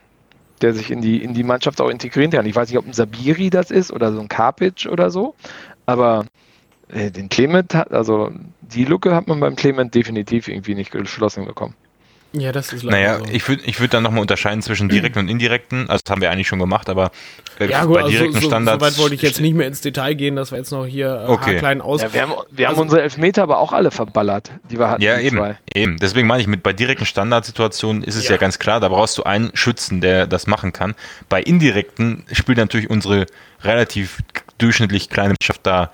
der 0.62 0.74
sich 0.74 0.90
in 0.90 1.00
die, 1.00 1.22
in 1.22 1.34
die 1.34 1.44
Mannschaft 1.44 1.80
auch 1.80 1.88
integrieren 1.88 2.30
kann. 2.30 2.46
Ich 2.46 2.56
weiß 2.56 2.68
nicht, 2.68 2.78
ob 2.78 2.86
ein 2.86 2.92
Sabiri 2.92 3.50
das 3.50 3.70
ist 3.70 3.92
oder 3.92 4.12
so 4.12 4.20
ein 4.20 4.28
Karpic 4.28 4.86
oder 4.90 5.10
so, 5.10 5.34
aber 5.84 6.26
äh, 6.88 7.10
den 7.10 7.28
Clement 7.28 7.74
hat, 7.74 7.92
also 7.92 8.30
die 8.60 8.84
Lücke 8.84 9.14
hat 9.14 9.28
man 9.28 9.40
beim 9.40 9.56
Clement 9.56 9.94
definitiv 9.94 10.48
irgendwie 10.48 10.74
nicht 10.74 10.90
geschlossen 10.90 11.46
bekommen. 11.46 11.74
Ja, 12.32 12.52
das 12.52 12.72
ist 12.72 12.82
leider 12.82 12.96
Naja, 12.96 13.18
so. 13.18 13.24
ich 13.32 13.48
würde 13.48 13.62
ich 13.64 13.80
würd 13.80 13.94
dann 13.94 14.02
nochmal 14.02 14.20
unterscheiden 14.20 14.60
zwischen 14.60 14.88
direkten 14.88 15.20
und 15.20 15.28
indirekten. 15.28 15.88
Also 15.88 16.02
das 16.04 16.10
haben 16.10 16.20
wir 16.20 16.30
eigentlich 16.30 16.48
schon 16.48 16.58
gemacht, 16.58 16.88
aber 16.88 17.10
äh, 17.58 17.70
ja, 17.70 17.84
gut, 17.84 17.94
bei 17.94 18.00
also 18.02 18.10
direkten 18.10 18.36
also 18.36 18.44
so, 18.44 18.50
Standards. 18.50 18.84
So 18.84 18.90
weit 18.90 18.98
wollte 18.98 19.14
ich 19.14 19.22
jetzt 19.22 19.40
nicht 19.40 19.54
mehr 19.54 19.66
ins 19.66 19.80
Detail 19.80 20.14
gehen, 20.14 20.36
dass 20.36 20.50
wir 20.50 20.58
jetzt 20.58 20.70
noch 20.70 20.84
hier 20.86 21.24
äh, 21.26 21.30
okay. 21.30 21.58
kleinen 21.58 21.80
aus. 21.80 22.02
Ja, 22.02 22.12
wir 22.12 22.22
haben, 22.22 22.32
wir 22.50 22.68
also, 22.68 22.78
haben 22.78 22.82
unsere 22.82 23.02
Elfmeter 23.02 23.42
aber 23.42 23.58
auch 23.58 23.72
alle 23.72 23.90
verballert, 23.90 24.50
die 24.70 24.78
wir 24.78 24.90
hatten. 24.90 25.02
Ja, 25.02 25.18
eben, 25.18 25.36
zwei. 25.38 25.58
eben. 25.74 25.96
Deswegen 25.96 26.26
meine 26.26 26.42
ich, 26.42 26.46
mit 26.46 26.62
bei 26.62 26.72
direkten 26.72 27.06
Standardsituationen 27.06 28.02
ist 28.02 28.16
es 28.16 28.24
ja. 28.24 28.32
ja 28.32 28.36
ganz 28.36 28.58
klar, 28.58 28.80
da 28.80 28.88
brauchst 28.88 29.16
du 29.18 29.22
einen 29.22 29.50
Schützen, 29.54 30.00
der 30.00 30.26
das 30.26 30.46
machen 30.46 30.72
kann. 30.72 30.94
Bei 31.28 31.42
indirekten 31.42 32.24
spielt 32.32 32.58
natürlich 32.58 32.90
unsere 32.90 33.26
relativ 33.62 34.18
durchschnittlich 34.58 35.08
kleine 35.08 35.34
Mannschaft 35.40 35.60
da 35.64 35.90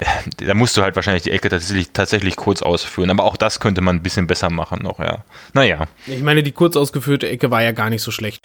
da 0.36 0.54
musst 0.54 0.76
du 0.76 0.82
halt 0.82 0.96
wahrscheinlich 0.96 1.24
die 1.24 1.30
Ecke 1.30 1.48
tatsächlich, 1.48 1.90
tatsächlich 1.92 2.36
kurz 2.36 2.62
ausführen. 2.62 3.10
Aber 3.10 3.24
auch 3.24 3.36
das 3.36 3.60
könnte 3.60 3.80
man 3.80 3.96
ein 3.96 4.02
bisschen 4.02 4.26
besser 4.26 4.50
machen 4.50 4.80
noch, 4.82 4.98
ja. 4.98 5.24
Naja. 5.52 5.86
Ich 6.06 6.22
meine, 6.22 6.42
die 6.42 6.52
kurz 6.52 6.76
ausgeführte 6.76 7.28
Ecke 7.28 7.50
war 7.50 7.62
ja 7.62 7.72
gar 7.72 7.90
nicht 7.90 8.02
so 8.02 8.10
schlecht. 8.10 8.42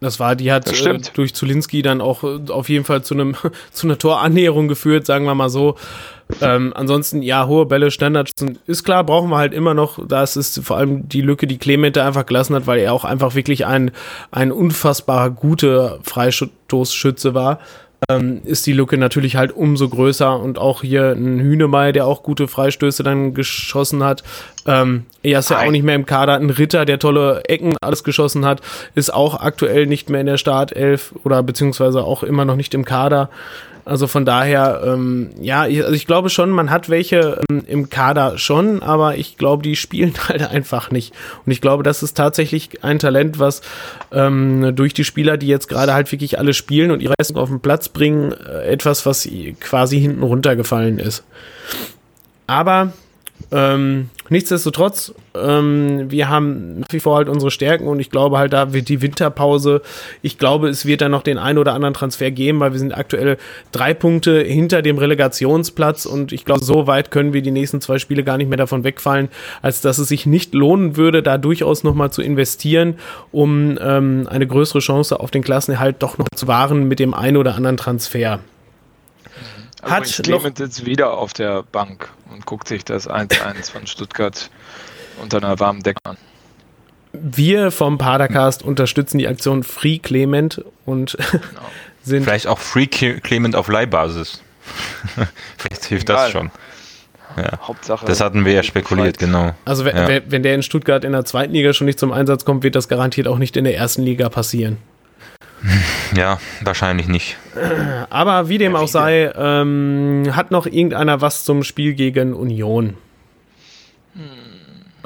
Das 0.00 0.18
war, 0.18 0.34
die 0.34 0.50
hat 0.50 0.68
äh, 0.68 0.98
durch 1.14 1.32
Zulinski 1.32 1.80
dann 1.80 2.00
auch 2.00 2.24
äh, 2.24 2.50
auf 2.50 2.68
jeden 2.68 2.84
Fall 2.84 3.04
zu 3.04 3.14
einem 3.14 3.36
zu 3.72 3.86
einer 3.86 3.98
Torannäherung 3.98 4.66
geführt, 4.66 5.06
sagen 5.06 5.24
wir 5.26 5.34
mal 5.34 5.48
so. 5.48 5.76
Ähm, 6.40 6.72
ansonsten, 6.74 7.22
ja, 7.22 7.46
hohe 7.46 7.66
Bälle, 7.66 7.90
Standards 7.90 8.32
ist 8.66 8.84
klar, 8.84 9.04
brauchen 9.04 9.30
wir 9.30 9.36
halt 9.36 9.52
immer 9.52 9.74
noch. 9.74 10.04
Das 10.04 10.36
ist 10.36 10.64
vor 10.64 10.76
allem 10.76 11.08
die 11.08 11.20
Lücke, 11.20 11.46
die 11.46 11.58
Clemente 11.58 12.02
einfach 12.02 12.26
gelassen 12.26 12.56
hat, 12.56 12.66
weil 12.66 12.80
er 12.80 12.92
auch 12.92 13.04
einfach 13.04 13.36
wirklich 13.36 13.66
ein, 13.66 13.92
ein 14.32 14.50
unfassbar 14.50 15.30
guter 15.30 16.00
Freistoßschütze 16.02 17.34
war 17.34 17.60
ähm, 18.08 18.40
ist 18.44 18.66
die 18.66 18.72
Lücke 18.72 18.98
natürlich 18.98 19.36
halt 19.36 19.52
umso 19.52 19.88
größer 19.88 20.38
und 20.38 20.58
auch 20.58 20.82
hier 20.82 21.12
ein 21.12 21.40
Hühnemei, 21.40 21.92
der 21.92 22.06
auch 22.06 22.22
gute 22.22 22.48
Freistöße 22.48 23.02
dann 23.02 23.34
geschossen 23.34 24.02
hat. 24.02 24.22
Ähm, 24.66 25.06
er 25.22 25.40
ist 25.40 25.50
ja 25.50 25.60
auch 25.60 25.70
nicht 25.70 25.84
mehr 25.84 25.94
im 25.94 26.06
Kader. 26.06 26.34
Ein 26.34 26.50
Ritter, 26.50 26.84
der 26.84 26.98
tolle 26.98 27.42
Ecken 27.44 27.76
alles 27.80 28.04
geschossen 28.04 28.44
hat, 28.44 28.60
ist 28.94 29.12
auch 29.12 29.40
aktuell 29.40 29.86
nicht 29.86 30.10
mehr 30.10 30.20
in 30.20 30.26
der 30.26 30.38
Startelf 30.38 31.14
oder 31.24 31.42
beziehungsweise 31.42 32.04
auch 32.04 32.22
immer 32.22 32.44
noch 32.44 32.56
nicht 32.56 32.74
im 32.74 32.84
Kader. 32.84 33.30
Also 33.84 34.06
von 34.06 34.24
daher, 34.24 34.82
ähm, 34.84 35.30
ja, 35.40 35.66
ich, 35.66 35.82
also 35.82 35.92
ich 35.92 36.06
glaube 36.06 36.30
schon, 36.30 36.50
man 36.50 36.70
hat 36.70 36.88
welche 36.88 37.40
ähm, 37.50 37.64
im 37.66 37.90
Kader 37.90 38.38
schon, 38.38 38.80
aber 38.82 39.16
ich 39.16 39.36
glaube, 39.36 39.62
die 39.62 39.74
spielen 39.74 40.14
halt 40.28 40.42
einfach 40.42 40.90
nicht. 40.90 41.12
Und 41.44 41.52
ich 41.52 41.60
glaube, 41.60 41.82
das 41.82 42.02
ist 42.02 42.16
tatsächlich 42.16 42.84
ein 42.84 42.98
Talent, 42.98 43.38
was 43.38 43.60
ähm, 44.12 44.74
durch 44.76 44.94
die 44.94 45.04
Spieler, 45.04 45.36
die 45.36 45.48
jetzt 45.48 45.68
gerade 45.68 45.94
halt 45.94 46.12
wirklich 46.12 46.38
alle 46.38 46.54
spielen 46.54 46.92
und 46.92 47.02
ihre 47.02 47.14
Leistung 47.18 47.38
auf 47.38 47.48
den 47.48 47.60
Platz 47.60 47.88
bringen, 47.88 48.32
äh, 48.32 48.66
etwas, 48.68 49.04
was 49.04 49.28
quasi 49.60 50.00
hinten 50.00 50.22
runtergefallen 50.22 50.98
ist. 50.98 51.24
Aber 52.46 52.92
ähm, 53.50 54.10
nichtsdestotrotz, 54.32 55.14
ähm, 55.34 56.10
wir 56.10 56.28
haben 56.28 56.80
nach 56.80 56.88
wie 56.90 57.00
vor 57.00 57.16
halt 57.16 57.28
unsere 57.28 57.50
Stärken 57.50 57.86
und 57.86 58.00
ich 58.00 58.10
glaube 58.10 58.38
halt, 58.38 58.52
da 58.52 58.72
wird 58.72 58.88
die 58.88 59.00
Winterpause, 59.00 59.82
ich 60.22 60.38
glaube, 60.38 60.68
es 60.68 60.84
wird 60.86 61.00
da 61.00 61.08
noch 61.08 61.22
den 61.22 61.38
einen 61.38 61.58
oder 61.58 61.74
anderen 61.74 61.94
Transfer 61.94 62.30
geben, 62.30 62.58
weil 62.60 62.72
wir 62.72 62.78
sind 62.78 62.96
aktuell 62.96 63.38
drei 63.70 63.94
Punkte 63.94 64.40
hinter 64.40 64.82
dem 64.82 64.98
Relegationsplatz 64.98 66.06
und 66.06 66.32
ich 66.32 66.44
glaube, 66.44 66.64
so 66.64 66.86
weit 66.86 67.10
können 67.10 67.32
wir 67.32 67.42
die 67.42 67.50
nächsten 67.52 67.80
zwei 67.80 67.98
Spiele 67.98 68.24
gar 68.24 68.38
nicht 68.38 68.48
mehr 68.48 68.58
davon 68.58 68.82
wegfallen, 68.82 69.28
als 69.62 69.80
dass 69.80 69.98
es 69.98 70.08
sich 70.08 70.26
nicht 70.26 70.54
lohnen 70.54 70.96
würde, 70.96 71.22
da 71.22 71.38
durchaus 71.38 71.84
nochmal 71.84 72.10
zu 72.10 72.22
investieren, 72.22 72.96
um 73.30 73.78
ähm, 73.80 74.26
eine 74.28 74.46
größere 74.46 74.80
Chance 74.80 75.20
auf 75.20 75.30
den 75.30 75.42
Klassenerhalt 75.44 75.96
doch 76.00 76.18
noch 76.18 76.26
zu 76.34 76.48
wahren 76.48 76.88
mit 76.88 76.98
dem 76.98 77.14
einen 77.14 77.36
oder 77.36 77.54
anderen 77.54 77.76
Transfer. 77.76 78.40
Hat 79.82 80.04
Clement 80.04 80.58
sitzt 80.58 80.86
wieder 80.86 81.14
auf 81.14 81.32
der 81.32 81.64
Bank 81.64 82.08
und 82.32 82.46
guckt 82.46 82.68
sich 82.68 82.84
das 82.84 83.10
1-1 83.10 83.72
von 83.72 83.86
Stuttgart 83.86 84.50
unter 85.20 85.38
einer 85.38 85.58
warmen 85.58 85.82
Decke 85.82 85.98
an. 86.04 86.16
Wir 87.12 87.70
vom 87.70 87.98
Padercast 87.98 88.62
unterstützen 88.62 89.18
die 89.18 89.28
Aktion 89.28 89.64
Free 89.64 89.98
Clement 89.98 90.64
und 90.86 91.16
genau. 91.30 91.42
sind. 92.02 92.24
Vielleicht 92.24 92.46
auch 92.46 92.58
Free 92.58 92.86
Clement 92.86 93.54
auf 93.56 93.68
Leihbasis. 93.68 94.40
Vielleicht 95.58 95.84
hilft 95.84 96.08
Egal. 96.08 96.24
das 96.24 96.32
schon. 96.32 96.50
Ja. 97.36 97.58
Hauptsache. 97.66 98.06
Das 98.06 98.20
hatten 98.20 98.44
wir 98.44 98.52
ja 98.52 98.62
spekuliert, 98.62 99.18
genau. 99.18 99.54
Also 99.64 99.84
wenn, 99.84 99.96
ja. 99.96 100.20
wenn 100.26 100.42
der 100.42 100.54
in 100.54 100.62
Stuttgart 100.62 101.02
in 101.04 101.12
der 101.12 101.24
zweiten 101.24 101.52
Liga 101.52 101.72
schon 101.72 101.86
nicht 101.86 101.98
zum 101.98 102.12
Einsatz 102.12 102.44
kommt, 102.44 102.62
wird 102.62 102.74
das 102.74 102.88
garantiert 102.88 103.26
auch 103.26 103.38
nicht 103.38 103.56
in 103.56 103.64
der 103.64 103.76
ersten 103.76 104.02
Liga 104.02 104.28
passieren. 104.28 104.78
Ja, 106.16 106.38
wahrscheinlich 106.62 107.08
nicht. 107.08 107.36
Aber 108.10 108.48
wie 108.48 108.58
dem 108.58 108.76
auch 108.76 108.88
sei, 108.88 109.32
ähm, 109.34 110.24
hat 110.32 110.50
noch 110.50 110.66
irgendeiner 110.66 111.20
was 111.20 111.44
zum 111.44 111.62
Spiel 111.62 111.94
gegen 111.94 112.34
Union? 112.34 112.94
Hm, 114.14 114.22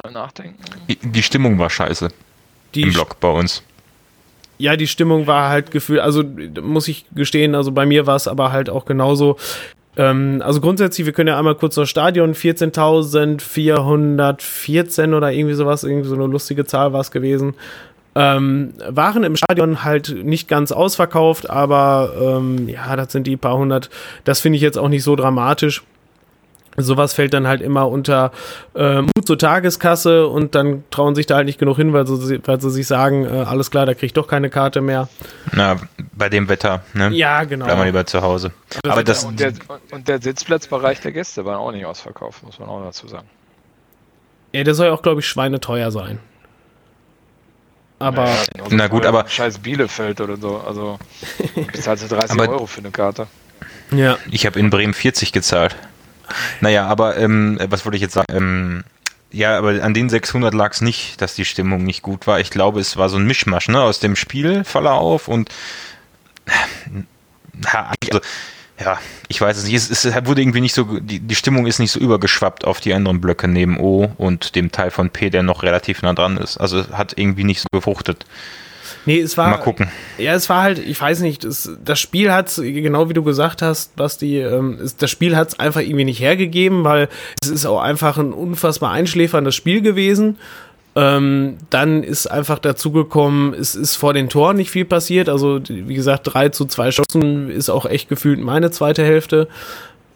mal 0.03 0.13
nachdenken. 0.13 0.59
Die, 0.89 0.97
die 0.97 1.23
Stimmung 1.23 1.59
war 1.59 1.71
scheiße. 1.71 2.09
Die 2.75 2.83
Im 2.83 2.93
Block 2.93 3.21
bei 3.21 3.29
uns. 3.29 3.63
Ja, 4.59 4.77
die 4.77 4.87
Stimmung 4.87 5.27
war 5.27 5.51
halt 5.51 5.71
gefühlt, 5.71 6.01
also 6.01 6.25
muss 6.63 6.89
ich 6.89 7.05
gestehen, 7.15 7.55
also 7.55 7.73
bei 7.73 7.85
mir 7.85 8.07
war 8.07 8.17
es 8.17 8.27
aber 8.27 8.53
halt 8.53 8.71
auch 8.71 8.87
genauso. 8.87 9.37
Ähm, 9.97 10.43
also 10.45 10.61
grundsätzlich, 10.61 11.07
wir 11.07 11.13
können 11.13 11.29
ja 11.29 11.39
einmal 11.39 11.55
kurz 11.55 11.75
das 11.75 11.91
Stadion, 11.91 12.35
14.414 12.35 15.15
oder 15.15 15.33
irgendwie 15.33 15.55
sowas, 15.55 15.85
irgendwie 15.85 16.09
so 16.09 16.15
eine 16.15 16.27
lustige 16.27 16.65
Zahl 16.65 16.93
war 16.93 17.01
es 17.01 17.11
gewesen. 17.11 17.55
Ähm, 18.19 18.73
waren 18.89 19.25
im 19.25 19.37
Stadion 19.37 19.85
halt 19.85 20.25
nicht 20.25 20.49
ganz 20.49 20.73
ausverkauft, 20.73 21.51
aber 21.51 22.15
ähm, 22.19 22.67
ja, 22.67 22.97
das 22.97 23.13
sind 23.13 23.27
die 23.27 23.37
paar 23.37 23.59
hundert. 23.59 23.91
Das 24.25 24.41
finde 24.41 24.57
ich 24.57 24.63
jetzt 24.63 24.79
auch 24.79 24.89
nicht 24.89 25.03
so 25.03 25.17
dramatisch. 25.17 25.83
Sowas 26.79 27.13
fällt 27.13 27.35
dann 27.35 27.47
halt 27.47 27.61
immer 27.61 27.89
unter 27.89 28.33
äh, 28.75 29.03
Mut 29.03 29.27
zur 29.27 29.39
Tageskasse 29.39 30.27
und 30.29 30.55
dann 30.55 30.85
trauen 30.91 31.15
sich 31.15 31.27
da 31.27 31.37
halt 31.37 31.47
nicht 31.47 31.59
genug 31.59 31.77
hin, 31.77 31.93
weil 31.93 32.07
sie, 32.07 32.41
weil 32.47 32.61
sie 32.61 32.71
sich 32.71 32.87
sagen, 32.87 33.25
äh, 33.25 33.45
alles 33.47 33.71
klar, 33.71 33.85
da 33.85 33.93
kriege 33.93 34.07
ich 34.07 34.13
doch 34.15 34.29
keine 34.29 34.49
Karte 34.49 34.81
mehr. 34.81 35.09
Na, 35.53 35.77
bei 36.15 36.31
dem 36.31 36.49
Wetter, 36.49 36.83
ne? 36.95 37.11
Ja, 37.11 37.45
genau. 37.45 37.67
Bleiben 37.67 37.81
wir 37.81 37.87
lieber 37.87 38.07
zu 38.07 38.23
Hause. 38.23 38.53
Das 38.83 38.93
Aber 38.93 39.05
das 39.05 39.25
und, 39.25 39.41
der, 39.41 39.53
und 39.91 40.09
der 40.09 40.23
Sitzplatzbereich 40.23 41.01
der 41.01 41.13
Gäste 41.13 41.45
war 41.45 41.59
auch 41.59 41.73
nicht 41.73 41.85
ausverkauft, 41.85 42.43
muss 42.43 42.59
man 42.59 42.69
auch 42.69 42.83
dazu 42.83 43.09
sagen. 43.09 43.29
Ja, 44.53 44.65
der 44.65 44.75
soll 44.75 44.91
auch, 44.91 45.03
glaube 45.03 45.21
ich, 45.21 45.29
schweineteuer 45.29 45.91
sein. 45.91 46.19
Aber. 47.99 48.27
Ja, 48.27 48.65
na 48.71 48.87
gut, 48.89 49.07
aber. 49.07 49.29
Scheiß 49.29 49.59
Bielefeld 49.59 50.21
oder 50.21 50.37
so. 50.37 50.59
Also, 50.59 50.99
bezahlst 51.55 52.05
du 52.11 52.15
30 52.15 52.31
aber, 52.33 52.49
Euro 52.51 52.67
für 52.67 52.81
eine 52.81 52.91
Karte. 52.91 53.27
Ja. 53.91 54.19
Ich 54.31 54.47
habe 54.47 54.59
in 54.59 54.71
Bremen 54.71 54.95
40 54.95 55.33
gezahlt. 55.33 55.77
Naja, 56.61 56.87
aber, 56.87 57.17
ähm, 57.17 57.59
was 57.69 57.85
wollte 57.85 57.97
ich 57.97 58.03
jetzt 58.03 58.15
sagen? 58.15 58.27
Ähm, 58.31 58.85
ja, 59.31 59.57
aber 59.57 59.83
an 59.83 59.95
den 59.95 60.09
600 60.09 60.55
lag 60.55 60.73
es 60.73 60.81
nicht, 60.81 61.21
dass 61.21 61.35
die 61.35 61.45
Stimmung 61.45 61.85
nicht 61.85 62.03
gut 62.03 62.27
war. 62.27 62.41
Ich 62.41 62.51
glaube, 62.51 62.81
es 62.81 62.97
war 62.97 63.09
so 63.09 63.17
ein 63.17 63.27
Mischmasch, 63.27 63.69
ne, 63.69 63.81
aus 63.81 64.01
dem 64.01 64.17
Spielverlauf 64.17 65.29
und. 65.29 65.51
Also, 67.73 68.21
ja, 68.79 68.99
ich 69.29 69.41
weiß 69.41 69.57
es 69.57 69.65
nicht. 69.65 69.75
Es, 69.75 69.91
es, 69.91 70.27
wurde 70.27 70.43
irgendwie 70.43 70.61
nicht 70.61 70.75
so, 70.75 70.99
die, 71.01 71.21
die 71.21 71.35
Stimmung 71.35 71.67
ist 71.67 71.79
nicht 71.79 71.93
so 71.93 72.01
übergeschwappt 72.01 72.65
auf 72.65 72.81
die 72.81 72.93
anderen 72.93 73.21
Blöcke 73.21 73.49
neben 73.49 73.81
O 73.81 74.13
und 74.19 74.55
dem 74.55 74.71
Teil 74.71 74.91
von 74.91 75.11
P, 75.11 75.31
der 75.31 75.43
noch 75.43 75.63
relativ 75.63 76.03
nah 76.03 76.13
dran 76.13 76.37
ist. 76.37 76.59
Also 76.59 76.87
hat 76.93 77.15
irgendwie 77.17 77.45
nicht 77.45 77.61
so 77.61 77.67
gefruchtet. 77.73 78.27
Nee, 79.07 79.21
es 79.21 79.39
war. 79.39 79.51
Mal 79.51 79.59
gucken. 79.59 79.89
Ja, 80.19 80.35
es 80.35 80.49
war 80.49 80.63
halt, 80.63 80.79
ich 80.79 81.01
weiß 81.01 81.21
nicht, 81.21 81.45
das, 81.45 81.71
das 81.83 82.01
Spiel 82.01 82.33
hat 82.33 82.53
genau 82.57 83.09
wie 83.09 83.15
du 83.15 83.23
gesagt 83.23 83.63
hast, 83.63 83.95
Basti, 83.97 84.41
ähm, 84.41 84.79
das 84.99 85.11
Spiel 85.11 85.37
hat 85.37 85.49
es 85.49 85.59
einfach 85.59 85.81
irgendwie 85.81 86.05
nicht 86.05 86.21
hergegeben, 86.21 86.85
weil 86.85 87.09
es 87.41 87.49
ist 87.49 87.67
auch 87.67 87.81
einfach 87.81 88.19
ein 88.19 88.33
unfassbar 88.33 88.91
einschläferndes 88.91 89.55
Spiel 89.55 89.81
gewesen. 89.81 90.39
Ähm, 90.97 91.59
dann 91.69 92.03
ist 92.03 92.27
einfach 92.27 92.59
dazu 92.59 92.91
gekommen, 92.91 93.53
es 93.53 93.75
ist 93.75 93.97
vor 93.97 94.15
den 94.15 94.31
Toren 94.31 94.57
nicht 94.57 94.71
viel 94.71 94.87
passiert. 94.87 95.29
Also, 95.29 95.61
wie 95.69 95.95
gesagt, 95.95 96.23
drei 96.25 96.49
zu 96.49 96.65
zwei 96.65 96.89
Chancen 96.89 97.51
ist 97.51 97.69
auch 97.69 97.85
echt 97.85 98.09
gefühlt 98.09 98.41
meine 98.41 98.71
zweite 98.71 99.05
Hälfte. 99.05 99.47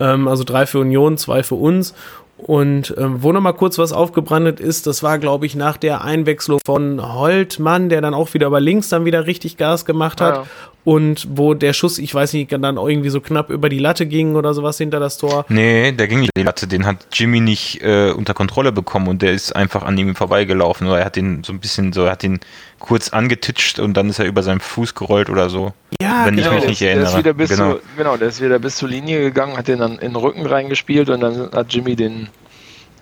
Ähm, 0.01 0.27
also 0.27 0.43
drei 0.43 0.65
für 0.65 0.79
Union, 0.79 1.19
zwei 1.19 1.43
für 1.43 1.57
uns. 1.57 1.95
Und 2.39 2.95
ähm, 2.97 3.23
wo 3.23 3.33
nochmal 3.33 3.53
kurz 3.53 3.77
was 3.77 3.93
aufgebrandet 3.93 4.61
ist, 4.61 4.87
das 4.87 5.03
war, 5.03 5.19
glaube 5.19 5.45
ich, 5.45 5.55
nach 5.55 5.77
der 5.77 6.03
Einwechslung 6.03 6.59
von 6.65 7.15
Holtmann, 7.15 7.91
der 7.91 8.01
dann 8.01 8.15
auch 8.15 8.33
wieder 8.33 8.47
über 8.47 8.61
links 8.61 8.89
dann 8.89 9.05
wieder 9.05 9.27
richtig 9.27 9.59
Gas 9.59 9.85
gemacht 9.85 10.23
hat. 10.23 10.37
Ja. 10.37 10.45
Und 10.83 11.29
wo 11.31 11.53
der 11.53 11.75
Schuss, 11.75 11.99
ich 11.99 12.15
weiß 12.15 12.33
nicht, 12.33 12.53
dann 12.53 12.77
irgendwie 12.77 13.11
so 13.11 13.21
knapp 13.21 13.51
über 13.51 13.69
die 13.69 13.79
Latte 13.79 14.07
ging 14.07 14.35
oder 14.35 14.55
sowas 14.55 14.79
hinter 14.79 14.99
das 14.99 15.19
Tor. 15.19 15.45
Nee, 15.49 15.93
der 15.93 16.09
ging 16.09 16.21
nicht 16.21 16.31
über 16.35 16.41
die 16.41 16.47
Latte, 16.47 16.67
den 16.67 16.87
hat 16.87 17.07
Jimmy 17.13 17.41
nicht 17.41 17.83
äh, 17.83 18.13
unter 18.13 18.33
Kontrolle 18.33 18.73
bekommen 18.73 19.09
und 19.09 19.21
der 19.21 19.33
ist 19.33 19.55
einfach 19.55 19.83
an 19.83 19.99
ihm 19.99 20.15
vorbeigelaufen. 20.15 20.87
Oder 20.87 21.01
er 21.01 21.05
hat 21.05 21.17
den 21.17 21.45
so 21.45 21.53
ein 21.53 21.61
bisschen 21.61 21.93
so, 21.93 22.05
er 22.05 22.13
hat 22.13 22.23
den 22.23 22.41
kurz 22.79 23.11
angetitscht 23.11 23.79
und 23.79 23.95
dann 23.97 24.09
ist 24.09 24.19
er 24.19 24.25
über 24.25 24.43
seinen 24.43 24.61
Fuß 24.61 24.95
gerollt 24.95 25.29
oder 25.29 25.51
so. 25.51 25.75
Ja, 26.01 26.25
wenn 26.25 26.37
genau. 26.37 26.49
ich 26.53 26.61
mich 26.61 26.69
nicht 26.69 26.83
erinnere. 26.83 27.05
Der 27.05 27.13
ist 27.13 27.19
wieder 27.19 27.35
bis 27.35 27.51
genau. 27.51 27.75
Zu, 27.75 27.81
genau, 27.99 28.17
der 28.17 28.29
ist 28.29 28.41
wieder 28.41 28.59
bis 28.59 28.77
zur 28.77 28.89
Linie 28.89 29.21
gegangen, 29.21 29.59
hat 29.59 29.69
den 29.69 29.81
dann 29.81 29.93
in 29.93 30.13
den 30.13 30.17
Rücken 30.17 30.47
reingespielt 30.47 31.11
und 31.11 31.21
dann 31.21 31.51
hat 31.53 31.73
Jimmy 31.73 31.95
den, 31.95 32.29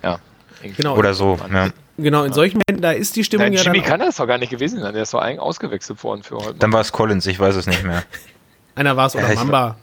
ja. 0.03 0.19
Genau. 0.75 0.97
Oder 0.97 1.13
so, 1.13 1.37
ja. 1.53 1.69
Genau, 2.01 2.23
in 2.23 2.33
solchen 2.33 2.61
Momenten, 2.67 2.81
da 2.81 2.91
ist 2.91 3.15
die 3.15 3.23
Stimmung 3.23 3.47
Nein, 3.47 3.53
ja 3.53 3.61
Jimmy 3.61 3.81
kann 3.81 3.99
das 3.99 4.17
doch 4.17 4.27
gar 4.27 4.37
nicht 4.37 4.49
gewesen 4.49 4.79
sein, 4.79 4.93
der 4.93 5.03
ist 5.03 5.13
doch 5.13 5.19
eigentlich 5.19 5.39
ausgewechselt 5.39 6.03
worden 6.03 6.23
für 6.23 6.37
heute. 6.37 6.55
Dann 6.55 6.71
war 6.71 6.81
es 6.81 6.91
Collins, 6.91 7.25
ich 7.27 7.39
weiß 7.39 7.55
es 7.55 7.67
nicht 7.67 7.83
mehr. 7.83 8.03
Einer 8.75 8.95
war 8.95 9.07
es 9.07 9.15
oder 9.15 9.29
ja, 9.29 9.35
Mamba. 9.35 9.77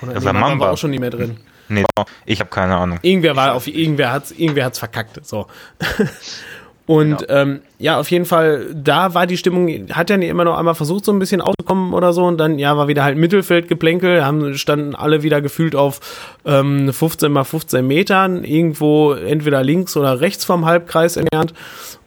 Oder 0.00 0.18
nee, 0.18 0.32
Mamba. 0.32 0.66
war 0.66 0.72
auch 0.72 0.78
schon 0.78 0.90
nicht 0.90 1.00
mehr 1.00 1.10
drin. 1.10 1.38
Nee, 1.68 1.84
ich 2.26 2.40
habe 2.40 2.50
keine 2.50 2.76
Ahnung. 2.76 2.98
Irgendwer 3.02 3.36
war 3.36 3.54
auf 3.54 3.66
irgendwer 3.66 4.12
hat's 4.12 4.30
irgendwer 4.30 4.66
hat's 4.66 4.78
verkackt, 4.78 5.24
so. 5.24 5.46
Und 6.92 7.26
genau. 7.26 7.40
ähm, 7.40 7.60
ja, 7.78 7.98
auf 7.98 8.10
jeden 8.10 8.26
Fall, 8.26 8.66
da 8.74 9.14
war 9.14 9.26
die 9.26 9.38
Stimmung, 9.38 9.66
hat 9.92 10.10
ja 10.10 10.16
immer 10.16 10.44
noch 10.44 10.58
einmal 10.58 10.74
versucht, 10.74 11.06
so 11.06 11.12
ein 11.12 11.18
bisschen 11.18 11.40
auszukommen 11.40 11.94
oder 11.94 12.12
so. 12.12 12.22
Und 12.24 12.36
dann, 12.36 12.58
ja, 12.58 12.76
war 12.76 12.86
wieder 12.86 13.02
halt 13.02 13.16
Mittelfeldgeplänkel, 13.16 14.22
haben, 14.22 14.58
standen 14.58 14.94
alle 14.94 15.22
wieder 15.22 15.40
gefühlt 15.40 15.74
auf 15.74 16.00
ähm, 16.44 16.92
15 16.92 17.32
mal 17.32 17.44
15 17.44 17.86
Metern, 17.86 18.44
irgendwo 18.44 19.14
entweder 19.14 19.62
links 19.62 19.96
oder 19.96 20.20
rechts 20.20 20.44
vom 20.44 20.66
Halbkreis 20.66 21.16
entfernt 21.16 21.54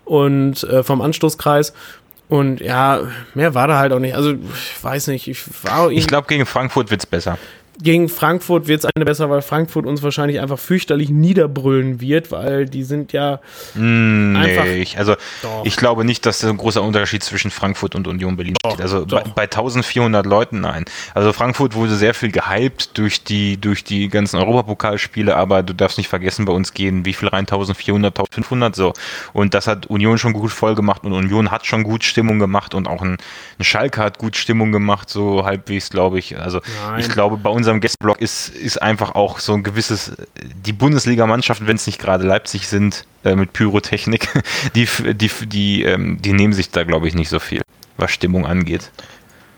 und 0.04 0.64
äh, 0.66 0.84
vom 0.84 1.02
Anstoßkreis. 1.02 1.74
Und 2.30 2.60
ja, 2.60 3.00
mehr 3.34 3.56
war 3.56 3.68
da 3.68 3.80
halt 3.80 3.92
auch 3.92 3.98
nicht. 3.98 4.14
Also, 4.14 4.34
ich 4.34 4.84
weiß 4.84 5.08
nicht, 5.08 5.28
ich 5.28 5.44
war. 5.64 5.90
Ich 5.90 6.06
glaube, 6.06 6.28
gegen 6.28 6.46
Frankfurt 6.46 6.92
wird's 6.92 7.08
besser 7.08 7.40
gegen 7.82 8.10
Frankfurt 8.10 8.68
wird 8.68 8.84
es 8.84 8.92
eine 8.96 9.06
besser, 9.06 9.30
weil 9.30 9.42
Frankfurt 9.42 9.86
uns 9.86 10.02
wahrscheinlich 10.02 10.40
einfach 10.40 10.60
fürchterlich 10.60 11.10
niederbrüllen 11.10 12.00
wird, 12.00 12.32
weil 12.32 12.66
die 12.66 12.84
sind 12.84 13.12
ja 13.12 13.40
mm, 13.74 14.36
einfach. 14.36 14.64
Nee, 14.64 14.88
also 14.96 15.16
doch. 15.42 15.66
ich 15.66 15.76
glaube 15.76 16.06
nicht, 16.06 16.26
dass 16.26 16.40
da 16.40 16.50
ein 16.50 16.58
großer 16.58 16.82
Unterschied 16.82 17.24
zwischen 17.24 17.52
Frankfurt 17.52 17.96
und 17.96 18.08
Union 18.08 18.38
Berlin 18.38 18.56
doch, 18.64 18.80
Also 18.80 19.06
bei, 19.06 19.24
bei, 19.24 19.44
1400 19.44 20.26
Leuten 20.26 20.62
nein. 20.62 20.86
Also 21.14 21.34
Frankfurt 21.34 21.76
wurde 21.76 21.96
sehr 21.96 22.14
viel 22.14 22.32
gehypt 22.32 22.98
durch 22.98 23.24
die 23.24 23.60
durch 23.60 23.84
die 23.84 24.08
ganzen 24.08 24.38
Europapokalspiele, 24.38 25.36
aber 25.36 25.64
du 25.64 25.74
darfst 25.74 25.98
nicht 25.98 26.08
vergessen, 26.08 26.46
bei 26.46 26.54
uns 26.54 26.74
gehen 26.74 27.06
wie 27.06 27.14
viel 27.14 27.28
rein 27.28 27.42
1400, 27.42 28.18
1500 28.18 28.76
so. 28.76 28.94
Und 29.34 29.54
das 29.54 29.68
hat 29.68 29.88
Union 29.88 30.18
schon 30.18 30.34
gut 30.34 30.52
voll 30.52 30.76
gemacht 30.76 31.04
und 31.04 31.14
Union 31.14 31.52
hat 31.52 31.66
schon 31.66 31.84
gut 31.84 32.04
Stimmung 32.04 32.40
gemacht 32.40 32.74
und 32.74 32.88
auch 32.88 33.02
ein, 33.02 33.18
ein 33.60 33.64
Schalke 33.64 34.02
hat 34.02 34.18
gut 34.18 34.38
Stimmung 34.38 34.72
gemacht, 34.72 35.10
so 35.10 35.46
halbwegs 35.46 35.90
glaube 35.90 36.20
ich. 36.20 36.38
Also 36.40 36.62
nein. 36.88 37.02
ich 37.02 37.10
glaube 37.10 37.38
bei 37.38 37.50
uns 37.50 37.65
unserem 37.66 37.82
Gästeblock 37.82 38.22
ist, 38.22 38.50
ist 38.50 38.80
einfach 38.80 39.16
auch 39.16 39.40
so 39.40 39.54
ein 39.54 39.64
gewisses, 39.64 40.14
die 40.36 40.74
Bundesligamannschaften, 40.74 41.68
wenn 41.68 41.78
es 41.78 41.88
nicht 41.88 42.00
gerade 42.00 42.26
Leipzig 42.26 42.68
sind, 42.68 43.06
äh, 43.24 43.36
mit 43.36 43.54
Pyrotechnik, 43.54 44.28
die, 44.76 44.88
die, 45.16 45.32
die, 45.48 45.84
ähm, 45.84 46.22
die 46.22 46.34
nehmen 46.34 46.54
sich 46.54 46.70
da, 46.70 46.84
glaube 46.84 47.08
ich, 47.08 47.16
nicht 47.16 47.30
so 47.30 47.40
viel, 47.40 47.62
was 47.98 48.12
Stimmung 48.12 48.46
angeht. 48.46 48.92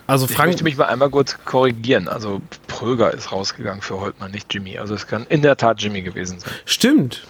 Also 0.07 0.25
Frank 0.25 0.37
ich 0.37 0.45
möchte 0.47 0.63
mich 0.63 0.77
mal 0.77 0.85
einmal 0.85 1.09
kurz 1.09 1.37
korrigieren. 1.43 2.07
Also 2.07 2.41
Pröger 2.67 3.13
ist 3.13 3.33
rausgegangen 3.33 3.81
für 3.81 3.99
Holtmann, 3.99 4.31
nicht 4.31 4.53
Jimmy. 4.53 4.77
Also 4.77 4.95
es 4.95 5.05
kann 5.05 5.25
in 5.27 5.41
der 5.41 5.57
Tat 5.57 5.81
Jimmy 5.81 6.01
gewesen 6.01 6.39
sein. 6.39 6.49
Stimmt. 6.63 7.27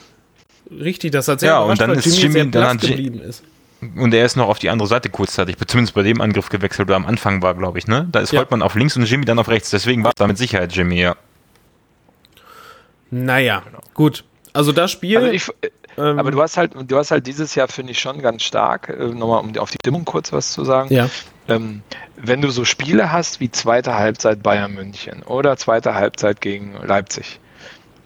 Richtig, 0.69 1.11
das 1.11 1.27
hat 1.27 1.39
sehr 1.39 1.49
ja, 1.49 1.59
und 1.59 1.81
dann 1.81 1.91
ist 1.91 2.05
Jimmy, 2.05 2.37
Jimmy 2.37 2.51
dann 2.51 2.77
geblieben 2.77 3.19
ist. 3.19 3.43
Und 3.95 4.13
er 4.13 4.25
ist 4.25 4.35
noch 4.35 4.47
auf 4.47 4.57
die 4.57 4.69
andere 4.69 4.87
Seite 4.87 5.09
kurzzeitig, 5.09 5.55
zumindest 5.67 5.93
bei 5.93 6.01
dem 6.01 6.19
Angriff 6.19 6.49
gewechselt, 6.49 6.87
oder 6.87 6.95
am 6.95 7.05
Anfang 7.05 7.43
war, 7.43 7.53
glaube 7.53 7.77
ich, 7.77 7.87
ne? 7.87 8.07
Da 8.11 8.21
ist 8.21 8.33
ja. 8.33 8.39
Holtmann 8.39 8.63
auf 8.63 8.73
links 8.75 8.97
und 8.97 9.03
Jimmy 9.03 9.25
dann 9.25 9.37
auf 9.37 9.49
rechts. 9.49 9.69
Deswegen 9.69 10.03
war 10.03 10.09
es 10.09 10.15
da 10.15 10.25
mit 10.25 10.37
Sicherheit 10.37 10.73
Jimmy, 10.73 10.99
ja. 10.99 11.15
Naja, 13.11 13.61
genau. 13.65 13.79
gut. 13.93 14.23
Also 14.53 14.71
das 14.71 14.91
Spiel. 14.91 15.17
Also 15.17 15.29
ich, 15.29 15.47
äh, 15.61 15.69
ähm, 15.97 16.19
aber 16.19 16.31
du 16.31 16.41
hast 16.41 16.57
halt, 16.57 16.71
du 16.75 16.97
hast 16.97 17.11
halt 17.11 17.27
dieses 17.27 17.55
Jahr, 17.55 17.67
finde 17.67 17.91
ich, 17.91 17.99
schon 17.99 18.21
ganz 18.21 18.43
stark, 18.43 18.89
äh, 18.89 19.05
nochmal 19.07 19.41
um 19.41 19.55
auf 19.57 19.71
die 19.71 19.77
Stimmung 19.81 20.05
kurz 20.05 20.31
was 20.33 20.51
zu 20.51 20.63
sagen. 20.63 20.93
Ja. 20.93 21.09
Ähm, 21.47 21.81
wenn 22.17 22.41
du 22.41 22.49
so 22.49 22.65
Spiele 22.65 23.11
hast 23.11 23.39
wie 23.39 23.51
zweite 23.51 23.95
Halbzeit 23.95 24.43
Bayern 24.43 24.73
München 24.73 25.23
oder 25.23 25.55
zweite 25.57 25.93
Halbzeit 25.93 26.41
gegen 26.41 26.75
Leipzig, 26.83 27.39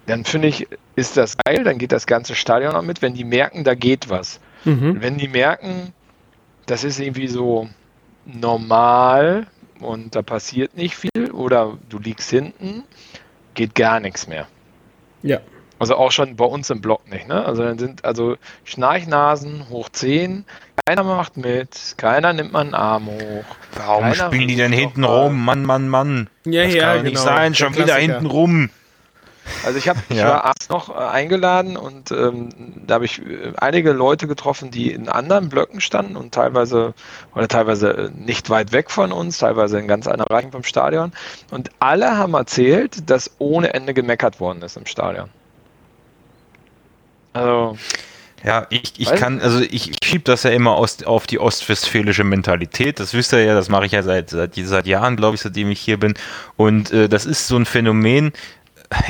dann 0.06 0.26
finde 0.26 0.50
ich, 0.50 0.68
ist 0.96 1.18
das 1.18 1.38
geil, 1.38 1.64
dann 1.64 1.78
geht 1.78 1.92
das 1.92 2.06
ganze 2.06 2.36
Stadion 2.36 2.76
auch 2.76 2.82
mit, 2.82 3.02
wenn 3.02 3.14
die 3.14 3.24
merken, 3.24 3.64
da 3.64 3.76
geht 3.76 4.10
was. 4.10 4.40
Mhm. 4.66 5.02
Wenn 5.02 5.18
die 5.18 5.28
merken, 5.28 5.94
das 6.66 6.84
ist 6.84 7.00
irgendwie 7.00 7.28
so 7.28 7.70
normal 8.26 9.48
und 9.80 10.16
da 10.16 10.22
passiert 10.22 10.76
nicht 10.78 10.96
viel 10.96 11.32
oder 11.32 11.78
du 11.90 12.00
liegst 12.00 12.30
hinten, 12.30 12.84
geht 13.54 13.76
gar 13.76 14.00
nichts 14.00 14.28
mehr. 14.28 14.48
Ja. 15.24 15.40
Also 15.80 15.96
auch 15.96 16.12
schon 16.12 16.36
bei 16.36 16.46
uns 16.46 16.70
im 16.70 16.80
Block 16.80 17.10
nicht, 17.10 17.28
ne? 17.28 17.44
Also 17.44 17.64
dann 17.64 17.80
sind 17.80 18.06
also 18.06 18.38
Schnarchnasen 18.66 19.68
hoch 19.70 19.90
10, 19.90 20.46
keiner 20.86 21.04
macht 21.04 21.38
mit, 21.38 21.96
keiner 21.98 22.34
nimmt 22.34 22.52
mal 22.52 22.62
einen 22.62 22.76
Arm 22.76 23.08
hoch. 23.08 23.46
Warum 23.74 24.14
spielen 24.14 24.48
die 24.48 24.56
denn 24.56 24.72
hinten 24.72 25.04
rum? 25.04 25.44
Mann, 25.44 25.66
Mann, 25.66 25.90
Mann. 25.90 26.30
Ja, 26.46 26.66
das 26.66 26.76
ja, 26.76 26.82
kann 26.82 26.98
genau. 26.98 27.10
nicht 27.10 27.18
sein, 27.18 27.56
schon 27.56 27.76
wieder 27.76 27.96
hinten 27.96 28.28
rum. 28.28 28.70
Also 29.66 29.78
ich 29.78 29.88
habe 29.88 30.00
ich 30.10 30.18
ja. 30.18 30.30
war 30.30 30.46
abends 30.46 30.70
noch 30.70 30.90
äh, 30.90 31.00
eingeladen 31.00 31.78
und 31.78 32.12
ähm, 32.12 32.50
da 32.86 32.96
habe 32.96 33.06
ich 33.06 33.20
äh, 33.20 33.54
einige 33.58 33.92
Leute 33.92 34.28
getroffen, 34.28 34.72
die 34.72 34.92
in 34.92 35.10
anderen 35.10 35.50
Blöcken 35.50 35.82
standen 35.82 36.16
und 36.16 36.34
teilweise 36.34 36.94
oder 37.36 37.48
teilweise 37.48 37.90
äh, 37.90 38.10
nicht 38.14 38.50
weit 38.50 38.72
weg 38.72 38.92
von 38.92 39.12
uns, 39.12 39.38
teilweise 39.38 39.80
in 39.80 39.88
ganz 39.88 40.08
anderen 40.08 40.28
Bereichen 40.28 40.52
vom 40.52 40.64
Stadion. 40.64 41.12
Und 41.52 41.70
alle 41.80 42.18
haben 42.18 42.34
erzählt, 42.34 43.10
dass 43.10 43.32
ohne 43.40 43.74
Ende 43.74 43.94
gemeckert 43.94 44.40
worden 44.40 44.62
ist 44.62 44.78
im 44.78 44.86
Stadion. 44.86 45.30
Also 47.34 47.78
ja, 48.44 48.66
ich, 48.72 48.94
ich 48.98 49.14
kann, 49.14 49.40
also 49.40 49.60
ich, 49.60 49.92
ich 49.92 49.98
schiebe 50.04 50.24
das 50.24 50.44
ja 50.44 50.50
immer 50.50 50.72
aus, 50.76 51.04
auf 51.04 51.28
die 51.28 51.40
ostwestfälische 51.40 52.24
Mentalität. 52.24 53.00
Das 53.00 53.14
wisst 53.14 53.34
ihr 53.34 53.44
ja, 53.44 53.54
das 53.54 53.70
mache 53.70 53.86
ich 53.86 53.92
ja 53.92 54.02
seit, 54.02 54.32
seit, 54.32 54.56
seit 54.56 54.88
Jahren, 54.88 55.16
glaube 55.16 55.36
ich, 55.36 55.42
seitdem 55.42 55.70
ich 55.70 55.80
hier 55.80 56.00
bin. 56.00 56.16
Und 56.58 56.92
äh, 56.92 57.08
das 57.08 57.28
ist 57.28 57.48
so 57.48 57.56
ein 57.56 57.66
Phänomen, 57.66 58.32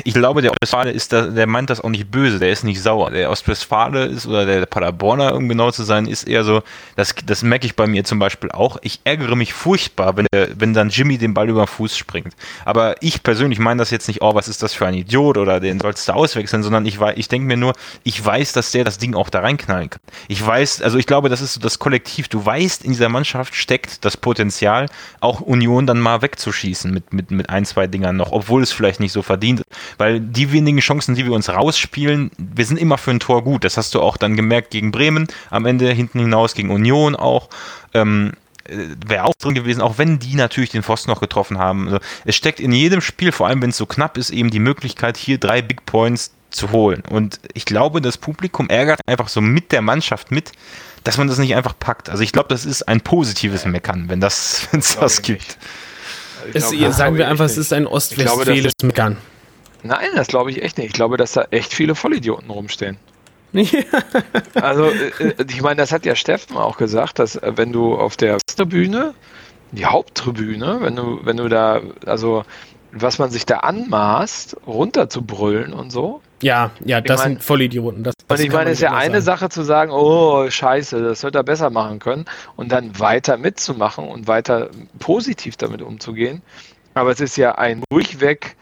ich 0.04 0.14
glaube, 0.14 0.42
der 0.42 0.52
Ostwestfale 0.52 0.90
ist 0.90 1.12
da, 1.12 1.22
der 1.22 1.46
meint 1.46 1.70
das 1.70 1.80
auch 1.80 1.88
nicht 1.88 2.10
böse, 2.10 2.38
der 2.38 2.50
ist 2.50 2.64
nicht 2.64 2.80
sauer. 2.80 3.10
Der 3.10 3.30
Ostwestfale 3.30 4.06
ist, 4.06 4.26
oder 4.26 4.46
der 4.46 4.66
Paderborner, 4.66 5.34
um 5.34 5.48
genau 5.48 5.70
zu 5.70 5.82
sein, 5.82 6.06
ist 6.06 6.24
eher 6.24 6.44
so, 6.44 6.62
das, 6.96 7.14
das 7.24 7.42
merke 7.42 7.66
ich 7.66 7.74
bei 7.74 7.86
mir 7.86 8.04
zum 8.04 8.18
Beispiel 8.18 8.50
auch. 8.50 8.78
Ich 8.82 9.00
ärgere 9.04 9.34
mich 9.34 9.52
furchtbar, 9.52 10.16
wenn, 10.16 10.26
der, 10.32 10.48
wenn 10.58 10.72
dann 10.72 10.90
Jimmy 10.90 11.18
den 11.18 11.34
Ball 11.34 11.48
über 11.48 11.64
den 11.64 11.68
Fuß 11.68 11.96
springt. 11.96 12.34
Aber 12.64 12.94
ich 13.00 13.22
persönlich 13.22 13.58
meine 13.58 13.78
das 13.78 13.90
jetzt 13.90 14.08
nicht, 14.08 14.22
oh, 14.22 14.34
was 14.34 14.48
ist 14.48 14.62
das 14.62 14.72
für 14.72 14.86
ein 14.86 14.94
Idiot 14.94 15.36
oder 15.36 15.58
den 15.58 15.80
sollst 15.80 16.08
du 16.08 16.14
auswechseln, 16.14 16.62
sondern 16.62 16.86
ich, 16.86 17.00
ich 17.16 17.28
denke 17.28 17.46
mir 17.46 17.56
nur, 17.56 17.72
ich 18.04 18.24
weiß, 18.24 18.52
dass 18.52 18.70
der 18.70 18.84
das 18.84 18.98
Ding 18.98 19.14
auch 19.14 19.30
da 19.30 19.40
reinknallen 19.40 19.90
kann. 19.90 20.00
Ich 20.28 20.44
weiß, 20.44 20.82
also 20.82 20.98
ich 20.98 21.06
glaube, 21.06 21.28
das 21.28 21.40
ist 21.40 21.54
so 21.54 21.60
das 21.60 21.78
Kollektiv. 21.78 22.28
Du 22.28 22.44
weißt, 22.44 22.84
in 22.84 22.92
dieser 22.92 23.08
Mannschaft 23.08 23.54
steckt 23.54 24.04
das 24.04 24.16
Potenzial, 24.16 24.86
auch 25.20 25.40
Union 25.40 25.86
dann 25.86 25.98
mal 25.98 26.22
wegzuschießen 26.22 26.92
mit, 26.92 27.12
mit, 27.12 27.30
mit 27.30 27.50
ein, 27.50 27.64
zwei 27.64 27.86
Dingern 27.88 28.16
noch, 28.16 28.30
obwohl 28.30 28.62
es 28.62 28.70
vielleicht 28.70 29.00
nicht 29.00 29.12
so 29.12 29.22
verdient 29.22 29.60
ist. 29.60 29.71
Weil 29.98 30.20
die 30.20 30.52
wenigen 30.52 30.78
Chancen, 30.78 31.14
die 31.14 31.24
wir 31.24 31.32
uns 31.32 31.48
rausspielen, 31.48 32.30
wir 32.38 32.64
sind 32.64 32.78
immer 32.78 32.98
für 32.98 33.10
ein 33.10 33.20
Tor 33.20 33.44
gut. 33.44 33.64
Das 33.64 33.76
hast 33.76 33.94
du 33.94 34.00
auch 34.00 34.16
dann 34.16 34.36
gemerkt 34.36 34.70
gegen 34.70 34.92
Bremen, 34.92 35.28
am 35.50 35.66
Ende 35.66 35.90
hinten 35.92 36.18
hinaus 36.20 36.54
gegen 36.54 36.70
Union 36.70 37.16
auch. 37.16 37.48
Ähm, 37.94 38.32
äh, 38.64 38.76
wäre 39.06 39.24
auch 39.24 39.34
drin 39.34 39.54
gewesen, 39.54 39.80
auch 39.80 39.98
wenn 39.98 40.18
die 40.18 40.34
natürlich 40.34 40.70
den 40.70 40.82
Pfosten 40.82 41.10
noch 41.10 41.20
getroffen 41.20 41.58
haben. 41.58 41.86
Also 41.86 41.98
es 42.24 42.36
steckt 42.36 42.60
in 42.60 42.72
jedem 42.72 43.00
Spiel, 43.00 43.32
vor 43.32 43.48
allem 43.48 43.62
wenn 43.62 43.70
es 43.70 43.76
so 43.76 43.86
knapp 43.86 44.16
ist, 44.16 44.30
eben 44.30 44.50
die 44.50 44.60
Möglichkeit, 44.60 45.16
hier 45.16 45.38
drei 45.38 45.62
Big 45.62 45.84
Points 45.86 46.32
zu 46.50 46.70
holen. 46.70 47.02
Und 47.08 47.40
ich 47.54 47.64
glaube, 47.64 48.00
das 48.00 48.18
Publikum 48.18 48.68
ärgert 48.68 49.00
einfach 49.06 49.28
so 49.28 49.40
mit 49.40 49.72
der 49.72 49.82
Mannschaft 49.82 50.30
mit, 50.30 50.52
dass 51.04 51.18
man 51.18 51.26
das 51.26 51.38
nicht 51.38 51.56
einfach 51.56 51.78
packt. 51.78 52.08
Also 52.08 52.22
ich 52.22 52.32
glaube, 52.32 52.48
das 52.48 52.64
ist 52.64 52.86
ein 52.88 53.00
positives 53.00 53.64
Meckern, 53.64 54.08
wenn 54.08 54.20
das, 54.20 54.68
es 54.72 54.96
das 54.96 55.22
gibt. 55.22 55.58
Es, 56.52 56.70
glaub, 56.70 56.92
sagen 56.92 57.16
wir 57.16 57.28
einfach, 57.28 57.44
es 57.44 57.56
ist 57.56 57.72
ein 57.72 57.86
ostwestfälisches 57.86 58.72
Meckern. 58.82 59.16
Nein, 59.82 60.08
das 60.14 60.28
glaube 60.28 60.50
ich 60.50 60.62
echt 60.62 60.78
nicht. 60.78 60.88
Ich 60.88 60.92
glaube, 60.92 61.16
dass 61.16 61.32
da 61.32 61.46
echt 61.50 61.74
viele 61.74 61.94
Vollidioten 61.94 62.50
rumstehen. 62.50 62.98
also, 64.54 64.86
äh, 64.86 65.10
äh, 65.18 65.44
ich 65.48 65.60
meine, 65.60 65.76
das 65.76 65.92
hat 65.92 66.06
ja 66.06 66.14
Steffen 66.14 66.56
auch 66.56 66.78
gesagt, 66.78 67.18
dass 67.18 67.36
äh, 67.36 67.52
wenn 67.56 67.72
du 67.72 67.94
auf 67.94 68.16
der 68.16 68.38
Tribüne, 68.38 69.14
die 69.72 69.84
Haupttribüne, 69.84 70.78
wenn 70.80 70.96
du, 70.96 71.20
wenn 71.24 71.36
du 71.36 71.48
da, 71.48 71.80
also 72.06 72.44
was 72.92 73.18
man 73.18 73.30
sich 73.30 73.46
da 73.46 73.58
anmaßt, 73.58 74.58
runterzubrüllen 74.66 75.72
und 75.72 75.90
so. 75.90 76.20
Ja, 76.42 76.72
ja, 76.84 77.00
das 77.00 77.20
mein, 77.20 77.32
sind 77.32 77.42
Vollidioten. 77.42 78.04
Das, 78.04 78.14
das 78.26 78.38
und 78.38 78.44
ich 78.44 78.52
meine, 78.52 78.70
es 78.70 78.78
ist 78.78 78.82
ja 78.82 78.92
eine 78.92 79.22
sagen. 79.22 79.38
Sache 79.38 79.48
zu 79.48 79.62
sagen, 79.62 79.92
oh, 79.92 80.48
scheiße, 80.50 81.02
das 81.02 81.22
hätte 81.22 81.38
er 81.38 81.44
besser 81.44 81.70
machen 81.70 81.98
können 81.98 82.26
und 82.56 82.70
dann 82.70 82.98
weiter 82.98 83.38
mitzumachen 83.38 84.06
und 84.06 84.28
weiter 84.28 84.70
positiv 84.98 85.56
damit 85.56 85.80
umzugehen. 85.80 86.42
Aber 86.94 87.10
es 87.10 87.20
ist 87.20 87.36
ja 87.36 87.54
ein 87.54 87.82
durchweg 87.90 88.56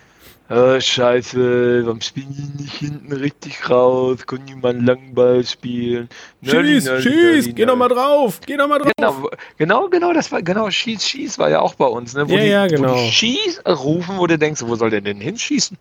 oh, 0.50 0.80
scheiße, 0.80 1.86
warum 1.86 2.00
spielen 2.00 2.28
die 2.30 2.62
nicht 2.62 2.74
hinten 2.74 3.12
richtig 3.12 3.70
raus? 3.70 4.26
Können 4.26 4.46
die 4.46 4.54
mal 4.54 4.70
einen 4.70 4.84
langen 4.84 5.14
Ball 5.14 5.44
spielen? 5.44 6.08
Schieß, 6.42 6.52
nerdy, 6.52 6.80
schieß, 6.80 7.04
nerdy, 7.04 7.52
geh 7.52 7.66
doch 7.66 7.76
mal 7.76 7.88
drauf, 7.88 8.40
geh 8.44 8.56
doch 8.56 8.68
mal 8.68 8.78
drauf. 8.78 8.92
Genau, 8.96 9.30
genau, 9.56 9.88
genau, 9.88 10.12
das 10.12 10.30
war, 10.32 10.42
genau, 10.42 10.70
schieß, 10.70 11.06
schieß 11.06 11.38
war 11.38 11.50
ja 11.50 11.60
auch 11.60 11.74
bei 11.74 11.86
uns, 11.86 12.14
ne? 12.14 12.28
Wo 12.28 12.34
ja, 12.34 12.40
die, 12.40 12.48
ja, 12.48 12.66
genau. 12.66 12.94
Wo 12.94 12.96
die 12.96 13.12
schieß 13.12 13.62
rufen, 13.66 14.18
wo 14.18 14.26
du 14.26 14.38
denkst, 14.38 14.62
wo 14.64 14.74
soll 14.74 14.90
der 14.90 15.00
denn 15.00 15.20
hinschießen? 15.20 15.76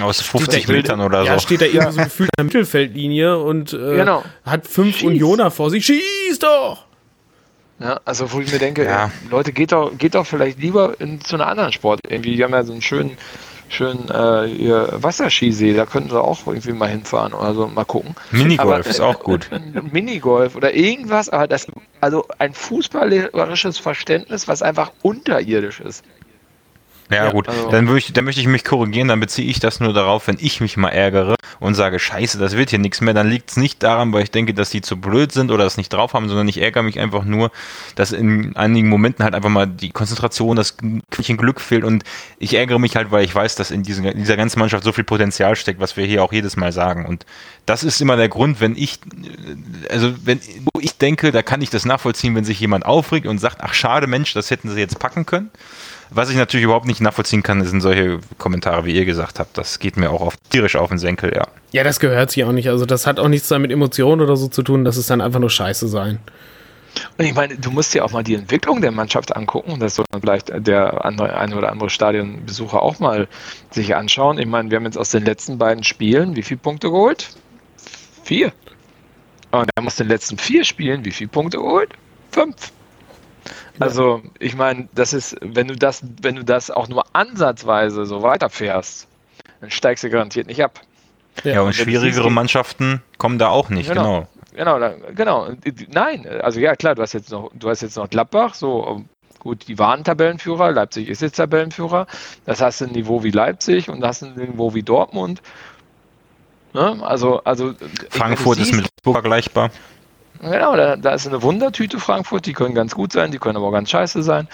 Aus 0.00 0.20
50 0.20 0.68
Metern 0.68 1.00
oder 1.00 1.24
ja, 1.24 1.34
so. 1.34 1.40
steht 1.40 1.62
da 1.62 1.64
irgendwo 1.66 1.90
so 1.90 2.02
gefühlt 2.04 2.30
an 2.30 2.36
der 2.38 2.44
Mittelfeldlinie 2.44 3.38
und 3.38 3.72
äh, 3.72 3.96
genau. 3.96 4.22
hat 4.44 4.66
fünf 4.66 4.98
Schieß. 4.98 5.08
Unioner 5.08 5.50
vor 5.50 5.70
sich. 5.70 5.84
Schieß 5.84 6.38
doch! 6.38 6.86
Ja, 7.80 7.98
also 8.04 8.30
wo 8.30 8.40
ich 8.40 8.52
mir 8.52 8.58
denke, 8.58 8.84
ja. 8.84 9.10
Leute, 9.30 9.52
geht 9.52 9.72
doch, 9.72 9.96
geht 9.96 10.14
doch 10.14 10.26
vielleicht 10.26 10.60
lieber 10.60 11.00
in, 11.00 11.20
zu 11.22 11.36
einer 11.36 11.46
anderen 11.46 11.72
Sport. 11.72 12.00
Irgendwie, 12.06 12.36
die 12.36 12.44
haben 12.44 12.52
ja 12.52 12.62
so 12.62 12.72
einen 12.72 12.82
schönen, 12.82 13.16
schönen 13.70 14.08
äh, 14.10 15.02
Wasserskisee, 15.02 15.74
da 15.74 15.86
könnten 15.86 16.10
sie 16.10 16.20
auch 16.20 16.46
irgendwie 16.46 16.72
mal 16.72 16.88
hinfahren 16.88 17.32
oder 17.32 17.54
so, 17.54 17.66
mal 17.68 17.84
gucken. 17.84 18.14
Minigolf 18.30 18.68
aber, 18.68 18.86
ist 18.86 19.00
auch 19.00 19.20
gut. 19.20 19.48
Minigolf 19.92 20.56
oder 20.56 20.74
irgendwas, 20.74 21.28
aber 21.28 21.46
das, 21.46 21.66
also 22.00 22.26
ein 22.38 22.52
fußballerisches 22.52 23.78
Verständnis, 23.78 24.48
was 24.48 24.62
einfach 24.62 24.92
unterirdisch 25.02 25.80
ist. 25.80 26.04
Ja, 27.10 27.24
ja 27.24 27.30
gut, 27.32 27.48
also 27.48 27.70
dann, 27.70 27.96
ich, 27.96 28.12
dann 28.12 28.24
möchte 28.24 28.40
ich 28.40 28.46
mich 28.46 28.64
korrigieren, 28.64 29.08
dann 29.08 29.18
beziehe 29.18 29.48
ich 29.48 29.58
das 29.58 29.80
nur 29.80 29.92
darauf, 29.92 30.28
wenn 30.28 30.36
ich 30.38 30.60
mich 30.60 30.76
mal 30.76 30.90
ärgere 30.90 31.34
und 31.58 31.74
sage, 31.74 31.98
scheiße, 31.98 32.38
das 32.38 32.56
wird 32.56 32.70
hier 32.70 32.78
nichts 32.78 33.00
mehr, 33.00 33.14
dann 33.14 33.28
liegt 33.28 33.50
es 33.50 33.56
nicht 33.56 33.82
daran, 33.82 34.12
weil 34.12 34.22
ich 34.22 34.30
denke, 34.30 34.54
dass 34.54 34.70
die 34.70 34.80
zu 34.80 34.96
blöd 34.96 35.32
sind 35.32 35.50
oder 35.50 35.66
es 35.66 35.76
nicht 35.76 35.92
drauf 35.92 36.14
haben, 36.14 36.28
sondern 36.28 36.46
ich 36.46 36.62
ärgere 36.62 36.84
mich 36.84 37.00
einfach 37.00 37.24
nur, 37.24 37.50
dass 37.96 38.12
in 38.12 38.54
einigen 38.54 38.88
Momenten 38.88 39.24
halt 39.24 39.34
einfach 39.34 39.50
mal 39.50 39.66
die 39.66 39.90
Konzentration, 39.90 40.54
das 40.54 40.76
Quäntchen 40.76 41.36
Glück 41.36 41.60
fehlt 41.60 41.82
und 41.82 42.04
ich 42.38 42.54
ärgere 42.54 42.78
mich 42.78 42.94
halt, 42.94 43.10
weil 43.10 43.24
ich 43.24 43.34
weiß, 43.34 43.56
dass 43.56 43.72
in, 43.72 43.82
diesen, 43.82 44.04
in 44.04 44.18
dieser 44.18 44.36
ganzen 44.36 44.60
Mannschaft 44.60 44.84
so 44.84 44.92
viel 44.92 45.04
Potenzial 45.04 45.56
steckt, 45.56 45.80
was 45.80 45.96
wir 45.96 46.06
hier 46.06 46.22
auch 46.22 46.32
jedes 46.32 46.56
Mal 46.56 46.70
sagen 46.70 47.06
und 47.06 47.26
das 47.66 47.82
ist 47.82 48.00
immer 48.00 48.16
der 48.16 48.28
Grund, 48.28 48.60
wenn 48.60 48.76
ich, 48.76 49.00
also 49.90 50.12
wenn, 50.24 50.40
wo 50.72 50.80
ich 50.80 50.96
denke, 50.96 51.32
da 51.32 51.42
kann 51.42 51.60
ich 51.60 51.70
das 51.70 51.84
nachvollziehen, 51.84 52.34
wenn 52.36 52.44
sich 52.44 52.60
jemand 52.60 52.86
aufregt 52.86 53.26
und 53.26 53.38
sagt, 53.38 53.58
ach 53.60 53.74
schade 53.74 54.06
Mensch, 54.06 54.32
das 54.32 54.50
hätten 54.50 54.70
sie 54.70 54.78
jetzt 54.78 54.98
packen 54.98 55.26
können 55.26 55.50
was 56.10 56.30
ich 56.30 56.36
natürlich 56.36 56.64
überhaupt 56.64 56.86
nicht 56.86 57.00
nachvollziehen 57.00 57.42
kann, 57.42 57.64
sind 57.64 57.80
solche 57.80 58.20
Kommentare, 58.38 58.84
wie 58.84 58.92
ihr 58.92 59.04
gesagt 59.04 59.38
habt. 59.38 59.56
Das 59.56 59.78
geht 59.78 59.96
mir 59.96 60.10
auch 60.10 60.20
auf, 60.20 60.36
tierisch 60.50 60.76
auf 60.76 60.88
den 60.88 60.98
Senkel, 60.98 61.32
ja. 61.34 61.46
Ja, 61.72 61.84
das 61.84 62.00
gehört 62.00 62.30
sich 62.30 62.44
auch 62.44 62.52
nicht. 62.52 62.68
Also 62.68 62.86
das 62.86 63.06
hat 63.06 63.20
auch 63.20 63.28
nichts 63.28 63.48
damit 63.48 63.70
Emotionen 63.70 64.20
oder 64.20 64.36
so 64.36 64.48
zu 64.48 64.62
tun. 64.62 64.84
Das 64.84 64.96
ist 64.96 65.10
dann 65.10 65.20
einfach 65.20 65.40
nur 65.40 65.50
Scheiße 65.50 65.88
sein. 65.88 66.18
Und 67.18 67.24
ich 67.24 67.34
meine, 67.34 67.56
du 67.56 67.70
musst 67.70 67.94
dir 67.94 68.04
auch 68.04 68.10
mal 68.10 68.24
die 68.24 68.34
Entwicklung 68.34 68.80
der 68.80 68.90
Mannschaft 68.90 69.36
angucken. 69.36 69.78
Das 69.78 69.94
soll 69.94 70.04
vielleicht 70.20 70.50
der 70.66 71.04
andere, 71.04 71.36
eine 71.36 71.56
oder 71.56 71.70
andere 71.70 71.90
Stadionbesucher 71.90 72.82
auch 72.82 72.98
mal 72.98 73.28
sich 73.70 73.94
anschauen. 73.94 74.38
Ich 74.38 74.46
meine, 74.46 74.70
wir 74.70 74.76
haben 74.76 74.84
jetzt 74.84 74.98
aus 74.98 75.10
den 75.10 75.24
letzten 75.24 75.58
beiden 75.58 75.84
Spielen 75.84 76.34
wie 76.34 76.42
viele 76.42 76.58
Punkte 76.58 76.90
geholt? 76.90 77.30
Vier. 78.24 78.52
Und 79.52 79.66
wir 79.66 79.72
haben 79.76 79.86
aus 79.86 79.96
den 79.96 80.08
letzten 80.08 80.38
vier 80.38 80.64
Spielen 80.64 81.04
wie 81.04 81.10
viele 81.10 81.28
Punkte 81.28 81.58
geholt? 81.58 81.90
Fünf. 82.32 82.72
Also, 83.80 84.22
ich 84.38 84.54
meine, 84.56 84.88
das 84.94 85.12
ist, 85.12 85.36
wenn 85.40 85.68
du 85.68 85.76
das, 85.76 86.02
wenn 86.22 86.36
du 86.36 86.44
das 86.44 86.70
auch 86.70 86.88
nur 86.88 87.04
ansatzweise 87.12 88.04
so 88.04 88.22
weiterfährst, 88.22 89.08
dann 89.60 89.70
steigst 89.70 90.04
du 90.04 90.10
garantiert 90.10 90.46
nicht 90.46 90.62
ab. 90.62 90.80
Ja, 91.44 91.52
ja 91.52 91.60
und, 91.62 91.74
schwierigere 91.74 92.22
siehst, 92.24 92.34
Mannschaften 92.34 93.02
kommen 93.18 93.38
da 93.38 93.48
auch 93.48 93.70
nicht, 93.70 93.88
genau. 93.88 94.28
Genau, 94.54 94.78
genau, 94.78 94.94
genau. 95.14 95.48
Nein, 95.88 96.26
also 96.26 96.60
ja 96.60 96.74
klar, 96.76 96.94
du 96.94 97.02
hast 97.02 97.12
jetzt 97.12 97.30
noch, 97.30 97.50
du 97.54 97.70
hast 97.70 97.82
jetzt 97.82 97.96
noch 97.96 98.10
Gladbach, 98.10 98.54
so 98.54 99.04
gut, 99.38 99.68
die 99.68 99.78
waren 99.78 100.04
Tabellenführer, 100.04 100.72
Leipzig 100.72 101.08
ist 101.08 101.22
jetzt 101.22 101.36
Tabellenführer, 101.36 102.06
das 102.46 102.60
hast 102.60 102.80
du 102.80 102.86
ein 102.86 102.92
Niveau 102.92 103.22
wie 103.22 103.30
Leipzig 103.30 103.88
und 103.88 104.00
das 104.00 104.22
hast 104.22 104.24
ein 104.24 104.34
Niveau 104.34 104.74
wie 104.74 104.82
Dortmund. 104.82 105.40
Ne? 106.72 106.98
Also, 107.02 107.42
also 107.44 107.74
Frankfurt 108.10 108.58
siehst, 108.58 108.70
ist 108.70 108.76
mit 108.76 108.86
Hamburg 109.04 109.22
vergleichbar. 109.22 109.70
Genau, 110.40 110.74
da, 110.74 110.96
da 110.96 111.12
ist 111.12 111.26
eine 111.26 111.42
Wundertüte 111.42 111.98
Frankfurt, 112.00 112.46
die 112.46 112.52
können 112.52 112.74
ganz 112.74 112.94
gut 112.94 113.12
sein, 113.12 113.30
die 113.30 113.38
können 113.38 113.56
aber 113.56 113.66
auch 113.66 113.72
ganz 113.72 113.90
scheiße 113.90 114.22
sein. 114.22 114.48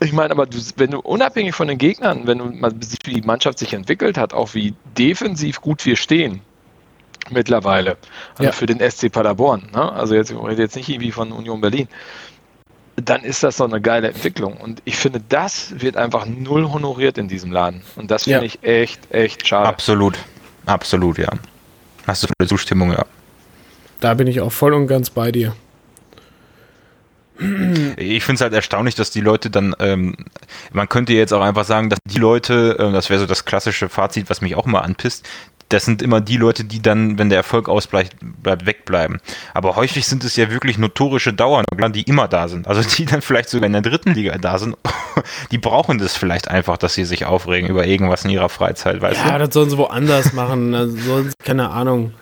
Ich 0.00 0.12
meine, 0.12 0.32
aber 0.32 0.44
du, 0.44 0.58
wenn 0.76 0.90
du 0.90 1.00
unabhängig 1.00 1.54
von 1.54 1.68
den 1.68 1.78
Gegnern, 1.78 2.26
wenn 2.26 2.38
du 2.38 2.44
mal 2.44 2.72
siehst, 2.80 3.06
wie 3.06 3.14
die 3.14 3.26
Mannschaft 3.26 3.58
sich 3.58 3.72
entwickelt 3.72 4.18
hat, 4.18 4.34
auch 4.34 4.52
wie 4.52 4.74
defensiv 4.98 5.62
gut 5.62 5.86
wir 5.86 5.96
stehen 5.96 6.42
mittlerweile, 7.30 7.96
also 8.32 8.44
ja. 8.44 8.52
für 8.52 8.66
den 8.66 8.78
SC 8.78 9.10
Paderborn, 9.10 9.70
ne? 9.72 9.92
also 9.92 10.14
jetzt, 10.14 10.30
ich 10.30 10.36
rede 10.36 10.62
jetzt 10.62 10.76
nicht 10.76 10.88
irgendwie 10.90 11.12
von 11.12 11.32
Union 11.32 11.60
Berlin, 11.62 11.88
dann 12.96 13.22
ist 13.22 13.42
das 13.42 13.56
doch 13.56 13.68
eine 13.68 13.80
geile 13.80 14.08
Entwicklung. 14.08 14.56
Und 14.58 14.82
ich 14.84 14.96
finde, 14.96 15.22
das 15.28 15.80
wird 15.80 15.96
einfach 15.96 16.26
null 16.26 16.70
honoriert 16.70 17.18
in 17.18 17.28
diesem 17.28 17.52
Laden. 17.52 17.82
Und 17.96 18.10
das 18.10 18.24
finde 18.24 18.40
ja. 18.40 18.46
ich 18.46 18.62
echt, 18.62 19.12
echt 19.12 19.46
schade. 19.46 19.68
Absolut, 19.68 20.18
absolut, 20.66 21.18
ja. 21.18 21.28
Hast 22.06 22.22
du 22.22 22.28
volle 22.28 22.48
Zustimmung, 22.48 22.92
ja. 22.92 23.04
Da 24.00 24.14
bin 24.14 24.26
ich 24.26 24.40
auch 24.40 24.52
voll 24.52 24.74
und 24.74 24.86
ganz 24.86 25.10
bei 25.10 25.32
dir. 25.32 25.54
Ich 27.38 28.24
finde 28.24 28.36
es 28.36 28.40
halt 28.40 28.54
erstaunlich, 28.54 28.94
dass 28.94 29.10
die 29.10 29.20
Leute 29.20 29.50
dann, 29.50 29.74
ähm, 29.78 30.16
man 30.72 30.88
könnte 30.88 31.12
jetzt 31.12 31.34
auch 31.34 31.42
einfach 31.42 31.64
sagen, 31.64 31.90
dass 31.90 31.98
die 32.06 32.18
Leute, 32.18 32.76
äh, 32.78 32.92
das 32.92 33.10
wäre 33.10 33.20
so 33.20 33.26
das 33.26 33.44
klassische 33.44 33.90
Fazit, 33.90 34.30
was 34.30 34.40
mich 34.40 34.54
auch 34.54 34.64
mal 34.64 34.80
anpisst, 34.80 35.28
das 35.68 35.84
sind 35.84 36.00
immer 36.00 36.20
die 36.20 36.36
Leute, 36.36 36.64
die 36.64 36.80
dann, 36.80 37.18
wenn 37.18 37.28
der 37.28 37.38
Erfolg 37.38 37.68
ausbleibt, 37.68 38.16
bleibt, 38.20 38.66
wegbleiben. 38.66 39.20
Aber 39.52 39.76
häufig 39.76 40.06
sind 40.06 40.22
es 40.22 40.36
ja 40.36 40.50
wirklich 40.50 40.78
notorische 40.78 41.32
Dauernagler, 41.32 41.90
die 41.90 42.02
immer 42.02 42.28
da 42.28 42.48
sind. 42.48 42.68
Also 42.68 42.82
die 42.82 43.04
dann 43.04 43.20
vielleicht 43.20 43.48
sogar 43.48 43.66
in 43.66 43.72
der 43.72 43.82
dritten 43.82 44.12
Liga 44.12 44.38
da 44.38 44.58
sind. 44.58 44.76
die 45.50 45.58
brauchen 45.58 45.98
das 45.98 46.16
vielleicht 46.16 46.48
einfach, 46.48 46.76
dass 46.76 46.94
sie 46.94 47.04
sich 47.04 47.26
aufregen 47.26 47.68
über 47.68 47.86
irgendwas 47.86 48.24
in 48.24 48.30
ihrer 48.30 48.48
Freizeit, 48.48 49.00
weißt 49.00 49.18
ja, 49.18 49.24
du? 49.24 49.30
Ja, 49.30 49.38
das 49.38 49.52
sollen 49.52 49.68
sie 49.68 49.76
woanders 49.76 50.32
machen. 50.32 50.74
Also, 50.74 51.26
keine 51.44 51.70
Ahnung 51.70 52.14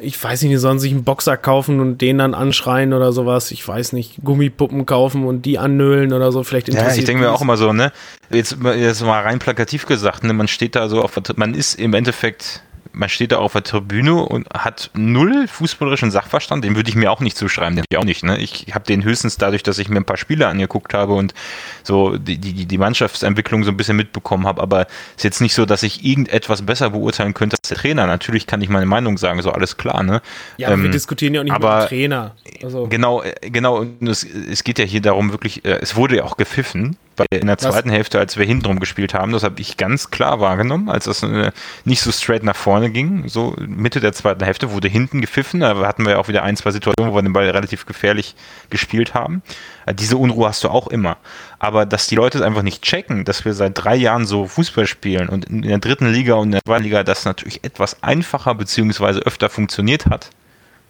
ich 0.00 0.22
weiß 0.22 0.42
nicht, 0.42 0.52
die 0.52 0.56
sollen 0.56 0.78
sich 0.78 0.92
einen 0.92 1.04
Boxer 1.04 1.36
kaufen 1.36 1.80
und 1.80 2.00
den 2.00 2.18
dann 2.18 2.34
anschreien 2.34 2.92
oder 2.92 3.12
sowas. 3.12 3.50
Ich 3.50 3.66
weiß 3.66 3.92
nicht, 3.92 4.16
Gummipuppen 4.24 4.86
kaufen 4.86 5.24
und 5.24 5.46
die 5.46 5.58
annöhlen 5.58 6.12
oder 6.12 6.32
so. 6.32 6.42
Vielleicht 6.42 6.68
interessiert 6.68 6.96
Ja, 6.96 7.00
ich 7.00 7.04
denke 7.06 7.22
mir 7.22 7.32
auch 7.32 7.42
immer 7.42 7.56
so, 7.56 7.72
ne? 7.72 7.92
Jetzt, 8.30 8.56
jetzt 8.76 9.02
mal 9.02 9.22
rein 9.22 9.38
plakativ 9.38 9.86
gesagt, 9.86 10.24
ne? 10.24 10.32
Man 10.32 10.48
steht 10.48 10.76
da 10.76 10.88
so 10.88 11.02
auf, 11.02 11.20
man 11.36 11.54
ist 11.54 11.78
im 11.78 11.94
Endeffekt 11.94 12.62
man 12.92 13.08
steht 13.08 13.32
da 13.32 13.38
auf 13.38 13.52
der 13.52 13.62
Tribüne 13.62 14.14
und 14.14 14.48
hat 14.52 14.90
null 14.94 15.46
fußballerischen 15.48 16.10
Sachverstand. 16.10 16.64
Den 16.64 16.76
würde 16.76 16.88
ich 16.88 16.96
mir 16.96 17.10
auch 17.10 17.20
nicht 17.20 17.36
zuschreiben, 17.36 17.76
den 17.76 17.84
ich 17.88 17.98
auch 17.98 18.04
nicht. 18.04 18.24
Ne? 18.24 18.38
Ich 18.38 18.66
habe 18.74 18.84
den 18.84 19.04
höchstens 19.04 19.36
dadurch, 19.36 19.62
dass 19.62 19.78
ich 19.78 19.88
mir 19.88 19.96
ein 19.96 20.04
paar 20.04 20.16
Spiele 20.16 20.48
angeguckt 20.48 20.94
habe 20.94 21.14
und 21.14 21.34
so 21.82 22.16
die, 22.16 22.38
die, 22.38 22.66
die 22.66 22.78
Mannschaftsentwicklung 22.78 23.64
so 23.64 23.70
ein 23.70 23.76
bisschen 23.76 23.96
mitbekommen 23.96 24.46
habe. 24.46 24.60
Aber 24.60 24.82
es 24.82 25.18
ist 25.18 25.24
jetzt 25.24 25.40
nicht 25.40 25.54
so, 25.54 25.66
dass 25.66 25.82
ich 25.82 26.04
irgendetwas 26.04 26.62
besser 26.62 26.90
beurteilen 26.90 27.34
könnte 27.34 27.56
als 27.60 27.68
der 27.68 27.78
Trainer. 27.78 28.06
Natürlich 28.06 28.46
kann 28.46 28.60
ich 28.62 28.68
meine 28.68 28.86
Meinung 28.86 29.18
sagen, 29.18 29.40
so 29.42 29.50
alles 29.52 29.76
klar. 29.76 30.02
Ne? 30.02 30.22
Ja, 30.56 30.68
aber 30.68 30.76
ähm, 30.76 30.82
wir 30.84 30.90
diskutieren 30.90 31.34
ja 31.34 31.40
auch 31.40 31.44
nicht 31.44 31.52
aber, 31.52 31.68
über 31.68 31.80
den 31.80 31.88
Trainer. 31.88 32.34
Also. 32.62 32.86
Genau, 32.88 33.22
äh, 33.22 33.50
genau. 33.50 33.78
Und 33.78 34.08
es, 34.08 34.24
es 34.24 34.64
geht 34.64 34.78
ja 34.78 34.84
hier 34.84 35.00
darum, 35.00 35.32
wirklich, 35.32 35.64
äh, 35.64 35.78
es 35.80 35.96
wurde 35.96 36.16
ja 36.16 36.24
auch 36.24 36.36
gepfiffen 36.36 36.96
in 37.30 37.46
der 37.46 37.58
zweiten? 37.58 37.90
Hälfte, 37.90 38.18
als 38.18 38.36
wir 38.36 38.46
hintenrum 38.46 38.80
gespielt 38.80 39.14
haben, 39.14 39.32
das 39.32 39.42
habe 39.42 39.60
ich 39.60 39.76
ganz 39.76 40.10
klar 40.10 40.40
wahrgenommen, 40.40 40.88
als 40.88 41.04
das 41.04 41.22
äh, 41.22 41.52
nicht 41.84 42.00
so 42.00 42.12
straight 42.12 42.42
nach 42.42 42.56
vorne 42.56 42.90
ging. 42.90 43.28
So 43.28 43.54
Mitte 43.58 44.00
der 44.00 44.12
zweiten 44.12 44.44
Hälfte 44.44 44.72
wurde 44.72 44.88
hinten 44.88 45.20
gepfiffen. 45.20 45.60
Da 45.60 45.76
hatten 45.86 46.06
wir 46.06 46.18
auch 46.18 46.28
wieder 46.28 46.42
ein, 46.42 46.56
zwei 46.56 46.70
Situationen, 46.70 47.12
wo 47.12 47.16
wir 47.16 47.22
den 47.22 47.32
Ball 47.32 47.48
relativ 47.48 47.86
gefährlich 47.86 48.34
gespielt 48.70 49.14
haben. 49.14 49.42
Äh, 49.86 49.94
diese 49.94 50.16
Unruhe 50.16 50.48
hast 50.48 50.64
du 50.64 50.68
auch 50.68 50.86
immer. 50.86 51.18
Aber 51.58 51.84
dass 51.86 52.06
die 52.06 52.14
Leute 52.14 52.44
einfach 52.44 52.62
nicht 52.62 52.82
checken, 52.82 53.24
dass 53.24 53.44
wir 53.44 53.54
seit 53.54 53.72
drei 53.74 53.96
Jahren 53.96 54.26
so 54.26 54.46
Fußball 54.46 54.86
spielen 54.86 55.28
und 55.28 55.44
in 55.46 55.62
der 55.62 55.78
dritten 55.78 56.10
Liga 56.10 56.34
und 56.34 56.48
in 56.48 56.52
der 56.52 56.64
zweiten 56.64 56.84
Liga 56.84 57.02
das 57.02 57.24
natürlich 57.24 57.64
etwas 57.64 58.02
einfacher 58.02 58.54
beziehungsweise 58.54 59.20
öfter 59.20 59.50
funktioniert 59.50 60.06
hat, 60.06 60.30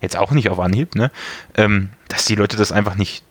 jetzt 0.00 0.16
auch 0.16 0.30
nicht 0.30 0.48
auf 0.48 0.60
Anhieb, 0.60 0.94
ne? 0.94 1.10
Ähm, 1.56 1.90
dass 2.08 2.24
die 2.24 2.34
Leute 2.34 2.56
das 2.56 2.72
einfach 2.72 2.94
nicht 2.94 3.24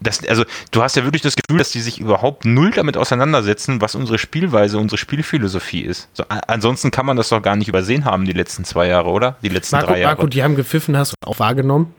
das, 0.00 0.26
also 0.26 0.44
du 0.70 0.82
hast 0.82 0.96
ja 0.96 1.04
wirklich 1.04 1.22
das 1.22 1.36
Gefühl, 1.36 1.58
dass 1.58 1.70
die 1.70 1.80
sich 1.80 2.00
überhaupt 2.00 2.44
null 2.44 2.70
damit 2.70 2.96
auseinandersetzen, 2.96 3.80
was 3.80 3.94
unsere 3.94 4.18
Spielweise, 4.18 4.78
unsere 4.78 4.96
Spielphilosophie 4.98 5.82
ist. 5.82 6.08
So, 6.14 6.24
ansonsten 6.28 6.90
kann 6.90 7.06
man 7.06 7.16
das 7.16 7.28
doch 7.28 7.42
gar 7.42 7.56
nicht 7.56 7.68
übersehen 7.68 8.04
haben, 8.04 8.24
die 8.24 8.32
letzten 8.32 8.64
zwei 8.64 8.86
Jahre, 8.86 9.10
oder? 9.10 9.36
Die 9.42 9.48
letzten 9.48 9.76
Marco, 9.76 9.92
drei 9.92 10.00
Jahre. 10.00 10.16
Marco, 10.16 10.26
die 10.26 10.42
haben 10.42 10.56
gepfiffen, 10.56 10.96
hast 10.96 11.12
du 11.12 11.28
auch 11.28 11.38
wahrgenommen? 11.38 11.94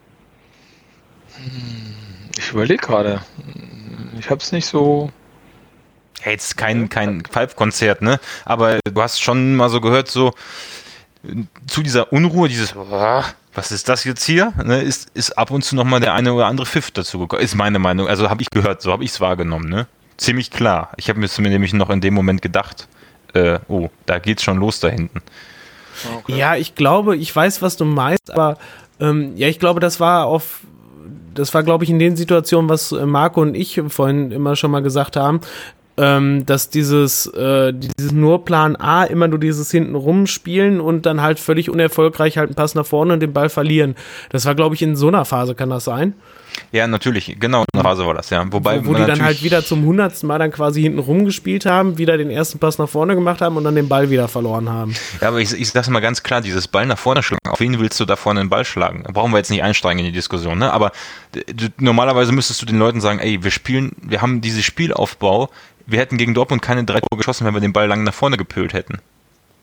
Ich 2.37 2.51
überlege 2.51 2.83
gerade. 2.83 3.21
Ich 4.19 4.29
habe 4.29 4.41
es 4.41 4.51
nicht 4.51 4.65
so. 4.65 5.11
Ja, 6.25 6.31
jetzt 6.31 6.57
kein, 6.57 6.89
kein 6.89 7.23
Pfeifkonzert, 7.23 8.01
ne? 8.01 8.19
Aber 8.45 8.79
du 8.83 9.01
hast 9.01 9.21
schon 9.21 9.55
mal 9.55 9.69
so 9.69 9.81
gehört, 9.81 10.07
so 10.07 10.33
zu 11.67 11.83
dieser 11.83 12.11
Unruhe, 12.13 12.47
dieses, 12.47 12.75
was 13.53 13.71
ist 13.71 13.89
das 13.89 14.03
jetzt 14.03 14.23
hier? 14.23 14.53
Ne, 14.63 14.81
ist, 14.81 15.09
ist 15.13 15.37
ab 15.37 15.51
und 15.51 15.63
zu 15.63 15.75
nochmal 15.75 15.99
der 15.99 16.13
eine 16.13 16.33
oder 16.33 16.47
andere 16.47 16.65
Pfiff 16.65 16.91
dazu 16.91 17.19
gekommen. 17.19 17.41
Ist 17.41 17.55
meine 17.55 17.79
Meinung. 17.79 18.07
Also 18.07 18.29
habe 18.29 18.41
ich 18.41 18.49
gehört, 18.49 18.81
so 18.81 18.91
habe 18.91 19.03
ich 19.03 19.11
es 19.11 19.21
wahrgenommen. 19.21 19.69
Ne? 19.69 19.87
Ziemlich 20.17 20.51
klar. 20.51 20.91
Ich 20.97 21.09
habe 21.09 21.19
mir 21.19 21.29
nämlich 21.49 21.73
noch 21.73 21.89
in 21.89 22.01
dem 22.01 22.13
Moment 22.13 22.41
gedacht, 22.41 22.87
äh, 23.33 23.59
oh, 23.67 23.89
da 24.05 24.19
geht's 24.19 24.43
schon 24.43 24.57
los 24.57 24.79
da 24.79 24.89
hinten. 24.89 25.21
Okay. 26.17 26.37
Ja, 26.37 26.55
ich 26.55 26.75
glaube, 26.75 27.17
ich 27.17 27.35
weiß, 27.35 27.61
was 27.61 27.77
du 27.77 27.85
meinst, 27.85 28.31
aber 28.31 28.57
ähm, 28.99 29.33
ja, 29.35 29.47
ich 29.47 29.59
glaube, 29.59 29.79
das 29.79 29.99
war 29.99 30.25
auf, 30.25 30.61
das 31.33 31.53
war, 31.53 31.63
glaube 31.63 31.83
ich, 31.83 31.89
in 31.89 31.99
den 31.99 32.15
Situationen, 32.15 32.69
was 32.69 32.91
äh, 32.91 33.05
Marco 33.05 33.41
und 33.41 33.55
ich 33.55 33.81
vorhin 33.89 34.31
immer 34.31 34.55
schon 34.55 34.71
mal 34.71 34.81
gesagt 34.81 35.15
haben, 35.15 35.41
ähm, 36.01 36.47
dass 36.47 36.69
dieses, 36.69 37.27
äh, 37.27 37.71
dieses 37.73 38.11
nur 38.11 38.43
Plan 38.43 38.75
A 38.75 39.03
immer 39.03 39.27
nur 39.27 39.37
dieses 39.37 39.69
hinten 39.69 39.93
rumspielen 39.93 40.81
und 40.81 41.05
dann 41.05 41.21
halt 41.21 41.39
völlig 41.39 41.69
unerfolgreich 41.69 42.39
halt 42.39 42.49
einen 42.49 42.55
Pass 42.55 42.73
nach 42.73 42.87
vorne 42.87 43.13
und 43.13 43.19
den 43.19 43.33
Ball 43.33 43.49
verlieren. 43.49 43.95
Das 44.29 44.45
war, 44.45 44.55
glaube 44.55 44.73
ich, 44.73 44.81
in 44.81 44.95
so 44.95 45.09
einer 45.09 45.25
Phase 45.25 45.53
kann 45.53 45.69
das 45.69 45.83
sein. 45.85 46.15
Ja, 46.71 46.87
natürlich, 46.87 47.37
genau, 47.39 47.61
in 47.61 47.65
der 47.73 47.83
Phase 47.83 48.05
war 48.05 48.13
das, 48.13 48.29
ja. 48.29 48.45
Wobei 48.51 48.85
wo, 48.85 48.89
wo 48.89 48.93
die 48.93 49.05
dann 49.05 49.21
halt 49.21 49.43
wieder 49.43 49.63
zum 49.63 49.85
hundertsten 49.85 50.27
Mal 50.27 50.39
dann 50.39 50.51
quasi 50.51 50.81
hinten 50.81 50.99
rumgespielt 50.99 51.65
haben, 51.65 51.97
wieder 51.97 52.17
den 52.17 52.29
ersten 52.29 52.59
Pass 52.59 52.77
nach 52.77 52.89
vorne 52.89 53.15
gemacht 53.15 53.41
haben 53.41 53.57
und 53.57 53.63
dann 53.63 53.75
den 53.75 53.87
Ball 53.87 54.09
wieder 54.09 54.27
verloren 54.27 54.69
haben. 54.69 54.95
Ja, 55.19 55.29
aber 55.29 55.39
ich, 55.39 55.53
ich 55.53 55.69
sag's 55.69 55.89
mal 55.89 55.99
ganz 55.99 56.23
klar, 56.23 56.41
dieses 56.41 56.67
Ball 56.67 56.85
nach 56.85 56.97
vorne 56.97 57.23
schlagen, 57.23 57.49
auf 57.49 57.59
wen 57.59 57.79
willst 57.79 57.99
du 57.99 58.05
da 58.05 58.15
vorne 58.15 58.41
den 58.41 58.49
Ball 58.49 58.65
schlagen? 58.65 59.03
Da 59.05 59.11
brauchen 59.11 59.31
wir 59.31 59.37
jetzt 59.37 59.51
nicht 59.51 59.63
einsteigen 59.63 59.99
in 59.99 60.05
die 60.05 60.11
Diskussion, 60.11 60.57
ne? 60.59 60.71
Aber 60.71 60.91
du, 61.33 61.67
normalerweise 61.77 62.31
müsstest 62.31 62.61
du 62.61 62.65
den 62.65 62.79
Leuten 62.79 63.01
sagen, 63.01 63.19
ey, 63.19 63.43
wir 63.43 63.51
spielen, 63.51 63.91
wir 64.01 64.21
haben 64.21 64.41
diesen 64.41 64.63
Spielaufbau, 64.63 65.49
wir 65.85 65.99
hätten 65.99 66.17
gegen 66.17 66.33
Dortmund 66.33 66.61
keine 66.61 66.83
drei 66.83 66.99
Tore 66.99 67.17
geschossen, 67.17 67.45
wenn 67.45 67.53
wir 67.53 67.61
den 67.61 67.73
Ball 67.73 67.87
lang 67.87 68.03
nach 68.03 68.13
vorne 68.13 68.37
gepölt 68.37 68.73
hätten. 68.73 68.99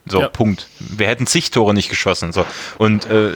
So, 0.07 0.21
ja. 0.21 0.29
Punkt. 0.29 0.69
Wir 0.79 1.07
hätten 1.07 1.27
zig 1.27 1.51
Tore 1.51 1.75
nicht 1.75 1.89
geschossen. 1.89 2.33
So. 2.33 2.45
Und 2.79 3.07
äh, 3.07 3.33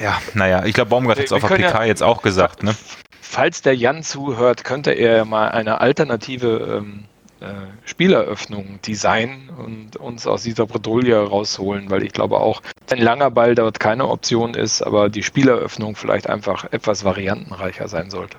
ja, 0.00 0.20
naja, 0.34 0.64
ich 0.64 0.74
glaube, 0.74 0.90
Baumgart 0.90 1.18
hat 1.18 1.26
es 1.26 1.32
auf 1.32 1.40
der 1.40 1.56
PK 1.56 1.80
ja, 1.80 1.84
jetzt 1.84 2.02
auch 2.02 2.22
gesagt. 2.22 2.62
Ne? 2.62 2.74
Falls 3.20 3.62
der 3.62 3.76
Jan 3.76 4.02
zuhört, 4.02 4.64
könnte 4.64 4.92
er 4.92 5.24
mal 5.24 5.50
eine 5.50 5.80
alternative 5.80 6.78
ähm, 6.78 7.04
äh, 7.40 7.46
Spieleröffnung 7.84 8.80
designen 8.86 9.50
und 9.50 9.96
uns 9.96 10.26
aus 10.26 10.42
dieser 10.42 10.66
Bredouille 10.66 11.16
rausholen, 11.16 11.90
weil 11.90 12.02
ich 12.02 12.12
glaube 12.12 12.40
auch, 12.40 12.62
ein 12.90 12.98
langer 12.98 13.30
Ball 13.30 13.54
dort 13.54 13.78
keine 13.78 14.08
Option 14.08 14.54
ist, 14.54 14.82
aber 14.82 15.08
die 15.08 15.22
Spieleröffnung 15.22 15.94
vielleicht 15.94 16.28
einfach 16.28 16.64
etwas 16.72 17.04
variantenreicher 17.04 17.86
sein 17.88 18.10
sollte. 18.10 18.38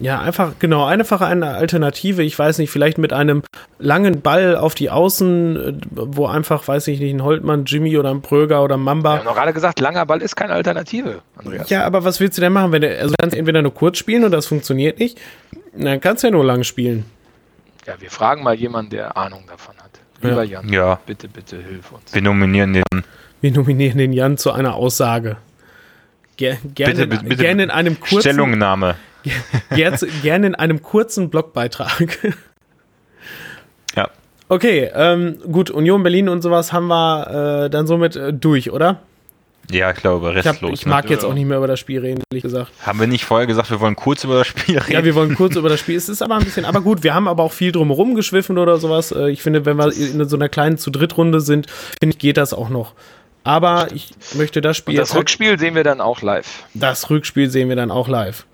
Ja, 0.00 0.20
einfach, 0.20 0.52
genau, 0.60 0.84
einfache 0.84 1.26
eine 1.26 1.54
Alternative. 1.54 2.22
Ich 2.22 2.38
weiß 2.38 2.58
nicht, 2.58 2.70
vielleicht 2.70 2.98
mit 2.98 3.12
einem 3.12 3.42
langen 3.80 4.20
Ball 4.20 4.56
auf 4.56 4.76
die 4.76 4.90
Außen, 4.90 5.56
äh, 5.56 5.72
wo 5.90 6.26
einfach, 6.26 6.66
weiß 6.68 6.86
ich 6.88 7.00
nicht, 7.00 7.12
ein 7.12 7.24
Holtmann, 7.24 7.64
Jimmy 7.64 7.98
oder 7.98 8.10
ein 8.10 8.22
Pröger 8.22 8.62
oder 8.62 8.76
Mamba. 8.76 9.14
Wir 9.14 9.18
haben 9.18 9.24
doch 9.24 9.34
gerade 9.34 9.52
gesagt, 9.52 9.80
langer 9.80 10.06
Ball 10.06 10.22
ist 10.22 10.36
keine 10.36 10.52
Alternative, 10.52 11.20
Andreas. 11.36 11.68
Ja, 11.68 11.84
aber 11.84 12.04
was 12.04 12.20
willst 12.20 12.38
du 12.38 12.40
denn 12.40 12.52
machen, 12.52 12.70
wenn 12.70 12.82
du, 12.82 12.96
also 12.96 13.08
du 13.08 13.14
kannst 13.20 13.36
entweder 13.36 13.60
nur 13.60 13.74
kurz 13.74 13.98
spielen 13.98 14.22
und 14.24 14.30
das 14.30 14.46
funktioniert 14.46 15.00
nicht, 15.00 15.18
dann 15.76 16.00
kannst 16.00 16.22
du 16.22 16.28
ja 16.28 16.30
nur 16.30 16.44
lang 16.44 16.62
spielen. 16.62 17.04
Ja, 17.86 17.94
wir 17.98 18.10
fragen 18.10 18.44
mal 18.44 18.54
jemanden, 18.54 18.90
der 18.90 19.16
Ahnung 19.16 19.44
davon 19.48 19.74
hat. 19.78 19.90
Lieber 20.20 20.44
ja. 20.44 20.60
Jan, 20.60 20.72
ja. 20.72 21.00
bitte, 21.06 21.28
bitte 21.28 21.56
hilf 21.56 21.90
uns. 21.90 22.12
Wir 22.12 22.22
nominieren 22.22 22.72
den. 22.72 22.84
Wir 23.40 23.52
nominieren 23.52 23.98
den 23.98 24.12
Jan 24.12 24.36
zu 24.36 24.52
einer 24.52 24.74
Aussage. 24.74 25.36
Ger 26.36 26.56
gerne, 26.74 27.06
bitte, 27.06 27.24
bitte, 27.24 27.36
gerne 27.42 27.62
in 27.64 27.70
einem 27.70 27.98
kurzen. 27.98 28.20
Stellungnahme. 28.20 28.96
Gerne 30.22 30.46
in 30.46 30.54
einem 30.54 30.82
kurzen 30.82 31.30
Blogbeitrag. 31.30 32.36
Ja. 33.96 34.08
Okay, 34.48 34.90
ähm, 34.94 35.38
gut, 35.50 35.70
Union 35.70 36.02
Berlin 36.02 36.28
und 36.28 36.42
sowas 36.42 36.72
haben 36.72 36.88
wir 36.88 37.64
äh, 37.64 37.70
dann 37.70 37.86
somit 37.86 38.16
äh, 38.16 38.32
durch, 38.32 38.70
oder? 38.70 39.02
Ja, 39.70 39.90
ich 39.90 39.98
glaube, 39.98 40.34
restlos. 40.34 40.56
Ich, 40.56 40.62
hab, 40.62 40.72
ich 40.72 40.86
mag 40.86 41.04
ne? 41.04 41.10
jetzt 41.10 41.24
auch 41.24 41.34
nicht 41.34 41.44
mehr 41.44 41.58
über 41.58 41.66
das 41.66 41.78
Spiel 41.78 42.00
reden, 42.00 42.22
ehrlich 42.30 42.42
gesagt. 42.42 42.72
Haben 42.86 43.00
wir 43.00 43.06
nicht 43.06 43.26
vorher 43.26 43.46
gesagt, 43.46 43.70
wir 43.70 43.80
wollen 43.80 43.96
kurz 43.96 44.24
über 44.24 44.38
das 44.38 44.46
Spiel 44.46 44.78
reden? 44.78 44.92
Ja, 44.92 45.04
wir 45.04 45.14
wollen 45.14 45.34
kurz 45.34 45.56
über 45.56 45.68
das 45.68 45.80
Spiel. 45.80 45.96
Es 45.98 46.08
ist 46.08 46.22
aber 46.22 46.36
ein 46.36 46.44
bisschen, 46.44 46.64
aber 46.64 46.80
gut, 46.80 47.02
wir 47.02 47.12
haben 47.12 47.28
aber 47.28 47.42
auch 47.42 47.52
viel 47.52 47.72
drumherum 47.72 48.14
geschwiffen 48.14 48.56
oder 48.56 48.78
sowas. 48.78 49.12
Äh, 49.12 49.30
ich 49.30 49.42
finde, 49.42 49.66
wenn 49.66 49.76
wir 49.76 49.92
in 49.92 50.26
so 50.28 50.36
einer 50.36 50.48
kleinen 50.48 50.78
zu 50.78 50.90
Drittrunde 50.90 51.40
sind, 51.40 51.66
finde 52.00 52.14
ich, 52.14 52.18
geht 52.18 52.36
das 52.36 52.54
auch 52.54 52.70
noch. 52.70 52.94
Aber 53.44 53.88
ich 53.92 54.10
möchte 54.34 54.60
das 54.60 54.76
Spiel. 54.76 54.94
Und 54.94 55.00
das 55.00 55.14
Rückspiel 55.14 55.58
sehen 55.58 55.74
wir 55.74 55.84
dann 55.84 56.00
auch 56.00 56.22
live. 56.22 56.64
Das 56.74 57.10
Rückspiel 57.10 57.50
sehen 57.50 57.68
wir 57.68 57.76
dann 57.76 57.90
auch 57.90 58.08
live. 58.08 58.46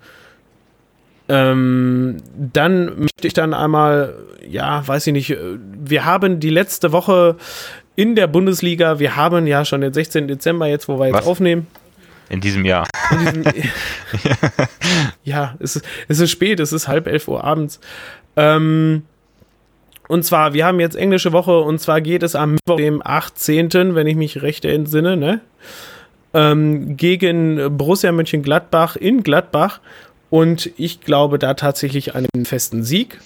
Ähm, 1.27 2.17
dann 2.35 2.99
möchte 2.99 3.27
ich 3.27 3.33
dann 3.33 3.53
einmal, 3.53 4.15
ja, 4.47 4.87
weiß 4.87 5.07
ich 5.07 5.13
nicht, 5.13 5.37
wir 5.39 6.05
haben 6.05 6.39
die 6.39 6.51
letzte 6.51 6.91
Woche 6.91 7.37
in 7.95 8.15
der 8.15 8.27
Bundesliga, 8.27 8.99
wir 8.99 9.15
haben 9.15 9.47
ja 9.47 9.65
schon 9.65 9.81
den 9.81 9.93
16. 9.93 10.27
Dezember 10.27 10.67
jetzt, 10.67 10.87
wo 10.87 10.99
wir 10.99 11.07
jetzt 11.07 11.15
Was? 11.15 11.27
aufnehmen. 11.27 11.67
In 12.29 12.41
diesem 12.41 12.65
Jahr. 12.65 12.87
In 13.11 13.19
diesem, 13.19 13.43
ja, 15.23 15.55
es 15.59 15.77
ist, 15.77 15.85
es 16.07 16.19
ist 16.19 16.31
spät, 16.31 16.59
es 16.59 16.73
ist 16.73 16.87
halb 16.87 17.07
elf 17.07 17.27
Uhr 17.27 17.43
abends. 17.43 17.79
Ähm, 18.35 19.03
und 20.07 20.23
zwar, 20.23 20.53
wir 20.53 20.65
haben 20.65 20.79
jetzt 20.79 20.95
englische 20.95 21.33
Woche 21.33 21.59
und 21.59 21.79
zwar 21.79 22.01
geht 22.01 22.23
es 22.23 22.35
am 22.35 22.53
Mittwoch, 22.53 22.77
dem 22.77 23.01
18., 23.03 23.95
wenn 23.95 24.07
ich 24.07 24.15
mich 24.15 24.41
recht 24.41 24.65
entsinne, 24.65 25.17
ne? 25.17 25.41
Ähm, 26.33 26.97
gegen 26.97 27.77
Borussia 27.77 28.11
Mönchengladbach 28.11 28.97
in 28.97 29.23
Gladbach. 29.23 29.79
Und 30.35 30.69
ich 30.75 30.99
glaube 30.99 31.39
da 31.39 31.53
tatsächlich 31.53 32.13
einen 32.13 32.43
festen 32.43 32.83
Sieg. 32.83 33.21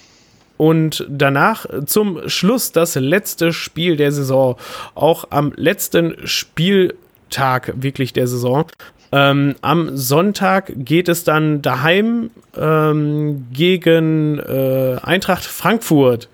Und 0.56 1.04
danach 1.08 1.66
zum 1.84 2.28
Schluss 2.28 2.70
das 2.70 2.94
letzte 2.94 3.52
Spiel 3.52 3.96
der 3.96 4.12
Saison. 4.12 4.54
Auch 4.94 5.24
am 5.30 5.52
letzten 5.56 6.24
Spieltag 6.24 7.72
wirklich 7.74 8.12
der 8.12 8.28
Saison. 8.28 8.66
Ähm, 9.10 9.56
am 9.60 9.96
Sonntag 9.96 10.70
geht 10.76 11.08
es 11.08 11.24
dann 11.24 11.62
daheim 11.62 12.30
ähm, 12.56 13.44
gegen 13.52 14.38
äh, 14.38 14.98
Eintracht 15.02 15.44
Frankfurt. 15.44 16.28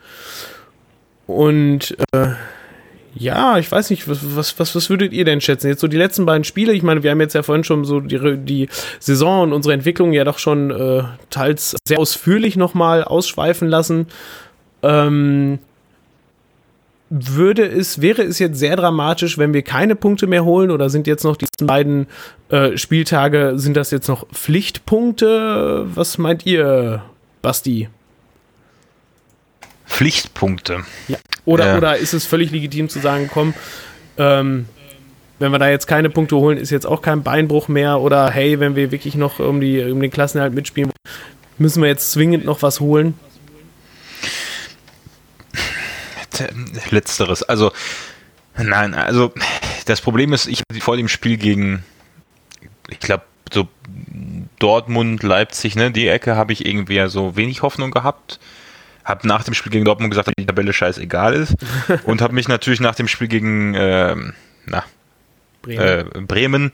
Und 1.27 1.97
äh, 2.13 2.35
ja, 3.19 3.59
ich 3.59 3.71
weiß 3.71 3.91
nicht, 3.91 4.09
was, 4.09 4.19
was, 4.37 4.59
was, 4.59 4.75
was 4.75 4.91
würdet 4.91 5.13
ihr 5.13 5.25
denn 5.25 5.41
schätzen? 5.41 5.69
Jetzt 5.69 5.81
so 5.81 5.89
die 5.89 5.97
letzten 5.97 6.27
beiden 6.27 6.45
Spiele, 6.45 6.73
ich 6.73 6.83
meine, 6.83 7.03
wir 7.03 7.11
haben 7.11 7.21
jetzt 7.21 7.35
ja 7.35 7.43
vorhin 7.43 7.65
schon 7.65 7.85
so 7.85 8.01
die, 8.01 8.37
die 8.39 8.69
Saison 9.01 9.43
und 9.43 9.53
unsere 9.53 9.75
Entwicklung 9.75 10.13
ja 10.13 10.25
doch 10.25 10.39
schon 10.39 10.71
äh, 10.71 11.03
teils 11.31 11.77
sehr 11.87 11.99
ausführlich 11.99 12.57
nochmal 12.57 13.05
ausschweifen 13.05 13.69
lassen. 13.69 14.07
Ähm, 14.83 15.59
würde 17.09 17.65
es, 17.65 18.03
wäre 18.03 18.23
es 18.23 18.39
jetzt 18.39 18.59
sehr 18.59 18.77
dramatisch, 18.77 19.39
wenn 19.39 19.55
wir 19.55 19.63
keine 19.63 19.95
Punkte 19.95 20.27
mehr 20.27 20.45
holen 20.45 20.71
oder 20.71 20.91
sind 20.91 21.07
jetzt 21.07 21.25
noch 21.25 21.37
diese 21.37 21.65
beiden 21.65 22.09
äh, 22.49 22.77
Spieltage, 22.77 23.53
sind 23.57 23.77
das 23.77 23.91
jetzt 23.93 24.09
noch 24.09 24.27
Pflichtpunkte? 24.29 25.87
Was 25.95 26.19
meint 26.19 26.45
ihr, 26.45 27.03
Basti? 27.43 27.89
Pflichtpunkte. 29.87 30.85
Ja. 31.09 31.19
Oder, 31.45 31.75
äh. 31.75 31.77
oder 31.77 31.97
ist 31.97 32.13
es 32.13 32.27
völlig 32.27 32.51
legitim 32.51 32.89
zu 32.89 32.99
sagen, 32.99 33.31
komm, 33.33 33.55
ähm, 34.19 34.67
wenn 35.39 35.53
wir 35.53 35.59
da 35.59 35.69
jetzt 35.69 35.87
keine 35.87 36.11
Punkte 36.11 36.37
holen, 36.37 36.59
ist 36.59 36.71
jetzt 36.71 36.87
auch 36.87 37.03
kein 37.03 37.23
Beinbruch 37.23 37.69
mehr. 37.69 38.01
Oder 38.01 38.31
hey, 38.31 38.59
wenn 38.59 38.75
wir 38.75 38.91
wirklich 38.91 39.15
noch 39.15 39.39
um, 39.39 39.61
die, 39.61 39.83
um 39.83 40.01
den 40.01 40.11
Klassenerhalt 40.11 40.55
mitspielen, 40.55 40.91
müssen 41.59 41.83
wir 41.83 41.89
jetzt 41.89 42.11
zwingend 42.11 42.45
noch 42.45 42.63
was 42.63 42.81
holen? 42.81 43.15
Letzteres. 46.91 47.43
Also, 47.43 47.73
nein, 48.57 48.95
also 48.95 49.33
das 49.87 50.01
Problem 50.01 50.33
ist, 50.33 50.47
ich 50.47 50.63
vor 50.81 50.97
dem 50.97 51.09
Spiel 51.09 51.37
gegen, 51.37 51.85
ich 52.89 52.99
glaube, 52.99 53.25
so 53.53 53.69
Dortmund, 54.59 55.23
Leipzig, 55.23 55.77
ne, 55.77 55.91
die 55.91 56.09
Ecke 56.09 56.37
habe 56.37 56.53
ich 56.53 56.67
irgendwie 56.67 57.09
so 57.09 57.37
wenig 57.37 57.63
Hoffnung 57.63 57.91
gehabt 57.91 58.39
habe 59.07 59.27
nach 59.27 59.45
dem 59.45 59.55
Spiel 59.55 59.73
gegen 59.73 59.85
Dortmund 59.85 60.11
gesagt, 60.11 60.29
dass 60.29 60.35
die 60.37 60.45
Tabelle 60.45 60.73
scheißegal 60.73 61.33
ist 61.33 61.55
und 62.05 62.21
habe 62.21 62.35
mich 62.35 62.49
natürlich 62.49 62.81
nach 62.81 62.97
dem 62.97 63.09
Spiel 63.09 63.29
gegen 63.29 63.75
äh, 63.75 64.15
na, 64.67 64.85
Bremen, 65.63 65.81
äh, 65.81 66.21
Bremen 66.21 66.73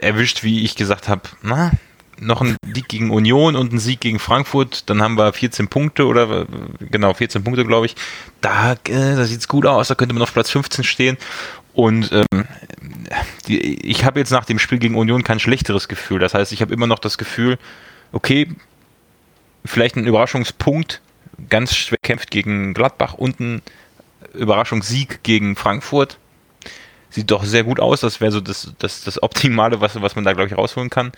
erwischt, 0.00 0.42
wie 0.42 0.64
ich 0.64 0.76
gesagt 0.76 1.08
habe, 1.08 1.22
na, 1.42 1.72
noch 2.18 2.40
ein 2.40 2.56
Sieg 2.72 2.88
gegen 2.88 3.10
Union 3.10 3.56
und 3.56 3.72
ein 3.72 3.78
Sieg 3.78 4.00
gegen 4.00 4.18
Frankfurt, 4.18 4.88
dann 4.88 5.02
haben 5.02 5.18
wir 5.18 5.32
14 5.32 5.68
Punkte 5.68 6.06
oder 6.06 6.46
genau 6.80 7.12
14 7.12 7.44
Punkte, 7.44 7.64
glaube 7.64 7.86
ich. 7.86 7.96
Da, 8.40 8.72
äh, 8.72 8.76
da 9.16 9.24
sieht 9.24 9.40
es 9.40 9.48
gut 9.48 9.66
aus, 9.66 9.88
da 9.88 9.94
könnte 9.94 10.14
man 10.14 10.22
auf 10.22 10.32
Platz 10.32 10.50
15 10.50 10.84
stehen. 10.84 11.18
Und 11.74 12.10
ähm, 12.12 12.46
die, 13.46 13.86
ich 13.86 14.04
habe 14.06 14.18
jetzt 14.18 14.30
nach 14.30 14.46
dem 14.46 14.58
Spiel 14.58 14.78
gegen 14.78 14.94
Union 14.94 15.24
kein 15.24 15.40
schlechteres 15.40 15.88
Gefühl. 15.88 16.20
Das 16.20 16.32
heißt, 16.32 16.52
ich 16.52 16.62
habe 16.62 16.72
immer 16.72 16.86
noch 16.86 16.98
das 16.98 17.18
Gefühl, 17.18 17.58
okay, 18.12 18.48
vielleicht 19.66 19.96
ein 19.96 20.06
Überraschungspunkt, 20.06 21.02
ganz 21.48 21.74
schwer 21.74 21.98
kämpft 22.02 22.30
gegen 22.30 22.74
Gladbach 22.74 23.14
und 23.14 23.40
ein 23.40 23.62
Überraschungssieg 24.34 25.22
gegen 25.22 25.56
Frankfurt. 25.56 26.18
Sieht 27.10 27.30
doch 27.30 27.44
sehr 27.44 27.64
gut 27.64 27.80
aus. 27.80 28.00
Das 28.00 28.20
wäre 28.20 28.32
so 28.32 28.40
das, 28.40 28.72
das, 28.78 29.04
das 29.04 29.22
Optimale, 29.22 29.80
was, 29.80 30.00
was 30.00 30.16
man 30.16 30.24
da, 30.24 30.32
glaube 30.32 30.48
ich, 30.48 30.56
rausholen 30.56 30.90
kann. 30.90 31.12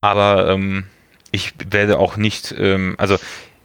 Aber 0.00 0.48
ähm, 0.50 0.86
ich 1.30 1.52
werde 1.70 1.98
auch 1.98 2.16
nicht, 2.16 2.54
ähm, 2.58 2.94
also 2.98 3.16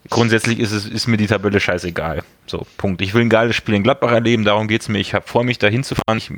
grundsätzlich 0.09 0.59
ist, 0.59 0.71
es, 0.71 0.85
ist 0.85 1.07
mir 1.07 1.17
die 1.17 1.27
Tabelle 1.27 1.59
scheißegal. 1.59 2.23
So, 2.47 2.65
Punkt. 2.77 3.01
Ich 3.01 3.13
will 3.13 3.21
ein 3.21 3.29
geiles 3.29 3.55
Spiel 3.55 3.75
in 3.75 3.83
Gladbach 3.83 4.11
erleben, 4.11 4.43
darum 4.43 4.67
geht 4.67 4.81
es 4.81 4.89
mir. 4.89 4.99
Ich 4.99 5.15
vor, 5.25 5.43
mich 5.43 5.59
da 5.59 5.67
hinzufahren. 5.67 6.17
Ich 6.17 6.31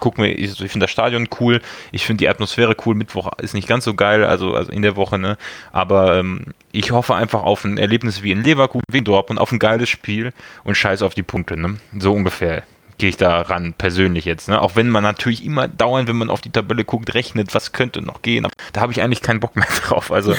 gucke 0.00 0.20
mir, 0.20 0.32
ich, 0.32 0.60
ich 0.60 0.70
finde 0.70 0.84
das 0.84 0.90
Stadion 0.90 1.28
cool, 1.40 1.60
ich 1.92 2.06
finde 2.06 2.18
die 2.18 2.28
Atmosphäre 2.28 2.74
cool. 2.84 2.94
Mittwoch 2.94 3.30
ist 3.38 3.54
nicht 3.54 3.68
ganz 3.68 3.84
so 3.84 3.94
geil, 3.94 4.24
also, 4.24 4.54
also 4.54 4.72
in 4.72 4.82
der 4.82 4.96
Woche, 4.96 5.18
ne? 5.18 5.36
Aber 5.72 6.18
ähm, 6.18 6.46
ich 6.72 6.90
hoffe 6.90 7.14
einfach 7.14 7.42
auf 7.42 7.64
ein 7.64 7.78
Erlebnis 7.78 8.22
wie 8.22 8.32
in 8.32 8.42
Leverkusen, 8.42 8.84
wie 8.90 8.98
in 8.98 9.04
Dortmund, 9.04 9.40
auf 9.40 9.52
ein 9.52 9.58
geiles 9.58 9.88
Spiel 9.88 10.32
und 10.64 10.76
scheiß 10.76 11.02
auf 11.02 11.14
die 11.14 11.22
Punkte, 11.22 11.56
ne? 11.56 11.76
So 11.98 12.12
ungefähr 12.12 12.64
gehe 12.98 13.08
ich 13.08 13.16
da 13.16 13.40
ran, 13.42 13.74
persönlich 13.76 14.24
jetzt. 14.24 14.48
Ne? 14.48 14.60
Auch 14.60 14.76
wenn 14.76 14.88
man 14.88 15.02
natürlich 15.02 15.44
immer 15.44 15.68
dauernd, 15.68 16.08
wenn 16.08 16.16
man 16.16 16.30
auf 16.30 16.40
die 16.40 16.50
Tabelle 16.50 16.84
guckt, 16.84 17.14
rechnet, 17.14 17.54
was 17.54 17.72
könnte 17.72 18.02
noch 18.02 18.22
gehen. 18.22 18.44
Aber 18.44 18.54
da 18.72 18.80
habe 18.80 18.92
ich 18.92 19.02
eigentlich 19.02 19.22
keinen 19.22 19.40
Bock 19.40 19.56
mehr 19.56 19.66
drauf. 19.86 20.12
Also 20.12 20.34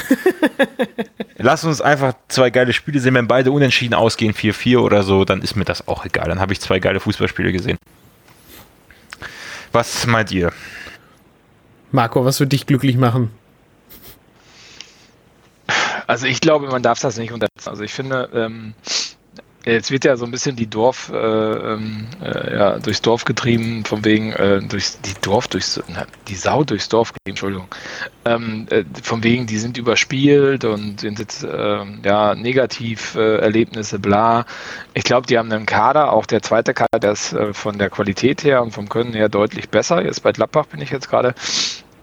lass 1.37 1.63
uns 1.63 1.81
einfach 1.81 2.13
zwei 2.27 2.49
geile 2.49 2.73
Spiele 2.73 2.99
sehen. 2.99 3.13
Wenn 3.15 3.27
beide 3.27 3.51
unentschieden 3.51 3.93
ausgehen, 3.93 4.33
4-4 4.33 4.77
oder 4.77 5.03
so, 5.03 5.25
dann 5.25 5.41
ist 5.41 5.55
mir 5.55 5.65
das 5.65 5.87
auch 5.87 6.05
egal. 6.05 6.27
Dann 6.27 6.39
habe 6.39 6.53
ich 6.53 6.61
zwei 6.61 6.79
geile 6.79 6.99
Fußballspiele 6.99 7.51
gesehen. 7.51 7.77
Was 9.71 10.05
meint 10.05 10.31
ihr? 10.31 10.51
Marco, 11.91 12.25
was 12.25 12.39
würde 12.39 12.49
dich 12.49 12.65
glücklich 12.65 12.97
machen? 12.97 13.31
Also 16.07 16.27
ich 16.27 16.41
glaube, 16.41 16.67
man 16.67 16.83
darf 16.83 16.99
das 16.99 17.17
nicht 17.17 17.31
unterschätzen. 17.31 17.69
Also 17.69 17.83
ich 17.83 17.93
finde, 17.93 18.29
ähm, 18.33 18.73
Jetzt 19.65 19.91
wird 19.91 20.03
ja 20.03 20.17
so 20.17 20.25
ein 20.25 20.31
bisschen 20.31 20.57
die 20.57 20.69
Dorf, 20.69 21.09
äh, 21.09 21.15
ähm, 21.15 22.07
äh, 22.21 22.57
ja, 22.57 22.79
durchs 22.79 23.01
Dorf 23.01 23.23
getrieben, 23.23 23.85
von 23.85 24.03
wegen, 24.03 24.33
äh, 24.33 24.61
durchs, 24.61 24.99
die 24.99 25.13
Dorf 25.21 25.47
durchs, 25.47 25.81
die 26.27 26.35
Sau 26.35 26.65
durchs 26.65 26.89
Dorf 26.89 27.13
getrieben, 27.13 27.31
Entschuldigung. 27.31 27.67
Ähm, 28.25 28.67
äh, 28.69 28.83
von 29.01 29.23
wegen, 29.23 29.47
die 29.47 29.57
sind 29.57 29.77
überspielt 29.77 30.65
und 30.65 30.99
sind 30.99 31.17
jetzt, 31.17 31.45
äh, 31.45 31.85
ja, 32.03 32.35
Negativ-Erlebnisse, 32.35 33.99
bla. 33.99 34.45
Ich 34.93 35.05
glaube, 35.05 35.27
die 35.27 35.37
haben 35.37 35.49
einen 35.49 35.65
Kader, 35.65 36.11
auch 36.11 36.25
der 36.25 36.41
zweite 36.41 36.73
Kader, 36.73 36.99
der 37.01 37.13
ist 37.13 37.31
äh, 37.31 37.53
von 37.53 37.77
der 37.77 37.89
Qualität 37.89 38.43
her 38.43 38.61
und 38.61 38.71
vom 38.71 38.89
Können 38.89 39.13
her 39.13 39.29
deutlich 39.29 39.69
besser. 39.69 40.03
Jetzt 40.03 40.23
bei 40.23 40.33
Gladbach 40.33 40.65
bin 40.65 40.81
ich 40.81 40.89
jetzt 40.89 41.09
gerade 41.09 41.35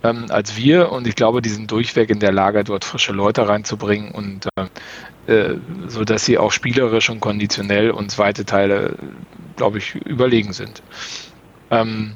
ähm, 0.02 0.26
als 0.30 0.56
wir 0.56 0.92
und 0.92 1.06
ich 1.06 1.14
glaube, 1.14 1.42
die 1.42 1.50
sind 1.50 1.70
durchweg 1.70 2.08
in 2.08 2.20
der 2.20 2.32
Lage, 2.32 2.64
dort 2.64 2.86
frische 2.86 3.12
Leute 3.12 3.46
reinzubringen 3.46 4.12
und 4.12 4.48
äh, 5.30 5.52
äh, 5.52 5.58
so 5.86 6.04
dass 6.04 6.24
sie 6.24 6.38
auch 6.38 6.52
spielerisch 6.52 7.08
und 7.08 7.20
konditionell 7.20 7.90
und 7.90 8.10
zweite 8.10 8.44
Teile, 8.44 8.96
glaube 9.56 9.78
ich, 9.78 9.94
überlegen 9.94 10.52
sind. 10.52 10.82
Ähm, 11.70 12.14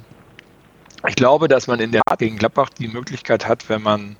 ich 1.06 1.14
glaube, 1.14 1.48
dass 1.48 1.66
man 1.66 1.80
in 1.80 1.92
der 1.92 2.02
Art 2.06 2.18
gegen 2.18 2.36
Gladbach 2.36 2.70
die 2.70 2.88
Möglichkeit 2.88 3.46
hat, 3.46 3.68
wenn 3.68 3.82
man 3.82 4.16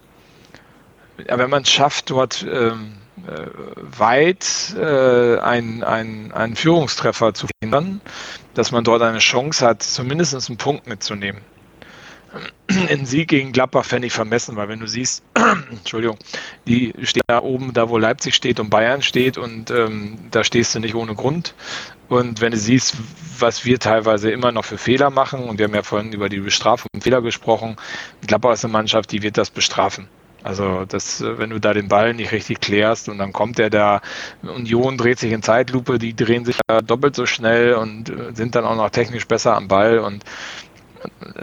wenn 1.16 1.50
man 1.50 1.62
es 1.62 1.70
schafft, 1.70 2.10
dort 2.10 2.44
ähm, 2.48 2.94
äh, 3.26 3.46
weit 3.76 4.74
äh, 4.76 5.38
einen, 5.38 5.84
einen, 5.84 6.32
einen 6.32 6.56
Führungstreffer 6.56 7.34
zu 7.34 7.46
verhindern, 7.46 8.00
dass 8.54 8.72
man 8.72 8.82
dort 8.82 9.00
eine 9.02 9.18
Chance 9.18 9.64
hat, 9.64 9.82
zumindest 9.84 10.34
einen 10.48 10.58
Punkt 10.58 10.88
mitzunehmen 10.88 11.40
in 12.90 13.06
Sieg 13.06 13.28
gegen 13.28 13.52
Gladbach 13.52 13.84
fände 13.84 14.06
ich 14.06 14.12
vermessen, 14.12 14.56
weil 14.56 14.68
wenn 14.68 14.80
du 14.80 14.86
siehst, 14.86 15.22
Entschuldigung, 15.70 16.18
die 16.66 16.94
stehen 17.02 17.22
da 17.26 17.42
oben, 17.42 17.72
da 17.72 17.88
wo 17.88 17.98
Leipzig 17.98 18.34
steht 18.34 18.60
und 18.60 18.70
Bayern 18.70 19.02
steht 19.02 19.38
und 19.38 19.70
ähm, 19.70 20.18
da 20.30 20.44
stehst 20.44 20.74
du 20.74 20.80
nicht 20.80 20.94
ohne 20.94 21.14
Grund. 21.14 21.54
Und 22.08 22.40
wenn 22.40 22.52
du 22.52 22.58
siehst, 22.58 22.96
was 23.38 23.64
wir 23.64 23.78
teilweise 23.78 24.30
immer 24.30 24.52
noch 24.52 24.64
für 24.64 24.78
Fehler 24.78 25.10
machen, 25.10 25.44
und 25.44 25.58
wir 25.58 25.66
haben 25.66 25.74
ja 25.74 25.82
vorhin 25.82 26.12
über 26.12 26.28
die 26.28 26.40
Bestrafung 26.40 26.88
und 26.94 27.02
Fehler 27.02 27.22
gesprochen, 27.22 27.76
Gladbach 28.26 28.52
ist 28.52 28.64
eine 28.64 28.72
Mannschaft, 28.72 29.12
die 29.12 29.22
wird 29.22 29.38
das 29.38 29.50
bestrafen. 29.50 30.08
Also 30.44 30.84
das, 30.84 31.24
wenn 31.24 31.48
du 31.48 31.58
da 31.58 31.72
den 31.72 31.88
Ball 31.88 32.12
nicht 32.12 32.30
richtig 32.30 32.60
klärst 32.60 33.08
und 33.08 33.16
dann 33.16 33.32
kommt 33.32 33.56
der 33.56 33.70
da, 33.70 34.02
Union 34.42 34.98
dreht 34.98 35.18
sich 35.18 35.32
in 35.32 35.42
Zeitlupe, 35.42 35.98
die 35.98 36.14
drehen 36.14 36.44
sich 36.44 36.58
doppelt 36.86 37.16
so 37.16 37.24
schnell 37.24 37.72
und 37.74 38.10
äh, 38.10 38.34
sind 38.34 38.54
dann 38.54 38.66
auch 38.66 38.76
noch 38.76 38.90
technisch 38.90 39.26
besser 39.26 39.56
am 39.56 39.68
Ball 39.68 40.00
und 40.00 40.22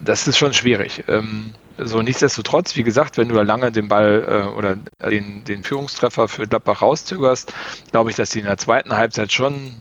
das 0.02 0.28
ist 0.28 0.38
schon 0.38 0.54
schwierig. 0.54 1.04
Ähm, 1.08 1.54
so 1.78 2.02
nichtsdestotrotz, 2.02 2.76
wie 2.76 2.84
gesagt, 2.84 3.18
wenn 3.18 3.30
du 3.30 3.42
lange 3.42 3.72
den 3.72 3.88
Ball 3.88 4.26
äh, 4.28 4.58
oder 4.58 4.78
den, 5.10 5.44
den 5.44 5.64
Führungstreffer 5.64 6.28
für 6.28 6.48
Gladbach 6.48 6.82
rauszögerst, 6.82 7.54
glaube 7.92 8.10
ich, 8.10 8.16
dass 8.16 8.30
die 8.32 8.40
in 8.40 8.46
der 8.46 8.58
zweiten 8.58 8.96
Halbzeit 8.96 9.32
schon 9.32 9.74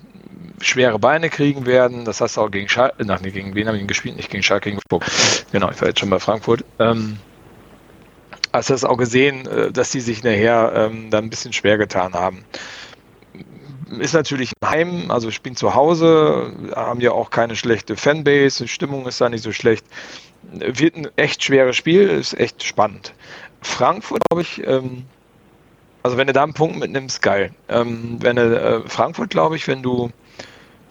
schwere 0.61 0.99
Beine 0.99 1.31
kriegen 1.31 1.67
werden. 1.67 2.05
Das 2.05 2.21
hast 2.21 2.37
du 2.37 2.43
auch 2.43 2.51
gegen 2.51 2.69
Schalke, 2.69 3.05
nach 3.05 3.21
nee, 3.21 3.31
gegen 3.31 3.55
wen 3.55 3.69
haben 3.69 3.79
wir 3.79 3.85
gespielt? 3.85 4.17
Nicht 4.17 4.31
gegen 4.31 4.43
Schalke, 4.43 4.71
gegen 4.71 4.81
Freiburg. 4.89 5.11
Genau, 5.53 5.71
ich 5.71 5.81
war 5.81 5.89
jetzt 5.89 6.01
schon 6.01 6.11
bei 6.11 6.19
Frankfurt. 6.19 6.65
Ähm, 6.79 7.19
hast 8.53 8.69
du 8.69 8.75
das 8.75 8.85
auch 8.85 8.97
gesehen, 8.97 9.47
äh, 9.47 9.73
dass 9.73 9.91
die 9.91 10.01
sich 10.01 10.23
nachher 10.23 10.73
ähm, 10.75 11.11
dann 11.11 11.25
ein 11.25 11.31
bisschen 11.31 11.53
schwer 11.53 11.79
getan 11.79 12.15
haben 12.15 12.45
ist 13.99 14.15
natürlich 14.15 14.53
ein 14.61 14.71
Heim, 14.71 15.11
also 15.11 15.31
spielen 15.31 15.57
zu 15.57 15.75
Hause, 15.75 16.53
haben 16.75 17.01
ja 17.01 17.13
auch 17.13 17.31
keine 17.31 17.57
schlechte 17.57 17.97
Fanbase, 17.97 18.65
die 18.65 18.69
Stimmung 18.69 19.07
ist 19.07 19.21
da 19.21 19.29
nicht 19.29 19.43
so 19.43 19.53
schlecht. 19.53 19.85
Wird 20.53 20.97
ein 20.97 21.09
echt 21.17 21.43
schweres 21.43 21.77
Spiel, 21.77 22.09
ist 22.09 22.39
echt 22.39 22.63
spannend. 22.63 23.15
Frankfurt, 23.63 24.23
glaube 24.29 24.43
ich, 24.43 24.67
ähm, 24.67 25.05
also 26.03 26.17
wenn 26.17 26.27
du 26.27 26.33
da 26.33 26.43
einen 26.43 26.55
Punkt 26.55 26.79
mitnimmst, 26.79 27.21
geil. 27.21 27.53
Ähm, 27.69 28.17
wenn 28.21 28.37
du, 28.37 28.43
äh, 28.43 28.89
Frankfurt, 28.89 29.31
glaube 29.31 29.57
ich, 29.57 29.69
wenn 29.69 29.83
du 29.83 30.11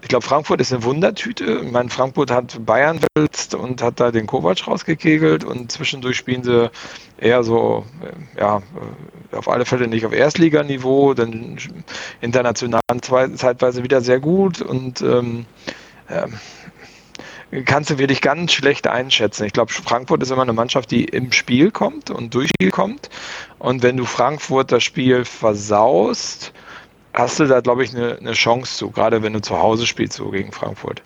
ich 0.02 0.08
glaube, 0.08 0.26
Frankfurt 0.26 0.62
ist 0.62 0.72
eine 0.72 0.84
Wundertüte. 0.84 1.62
Ich 1.64 1.72
meine, 1.72 1.90
Frankfurt 1.90 2.32
hat 2.32 2.66
Bayern 2.66 3.02
wälzt 3.16 3.54
und 3.54 3.82
hat 3.82 4.00
da 4.00 4.12
den 4.12 4.28
Kovac 4.28 4.66
rausgekegelt 4.68 5.44
und 5.44 5.72
zwischendurch 5.72 6.18
spielen 6.18 6.44
sie 6.44 6.72
eher 7.18 7.44
so, 7.44 7.86
äh, 8.02 8.40
ja, 8.40 8.58
äh, 9.32 9.36
auf 9.36 9.50
alle 9.50 9.66
Fälle 9.66 9.88
nicht 9.88 10.06
auf 10.06 10.14
Erstliganiveau, 10.14 11.14
dann 11.14 11.58
international 12.22 12.82
zeitweise 13.02 13.84
wieder 13.84 14.02
sehr 14.02 14.20
gut 14.20 14.62
und 14.62 15.02
ähm, 15.02 15.46
ähm, 16.10 17.66
kannst 17.66 17.90
du 17.90 17.98
wirklich 17.98 18.22
ganz 18.22 18.54
schlecht 18.54 18.88
einschätzen. 18.88 19.46
Ich 19.46 19.54
glaube, 19.54 19.72
Frankfurt 19.72 20.22
ist 20.22 20.32
immer 20.32 20.44
eine 20.44 20.54
Mannschaft, 20.54 20.92
die 20.92 21.06
im 21.06 21.32
Spiel 21.32 21.72
kommt 21.72 22.10
und 22.10 22.34
durch 22.34 22.50
Spiel 22.50 22.72
kommt. 22.72 23.10
Und 23.58 23.84
wenn 23.84 23.98
du 23.98 24.06
Frankfurt 24.06 24.72
das 24.72 24.84
Spiel 24.84 25.26
versaust, 25.26 26.54
hast 27.14 27.40
du 27.40 27.46
da, 27.46 27.60
glaube 27.62 27.84
ich, 27.84 27.96
eine, 27.96 28.18
eine 28.18 28.34
Chance 28.34 28.78
zu, 28.78 28.92
gerade 28.92 29.22
wenn 29.24 29.34
du 29.34 29.42
zu 29.42 29.58
Hause 29.58 29.86
spielst, 29.86 30.18
so 30.18 30.30
gegen 30.30 30.52
Frankfurt. 30.52 31.02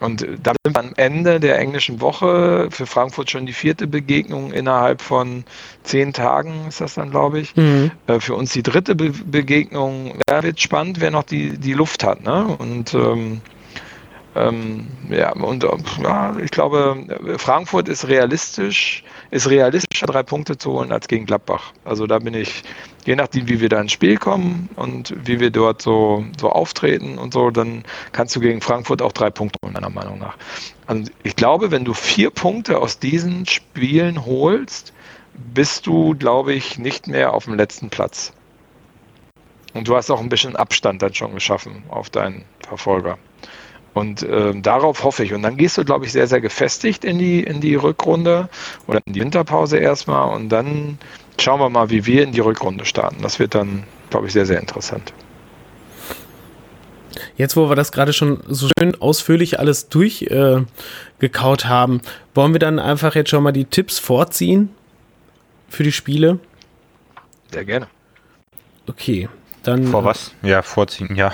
Und 0.00 0.26
da 0.42 0.52
sind 0.64 0.76
wir 0.76 0.80
am 0.80 0.92
Ende 0.96 1.40
der 1.40 1.58
englischen 1.58 2.00
Woche 2.00 2.68
für 2.70 2.84
Frankfurt 2.84 3.30
schon 3.30 3.46
die 3.46 3.52
vierte 3.52 3.86
Begegnung 3.86 4.52
innerhalb 4.52 5.00
von 5.00 5.44
zehn 5.84 6.12
Tagen, 6.12 6.66
ist 6.68 6.80
das 6.80 6.94
dann, 6.94 7.10
glaube 7.10 7.40
ich. 7.40 7.54
Mhm. 7.56 7.90
Äh, 8.06 8.20
für 8.20 8.34
uns 8.34 8.52
die 8.52 8.62
dritte 8.62 8.94
Be 8.94 9.12
Begegnung. 9.24 10.18
Ja, 10.28 10.42
wird 10.42 10.60
spannend, 10.60 11.00
wer 11.00 11.10
noch 11.10 11.22
die, 11.22 11.58
die 11.58 11.72
Luft 11.72 12.04
hat. 12.04 12.22
Ne? 12.22 12.44
Und 12.58 12.92
ähm, 12.94 13.40
ähm, 14.36 14.88
ja, 15.10 15.32
und 15.32 15.64
ja, 16.02 16.36
ich 16.42 16.50
glaube, 16.50 17.36
Frankfurt 17.38 17.88
ist 17.88 18.08
realistisch, 18.08 19.04
ist 19.30 19.48
realistischer, 19.48 20.06
drei 20.06 20.24
Punkte 20.24 20.58
zu 20.58 20.72
holen 20.72 20.90
als 20.90 21.06
gegen 21.06 21.24
Gladbach. 21.24 21.72
Also 21.84 22.06
da 22.06 22.18
bin 22.18 22.34
ich, 22.34 22.64
je 23.04 23.16
nachdem, 23.16 23.48
wie 23.48 23.60
wir 23.60 23.68
da 23.68 23.80
ins 23.80 23.92
Spiel 23.92 24.16
kommen 24.16 24.68
und 24.76 25.14
wie 25.26 25.40
wir 25.40 25.50
dort 25.50 25.82
so, 25.82 26.24
so 26.40 26.50
auftreten 26.50 27.18
und 27.18 27.32
so, 27.32 27.50
dann 27.50 27.84
kannst 28.12 28.34
du 28.36 28.40
gegen 28.40 28.60
Frankfurt 28.60 29.02
auch 29.02 29.12
drei 29.12 29.30
Punkte 29.30 29.58
holen, 29.64 29.74
meiner 29.74 29.90
Meinung 29.90 30.18
nach. 30.18 30.36
Also 30.86 31.10
ich 31.22 31.36
glaube, 31.36 31.70
wenn 31.70 31.84
du 31.84 31.94
vier 31.94 32.30
Punkte 32.30 32.78
aus 32.78 32.98
diesen 32.98 33.46
Spielen 33.46 34.24
holst, 34.24 34.92
bist 35.34 35.86
du, 35.86 36.14
glaube 36.14 36.54
ich, 36.54 36.78
nicht 36.78 37.06
mehr 37.06 37.34
auf 37.34 37.44
dem 37.44 37.54
letzten 37.54 37.90
Platz. 37.90 38.32
Und 39.74 39.88
du 39.88 39.96
hast 39.96 40.10
auch 40.10 40.20
ein 40.20 40.28
bisschen 40.28 40.54
Abstand 40.54 41.02
dann 41.02 41.14
schon 41.14 41.34
geschaffen 41.34 41.82
auf 41.88 42.08
deinen 42.08 42.44
Verfolger. 42.60 43.18
Und 43.92 44.22
äh, 44.24 44.52
darauf 44.60 45.04
hoffe 45.04 45.24
ich. 45.24 45.32
Und 45.32 45.42
dann 45.42 45.56
gehst 45.56 45.78
du, 45.78 45.84
glaube 45.84 46.04
ich, 46.04 46.12
sehr, 46.12 46.26
sehr 46.26 46.40
gefestigt 46.40 47.04
in 47.04 47.18
die, 47.18 47.42
in 47.42 47.60
die 47.60 47.76
Rückrunde 47.76 48.48
oder 48.88 49.00
in 49.06 49.12
die 49.12 49.20
Winterpause 49.20 49.78
erstmal. 49.78 50.34
Und 50.34 50.48
dann 50.48 50.98
schauen 51.40 51.60
wir 51.60 51.68
mal, 51.70 51.90
wie 51.90 52.06
wir 52.06 52.22
in 52.22 52.32
die 52.32 52.40
Rückrunde 52.40 52.84
starten. 52.84 53.22
Das 53.22 53.38
wird 53.38 53.54
dann, 53.54 53.84
glaube 54.10 54.26
ich, 54.26 54.32
sehr, 54.32 54.46
sehr 54.46 54.60
interessant. 54.60 55.12
Jetzt, 57.36 57.56
wo 57.56 57.68
wir 57.68 57.76
das 57.76 57.92
gerade 57.92 58.12
schon 58.12 58.42
so 58.48 58.68
schön 58.78 59.00
ausführlich 59.00 59.58
alles 59.58 59.88
durchgekaut 59.88 61.64
äh, 61.64 61.68
haben, 61.68 62.00
wollen 62.34 62.52
wir 62.52 62.60
dann 62.60 62.78
einfach 62.78 63.14
jetzt 63.14 63.30
schon 63.30 63.42
mal 63.42 63.52
die 63.52 63.64
Tipps 63.64 63.98
vorziehen 63.98 64.70
für 65.68 65.82
die 65.82 65.92
Spiele? 65.92 66.38
Sehr 67.52 67.64
gerne. 67.64 67.88
Okay, 68.86 69.28
dann. 69.62 69.86
Vor 69.88 70.04
was? 70.04 70.32
Ja, 70.42 70.62
vorziehen, 70.62 71.16
ja. 71.16 71.30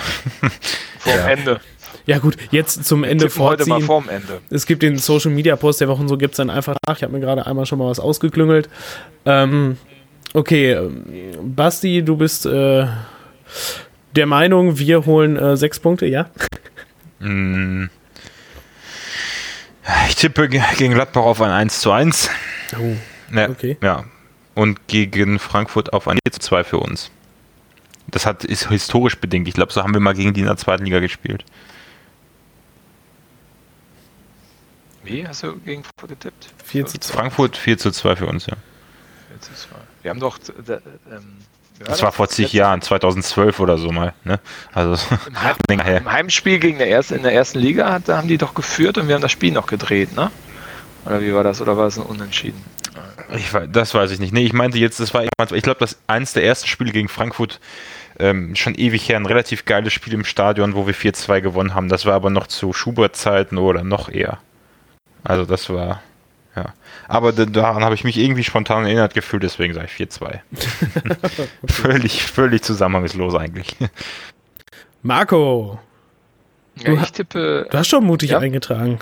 Vor 0.99 1.13
ja. 1.15 1.29
Ende. 1.29 1.61
Ja 2.07 2.19
gut, 2.19 2.37
jetzt 2.51 2.85
zum 2.85 3.05
Ende 3.05 3.31
vorziehen. 3.31 3.73
Heute 3.73 3.81
mal 3.81 3.87
vorm 3.87 4.09
Ende. 4.09 4.41
Es 4.51 4.67
gibt 4.67 4.83
den 4.83 4.97
Social 4.97 5.31
Media 5.31 5.57
Post 5.57 5.81
der 5.81 5.89
Woche 5.89 6.01
und 6.01 6.09
so 6.09 6.17
gibt 6.17 6.33
es 6.33 6.37
dann 6.37 6.51
einfach 6.51 6.77
nach. 6.87 6.97
Ich 6.97 7.03
habe 7.03 7.13
mir 7.13 7.21
gerade 7.21 7.47
einmal 7.47 7.67
schon 7.67 7.79
mal 7.79 7.89
was 7.89 8.01
ausgeklüngelt. 8.01 8.69
Ähm, 9.25 9.77
okay, 10.35 10.79
Basti, 11.43 12.03
du 12.03 12.17
bist 12.17 12.47
äh, 12.47 12.87
der 14.17 14.27
Meinung, 14.27 14.79
wir 14.79 15.07
holen 15.07 15.37
äh, 15.37 15.57
sechs 15.57 15.79
Punkte, 15.79 16.07
ja? 16.07 16.31
Mm. 17.21 17.91
Ich 20.09 20.17
tippe 20.17 20.49
gegen 20.49 20.95
Gladbach 20.95 21.23
auf 21.23 21.41
ein 21.41 21.51
1 21.51 21.81
zu 21.81 21.91
1. 21.91 22.31
Oh, 22.79 22.97
ja, 23.35 23.49
okay. 23.49 23.77
Ja. 23.83 24.05
Und 24.55 24.87
gegen 24.89 25.39
Frankfurt 25.39 25.93
auf 25.93 26.09
ein 26.09 26.19
4 26.25 26.33
zu 26.33 26.41
2 26.41 26.65
für 26.65 26.79
uns. 26.79 27.11
Das 28.09 28.27
hat, 28.27 28.45
ist 28.45 28.69
historisch 28.69 29.19
bedingt. 29.19 29.49
Ich 29.49 29.55
glaube, 29.55 29.73
so 29.73 29.83
haben 29.83 29.95
wir 29.95 30.01
mal 30.01 30.15
gegen 30.15 30.35
die 30.35 30.41
in 30.41 30.47
der 30.47 30.57
zweiten 30.57 30.85
Liga 30.85 31.01
gespielt. 31.01 31.45
Wie 35.05 35.27
hast 35.27 35.43
du 35.43 35.57
gegen 35.57 35.83
Frankfurt 35.83 36.11
getippt? 36.11 36.49
4 36.65 36.87
zu 36.87 36.99
2. 36.99 37.15
Frankfurt 37.15 37.57
4 37.57 37.79
zu 37.79 37.91
2 37.91 38.17
für 38.17 38.27
uns, 38.27 38.47
ja. 38.47 38.57
4 39.29 39.41
zu 39.41 39.55
2. 39.55 39.77
Wir 40.03 40.11
haben 40.11 40.21
doch. 40.21 40.39
Äh, 40.39 40.73
ähm, 41.11 41.39
das 41.79 42.03
war 42.03 42.13
vor 42.13 42.29
zig 42.29 42.53
Jahren, 42.53 42.83
2012 42.83 43.59
oder 43.59 43.79
so 43.79 43.91
mal. 43.91 44.13
Ne? 44.25 44.39
Also 44.75 45.03
Im, 45.69 45.83
Heim. 45.83 45.97
Im 46.03 46.13
Heimspiel 46.13 46.59
gegen 46.59 46.77
der 46.77 46.91
ersten, 46.91 47.15
in 47.15 47.23
der 47.23 47.33
ersten 47.33 47.59
Liga 47.59 47.91
hat, 47.91 48.07
da 48.07 48.19
haben 48.19 48.29
die 48.29 48.37
doch 48.37 48.53
geführt 48.53 48.99
und 48.99 49.09
wir 49.09 49.15
haben 49.15 49.23
das 49.23 49.33
Spiel 49.33 49.53
noch 49.53 49.67
gedreht, 49.67 50.15
ne? 50.15 50.31
Oder 51.07 51.23
wie 51.23 51.33
war 51.33 51.43
das? 51.43 51.63
Oder 51.63 51.79
war 51.79 51.87
es 51.87 51.97
ein 51.97 52.05
Unentschieden? 52.05 52.63
Ich, 53.35 53.51
das 53.71 53.95
weiß 53.95 54.11
ich 54.11 54.19
nicht. 54.19 54.35
Nee, 54.35 54.45
ich 54.45 54.53
meinte 54.53 54.77
jetzt, 54.77 55.01
das 55.01 55.15
war, 55.15 55.25
ich 55.25 55.63
glaube, 55.63 55.81
das 55.81 55.99
eins 56.07 56.35
der 56.35 56.45
ersten 56.45 56.67
Spiele 56.67 56.93
gegen 56.93 57.09
Frankfurt, 57.09 57.61
ähm, 58.19 58.55
schon 58.55 58.75
ewig 58.75 59.09
her, 59.09 59.17
ein 59.17 59.25
relativ 59.25 59.65
geiles 59.65 59.95
Spiel 59.95 60.13
im 60.13 60.25
Stadion, 60.25 60.75
wo 60.75 60.87
wir 60.87 60.95
4-2 60.95 61.41
gewonnen 61.41 61.75
haben. 61.75 61.89
Das 61.89 62.05
war 62.05 62.15
aber 62.15 62.29
noch 62.29 62.47
zu 62.47 62.75
Schubert-Zeiten 62.75 63.57
oder 63.57 63.85
noch 63.85 64.11
eher. 64.11 64.39
Also 65.25 65.45
das 65.45 65.69
war, 65.71 66.03
ja. 66.57 66.75
Aber 67.09 67.33
daran 67.33 67.85
habe 67.85 67.95
ich 67.95 68.05
mich 68.05 68.17
irgendwie 68.17 68.45
spontan 68.45 68.85
erinnert 68.85 69.15
gefühlt, 69.15 69.43
deswegen 69.43 69.75
sage 69.75 69.89
ich 69.89 70.09
4-2. 70.09 70.41
völlig, 71.67 72.23
völlig 72.23 72.63
zusammenhangslos 72.63 73.35
eigentlich. 73.35 73.77
Marco. 75.03 75.79
Ja, 76.77 76.93
ich 76.95 77.13
tippe. 77.13 77.67
Du 77.71 77.79
hast 77.79 77.89
schon 77.89 78.05
mutig 78.05 78.31
ja. 78.31 78.39
eingetragen. 78.39 78.99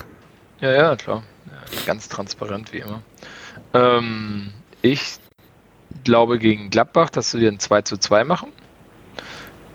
Ja, 0.60 0.72
ja, 0.72 0.96
klar. 0.96 1.22
Ja, 1.46 1.80
ganz 1.86 2.08
transparent 2.08 2.72
wie 2.72 2.78
immer. 2.78 3.02
Ähm, 3.74 4.52
ich 4.82 5.18
glaube 6.04 6.38
gegen 6.38 6.70
Gladbach, 6.70 7.10
dass 7.10 7.34
wir 7.34 7.50
ein 7.50 7.58
2 7.58 7.82
zu 7.82 7.98
2 7.98 8.24
machen. 8.24 8.52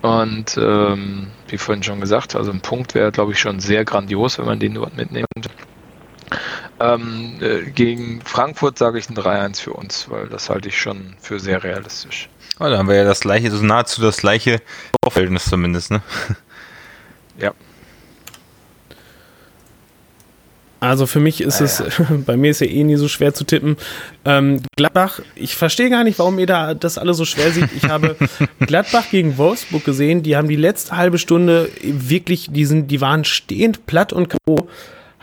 Und 0.02 0.58
ähm, 0.58 1.28
wie 1.48 1.58
vorhin 1.58 1.82
schon 1.82 2.02
gesagt, 2.02 2.36
also 2.36 2.52
ein 2.52 2.60
Punkt 2.60 2.94
wäre, 2.94 3.12
glaube 3.12 3.32
ich, 3.32 3.40
schon 3.40 3.62
sehr 3.62 3.86
grandios, 3.86 4.38
wenn 4.38 4.46
man 4.46 4.60
den 4.60 4.74
dort 4.74 4.98
mitnimmt. 4.98 5.28
Ähm, 6.80 7.40
äh, 7.42 7.70
gegen 7.72 8.22
Frankfurt 8.22 8.78
sage 8.78 9.00
ich 9.00 9.10
ein 9.10 9.16
3-1 9.16 9.62
für 9.62 9.74
uns, 9.74 10.10
weil 10.10 10.28
das 10.28 10.50
halte 10.50 10.70
ich 10.70 10.80
schon 10.80 11.16
für 11.20 11.40
sehr 11.40 11.64
realistisch. 11.64 12.30
Oh, 12.60 12.66
da 12.66 12.78
haben 12.78 12.88
wir 12.88 12.96
ja 12.96 13.04
das 13.04 13.22
gleiche, 13.22 13.50
so 13.52 13.64
nahezu 13.64 14.02
das 14.02 14.18
gleiche 14.18 14.62
Verhältnis 15.04 15.46
zumindest, 15.46 15.92
ne? 15.92 16.02
Ja. 17.40 17.52
Also 20.84 21.08
für 21.08 21.22
mich 21.22 21.40
ist 21.40 21.62
ah, 21.62 21.64
es, 21.64 21.84
bei 22.26 22.36
mir 22.36 22.52
ist 22.52 22.60
ja 22.60 22.68
eh 22.68 22.84
nie 22.84 22.98
so 22.98 23.08
schwer 23.08 23.34
zu 23.34 23.46
tippen. 23.46 23.78
Ähm, 24.26 24.62
Gladbach, 24.76 25.22
ich 25.34 25.56
verstehe 25.56 25.90
gar 25.90 26.04
nicht, 26.04 26.20
warum 26.20 26.38
ihr 26.40 26.46
da 26.46 26.74
das 26.74 26.98
alle 26.98 27.14
so 27.14 27.24
schwer 27.24 27.52
sieht. 27.52 27.70
Ich 27.76 27.86
habe 27.86 28.18
Gladbach 28.60 29.06
gegen 29.10 29.38
Wolfsburg 29.38 29.86
gesehen, 29.86 30.24
die 30.24 30.36
haben 30.36 30.50
die 30.50 30.58
letzte 30.58 30.98
halbe 30.98 31.18
Stunde 31.18 31.70
wirklich, 31.82 32.50
die, 32.52 32.66
sind, 32.66 32.92
die 32.92 33.00
waren 33.00 33.24
stehend 33.24 33.86
platt 33.86 34.12
und 34.12 34.30
K.O., 34.30 34.68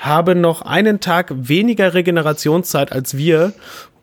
haben 0.01 0.41
noch 0.41 0.63
einen 0.63 1.01
Tag 1.01 1.31
weniger 1.31 1.95
Regenerationszeit 1.95 2.91
als 2.91 3.17
wir 3.17 3.53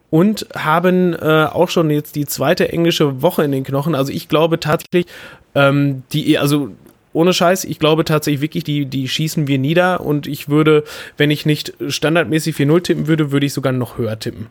und 0.09 0.47
haben 0.55 1.13
äh, 1.13 1.47
auch 1.51 1.69
schon 1.69 1.89
jetzt 1.89 2.15
die 2.15 2.25
zweite 2.25 2.71
englische 2.71 3.21
Woche 3.21 3.43
in 3.43 3.51
den 3.51 3.63
Knochen. 3.63 3.95
Also 3.95 4.13
ich 4.13 4.29
glaube 4.29 4.59
tatsächlich, 4.59 5.07
ähm, 5.55 6.03
die, 6.13 6.37
also 6.37 6.69
ohne 7.13 7.33
Scheiß, 7.33 7.65
ich 7.65 7.79
glaube 7.79 8.05
tatsächlich 8.05 8.41
wirklich, 8.41 8.63
die, 8.63 8.85
die 8.85 9.07
schießen 9.07 9.47
wir 9.47 9.57
nieder 9.57 10.01
und 10.01 10.27
ich 10.27 10.49
würde, 10.49 10.83
wenn 11.17 11.31
ich 11.31 11.45
nicht 11.45 11.73
standardmäßig 11.87 12.55
4-0 12.55 12.83
tippen 12.83 13.07
würde, 13.07 13.31
würde 13.31 13.47
ich 13.47 13.53
sogar 13.53 13.73
noch 13.73 13.97
höher 13.97 14.19
tippen. 14.19 14.47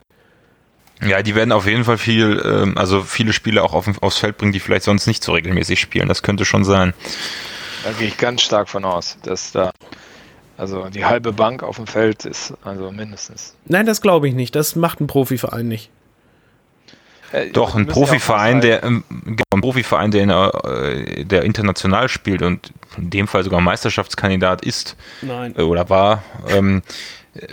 Ja, 1.03 1.23
die 1.23 1.35
werden 1.35 1.53
auf 1.53 1.67
jeden 1.67 1.85
Fall 1.85 1.99
viel, 1.99 2.43
ähm, 2.45 2.77
also 2.77 3.03
viele 3.03 3.33
Spiele 3.33 3.63
auch 3.63 3.73
auf, 3.73 3.87
aufs 4.03 4.19
Feld 4.19 4.39
bringen, 4.39 4.53
die 4.53 4.61
vielleicht 4.61 4.85
sonst 4.85 5.07
nicht 5.07 5.23
so 5.23 5.33
regelmäßig 5.33 5.79
spielen. 5.79 6.09
Das 6.09 6.23
könnte 6.23 6.45
schon 6.45 6.65
sein. 6.65 6.93
Da 7.85 7.93
gehe 7.93 8.09
ich 8.09 8.17
ganz 8.17 8.43
stark 8.43 8.69
von 8.69 8.85
aus, 8.85 9.17
dass 9.23 9.53
da 9.53 9.71
also 10.57 10.89
die 10.89 11.05
halbe 11.05 11.33
Bank 11.33 11.63
auf 11.63 11.77
dem 11.77 11.87
Feld 11.87 12.25
ist 12.25 12.55
also 12.65 12.91
mindestens. 12.91 13.55
Nein, 13.67 13.87
das 13.87 14.01
glaube 14.01 14.29
ich 14.29 14.35
nicht. 14.35 14.55
Das 14.55 14.77
macht 14.77 15.01
ein 15.01 15.07
Profiverein 15.07 15.69
nicht. 15.69 15.91
Äh, 17.33 17.51
Doch, 17.51 17.75
ein 17.75 17.87
Profiverein, 17.87 18.61
der, 18.61 18.85
ähm, 18.85 19.05
genau, 19.09 19.43
ein 19.53 19.61
Profiverein, 19.61 20.11
der, 20.11 20.23
in, 20.23 20.31
äh, 20.31 21.25
der 21.25 21.43
international 21.43 22.09
spielt 22.09 22.43
und 22.43 22.73
in 22.97 23.11
dem 23.11 23.29
Fall 23.29 23.43
sogar 23.43 23.61
Meisterschaftskandidat 23.61 24.65
ist 24.65 24.97
Nein. 25.23 25.55
Äh, 25.57 25.63
oder 25.63 25.89
war, 25.91 26.23
ähm, 26.49 26.83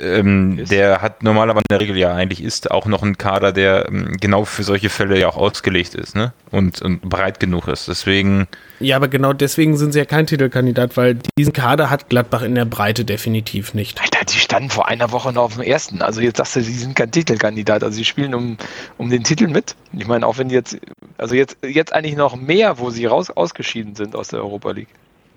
ähm, 0.01 0.65
der 0.65 1.01
hat 1.01 1.23
normalerweise 1.23 1.63
in 1.69 1.77
der 1.77 1.79
Regel 1.81 1.97
ja 1.97 2.13
eigentlich 2.13 2.43
ist 2.43 2.71
auch 2.71 2.85
noch 2.85 3.03
ein 3.03 3.17
Kader, 3.17 3.51
der 3.51 3.87
ähm, 3.87 4.17
genau 4.19 4.45
für 4.45 4.63
solche 4.63 4.89
Fälle 4.89 5.19
ja 5.19 5.29
auch 5.29 5.37
ausgelegt 5.37 5.95
ist, 5.95 6.15
ne? 6.15 6.33
Und, 6.51 6.81
und 6.81 7.01
breit 7.01 7.39
genug 7.39 7.67
ist. 7.67 7.87
Deswegen. 7.87 8.47
Ja, 8.79 8.95
aber 8.95 9.07
genau 9.07 9.33
deswegen 9.33 9.77
sind 9.77 9.93
sie 9.93 9.99
ja 9.99 10.05
kein 10.05 10.27
Titelkandidat, 10.27 10.97
weil 10.97 11.17
diesen 11.37 11.53
Kader 11.53 11.89
hat 11.89 12.09
Gladbach 12.09 12.41
in 12.41 12.55
der 12.55 12.65
Breite 12.65 13.05
definitiv 13.05 13.73
nicht. 13.73 14.01
Alter, 14.01 14.25
die 14.25 14.39
standen 14.39 14.69
vor 14.69 14.87
einer 14.87 15.11
Woche 15.11 15.31
noch 15.33 15.43
auf 15.43 15.53
dem 15.55 15.63
ersten. 15.63 16.01
Also 16.01 16.21
jetzt 16.21 16.37
sagst 16.37 16.55
du, 16.55 16.61
sie 16.61 16.73
sind 16.73 16.95
kein 16.95 17.11
Titelkandidat. 17.11 17.83
Also 17.83 17.95
sie 17.95 18.05
spielen 18.05 18.35
um, 18.35 18.57
um 18.97 19.09
den 19.09 19.23
Titel 19.23 19.47
mit. 19.47 19.75
Ich 19.93 20.07
meine, 20.07 20.27
auch 20.27 20.37
wenn 20.37 20.49
die 20.49 20.55
jetzt, 20.55 20.77
also 21.17 21.35
jetzt, 21.35 21.57
jetzt 21.63 21.93
eigentlich 21.93 22.15
noch 22.15 22.35
mehr, 22.35 22.79
wo 22.79 22.89
sie 22.89 23.05
raus 23.05 23.29
ausgeschieden 23.29 23.95
sind 23.95 24.15
aus 24.15 24.29
der 24.29 24.39
Europa 24.39 24.71
League. 24.71 24.89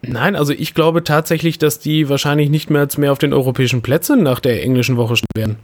Nein, 0.02 0.36
also 0.36 0.52
ich 0.52 0.74
glaube 0.74 1.04
tatsächlich, 1.04 1.58
dass 1.58 1.78
die 1.78 2.08
wahrscheinlich 2.08 2.50
nicht 2.50 2.70
mehr 2.70 2.80
als 2.80 2.98
mehr 2.98 3.12
auf 3.12 3.18
den 3.18 3.32
europäischen 3.32 3.82
Plätzen 3.82 4.22
nach 4.22 4.40
der 4.40 4.62
englischen 4.62 4.96
Woche 4.96 5.16
stehen 5.16 5.26
werden. 5.34 5.56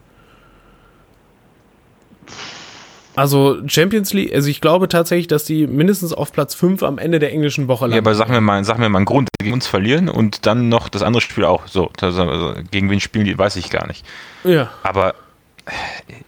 Also 3.15 3.59
Champions 3.67 4.15
League, 4.15 4.35
also 4.35 4.49
ich 4.49 4.63
glaube 4.63 4.89
tatsächlich, 4.89 5.27
dass 5.27 5.45
die 5.45 5.67
mindestens 5.67 6.15
auf 6.15 6.33
Platz 6.33 6.55
5 6.55 6.83
am 6.83 6.97
Ende 6.97 7.19
der 7.19 7.31
englischen 7.31 7.69
Woche 7.69 7.85
landen. 7.85 7.97
Ja, 7.97 8.01
aber 8.01 8.15
sag 8.15 8.31
mir 8.31 8.41
mal, 8.41 8.65
sag 8.65 8.79
mir 8.79 8.89
mal 8.89 8.99
einen 8.99 9.05
Grund, 9.05 9.29
gegen 9.39 9.53
uns 9.53 9.67
verlieren 9.67 10.09
und 10.09 10.47
dann 10.47 10.71
noch 10.71 10.89
das 10.89 11.03
andere 11.03 11.21
Spiel 11.21 11.45
auch. 11.45 11.67
So, 11.67 11.91
also 12.01 12.55
gegen 12.71 12.89
wen 12.89 13.01
spielen 13.01 13.27
die, 13.27 13.37
weiß 13.37 13.57
ich 13.57 13.69
gar 13.69 13.87
nicht. 13.87 14.07
Ja. 14.45 14.71
Aber 14.83 15.15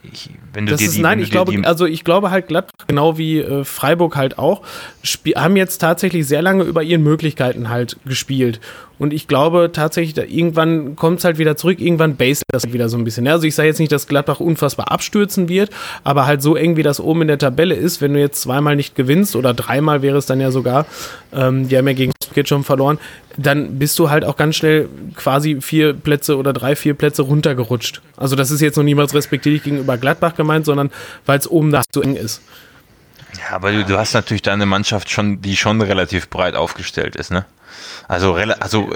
ich, 0.03 0.31
wenn 0.53 0.67
du 0.67 0.73
das 0.73 0.81
dir 0.81 0.87
ist, 0.87 0.97
die, 0.97 1.03
nein, 1.03 1.19
ich 1.19 1.31
glaube, 1.31 1.53
also 1.65 1.87
ich 1.87 2.05
glaube 2.05 2.31
halt 2.31 2.49
Gladbach, 2.49 2.87
genau 2.87 3.19
wie 3.19 3.41
äh, 3.41 3.65
Freiburg 3.65 4.17
halt 4.17 4.39
auch, 4.39 4.63
haben 5.37 5.57
jetzt 5.57 5.79
tatsächlich 5.79 6.27
sehr 6.27 6.43
lange 6.43 6.65
über 6.65 6.83
ihren 6.83 7.03
Möglichkeiten 7.03 7.69
halt 7.69 7.97
gespielt. 8.05 8.61
Und 8.99 9.13
ich 9.13 9.27
glaube 9.27 9.71
tatsächlich, 9.73 10.17
irgendwann 10.17 10.97
kommt 10.97 11.19
es 11.19 11.25
halt 11.25 11.39
wieder 11.39 11.57
zurück, 11.57 11.81
irgendwann 11.81 12.17
base 12.17 12.43
das 12.53 12.65
halt 12.65 12.73
wieder 12.73 12.89
so 12.89 12.97
ein 12.97 13.05
bisschen. 13.05 13.27
Also 13.27 13.47
ich 13.47 13.55
sage 13.55 13.69
jetzt 13.69 13.81
nicht, 13.81 13.93
dass 13.93 14.07
Gladbach 14.07 14.41
unfassbar 14.41 14.91
abstürzen 14.93 15.49
wird, 15.49 15.71
aber 16.05 16.27
halt 16.27 16.43
so 16.43 16.55
eng 16.57 16.77
wie 16.77 16.83
das 16.83 17.01
oben 17.01 17.23
in 17.23 17.29
der 17.29 17.39
Tabelle 17.39 17.75
ist, 17.75 18.01
wenn 18.01 18.15
du 18.15 18.21
jetzt 18.21 18.41
zweimal 18.43 18.77
nicht 18.77 18.95
gewinnst 18.95 19.37
oder 19.37 19.53
dreimal 19.55 20.03
wäre 20.03 20.19
es 20.19 20.27
dann 20.27 20.41
ja 20.41 20.51
sogar, 20.51 20.87
ähm, 21.33 21.69
die 21.69 21.77
haben 21.77 21.89
ja 21.89 21.95
gegen 21.95 22.13
jetzt 22.35 22.49
schon 22.49 22.65
verloren, 22.65 22.99
dann 23.37 23.79
bist 23.79 23.99
du 23.99 24.11
halt 24.11 24.25
auch 24.25 24.37
ganz 24.37 24.57
schnell 24.57 24.89
quasi 25.15 25.61
vier 25.61 25.93
Plätze 25.93 26.37
oder 26.37 26.53
drei, 26.53 26.77
vier 26.77 26.95
Plätze 26.95 27.23
runtergerutscht. 27.23 28.01
Also 28.17 28.37
das 28.37 28.51
ist 28.51 28.61
jetzt 28.61 28.77
noch 28.77 28.85
niemals 28.85 29.15
respektierlich 29.15 29.63
gegenüber 29.63 29.99
Gladbach 29.99 30.35
gemeint, 30.35 30.67
sondern 30.67 30.91
weil 31.27 31.39
es 31.39 31.49
oben 31.49 31.73
da 31.73 31.83
so 31.93 32.03
eng 32.03 32.17
ist. 32.17 32.43
Ja, 33.39 33.57
aber 33.57 33.73
du, 33.73 33.85
du 33.85 33.99
hast 33.99 34.15
natürlich 34.15 34.43
da 34.43 34.53
eine 34.53 34.67
Mannschaft 34.67 35.11
schon, 35.11 35.43
die 35.43 35.57
schon 35.57 35.81
relativ 35.81 36.29
breit 36.29 36.55
aufgestellt 36.55 37.17
ist, 37.17 37.33
ne? 37.33 37.45
Also, 38.09 38.35
also 38.35 38.91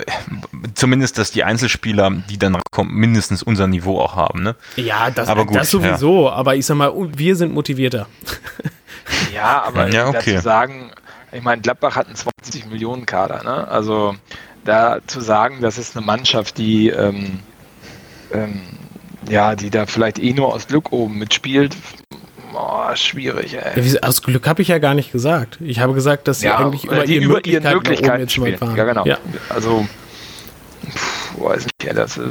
zumindest, 0.75 1.19
dass 1.19 1.31
die 1.31 1.45
Einzelspieler, 1.45 2.11
die 2.29 2.39
dann 2.39 2.61
kommen, 2.71 2.95
mindestens 2.95 3.43
unser 3.43 3.67
Niveau 3.67 4.01
auch 4.01 4.17
haben. 4.17 4.43
Ne? 4.43 4.55
Ja, 4.77 5.11
das, 5.11 5.29
aber 5.29 5.47
gut, 5.47 5.57
das 5.57 5.71
sowieso. 5.71 6.27
Ja. 6.27 6.33
Aber 6.33 6.57
ich 6.57 6.67
sag 6.67 6.77
mal, 6.77 6.93
wir 7.17 7.37
sind 7.37 7.53
motivierter. 7.53 8.07
Ja, 9.33 9.63
aber 9.63 9.89
ja, 9.89 10.09
okay. 10.09 10.35
dazu 10.35 10.45
sagen, 10.45 10.91
ich 11.33 11.43
meine, 11.43 11.63
Gladbach 11.63 11.97
hat 11.97 12.09
einen 12.09 12.17
20 12.17 12.67
Millionen 12.67 13.07
Kader. 13.07 13.43
Ne? 13.43 13.67
Also 13.67 14.15
da 14.65 14.99
zu 15.07 15.21
sagen, 15.21 15.63
das 15.63 15.79
ist 15.79 15.97
eine 15.97 16.05
Mannschaft, 16.05 16.59
die 16.59 16.91
ähm, 16.91 17.41
ähm, 18.33 18.61
ja, 19.29 19.55
die 19.57 19.71
da 19.71 19.87
vielleicht 19.87 20.19
eh 20.19 20.33
nur 20.33 20.55
aus 20.55 20.67
Glück 20.67 20.93
oben 20.93 21.19
mitspielt, 21.19 21.77
Oh, 22.55 22.95
schwierig, 22.95 23.55
ey. 23.55 23.81
Ja, 23.81 24.01
aus 24.03 24.23
Glück 24.23 24.47
habe 24.47 24.63
ich 24.63 24.69
ja 24.69 24.79
gar 24.79 24.95
nicht 24.95 25.13
gesagt. 25.13 25.59
Ich 25.61 25.81
habe 25.81 25.93
gesagt, 25.95 26.29
dass 26.29 26.41
sie 26.41 26.47
ja, 26.47 26.59
eigentlich 26.59 26.85
über, 26.85 27.05
die 27.05 27.17
ihren 27.17 27.25
über 27.25 27.45
ihren 27.45 27.73
Möglichkeiten 27.75 28.29
spielen. 28.29 28.59
Ja, 28.77 28.85
genau. 28.85 29.05
Ja. 29.05 29.19
Also, 29.49 29.87
pff, 30.85 31.41
weiß 31.41 31.65
nicht, 31.65 31.85
ja, 31.85 31.93
das, 31.93 32.17
äh, 32.17 32.23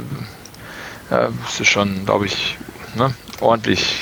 das 1.10 1.60
ist 1.60 1.68
schon, 1.68 2.04
glaube 2.04 2.26
ich, 2.26 2.58
ne, 2.96 3.14
ordentlich. 3.40 3.96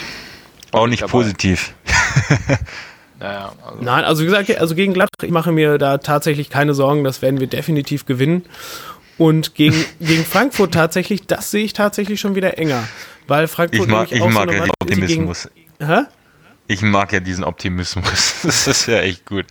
Auch 0.73 0.87
nicht 0.87 1.03
dabei. 1.03 1.13
positiv. 1.13 1.75
naja, 3.21 3.53
also. 3.65 3.83
Nein, 3.83 4.05
also 4.05 4.23
wie 4.23 4.27
gesagt, 4.27 4.59
also 4.59 4.75
gegen 4.75 4.95
Gladbach, 4.95 5.25
ich 5.25 5.31
mache 5.31 5.53
mir 5.53 5.79
da 5.79 5.99
tatsächlich 5.99 6.51
keine 6.51 6.75
Sorgen, 6.75 7.05
das 7.05 7.23
werden 7.23 7.41
wir 7.41 7.47
definitiv 7.47 8.07
gewinnen. 8.07 8.45
Und 9.19 9.55
gegen, 9.55 9.85
gegen 10.01 10.25
Frankfurt 10.25 10.75
tatsächlich, 10.75 11.27
das 11.27 11.51
sehe 11.51 11.65
ich 11.65 11.73
tatsächlich 11.73 12.21
schon 12.21 12.35
wieder 12.35 12.59
enger. 12.59 12.85
Weil 13.27 13.49
Frankfurt 13.49 13.87
ich 13.87 13.93
mag, 13.93 14.13
ich 14.13 14.21
mag 14.21 14.49
so 14.49 14.55
ja 14.55 14.65
den 14.65 14.73
Optimismus. 14.81 15.49
Gegen, 15.53 15.56
Hä? 15.79 16.03
Ich 16.69 16.83
mag 16.83 17.13
ja 17.13 17.21
diesen 17.21 17.45
Optimismus. 17.45 18.35
Das 18.43 18.67
ist 18.67 18.87
ja 18.87 19.01
echt 19.01 19.27
gut. 19.27 19.47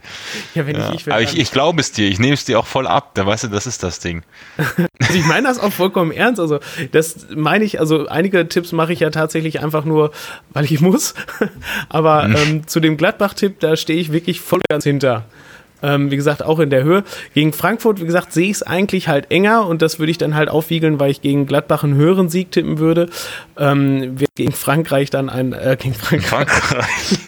Ja, 0.54 0.66
wenn 0.68 0.76
ja. 0.76 0.90
ich, 0.90 1.02
ich 1.08 1.12
Aber 1.12 1.22
ich, 1.22 1.38
ich 1.38 1.52
glaube 1.52 1.82
es 1.82 1.92
dir, 1.92 2.08
ich 2.08 2.20
nehme 2.20 2.34
es 2.34 2.46
dir 2.46 2.60
auch 2.60 2.66
voll 2.66 2.88
ab, 2.88 3.12
da 3.14 3.26
weißt 3.26 3.46
du, 3.46 3.48
das 3.50 3.68
ist 3.68 3.84
das 3.84 4.00
Ding. 4.00 4.24
also 4.58 5.14
ich 5.14 5.26
meine 5.26 5.48
das 5.48 5.60
auch 5.60 5.72
vollkommen 5.72 6.12
ernst. 6.12 6.40
Also, 6.40 6.60
das 6.92 7.28
meine 7.36 7.64
ich, 7.66 7.80
also 7.80 8.08
einige 8.08 8.48
Tipps 8.48 8.72
mache 8.72 8.94
ich 8.94 9.00
ja 9.00 9.10
tatsächlich 9.10 9.62
einfach 9.62 9.86
nur, 9.86 10.12
weil 10.52 10.66
ich 10.66 10.80
muss. 10.82 11.14
Aber 11.90 12.28
mhm. 12.28 12.36
ähm, 12.36 12.68
zu 12.68 12.80
dem 12.80 12.98
Gladbach-Tipp, 12.98 13.60
da 13.60 13.76
stehe 13.76 14.00
ich 14.00 14.12
wirklich 14.12 14.40
voll 14.42 14.62
ganz 14.70 14.84
hinter. 14.84 15.26
Ähm, 15.86 16.10
wie 16.10 16.16
gesagt, 16.16 16.44
auch 16.44 16.60
in 16.60 16.72
der 16.72 16.84
Höhe. 16.84 17.04
Gegen 17.36 17.54
Frankfurt, 17.54 18.02
wie 18.02 18.06
gesagt, 18.06 18.34
sehe 18.34 18.46
ich 18.46 18.58
es 18.58 18.64
eigentlich 18.64 19.08
halt 19.08 19.30
enger 19.30 19.68
und 19.68 19.84
das 19.84 20.00
würde 20.00 20.10
ich 20.10 20.18
dann 20.18 20.34
halt 20.34 20.50
aufwiegeln, 20.50 21.00
weil 21.00 21.12
ich 21.12 21.22
gegen 21.22 21.46
Gladbach 21.46 21.84
einen 21.84 21.94
höheren 21.94 22.28
Sieg 22.28 22.52
tippen 22.52 22.80
würde. 22.80 23.08
Ähm, 23.56 24.16
gegen 24.34 24.52
Frankreich 24.52 25.12
dann 25.12 25.30
ein, 25.30 25.54
äh, 25.54 25.78
gegen 25.80 25.94
Frankreich. 25.94 26.48
Frankreich. 26.50 27.20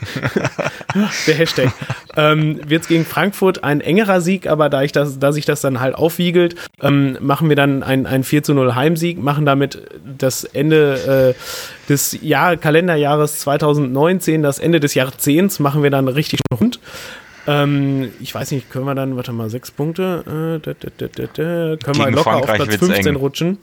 der 1.28 1.36
Hashtag. 1.36 1.72
ähm, 2.16 2.60
wird 2.68 2.82
es 2.82 2.88
gegen 2.88 3.06
Frankfurt 3.06 3.64
ein 3.64 3.80
engerer 3.80 4.22
Sieg, 4.22 4.48
aber 4.48 4.70
da, 4.70 4.82
ich 4.82 4.92
das, 4.92 5.20
da 5.20 5.32
sich 5.32 5.46
das 5.46 5.62
dann 5.62 5.80
halt 5.80 5.94
aufwiegelt, 5.94 6.56
ähm, 6.82 7.18
machen 7.22 7.50
wir 7.50 7.56
dann 7.56 7.84
ein, 7.84 8.08
ein 8.08 8.24
4 8.24 8.42
zu 8.42 8.56
0 8.56 8.74
Heimsieg, 8.74 9.22
machen 9.22 9.46
damit 9.46 9.84
das 10.18 10.44
Ende 10.46 11.36
äh, 11.38 11.90
des 11.90 12.18
Jahr, 12.24 12.58
Kalenderjahres 12.58 13.40
2019, 13.40 14.42
das 14.42 14.58
Ende 14.58 14.80
des 14.80 14.96
Jahrzehnts, 14.96 15.60
machen 15.60 15.84
wir 15.84 15.92
dann 15.92 16.08
richtig 16.08 16.40
rund. 16.52 16.80
Ähm, 17.48 18.12
ich 18.20 18.36
weiß 18.36 18.52
nicht, 18.52 18.70
können 18.70 18.86
wir 18.86 18.96
dann, 18.96 19.16
warte 19.16 19.32
mal, 19.32 19.50
sechs 19.50 19.72
Punkte, 19.72 20.60
äh, 20.62 20.66
da, 20.66 20.74
da, 20.74 21.08
da, 21.08 21.24
können 21.34 21.78
Gegen 21.78 21.98
wir 21.98 22.12
locker 22.12 22.24
Frankreich 22.24 22.62
auf 22.62 22.68
Platz 22.68 22.82
wird's 22.82 22.86
15 22.86 23.08
eng. 23.08 23.16
rutschen. 23.16 23.58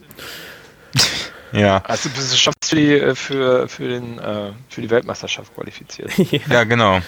Ja, 1.51 1.81
Also 1.87 2.09
bist 2.09 2.33
du 2.33 2.37
schon 2.37 2.53
für 2.61 2.75
die, 2.75 2.91
äh, 2.93 3.15
für, 3.15 3.67
für, 3.67 3.87
den, 3.87 4.19
äh, 4.19 4.51
für 4.67 4.81
die 4.81 4.89
Weltmeisterschaft 4.89 5.55
qualifiziert. 5.55 6.11
ja, 6.49 6.65
genau. 6.65 6.99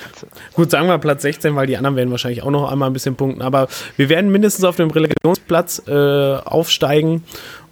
Gut, 0.53 0.71
sagen 0.71 0.87
wir 0.87 0.97
Platz 0.99 1.23
16, 1.23 1.55
weil 1.55 1.67
die 1.67 1.75
anderen 1.75 1.95
werden 1.95 2.11
wahrscheinlich 2.11 2.43
auch 2.43 2.51
noch 2.51 2.71
einmal 2.71 2.89
ein 2.89 2.93
bisschen 2.93 3.15
punkten. 3.15 3.41
Aber 3.41 3.67
wir 3.97 4.09
werden 4.09 4.31
mindestens 4.31 4.63
auf 4.63 4.77
dem 4.77 4.89
Relegationsplatz 4.89 5.83
äh, 5.87 5.91
aufsteigen 6.37 7.23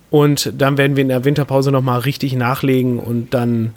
und 0.10 0.52
dann 0.58 0.78
werden 0.78 0.98
wir 0.98 1.02
in 1.04 1.10
der 1.10 1.24
Winterpause 1.24 1.72
nochmal 1.72 2.00
richtig 2.00 2.34
nachlegen 2.34 3.00
und 3.00 3.34
dann 3.34 3.74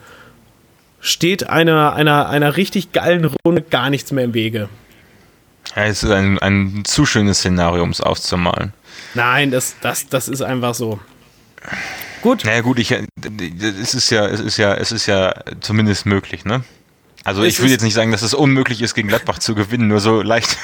steht 1.00 1.48
einer, 1.48 1.92
einer, 1.94 2.28
einer 2.28 2.56
richtig 2.56 2.92
geilen 2.92 3.30
Runde 3.46 3.62
gar 3.62 3.90
nichts 3.90 4.10
mehr 4.10 4.24
im 4.24 4.34
Wege. 4.34 4.68
Ja, 5.78 5.84
es 5.84 6.02
ist 6.02 6.10
ein, 6.10 6.40
ein 6.40 6.82
zu 6.84 7.06
schönes 7.06 7.38
Szenario, 7.38 7.84
um 7.84 7.90
es 7.90 8.00
auszumalen. 8.00 8.72
Nein, 9.14 9.52
das, 9.52 9.76
das, 9.80 10.08
das 10.08 10.26
ist 10.26 10.42
einfach 10.42 10.74
so. 10.74 10.98
Gut. 12.20 12.44
Naja 12.44 12.62
gut, 12.62 12.80
ich, 12.80 12.90
es 12.90 13.94
ist 13.94 14.10
ja, 14.10 14.26
es 14.26 14.40
ist 14.40 14.56
ja, 14.56 14.74
es 14.74 14.90
ist 14.90 15.06
ja 15.06 15.32
zumindest 15.60 16.04
möglich, 16.04 16.44
ne? 16.44 16.64
Also 17.24 17.42
Es 17.42 17.54
ich 17.54 17.62
will 17.62 17.70
jetzt 17.70 17.82
nicht 17.82 17.94
sagen, 17.94 18.10
dass 18.12 18.22
es 18.22 18.32
unmöglich 18.34 18.80
ist, 18.80 18.94
gegen 18.94 19.08
Gladbach 19.08 19.38
zu 19.38 19.54
gewinnen, 19.54 19.88
nur 19.88 20.00
so 20.00 20.22
leicht, 20.22 20.56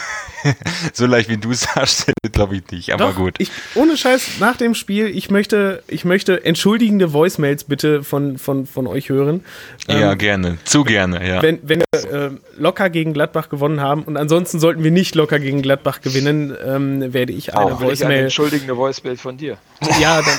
so 0.92 1.04
leicht 1.06 1.28
wie 1.28 1.36
du 1.36 1.50
es 1.50 1.62
darstellst, 1.74 2.14
glaube 2.32 2.56
ich 2.56 2.62
nicht. 2.70 2.92
Aber 2.92 3.08
Doch, 3.08 3.16
gut. 3.16 3.34
Ich, 3.38 3.50
ohne 3.74 3.96
Scheiß, 3.96 4.38
nach 4.40 4.56
dem 4.56 4.74
Spiel, 4.74 5.06
ich 5.08 5.30
möchte, 5.30 5.82
ich 5.88 6.04
möchte 6.04 6.44
entschuldigende 6.44 7.12
Voicemails 7.12 7.64
bitte 7.64 8.02
von, 8.02 8.38
von, 8.38 8.66
von 8.66 8.86
euch 8.86 9.08
hören. 9.08 9.44
ja, 9.88 10.12
Ähm, 10.12 10.18
gerne. 10.18 10.58
Zu 10.64 10.84
gerne, 10.84 11.26
ja. 11.26 11.42
wenn, 11.42 11.58
wenn 11.62 11.82
wir 11.92 12.12
äh, 12.12 12.30
locker 12.56 12.88
gegen 12.88 13.12
Gladbach 13.12 13.48
gewonnen 13.48 13.80
haben 13.80 14.02
und 14.04 14.16
ansonsten 14.16 14.58
sollten 14.60 14.84
wir 14.84 14.90
nicht 14.90 15.14
locker 15.14 15.38
gegen 15.38 15.60
Gladbach 15.60 16.00
gewinnen, 16.00 16.56
ähm, 16.64 17.12
werde 17.12 17.32
ich 17.32 17.52
eine 17.54 17.60
Auch 17.64 17.70
ich 17.72 17.76
eine 17.80 17.86
Voicemail. 17.90 18.22
entschuldigende 18.24 18.76
Voicemail 18.76 19.16
von 19.16 19.36
dir. 19.36 19.58
Ja, 20.00 20.22
dann, 20.22 20.38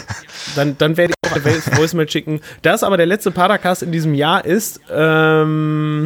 dann, 0.56 0.78
dann 0.78 0.98
werde 0.98 1.14
ich 1.22 1.30
auch 1.30 1.36
eine 1.36 1.44
Voice- 1.44 1.78
Voicemail 1.78 2.10
schicken. 2.10 2.42
Da 2.62 2.74
es 2.74 2.84
aber 2.84 2.98
der 2.98 3.06
letzte 3.06 3.32
Padercast 3.32 3.84
in 3.84 3.92
diesem 3.92 4.14
Jahr 4.14 4.44
ist, 4.46 4.80
ähm, 4.92 6.05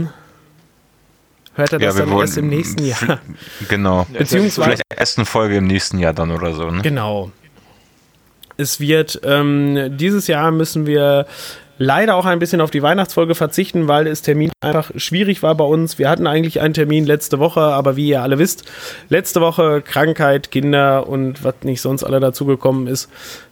hört 1.60 1.74
er 1.74 1.80
das 1.80 1.96
wir 1.96 2.02
dann 2.06 2.12
wollen- 2.14 2.22
erst 2.28 2.38
im 2.38 2.48
nächsten 2.48 2.86
Jahr. 2.86 3.20
Genau. 3.70 4.08
Ja, 4.12 4.20
Beziehungsweise- 4.20 4.64
Vielleicht 4.64 4.84
ersten 4.96 5.26
Folge 5.26 5.58
im 5.58 5.68
nächsten 5.68 6.00
Jahr 6.00 6.14
dann 6.14 6.32
oder 6.32 6.54
so, 6.54 6.70
ne? 6.72 6.82
Genau. 6.82 7.32
Es 8.58 8.80
wird, 8.80 9.22
ähm, 9.24 9.98
dieses 9.98 10.28
Jahr 10.28 10.52
müssen 10.52 10.86
wir 10.86 11.26
leider 11.78 12.16
auch 12.16 12.26
ein 12.26 12.40
bisschen 12.40 12.60
auf 12.60 12.72
die 12.72 12.82
Weihnachtsfolge 12.82 13.36
verzichten, 13.36 13.88
weil 13.88 14.06
es 14.06 14.22
Termin 14.22 14.52
einfach 14.60 14.92
schwierig 14.98 15.42
war 15.44 15.56
bei 15.56 15.64
uns. 15.64 15.98
Wir 15.98 16.10
hatten 16.10 16.28
eigentlich 16.28 16.60
einen 16.60 16.74
Termin 16.74 17.06
letzte 17.06 17.40
Woche, 17.40 17.62
aber 17.62 17.96
wie 17.96 18.10
ihr 18.10 18.22
alle 18.22 18.38
wisst, 18.38 18.66
letzte 19.08 19.40
Woche 19.40 19.82
Krankheit, 19.82 20.52
Kinder 20.52 21.08
und 21.08 21.42
was 21.46 21.56
nicht 21.64 21.80
sonst 21.80 22.04
alle 22.04 22.20
dazugekommen 22.20 22.88
ist. 22.88 23.08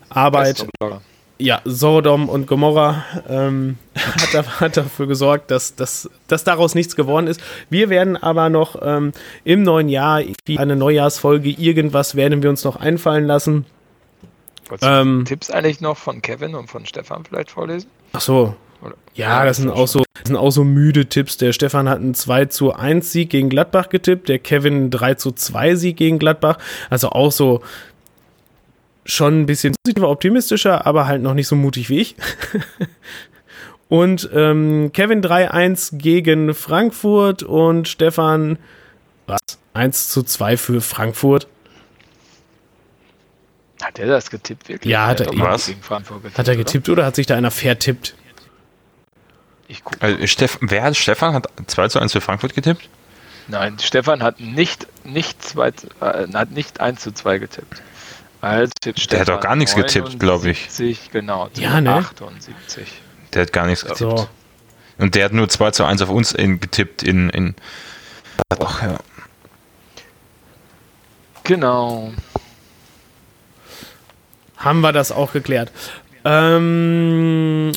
Arbeit, 0.09 0.67
Blogger. 0.79 1.01
Ja, 1.39 1.61
Sodom 1.65 2.29
und 2.29 2.47
Gomorra 2.47 3.03
ähm, 3.29 3.77
hat, 3.95 4.33
da- 4.33 4.59
hat 4.59 4.77
dafür 4.77 5.07
gesorgt, 5.07 5.51
dass, 5.51 5.75
dass, 5.75 6.09
dass 6.27 6.43
daraus 6.43 6.73
nichts 6.75 6.95
geworden 6.95 7.27
ist. 7.27 7.41
Wir 7.69 7.89
werden 7.89 8.17
aber 8.17 8.49
noch 8.49 8.77
ähm, 8.81 9.11
im 9.43 9.63
neuen 9.63 9.89
Jahr, 9.89 10.21
eine 10.57 10.75
Neujahrsfolge, 10.75 11.49
irgendwas 11.49 12.15
werden 12.15 12.41
wir 12.43 12.49
uns 12.49 12.63
noch 12.63 12.75
einfallen 12.77 13.25
lassen. 13.25 13.65
Ähm, 14.81 15.23
Tipps 15.25 15.49
eigentlich 15.49 15.79
noch 15.81 15.95
von 15.97 16.21
Kevin 16.21 16.53
und 16.55 16.69
von 16.69 16.85
Stefan 16.85 17.23
vielleicht 17.23 17.51
vorlesen? 17.51 17.89
Ach 18.13 18.21
so. 18.21 18.55
Oder? 18.81 18.95
Ja, 19.15 19.43
das 19.45 19.57
sind 19.57 19.69
auch 19.69 19.87
so, 19.87 19.99
das 20.13 20.27
sind 20.27 20.35
auch 20.35 20.51
so 20.51 20.63
müde 20.63 21.07
Tipps. 21.07 21.37
Der 21.37 21.51
Stefan 21.53 21.89
hat 21.89 21.99
einen 21.99 22.13
2 22.13 22.45
zu 22.45 22.73
1 22.73 23.11
Sieg 23.11 23.29
gegen 23.31 23.49
Gladbach 23.49 23.89
getippt, 23.89 24.29
der 24.29 24.39
Kevin 24.39 24.73
einen 24.73 24.91
3 24.91 25.15
zu 25.15 25.31
2 25.31 25.75
Sieg 25.75 25.97
gegen 25.97 26.19
Gladbach. 26.19 26.57
Also 26.89 27.09
auch 27.09 27.31
so 27.31 27.61
schon 29.07 29.41
ein 29.41 29.45
bisschen 29.45 29.73
positiver, 29.83 30.09
optimistischer, 30.09 30.85
aber 30.85 31.07
halt 31.07 31.21
noch 31.21 31.33
nicht 31.33 31.47
so 31.47 31.55
mutig 31.55 31.89
wie 31.89 31.99
ich. 31.99 32.15
und 33.89 34.29
ähm, 34.33 34.91
Kevin 34.93 35.23
3-1 35.23 35.97
gegen 35.97 36.53
Frankfurt 36.53 37.41
und 37.41 37.87
Stefan 37.87 38.59
was? 39.25 39.39
1 39.73 40.09
zu 40.09 40.23
2 40.23 40.57
für 40.57 40.81
Frankfurt. 40.81 41.47
Hat 43.81 43.99
er 43.99 44.07
das 44.07 44.29
getippt 44.29 44.69
wirklich? 44.69 44.91
Ja, 44.91 45.07
hat 45.07 45.19
er 45.19 45.27
doch 45.27 45.33
eben. 45.33 45.41
mal 45.41 45.53
Was? 45.53 45.67
Gegen 45.67 45.81
Frankfurt 45.81 46.23
getippt, 46.23 46.37
Hat 46.37 46.47
er 46.47 46.53
oder? 46.53 46.63
getippt 46.63 46.89
oder 46.89 47.05
hat 47.05 47.15
sich 47.15 47.25
da 47.25 47.35
einer 47.35 47.51
vertippt? 47.51 48.15
Ich 49.67 49.83
guck. 49.83 50.01
Also 50.01 50.25
Steff, 50.27 50.57
wer 50.61 50.83
hat 50.83 50.95
Stefan 50.95 51.33
hat 51.33 51.47
2 51.67 51.89
zu 51.89 51.99
1 51.99 52.11
für 52.11 52.21
Frankfurt 52.21 52.53
getippt? 52.55 52.89
Nein, 53.49 53.77
Stefan 53.79 54.23
hat 54.23 54.39
nicht, 54.39 54.87
nicht, 55.05 55.41
zwei, 55.41 55.69
äh, 56.01 56.27
hat 56.33 56.51
nicht 56.51 56.81
1 56.81 57.01
zu 57.01 57.13
2 57.13 57.37
getippt. 57.37 57.81
Also 58.41 58.71
tippt 58.81 59.11
Der 59.11 59.21
hat 59.21 59.29
doch 59.29 59.39
gar 59.39 59.55
nichts 59.55 59.75
getippt, 59.75 60.19
glaub 60.19 60.45
ich. 60.45 60.67
79, 60.69 61.11
Genau, 61.11 61.49
Ja, 61.55 61.81
ne? 61.81 61.95
78. 61.95 62.87
Der 63.33 63.41
hat 63.43 63.53
gar 63.53 63.65
nichts 63.65 63.83
getippt. 63.83 63.99
So. 63.99 64.29
Und 64.97 65.15
der 65.15 65.25
hat 65.25 65.33
nur 65.33 65.49
2 65.49 65.71
zu 65.71 65.85
1 65.85 66.01
auf 66.01 66.09
uns 66.09 66.31
in, 66.31 66.59
getippt 66.59 67.03
in, 67.03 67.29
in 67.29 67.55
Ach, 68.59 68.81
ja. 68.81 68.97
Genau. 71.43 72.11
haben 74.57 74.81
wir 74.81 74.91
das 74.91 75.11
auch 75.11 75.31
geklärt. 75.33 75.71
Ähm, 76.25 77.71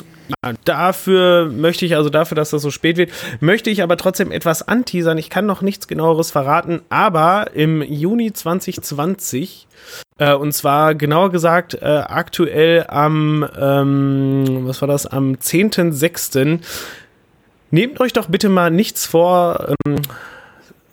ja, 0.45 0.53
dafür 0.65 1.47
möchte 1.47 1.87
ich, 1.87 1.95
also 1.95 2.11
dafür, 2.11 2.35
dass 2.35 2.51
das 2.51 2.63
so 2.63 2.71
spät 2.71 2.97
wird, 2.97 3.13
möchte 3.41 3.71
ich 3.71 3.83
aber 3.83 3.97
trotzdem 3.97 4.33
etwas 4.33 4.67
anteasern. 4.67 5.19
Ich 5.19 5.31
kann 5.31 5.47
noch 5.47 5.63
nichts 5.63 5.87
genaueres 5.87 6.31
verraten, 6.31 6.83
aber 6.89 7.51
im 7.55 7.83
Juni 7.83 8.33
2020, 8.33 9.69
äh, 10.21 10.35
und 10.35 10.53
zwar 10.53 10.95
genauer 10.95 11.31
gesagt 11.31 11.75
äh, 11.75 11.87
aktuell 11.87 12.85
am, 12.89 13.49
ähm, 13.59 14.61
was 14.67 14.81
war 14.83 14.87
das, 14.89 15.07
am 15.07 15.33
10.06., 15.33 16.61
nehmt 17.71 18.01
euch 18.01 18.13
doch 18.13 18.27
bitte 18.27 18.49
mal 18.49 18.71
nichts 18.71 19.07
vor, 19.07 19.75
ähm, 19.87 19.97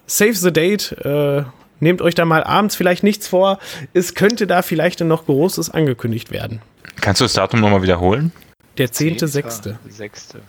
Save 0.08 0.34
the 0.34 0.54
Date, 0.54 0.94
äh, 1.04 1.44
nehmt 1.82 2.02
euch 2.02 2.16
da 2.16 2.24
mal 2.24 2.44
abends 2.44 2.78
vielleicht 2.78 3.04
nichts 3.04 3.28
vor. 3.28 3.60
Es 3.94 4.16
könnte 4.16 4.48
da 4.48 4.62
vielleicht 4.62 5.02
noch 5.02 5.26
Großes 5.26 5.70
angekündigt 5.70 6.32
werden. 6.32 6.62
Kannst 7.02 7.20
du 7.20 7.26
das 7.26 7.34
Datum 7.34 7.60
nochmal 7.60 7.82
wiederholen? 7.82 8.32
Der 8.78 8.88
10.6. 8.88 9.28
Sechste. 9.28 10.40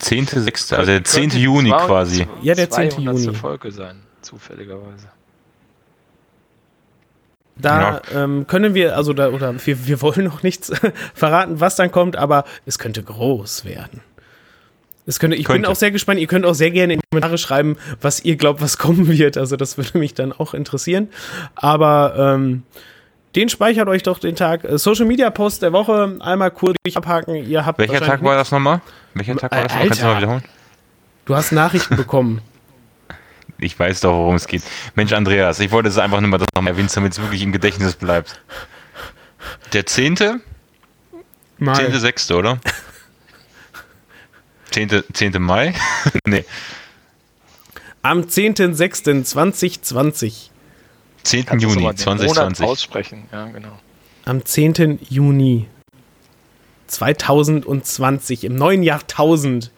10.6., 0.00 0.76
also 0.76 0.86
der 0.86 1.02
10. 1.02 1.22
Könnte 1.22 1.38
Juni 1.38 1.70
quasi. 1.70 2.28
Ja, 2.42 2.54
der 2.54 2.70
10. 2.70 2.92
200. 2.92 3.18
Juni. 3.18 3.36
Folge 3.36 3.72
sein, 3.72 3.96
zufälligerweise. 4.22 5.08
Da 7.60 8.02
ähm, 8.14 8.46
können 8.46 8.74
wir, 8.74 8.96
also 8.96 9.12
da, 9.12 9.30
oder 9.30 9.54
wir, 9.64 9.86
wir 9.86 10.00
wollen 10.00 10.24
noch 10.24 10.42
nichts 10.42 10.72
verraten, 11.14 11.60
was 11.60 11.76
dann 11.76 11.90
kommt, 11.90 12.16
aber 12.16 12.44
es 12.66 12.78
könnte 12.78 13.02
groß 13.02 13.64
werden. 13.64 14.00
Es 15.08 15.18
könnte, 15.18 15.38
ich 15.38 15.46
bin 15.46 15.54
Könnte. 15.54 15.70
auch 15.70 15.74
sehr 15.74 15.90
gespannt. 15.90 16.20
Ihr 16.20 16.26
könnt 16.26 16.44
auch 16.44 16.52
sehr 16.52 16.70
gerne 16.70 16.92
in 16.92 17.00
die 17.00 17.06
Kommentare 17.10 17.38
schreiben, 17.38 17.78
was 18.02 18.22
ihr 18.26 18.36
glaubt, 18.36 18.60
was 18.60 18.76
kommen 18.76 19.08
wird. 19.08 19.38
Also 19.38 19.56
das 19.56 19.78
würde 19.78 19.96
mich 19.96 20.12
dann 20.12 20.32
auch 20.32 20.52
interessieren. 20.52 21.08
Aber 21.54 22.14
ähm, 22.18 22.62
den 23.34 23.48
speichert 23.48 23.88
euch 23.88 24.02
doch 24.02 24.18
den 24.18 24.36
Tag. 24.36 24.64
Äh, 24.64 24.76
Social 24.76 25.06
Media 25.06 25.30
Post 25.30 25.62
der 25.62 25.72
Woche 25.72 26.18
einmal 26.20 26.50
kurz 26.50 26.76
abhaken. 26.94 27.36
Ihr 27.36 27.64
habt 27.64 27.78
Welcher 27.78 28.00
Tag 28.00 28.22
war 28.22 28.34
das 28.34 28.50
nochmal? 28.50 28.82
Welcher 29.14 29.36
Tag 29.36 29.50
war 29.50 29.62
das? 29.62 29.72
Alter. 29.72 29.86
Kannst 29.86 30.02
du 30.02 30.04
mal 30.04 30.16
wiederholen? 30.18 30.44
Du 31.24 31.34
hast 31.34 31.52
Nachrichten 31.52 31.96
bekommen. 31.96 32.42
Ich 33.58 33.78
weiß 33.78 34.00
doch, 34.00 34.12
worum 34.12 34.36
es 34.36 34.46
geht. 34.46 34.62
Mensch, 34.94 35.12
Andreas, 35.12 35.60
ich 35.60 35.70
wollte 35.70 35.88
es 35.88 35.98
einfach 35.98 36.20
nur 36.20 36.30
mal 36.30 36.38
das 36.38 36.48
nochmal 36.54 36.72
erwähnen, 36.72 36.88
damit 36.94 37.12
es 37.12 37.20
wirklich 37.20 37.42
im 37.42 37.52
Gedächtnis 37.52 37.96
bleibt. 37.96 38.40
Der 39.72 39.84
10. 39.84 40.40
Mal. 41.58 41.76
10.6., 41.76 42.34
oder? 42.34 42.58
10. 44.70 45.02
10. 45.12 45.42
Mai? 45.42 45.74
nee, 46.26 46.44
Am 48.02 48.22
10.06.2020. 48.22 50.50
10. 51.24 51.46
Kannst 51.46 51.62
Juni 51.62 51.82
mal 51.82 51.94
den 51.94 51.98
Monat 51.98 51.98
2020. 51.98 52.66
aussprechen, 52.66 53.24
ja, 53.32 53.46
genau. 53.46 53.78
Am 54.24 54.44
10. 54.44 55.00
Juni 55.08 55.66
2020, 56.86 58.44
im 58.44 58.54
neuen 58.54 58.82
Jahrtausend. 58.82 59.72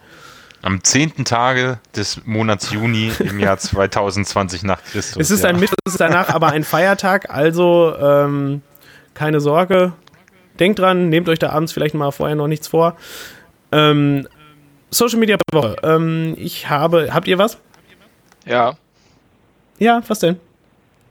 Am 0.63 0.85
10. 0.85 1.25
Tage 1.25 1.79
des 1.97 2.21
Monats 2.27 2.71
Juni 2.71 3.13
im 3.19 3.39
Jahr 3.39 3.59
2020 3.59 4.63
nach 4.63 4.83
Christus. 4.83 5.17
Es 5.17 5.31
ist 5.31 5.43
ja. 5.43 5.51
ein 5.51 5.59
Mittwoch, 5.59 5.77
es 5.87 5.93
ist 5.93 6.01
danach 6.01 6.29
aber 6.29 6.49
ein 6.49 6.65
Feiertag, 6.65 7.31
also 7.31 7.95
ähm, 7.99 8.63
keine 9.15 9.41
Sorge. 9.41 9.95
Denkt 10.59 10.79
dran, 10.79 11.09
nehmt 11.09 11.29
euch 11.29 11.39
da 11.39 11.51
abends 11.51 11.73
vielleicht 11.73 11.95
mal 11.95 12.11
vorher 12.11 12.37
noch 12.37 12.47
nichts 12.47 12.69
vor. 12.69 12.97
Ähm, 13.73 14.29
Social 14.91 15.19
Media 15.19 15.39
Woche. 15.53 15.77
Ähm, 15.83 16.35
ich 16.37 16.69
habe, 16.69 17.15
habt 17.15 17.27
ihr 17.27 17.39
was? 17.39 17.59
Ja, 18.45 18.77
Ja, 19.79 20.03
was 20.09 20.19
denn? 20.19 20.39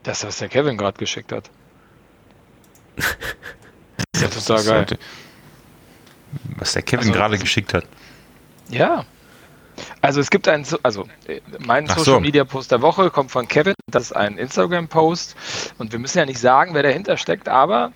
Das, 0.04 0.24
was 0.24 0.38
der 0.38 0.50
Kevin 0.50 0.78
gerade 0.78 0.98
geschickt 0.98 1.32
hat. 1.32 1.50
Das 4.12 4.36
ist 4.36 4.50
ja 4.50 4.56
total 4.58 4.86
geil. 4.86 4.98
Was 6.58 6.74
der 6.74 6.82
Kevin 6.82 7.08
also, 7.08 7.14
gerade 7.14 7.38
geschickt 7.38 7.74
hat. 7.74 7.86
Ja. 8.70 9.06
Also 10.02 10.20
es 10.20 10.30
gibt 10.30 10.48
einen, 10.48 10.66
also 10.84 11.08
mein 11.60 11.86
Ach 11.90 11.98
Social 11.98 12.16
so. 12.16 12.20
Media 12.20 12.44
Post 12.44 12.72
der 12.72 12.82
Woche 12.82 13.10
kommt 13.10 13.32
von 13.32 13.48
Kevin, 13.48 13.76
das 13.88 14.04
ist 14.04 14.12
ein 14.14 14.38
Instagram 14.38 14.88
Post 14.88 15.36
und 15.78 15.92
wir 15.92 16.00
müssen 16.00 16.18
ja 16.18 16.26
nicht 16.26 16.40
sagen, 16.40 16.74
wer 16.74 16.84
dahinter 16.84 17.18
steckt, 17.18 17.50
aber 17.50 17.92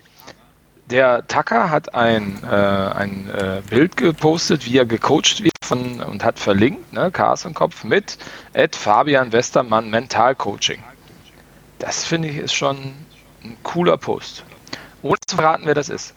der 0.86 1.26
Tucker 1.26 1.70
hat 1.70 1.94
ein, 1.94 2.42
äh, 2.44 2.54
ein 2.54 3.30
äh, 3.30 3.62
Bild 3.68 3.96
gepostet, 3.96 4.66
wie 4.66 4.76
er 4.76 4.84
gecoacht 4.84 5.42
wird 5.42 5.54
von, 5.62 6.00
und 6.00 6.22
hat 6.24 6.38
verlinkt, 6.38 6.92
ne, 6.92 7.10
Carsten 7.10 7.54
Kopf 7.54 7.84
mit 7.84 8.18
Ed 8.52 8.76
Fabian 8.76 9.32
Westermann 9.32 9.88
Mental 9.88 10.34
Coaching. 10.34 10.82
Das 11.78 12.04
finde 12.04 12.28
ich 12.28 12.36
ist 12.36 12.54
schon 12.54 12.76
ein 13.42 13.56
cooler 13.62 13.96
Post. 13.96 14.44
Ohne 15.02 15.16
zu 15.26 15.36
verraten, 15.36 15.62
wer 15.66 15.74
das 15.74 15.88
ist. 15.88 16.14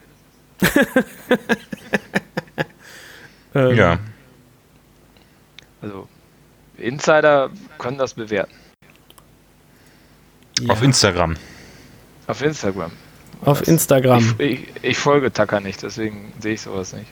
ähm, 3.56 3.76
ja. 3.76 4.00
Also, 5.82 6.08
Insider 6.78 7.50
können 7.78 7.98
das 7.98 8.14
bewerten. 8.14 8.54
Ja. 10.60 10.74
Auf 10.74 10.82
Instagram. 10.82 11.36
Auf 12.28 12.42
Instagram. 12.42 12.92
Auf 13.42 13.60
das, 13.60 13.68
Instagram. 13.68 14.36
Ich, 14.40 14.52
ich, 14.52 14.70
ich, 14.82 14.98
folge 14.98 15.32
Tucker 15.32 15.60
nicht, 15.60 15.84
deswegen 15.84 16.34
sehe 16.40 16.54
ich 16.54 16.62
sowas 16.62 16.94
nicht. 16.94 17.08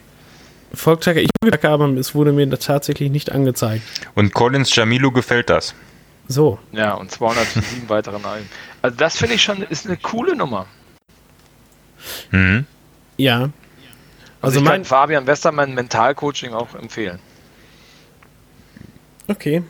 Folgt 0.73 1.03
Tucker, 1.03 1.21
ich 1.21 1.29
folge 1.41 1.57
Tucker, 1.57 1.69
aber 1.69 1.87
es 1.89 2.15
wurde 2.15 2.31
mir 2.31 2.49
tatsächlich 2.59 3.11
nicht 3.11 3.31
angezeigt. 3.31 3.83
Und 4.15 4.33
Collins 4.33 4.75
Jamilu 4.75 5.11
gefällt 5.11 5.49
das. 5.49 5.75
So. 6.27 6.57
Ja, 6.71 6.95
und 6.95 7.11
207 7.11 7.63
weitere 7.87 8.15
Alben. 8.15 8.49
Also 8.81 8.97
das 8.97 9.17
finde 9.17 9.35
ich 9.35 9.43
schon, 9.43 9.61
ist 9.61 9.85
eine 9.85 9.97
coole 9.97 10.35
Nummer. 10.35 10.65
Mhm. 12.31 12.65
Ja. 13.17 13.41
Also, 13.41 13.51
also 14.41 14.59
ich 14.59 14.65
mein 14.65 14.81
kann 14.81 14.85
Fabian 14.85 15.27
Westermann 15.27 15.73
Mentalcoaching 15.73 16.53
auch 16.53 16.73
empfehlen. 16.75 17.19
Okay. 19.27 19.63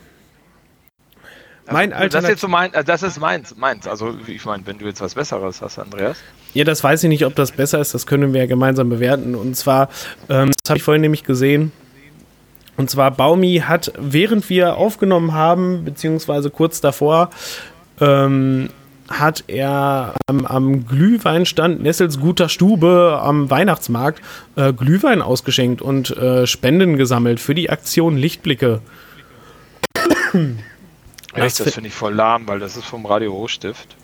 Mein 1.71 1.93
also, 1.93 2.09
das, 2.09 2.23
ist 2.23 2.29
jetzt 2.29 2.41
so 2.41 2.47
mein, 2.47 2.73
äh, 2.73 2.83
das 2.83 3.01
ist 3.01 3.19
meins, 3.19 3.55
meins. 3.57 3.87
Also 3.87 4.15
ich 4.27 4.45
meine, 4.45 4.65
wenn 4.67 4.77
du 4.77 4.85
jetzt 4.85 5.01
was 5.01 5.15
Besseres 5.15 5.61
hast, 5.61 5.79
Andreas. 5.79 6.17
Ja, 6.53 6.63
das 6.63 6.83
weiß 6.83 7.03
ich 7.03 7.09
nicht, 7.09 7.25
ob 7.25 7.35
das 7.35 7.51
besser 7.51 7.79
ist. 7.79 7.93
Das 7.93 8.05
können 8.05 8.33
wir 8.33 8.41
ja 8.41 8.47
gemeinsam 8.47 8.89
bewerten. 8.89 9.35
Und 9.35 9.55
zwar, 9.55 9.89
ähm, 10.29 10.51
das 10.63 10.69
habe 10.69 10.77
ich 10.77 10.83
vorhin 10.83 11.01
nämlich 11.01 11.23
gesehen. 11.23 11.71
Und 12.77 12.89
zwar 12.89 13.11
Baumi 13.11 13.63
hat, 13.65 13.91
während 13.97 14.49
wir 14.49 14.77
aufgenommen 14.77 15.33
haben, 15.33 15.85
beziehungsweise 15.85 16.49
kurz 16.49 16.81
davor, 16.81 17.29
ähm, 17.99 18.69
hat 19.07 19.43
er 19.47 20.15
am, 20.27 20.45
am, 20.45 20.87
Glühweinstand 20.87 21.81
Nessels 21.81 22.19
guter 22.19 22.49
Stube 22.49 23.19
am 23.21 23.49
Weihnachtsmarkt 23.49 24.21
äh, 24.55 24.73
Glühwein 24.73 25.21
ausgeschenkt 25.21 25.81
und 25.81 26.15
äh, 26.17 26.47
Spenden 26.47 26.97
gesammelt 26.97 27.39
für 27.39 27.55
die 27.55 27.69
Aktion 27.69 28.17
Lichtblicke. 28.17 28.81
Echt, 31.33 31.59
das 31.59 31.73
finde 31.73 31.89
ich 31.89 31.93
voll 31.93 32.13
lahm, 32.13 32.47
weil 32.47 32.59
das 32.59 32.77
ist 32.77 32.85
vom 32.85 33.05
Radio 33.05 33.33
Hochstift. 33.33 33.95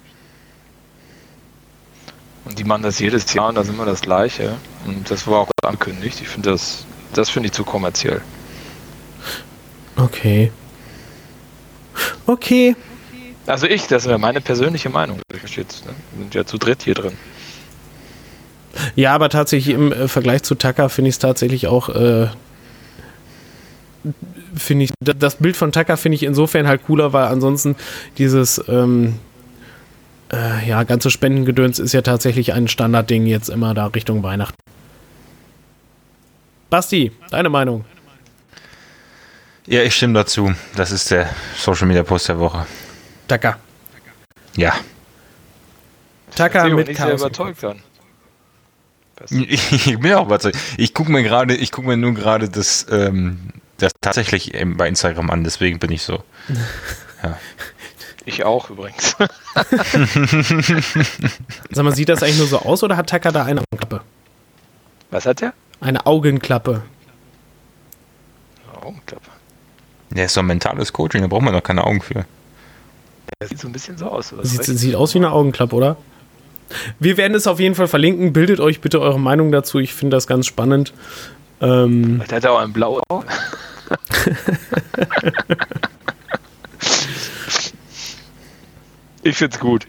Und 2.45 2.57
die 2.57 2.63
machen 2.63 2.83
das 2.83 2.99
jedes 2.99 3.31
Jahr 3.33 3.49
und 3.49 3.55
das 3.55 3.67
ist 3.67 3.73
immer 3.73 3.85
das 3.85 4.01
Gleiche. 4.01 4.57
Und 4.85 5.09
das 5.09 5.27
war 5.27 5.39
auch 5.39 5.51
angekündigt. 5.63 6.19
Ich 6.21 6.27
finde 6.27 6.51
das, 6.51 6.85
das 7.13 7.29
finde 7.29 7.47
ich 7.47 7.53
zu 7.53 7.63
kommerziell. 7.63 8.21
Okay. 9.95 10.51
Okay. 12.25 12.75
Also 13.45 13.67
ich, 13.67 13.87
das 13.87 14.05
wäre 14.05 14.17
meine 14.17 14.41
persönliche 14.41 14.89
Meinung. 14.89 15.17
Ne? 15.17 15.23
Wir 15.41 15.47
sind 15.47 16.33
ja 16.33 16.45
zu 16.45 16.57
dritt 16.57 16.83
hier 16.83 16.93
drin. 16.93 17.17
Ja, 18.95 19.13
aber 19.13 19.29
tatsächlich 19.29 19.75
im 19.75 19.91
äh, 19.91 20.07
Vergleich 20.07 20.43
zu 20.43 20.55
Tucker 20.55 20.89
finde 20.89 21.09
ich 21.09 21.15
es 21.15 21.19
tatsächlich 21.19 21.67
auch, 21.67 21.89
äh, 21.89 22.27
finde 24.55 24.85
ich, 24.85 24.91
das 24.99 25.35
Bild 25.35 25.55
von 25.55 25.71
Tucker 25.71 25.97
finde 25.97 26.15
ich 26.15 26.23
insofern 26.23 26.67
halt 26.67 26.85
cooler, 26.85 27.13
weil 27.13 27.25
ansonsten 27.25 27.75
dieses, 28.17 28.63
ähm, 28.67 29.19
äh, 30.31 30.67
ja, 30.67 30.83
ganze 30.83 31.11
Spendengedöns 31.11 31.79
ist 31.79 31.93
ja 31.93 32.01
tatsächlich 32.01 32.53
ein 32.53 32.67
Standardding 32.67 33.25
jetzt 33.25 33.49
immer 33.49 33.73
da 33.73 33.87
Richtung 33.87 34.23
Weihnachten. 34.23 34.57
Basti, 36.69 37.11
deine 37.29 37.49
Meinung? 37.49 37.83
Ja, 39.67 39.81
ich 39.83 39.95
stimme 39.95 40.13
dazu. 40.13 40.53
Das 40.75 40.91
ist 40.91 41.11
der 41.11 41.29
Social 41.57 41.87
Media 41.87 42.03
Post 42.03 42.29
der 42.29 42.39
Woche. 42.39 42.65
Tucker. 43.27 43.57
Ja. 44.55 44.73
Tucker 46.35 46.69
mit 46.69 46.87
nicht 46.87 46.97
sehr 46.99 47.13
überzeugt 47.13 47.63
dann. 47.63 47.81
Ich 49.29 49.99
bin 49.99 50.13
auch 50.13 50.25
überzeugt. 50.25 50.57
Ich 50.77 50.95
gucke 50.95 51.11
mir 51.11 51.21
gerade, 51.21 51.55
ich 51.55 51.71
gucke 51.71 51.87
mir 51.87 51.97
nur 51.97 52.13
gerade 52.13 52.49
das, 52.49 52.87
ähm, 52.89 53.37
das 53.81 53.93
tatsächlich 54.01 54.53
bei 54.77 54.87
Instagram 54.87 55.29
an, 55.29 55.43
deswegen 55.43 55.79
bin 55.79 55.91
ich 55.91 56.03
so. 56.03 56.23
Ja. 57.23 57.37
Ich 58.25 58.43
auch 58.43 58.71
übrigens. 58.71 59.15
Sag 61.69 61.83
mal, 61.83 61.93
sieht 61.93 62.09
das 62.09 62.23
eigentlich 62.23 62.39
nur 62.39 62.47
so 62.47 62.57
aus 62.57 62.81
oder 62.81 62.97
hat 62.97 63.11
Tucker 63.11 63.31
da 63.31 63.45
eine 63.45 63.61
Augenklappe? 63.61 64.01
Was 65.11 65.27
hat 65.27 65.43
er? 65.43 65.53
Eine 65.81 66.03
Augenklappe. 66.07 66.81
Augenklappe. 68.81 69.29
Der 70.09 70.25
ist 70.25 70.35
doch 70.35 70.41
ein 70.41 70.47
mentales 70.47 70.91
Coaching, 70.91 71.21
da 71.21 71.27
braucht 71.27 71.43
man 71.43 71.53
doch 71.53 71.61
keine 71.61 71.83
Augen 71.83 72.01
für. 72.01 72.25
Das 73.39 73.49
sieht 73.49 73.59
so 73.59 73.67
ein 73.67 73.71
bisschen 73.71 73.97
so 73.97 74.07
aus. 74.07 74.33
Sieht, 74.41 74.63
sieht 74.63 74.95
aus 74.95 75.13
wie 75.13 75.19
eine 75.19 75.31
Augenklappe, 75.31 75.75
oder? 75.75 75.97
Wir 76.99 77.17
werden 77.17 77.35
es 77.35 77.47
auf 77.47 77.59
jeden 77.59 77.75
Fall 77.75 77.87
verlinken. 77.87 78.33
Bildet 78.33 78.59
euch 78.59 78.81
bitte 78.81 79.01
eure 79.01 79.19
Meinung 79.19 79.51
dazu. 79.51 79.79
Ich 79.79 79.93
finde 79.93 80.17
das 80.17 80.27
ganz 80.27 80.47
spannend. 80.47 80.93
Ähm, 81.61 82.15
Vielleicht 82.15 82.33
hat 82.33 82.43
er 82.45 82.53
auch 82.53 82.59
ein 82.59 82.73
blaues 82.73 83.01
Auge. 83.09 83.25
ich 89.23 89.37
find's 89.37 89.59
gut. 89.59 89.87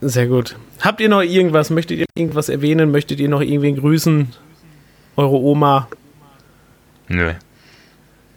Sehr 0.00 0.26
gut. 0.26 0.56
Habt 0.80 1.00
ihr 1.00 1.08
noch 1.08 1.22
irgendwas? 1.22 1.70
Möchtet 1.70 1.98
ihr 1.98 2.06
irgendwas 2.14 2.48
erwähnen? 2.48 2.90
Möchtet 2.90 3.20
ihr 3.20 3.28
noch 3.28 3.42
irgendwen 3.42 3.76
grüßen? 3.76 4.34
Eure 5.16 5.36
Oma? 5.36 5.88
Nö. 7.08 7.34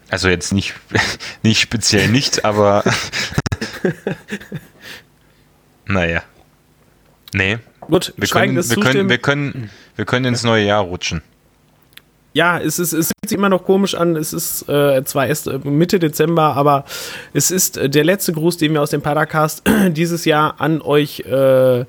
Also 0.09 0.29
jetzt 0.29 0.51
nicht, 0.51 0.73
nicht 1.43 1.61
speziell 1.61 2.09
nicht, 2.09 2.45
aber 2.45 2.83
naja. 5.85 6.23
Nee. 7.33 7.59
Gut, 7.81 8.13
wir 8.17 8.27
können, 8.27 8.55
wir, 8.55 8.75
können, 8.75 9.09
wir, 9.09 9.17
können, 9.17 9.69
wir 9.95 10.05
können 10.05 10.25
ins 10.25 10.43
neue 10.43 10.65
Jahr 10.65 10.83
rutschen. 10.83 11.21
Ja, 12.33 12.59
es, 12.59 12.79
ist, 12.79 12.93
es 12.93 13.07
fühlt 13.07 13.29
sich 13.29 13.37
immer 13.37 13.49
noch 13.49 13.63
komisch 13.63 13.95
an. 13.95 14.15
Es 14.15 14.33
ist 14.33 14.67
äh, 14.67 15.03
zwar 15.03 15.27
erst 15.27 15.47
äh, 15.47 15.59
Mitte 15.63 15.99
Dezember, 15.99 16.55
aber 16.55 16.85
es 17.33 17.51
ist 17.51 17.77
äh, 17.77 17.89
der 17.89 18.03
letzte 18.03 18.33
Gruß, 18.33 18.57
den 18.57 18.73
wir 18.73 18.81
aus 18.81 18.89
dem 18.89 19.01
Paracast 19.01 19.63
dieses 19.91 20.25
Jahr 20.25 20.55
an 20.59 20.81
euch 20.81 21.21
äh, 21.21 21.85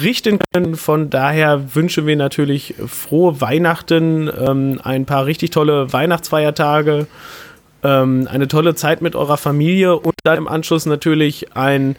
richten 0.00 0.38
können. 0.52 0.76
Von 0.76 1.10
daher 1.10 1.74
wünschen 1.74 2.06
wir 2.06 2.16
natürlich 2.16 2.74
frohe 2.86 3.40
Weihnachten, 3.40 4.30
ähm, 4.34 4.80
ein 4.82 5.04
paar 5.04 5.26
richtig 5.26 5.50
tolle 5.50 5.92
Weihnachtsfeiertage 5.92 7.06
ähm, 7.82 8.28
eine 8.30 8.48
tolle 8.48 8.74
Zeit 8.74 9.02
mit 9.02 9.16
eurer 9.16 9.36
Familie 9.36 9.98
und 9.98 10.14
dann 10.24 10.38
im 10.38 10.48
Anschluss 10.48 10.86
natürlich 10.86 11.56
einen 11.56 11.96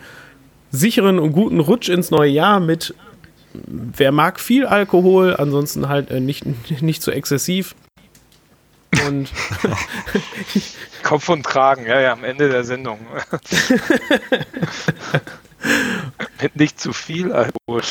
sicheren 0.72 1.20
und 1.20 1.34
guten 1.34 1.60
Rutsch 1.60 1.90
ins 1.90 2.10
neue 2.10 2.32
Jahr 2.32 2.60
mit, 2.60 2.96
wer 3.54 4.12
mag 4.12 4.40
viel 4.40 4.66
Alkohol, 4.66 5.36
ansonsten 5.38 5.90
halt 5.90 6.10
äh, 6.10 6.20
nicht, 6.20 6.46
nicht 6.82 7.02
so 7.02 7.12
exzessiv. 7.12 7.76
Und 9.08 9.32
Kopf 11.04 11.30
und 11.30 11.44
Kragen, 11.44 11.86
ja, 11.86 12.00
ja, 12.00 12.14
am 12.14 12.24
Ende 12.24 12.50
der 12.50 12.64
Sendung. 12.64 13.00
mit 16.42 16.56
nicht 16.56 16.80
zu 16.80 16.94
viel 16.94 17.32
Alkohol. 17.32 17.82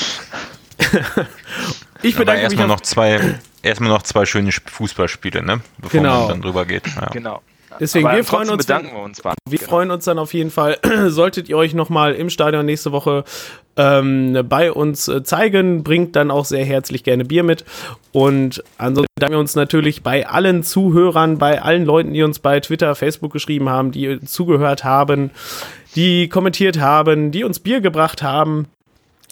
ich 2.02 2.16
bedanke 2.16 2.40
Aber 2.40 2.42
erstmal 2.42 2.66
mich 2.66 2.76
noch 2.76 2.80
zwei, 2.80 3.38
erstmal 3.62 3.90
noch 3.90 4.02
zwei 4.02 4.26
schöne 4.26 4.52
Fußballspiele, 4.52 5.42
ne? 5.42 5.60
Bevor 5.78 6.00
genau. 6.00 6.20
man 6.20 6.28
dann 6.28 6.42
drüber 6.42 6.64
geht. 6.64 6.86
Ja. 6.86 7.06
Genau. 7.06 7.42
Deswegen, 7.80 8.10
wir 8.10 8.24
freuen 8.24 8.50
uns. 8.50 8.66
bedanken 8.66 8.94
wir 8.94 9.02
uns. 9.02 9.22
Wir 9.24 9.58
genau. 9.58 9.70
freuen 9.70 9.90
uns 9.90 10.04
dann 10.04 10.18
auf 10.18 10.34
jeden 10.34 10.50
Fall. 10.50 10.78
Solltet 11.08 11.48
ihr 11.48 11.56
euch 11.56 11.74
nochmal 11.74 12.14
im 12.14 12.30
Stadion 12.30 12.66
nächste 12.66 12.92
Woche 12.92 13.24
ähm, 13.76 14.38
bei 14.48 14.72
uns 14.72 15.08
äh, 15.08 15.22
zeigen, 15.22 15.82
bringt 15.82 16.16
dann 16.16 16.30
auch 16.30 16.44
sehr 16.44 16.64
herzlich 16.64 17.04
gerne 17.04 17.24
Bier 17.24 17.42
mit. 17.42 17.64
Und 18.12 18.62
ansonsten 18.78 19.12
bedanken 19.14 19.34
wir 19.34 19.40
uns 19.40 19.54
natürlich 19.54 20.02
bei 20.02 20.26
allen 20.26 20.62
Zuhörern, 20.62 21.38
bei 21.38 21.62
allen 21.62 21.84
Leuten, 21.84 22.12
die 22.12 22.22
uns 22.22 22.38
bei 22.38 22.60
Twitter, 22.60 22.94
Facebook 22.94 23.32
geschrieben 23.32 23.68
haben, 23.68 23.92
die 23.92 24.20
zugehört 24.20 24.84
haben, 24.84 25.30
die 25.94 26.28
kommentiert 26.28 26.78
haben, 26.78 27.30
die 27.30 27.44
uns 27.44 27.60
Bier 27.60 27.80
gebracht 27.80 28.22
haben 28.22 28.66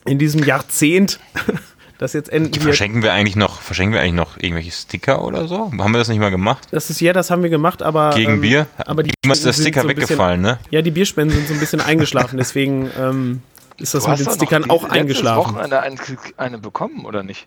in 0.06 0.18
diesem 0.18 0.42
Jahrzehnt. 0.42 1.20
das 2.00 2.14
jetzt 2.14 2.30
enden 2.32 2.54
wird. 2.54 2.62
Verschenken 2.62 3.02
wir 3.02 3.12
eigentlich 3.12 3.36
noch, 3.36 3.60
verschenken 3.60 3.92
wir 3.94 4.00
eigentlich 4.00 4.14
noch 4.14 4.36
irgendwelche 4.38 4.70
Sticker 4.70 5.22
oder 5.22 5.46
so? 5.46 5.70
Haben 5.78 5.92
wir 5.92 5.98
das 5.98 6.08
nicht 6.08 6.18
mal 6.18 6.30
gemacht? 6.30 6.66
Das 6.70 6.88
ist 6.88 7.00
ja, 7.00 7.12
das 7.12 7.30
haben 7.30 7.42
wir 7.42 7.50
gemacht, 7.50 7.82
aber. 7.82 8.10
Gegen 8.14 8.34
ähm, 8.34 8.40
Bier? 8.40 8.66
Aber 8.78 9.02
die 9.02 9.10
ist 9.10 9.44
der 9.44 9.52
sind 9.52 9.62
Sticker 9.64 9.82
so 9.82 9.88
ein 9.88 9.94
bisschen- 9.94 10.08
weggefallen, 10.10 10.40
ne? 10.40 10.58
Ja, 10.70 10.80
die 10.82 10.90
Bierspenden 10.90 11.36
sind 11.36 11.48
so 11.48 11.54
ein 11.54 11.60
bisschen 11.60 11.80
eingeschlafen, 11.82 12.38
deswegen 12.38 12.90
ähm, 12.98 13.42
ist 13.76 13.92
das 13.94 14.04
Du 14.04 14.10
mit 14.10 14.20
den 14.20 14.30
Stickern 14.32 14.70
auch 14.70 14.84
eingeschlafen. 14.84 15.54
Wochenende 15.54 15.80
eine, 15.82 15.96
eine 16.38 16.58
bekommen, 16.58 17.04
oder 17.04 17.22
nicht? 17.22 17.46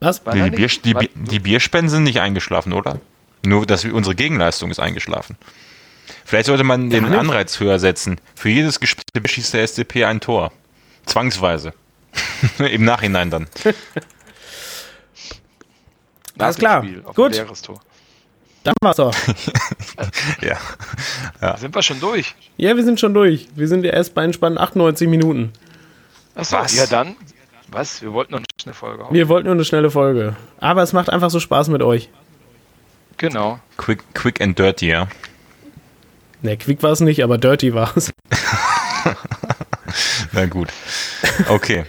Was? 0.00 0.24
War 0.26 0.34
Die, 0.34 0.50
Bier, 0.50 0.58
nicht? 0.60 0.84
die, 0.84 0.94
Bier- 0.94 1.10
die 1.14 1.38
Bierspenden 1.40 1.88
sind 1.90 2.02
nicht 2.04 2.20
eingeschlafen, 2.20 2.72
oder? 2.72 3.00
Nur, 3.44 3.66
dass 3.66 3.84
wir, 3.84 3.94
unsere 3.94 4.14
Gegenleistung 4.14 4.70
ist 4.70 4.80
eingeschlafen. 4.80 5.36
Vielleicht 6.24 6.46
sollte 6.46 6.64
man 6.64 6.90
den? 6.90 7.04
Anreiz 7.04 7.58
höher 7.60 7.78
setzen. 7.78 8.20
Für 8.34 8.48
jedes 8.48 8.80
gespielte 8.80 9.20
Bier 9.20 9.28
schießt 9.28 9.54
der 9.54 9.62
SDP 9.62 10.04
ein 10.04 10.20
Tor. 10.20 10.52
Zwangsweise. 11.06 11.72
Im 12.58 12.84
Nachhinein 12.84 13.30
dann. 13.30 13.46
Alles 16.38 16.56
klar. 16.56 16.84
Spiel 16.84 17.02
Gut. 17.14 17.36
Dann 18.64 18.74
war's 18.80 18.96
doch. 18.96 19.14
Ja. 20.42 21.56
Sind 21.56 21.74
wir 21.74 21.82
schon 21.82 22.00
durch? 22.00 22.34
Ja, 22.56 22.76
wir 22.76 22.84
sind 22.84 23.00
schon 23.00 23.14
durch. 23.14 23.48
Wir 23.54 23.66
sind 23.68 23.84
ja 23.84 23.92
erst 23.92 24.14
bei 24.14 24.24
entspannten 24.24 24.60
98 24.60 25.08
Minuten. 25.08 25.52
Achso, 26.34 26.56
Was? 26.56 26.76
ja 26.76 26.86
dann. 26.86 27.16
Was? 27.68 28.00
Wir 28.02 28.12
wollten 28.12 28.32
noch 28.32 28.40
eine 28.64 28.74
Folge 28.74 29.04
haben. 29.04 29.14
Wir 29.14 29.28
wollten 29.28 29.46
nur 29.46 29.54
eine 29.54 29.64
schnelle 29.64 29.90
Folge. 29.90 30.36
Aber 30.60 30.82
es 30.82 30.92
macht 30.92 31.10
einfach 31.10 31.30
so 31.30 31.40
Spaß 31.40 31.68
mit 31.68 31.82
euch. 31.82 32.08
Genau. 33.16 33.58
Quick, 33.76 34.02
quick 34.14 34.40
and 34.40 34.58
dirty, 34.58 34.88
ja. 34.88 35.08
Ne, 36.42 36.56
quick 36.56 36.82
war 36.82 36.92
es 36.92 37.00
nicht, 37.00 37.22
aber 37.24 37.38
dirty 37.38 37.74
war 37.74 37.96
es. 37.96 38.12
Na 40.32 40.46
gut. 40.46 40.68
Okay. 41.48 41.84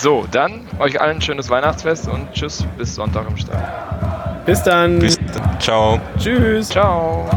So, 0.00 0.26
dann 0.30 0.60
euch 0.78 1.00
allen 1.00 1.16
ein 1.16 1.20
schönes 1.20 1.50
Weihnachtsfest 1.50 2.06
und 2.08 2.32
tschüss, 2.32 2.64
bis 2.76 2.94
Sonntag 2.94 3.26
im 3.28 3.36
Stall. 3.36 4.42
Bis 4.46 4.62
dann. 4.62 5.00
Bis 5.00 5.18
dann. 5.18 5.60
Ciao. 5.60 6.00
Tschüss. 6.16 6.68
Ciao. 6.68 7.28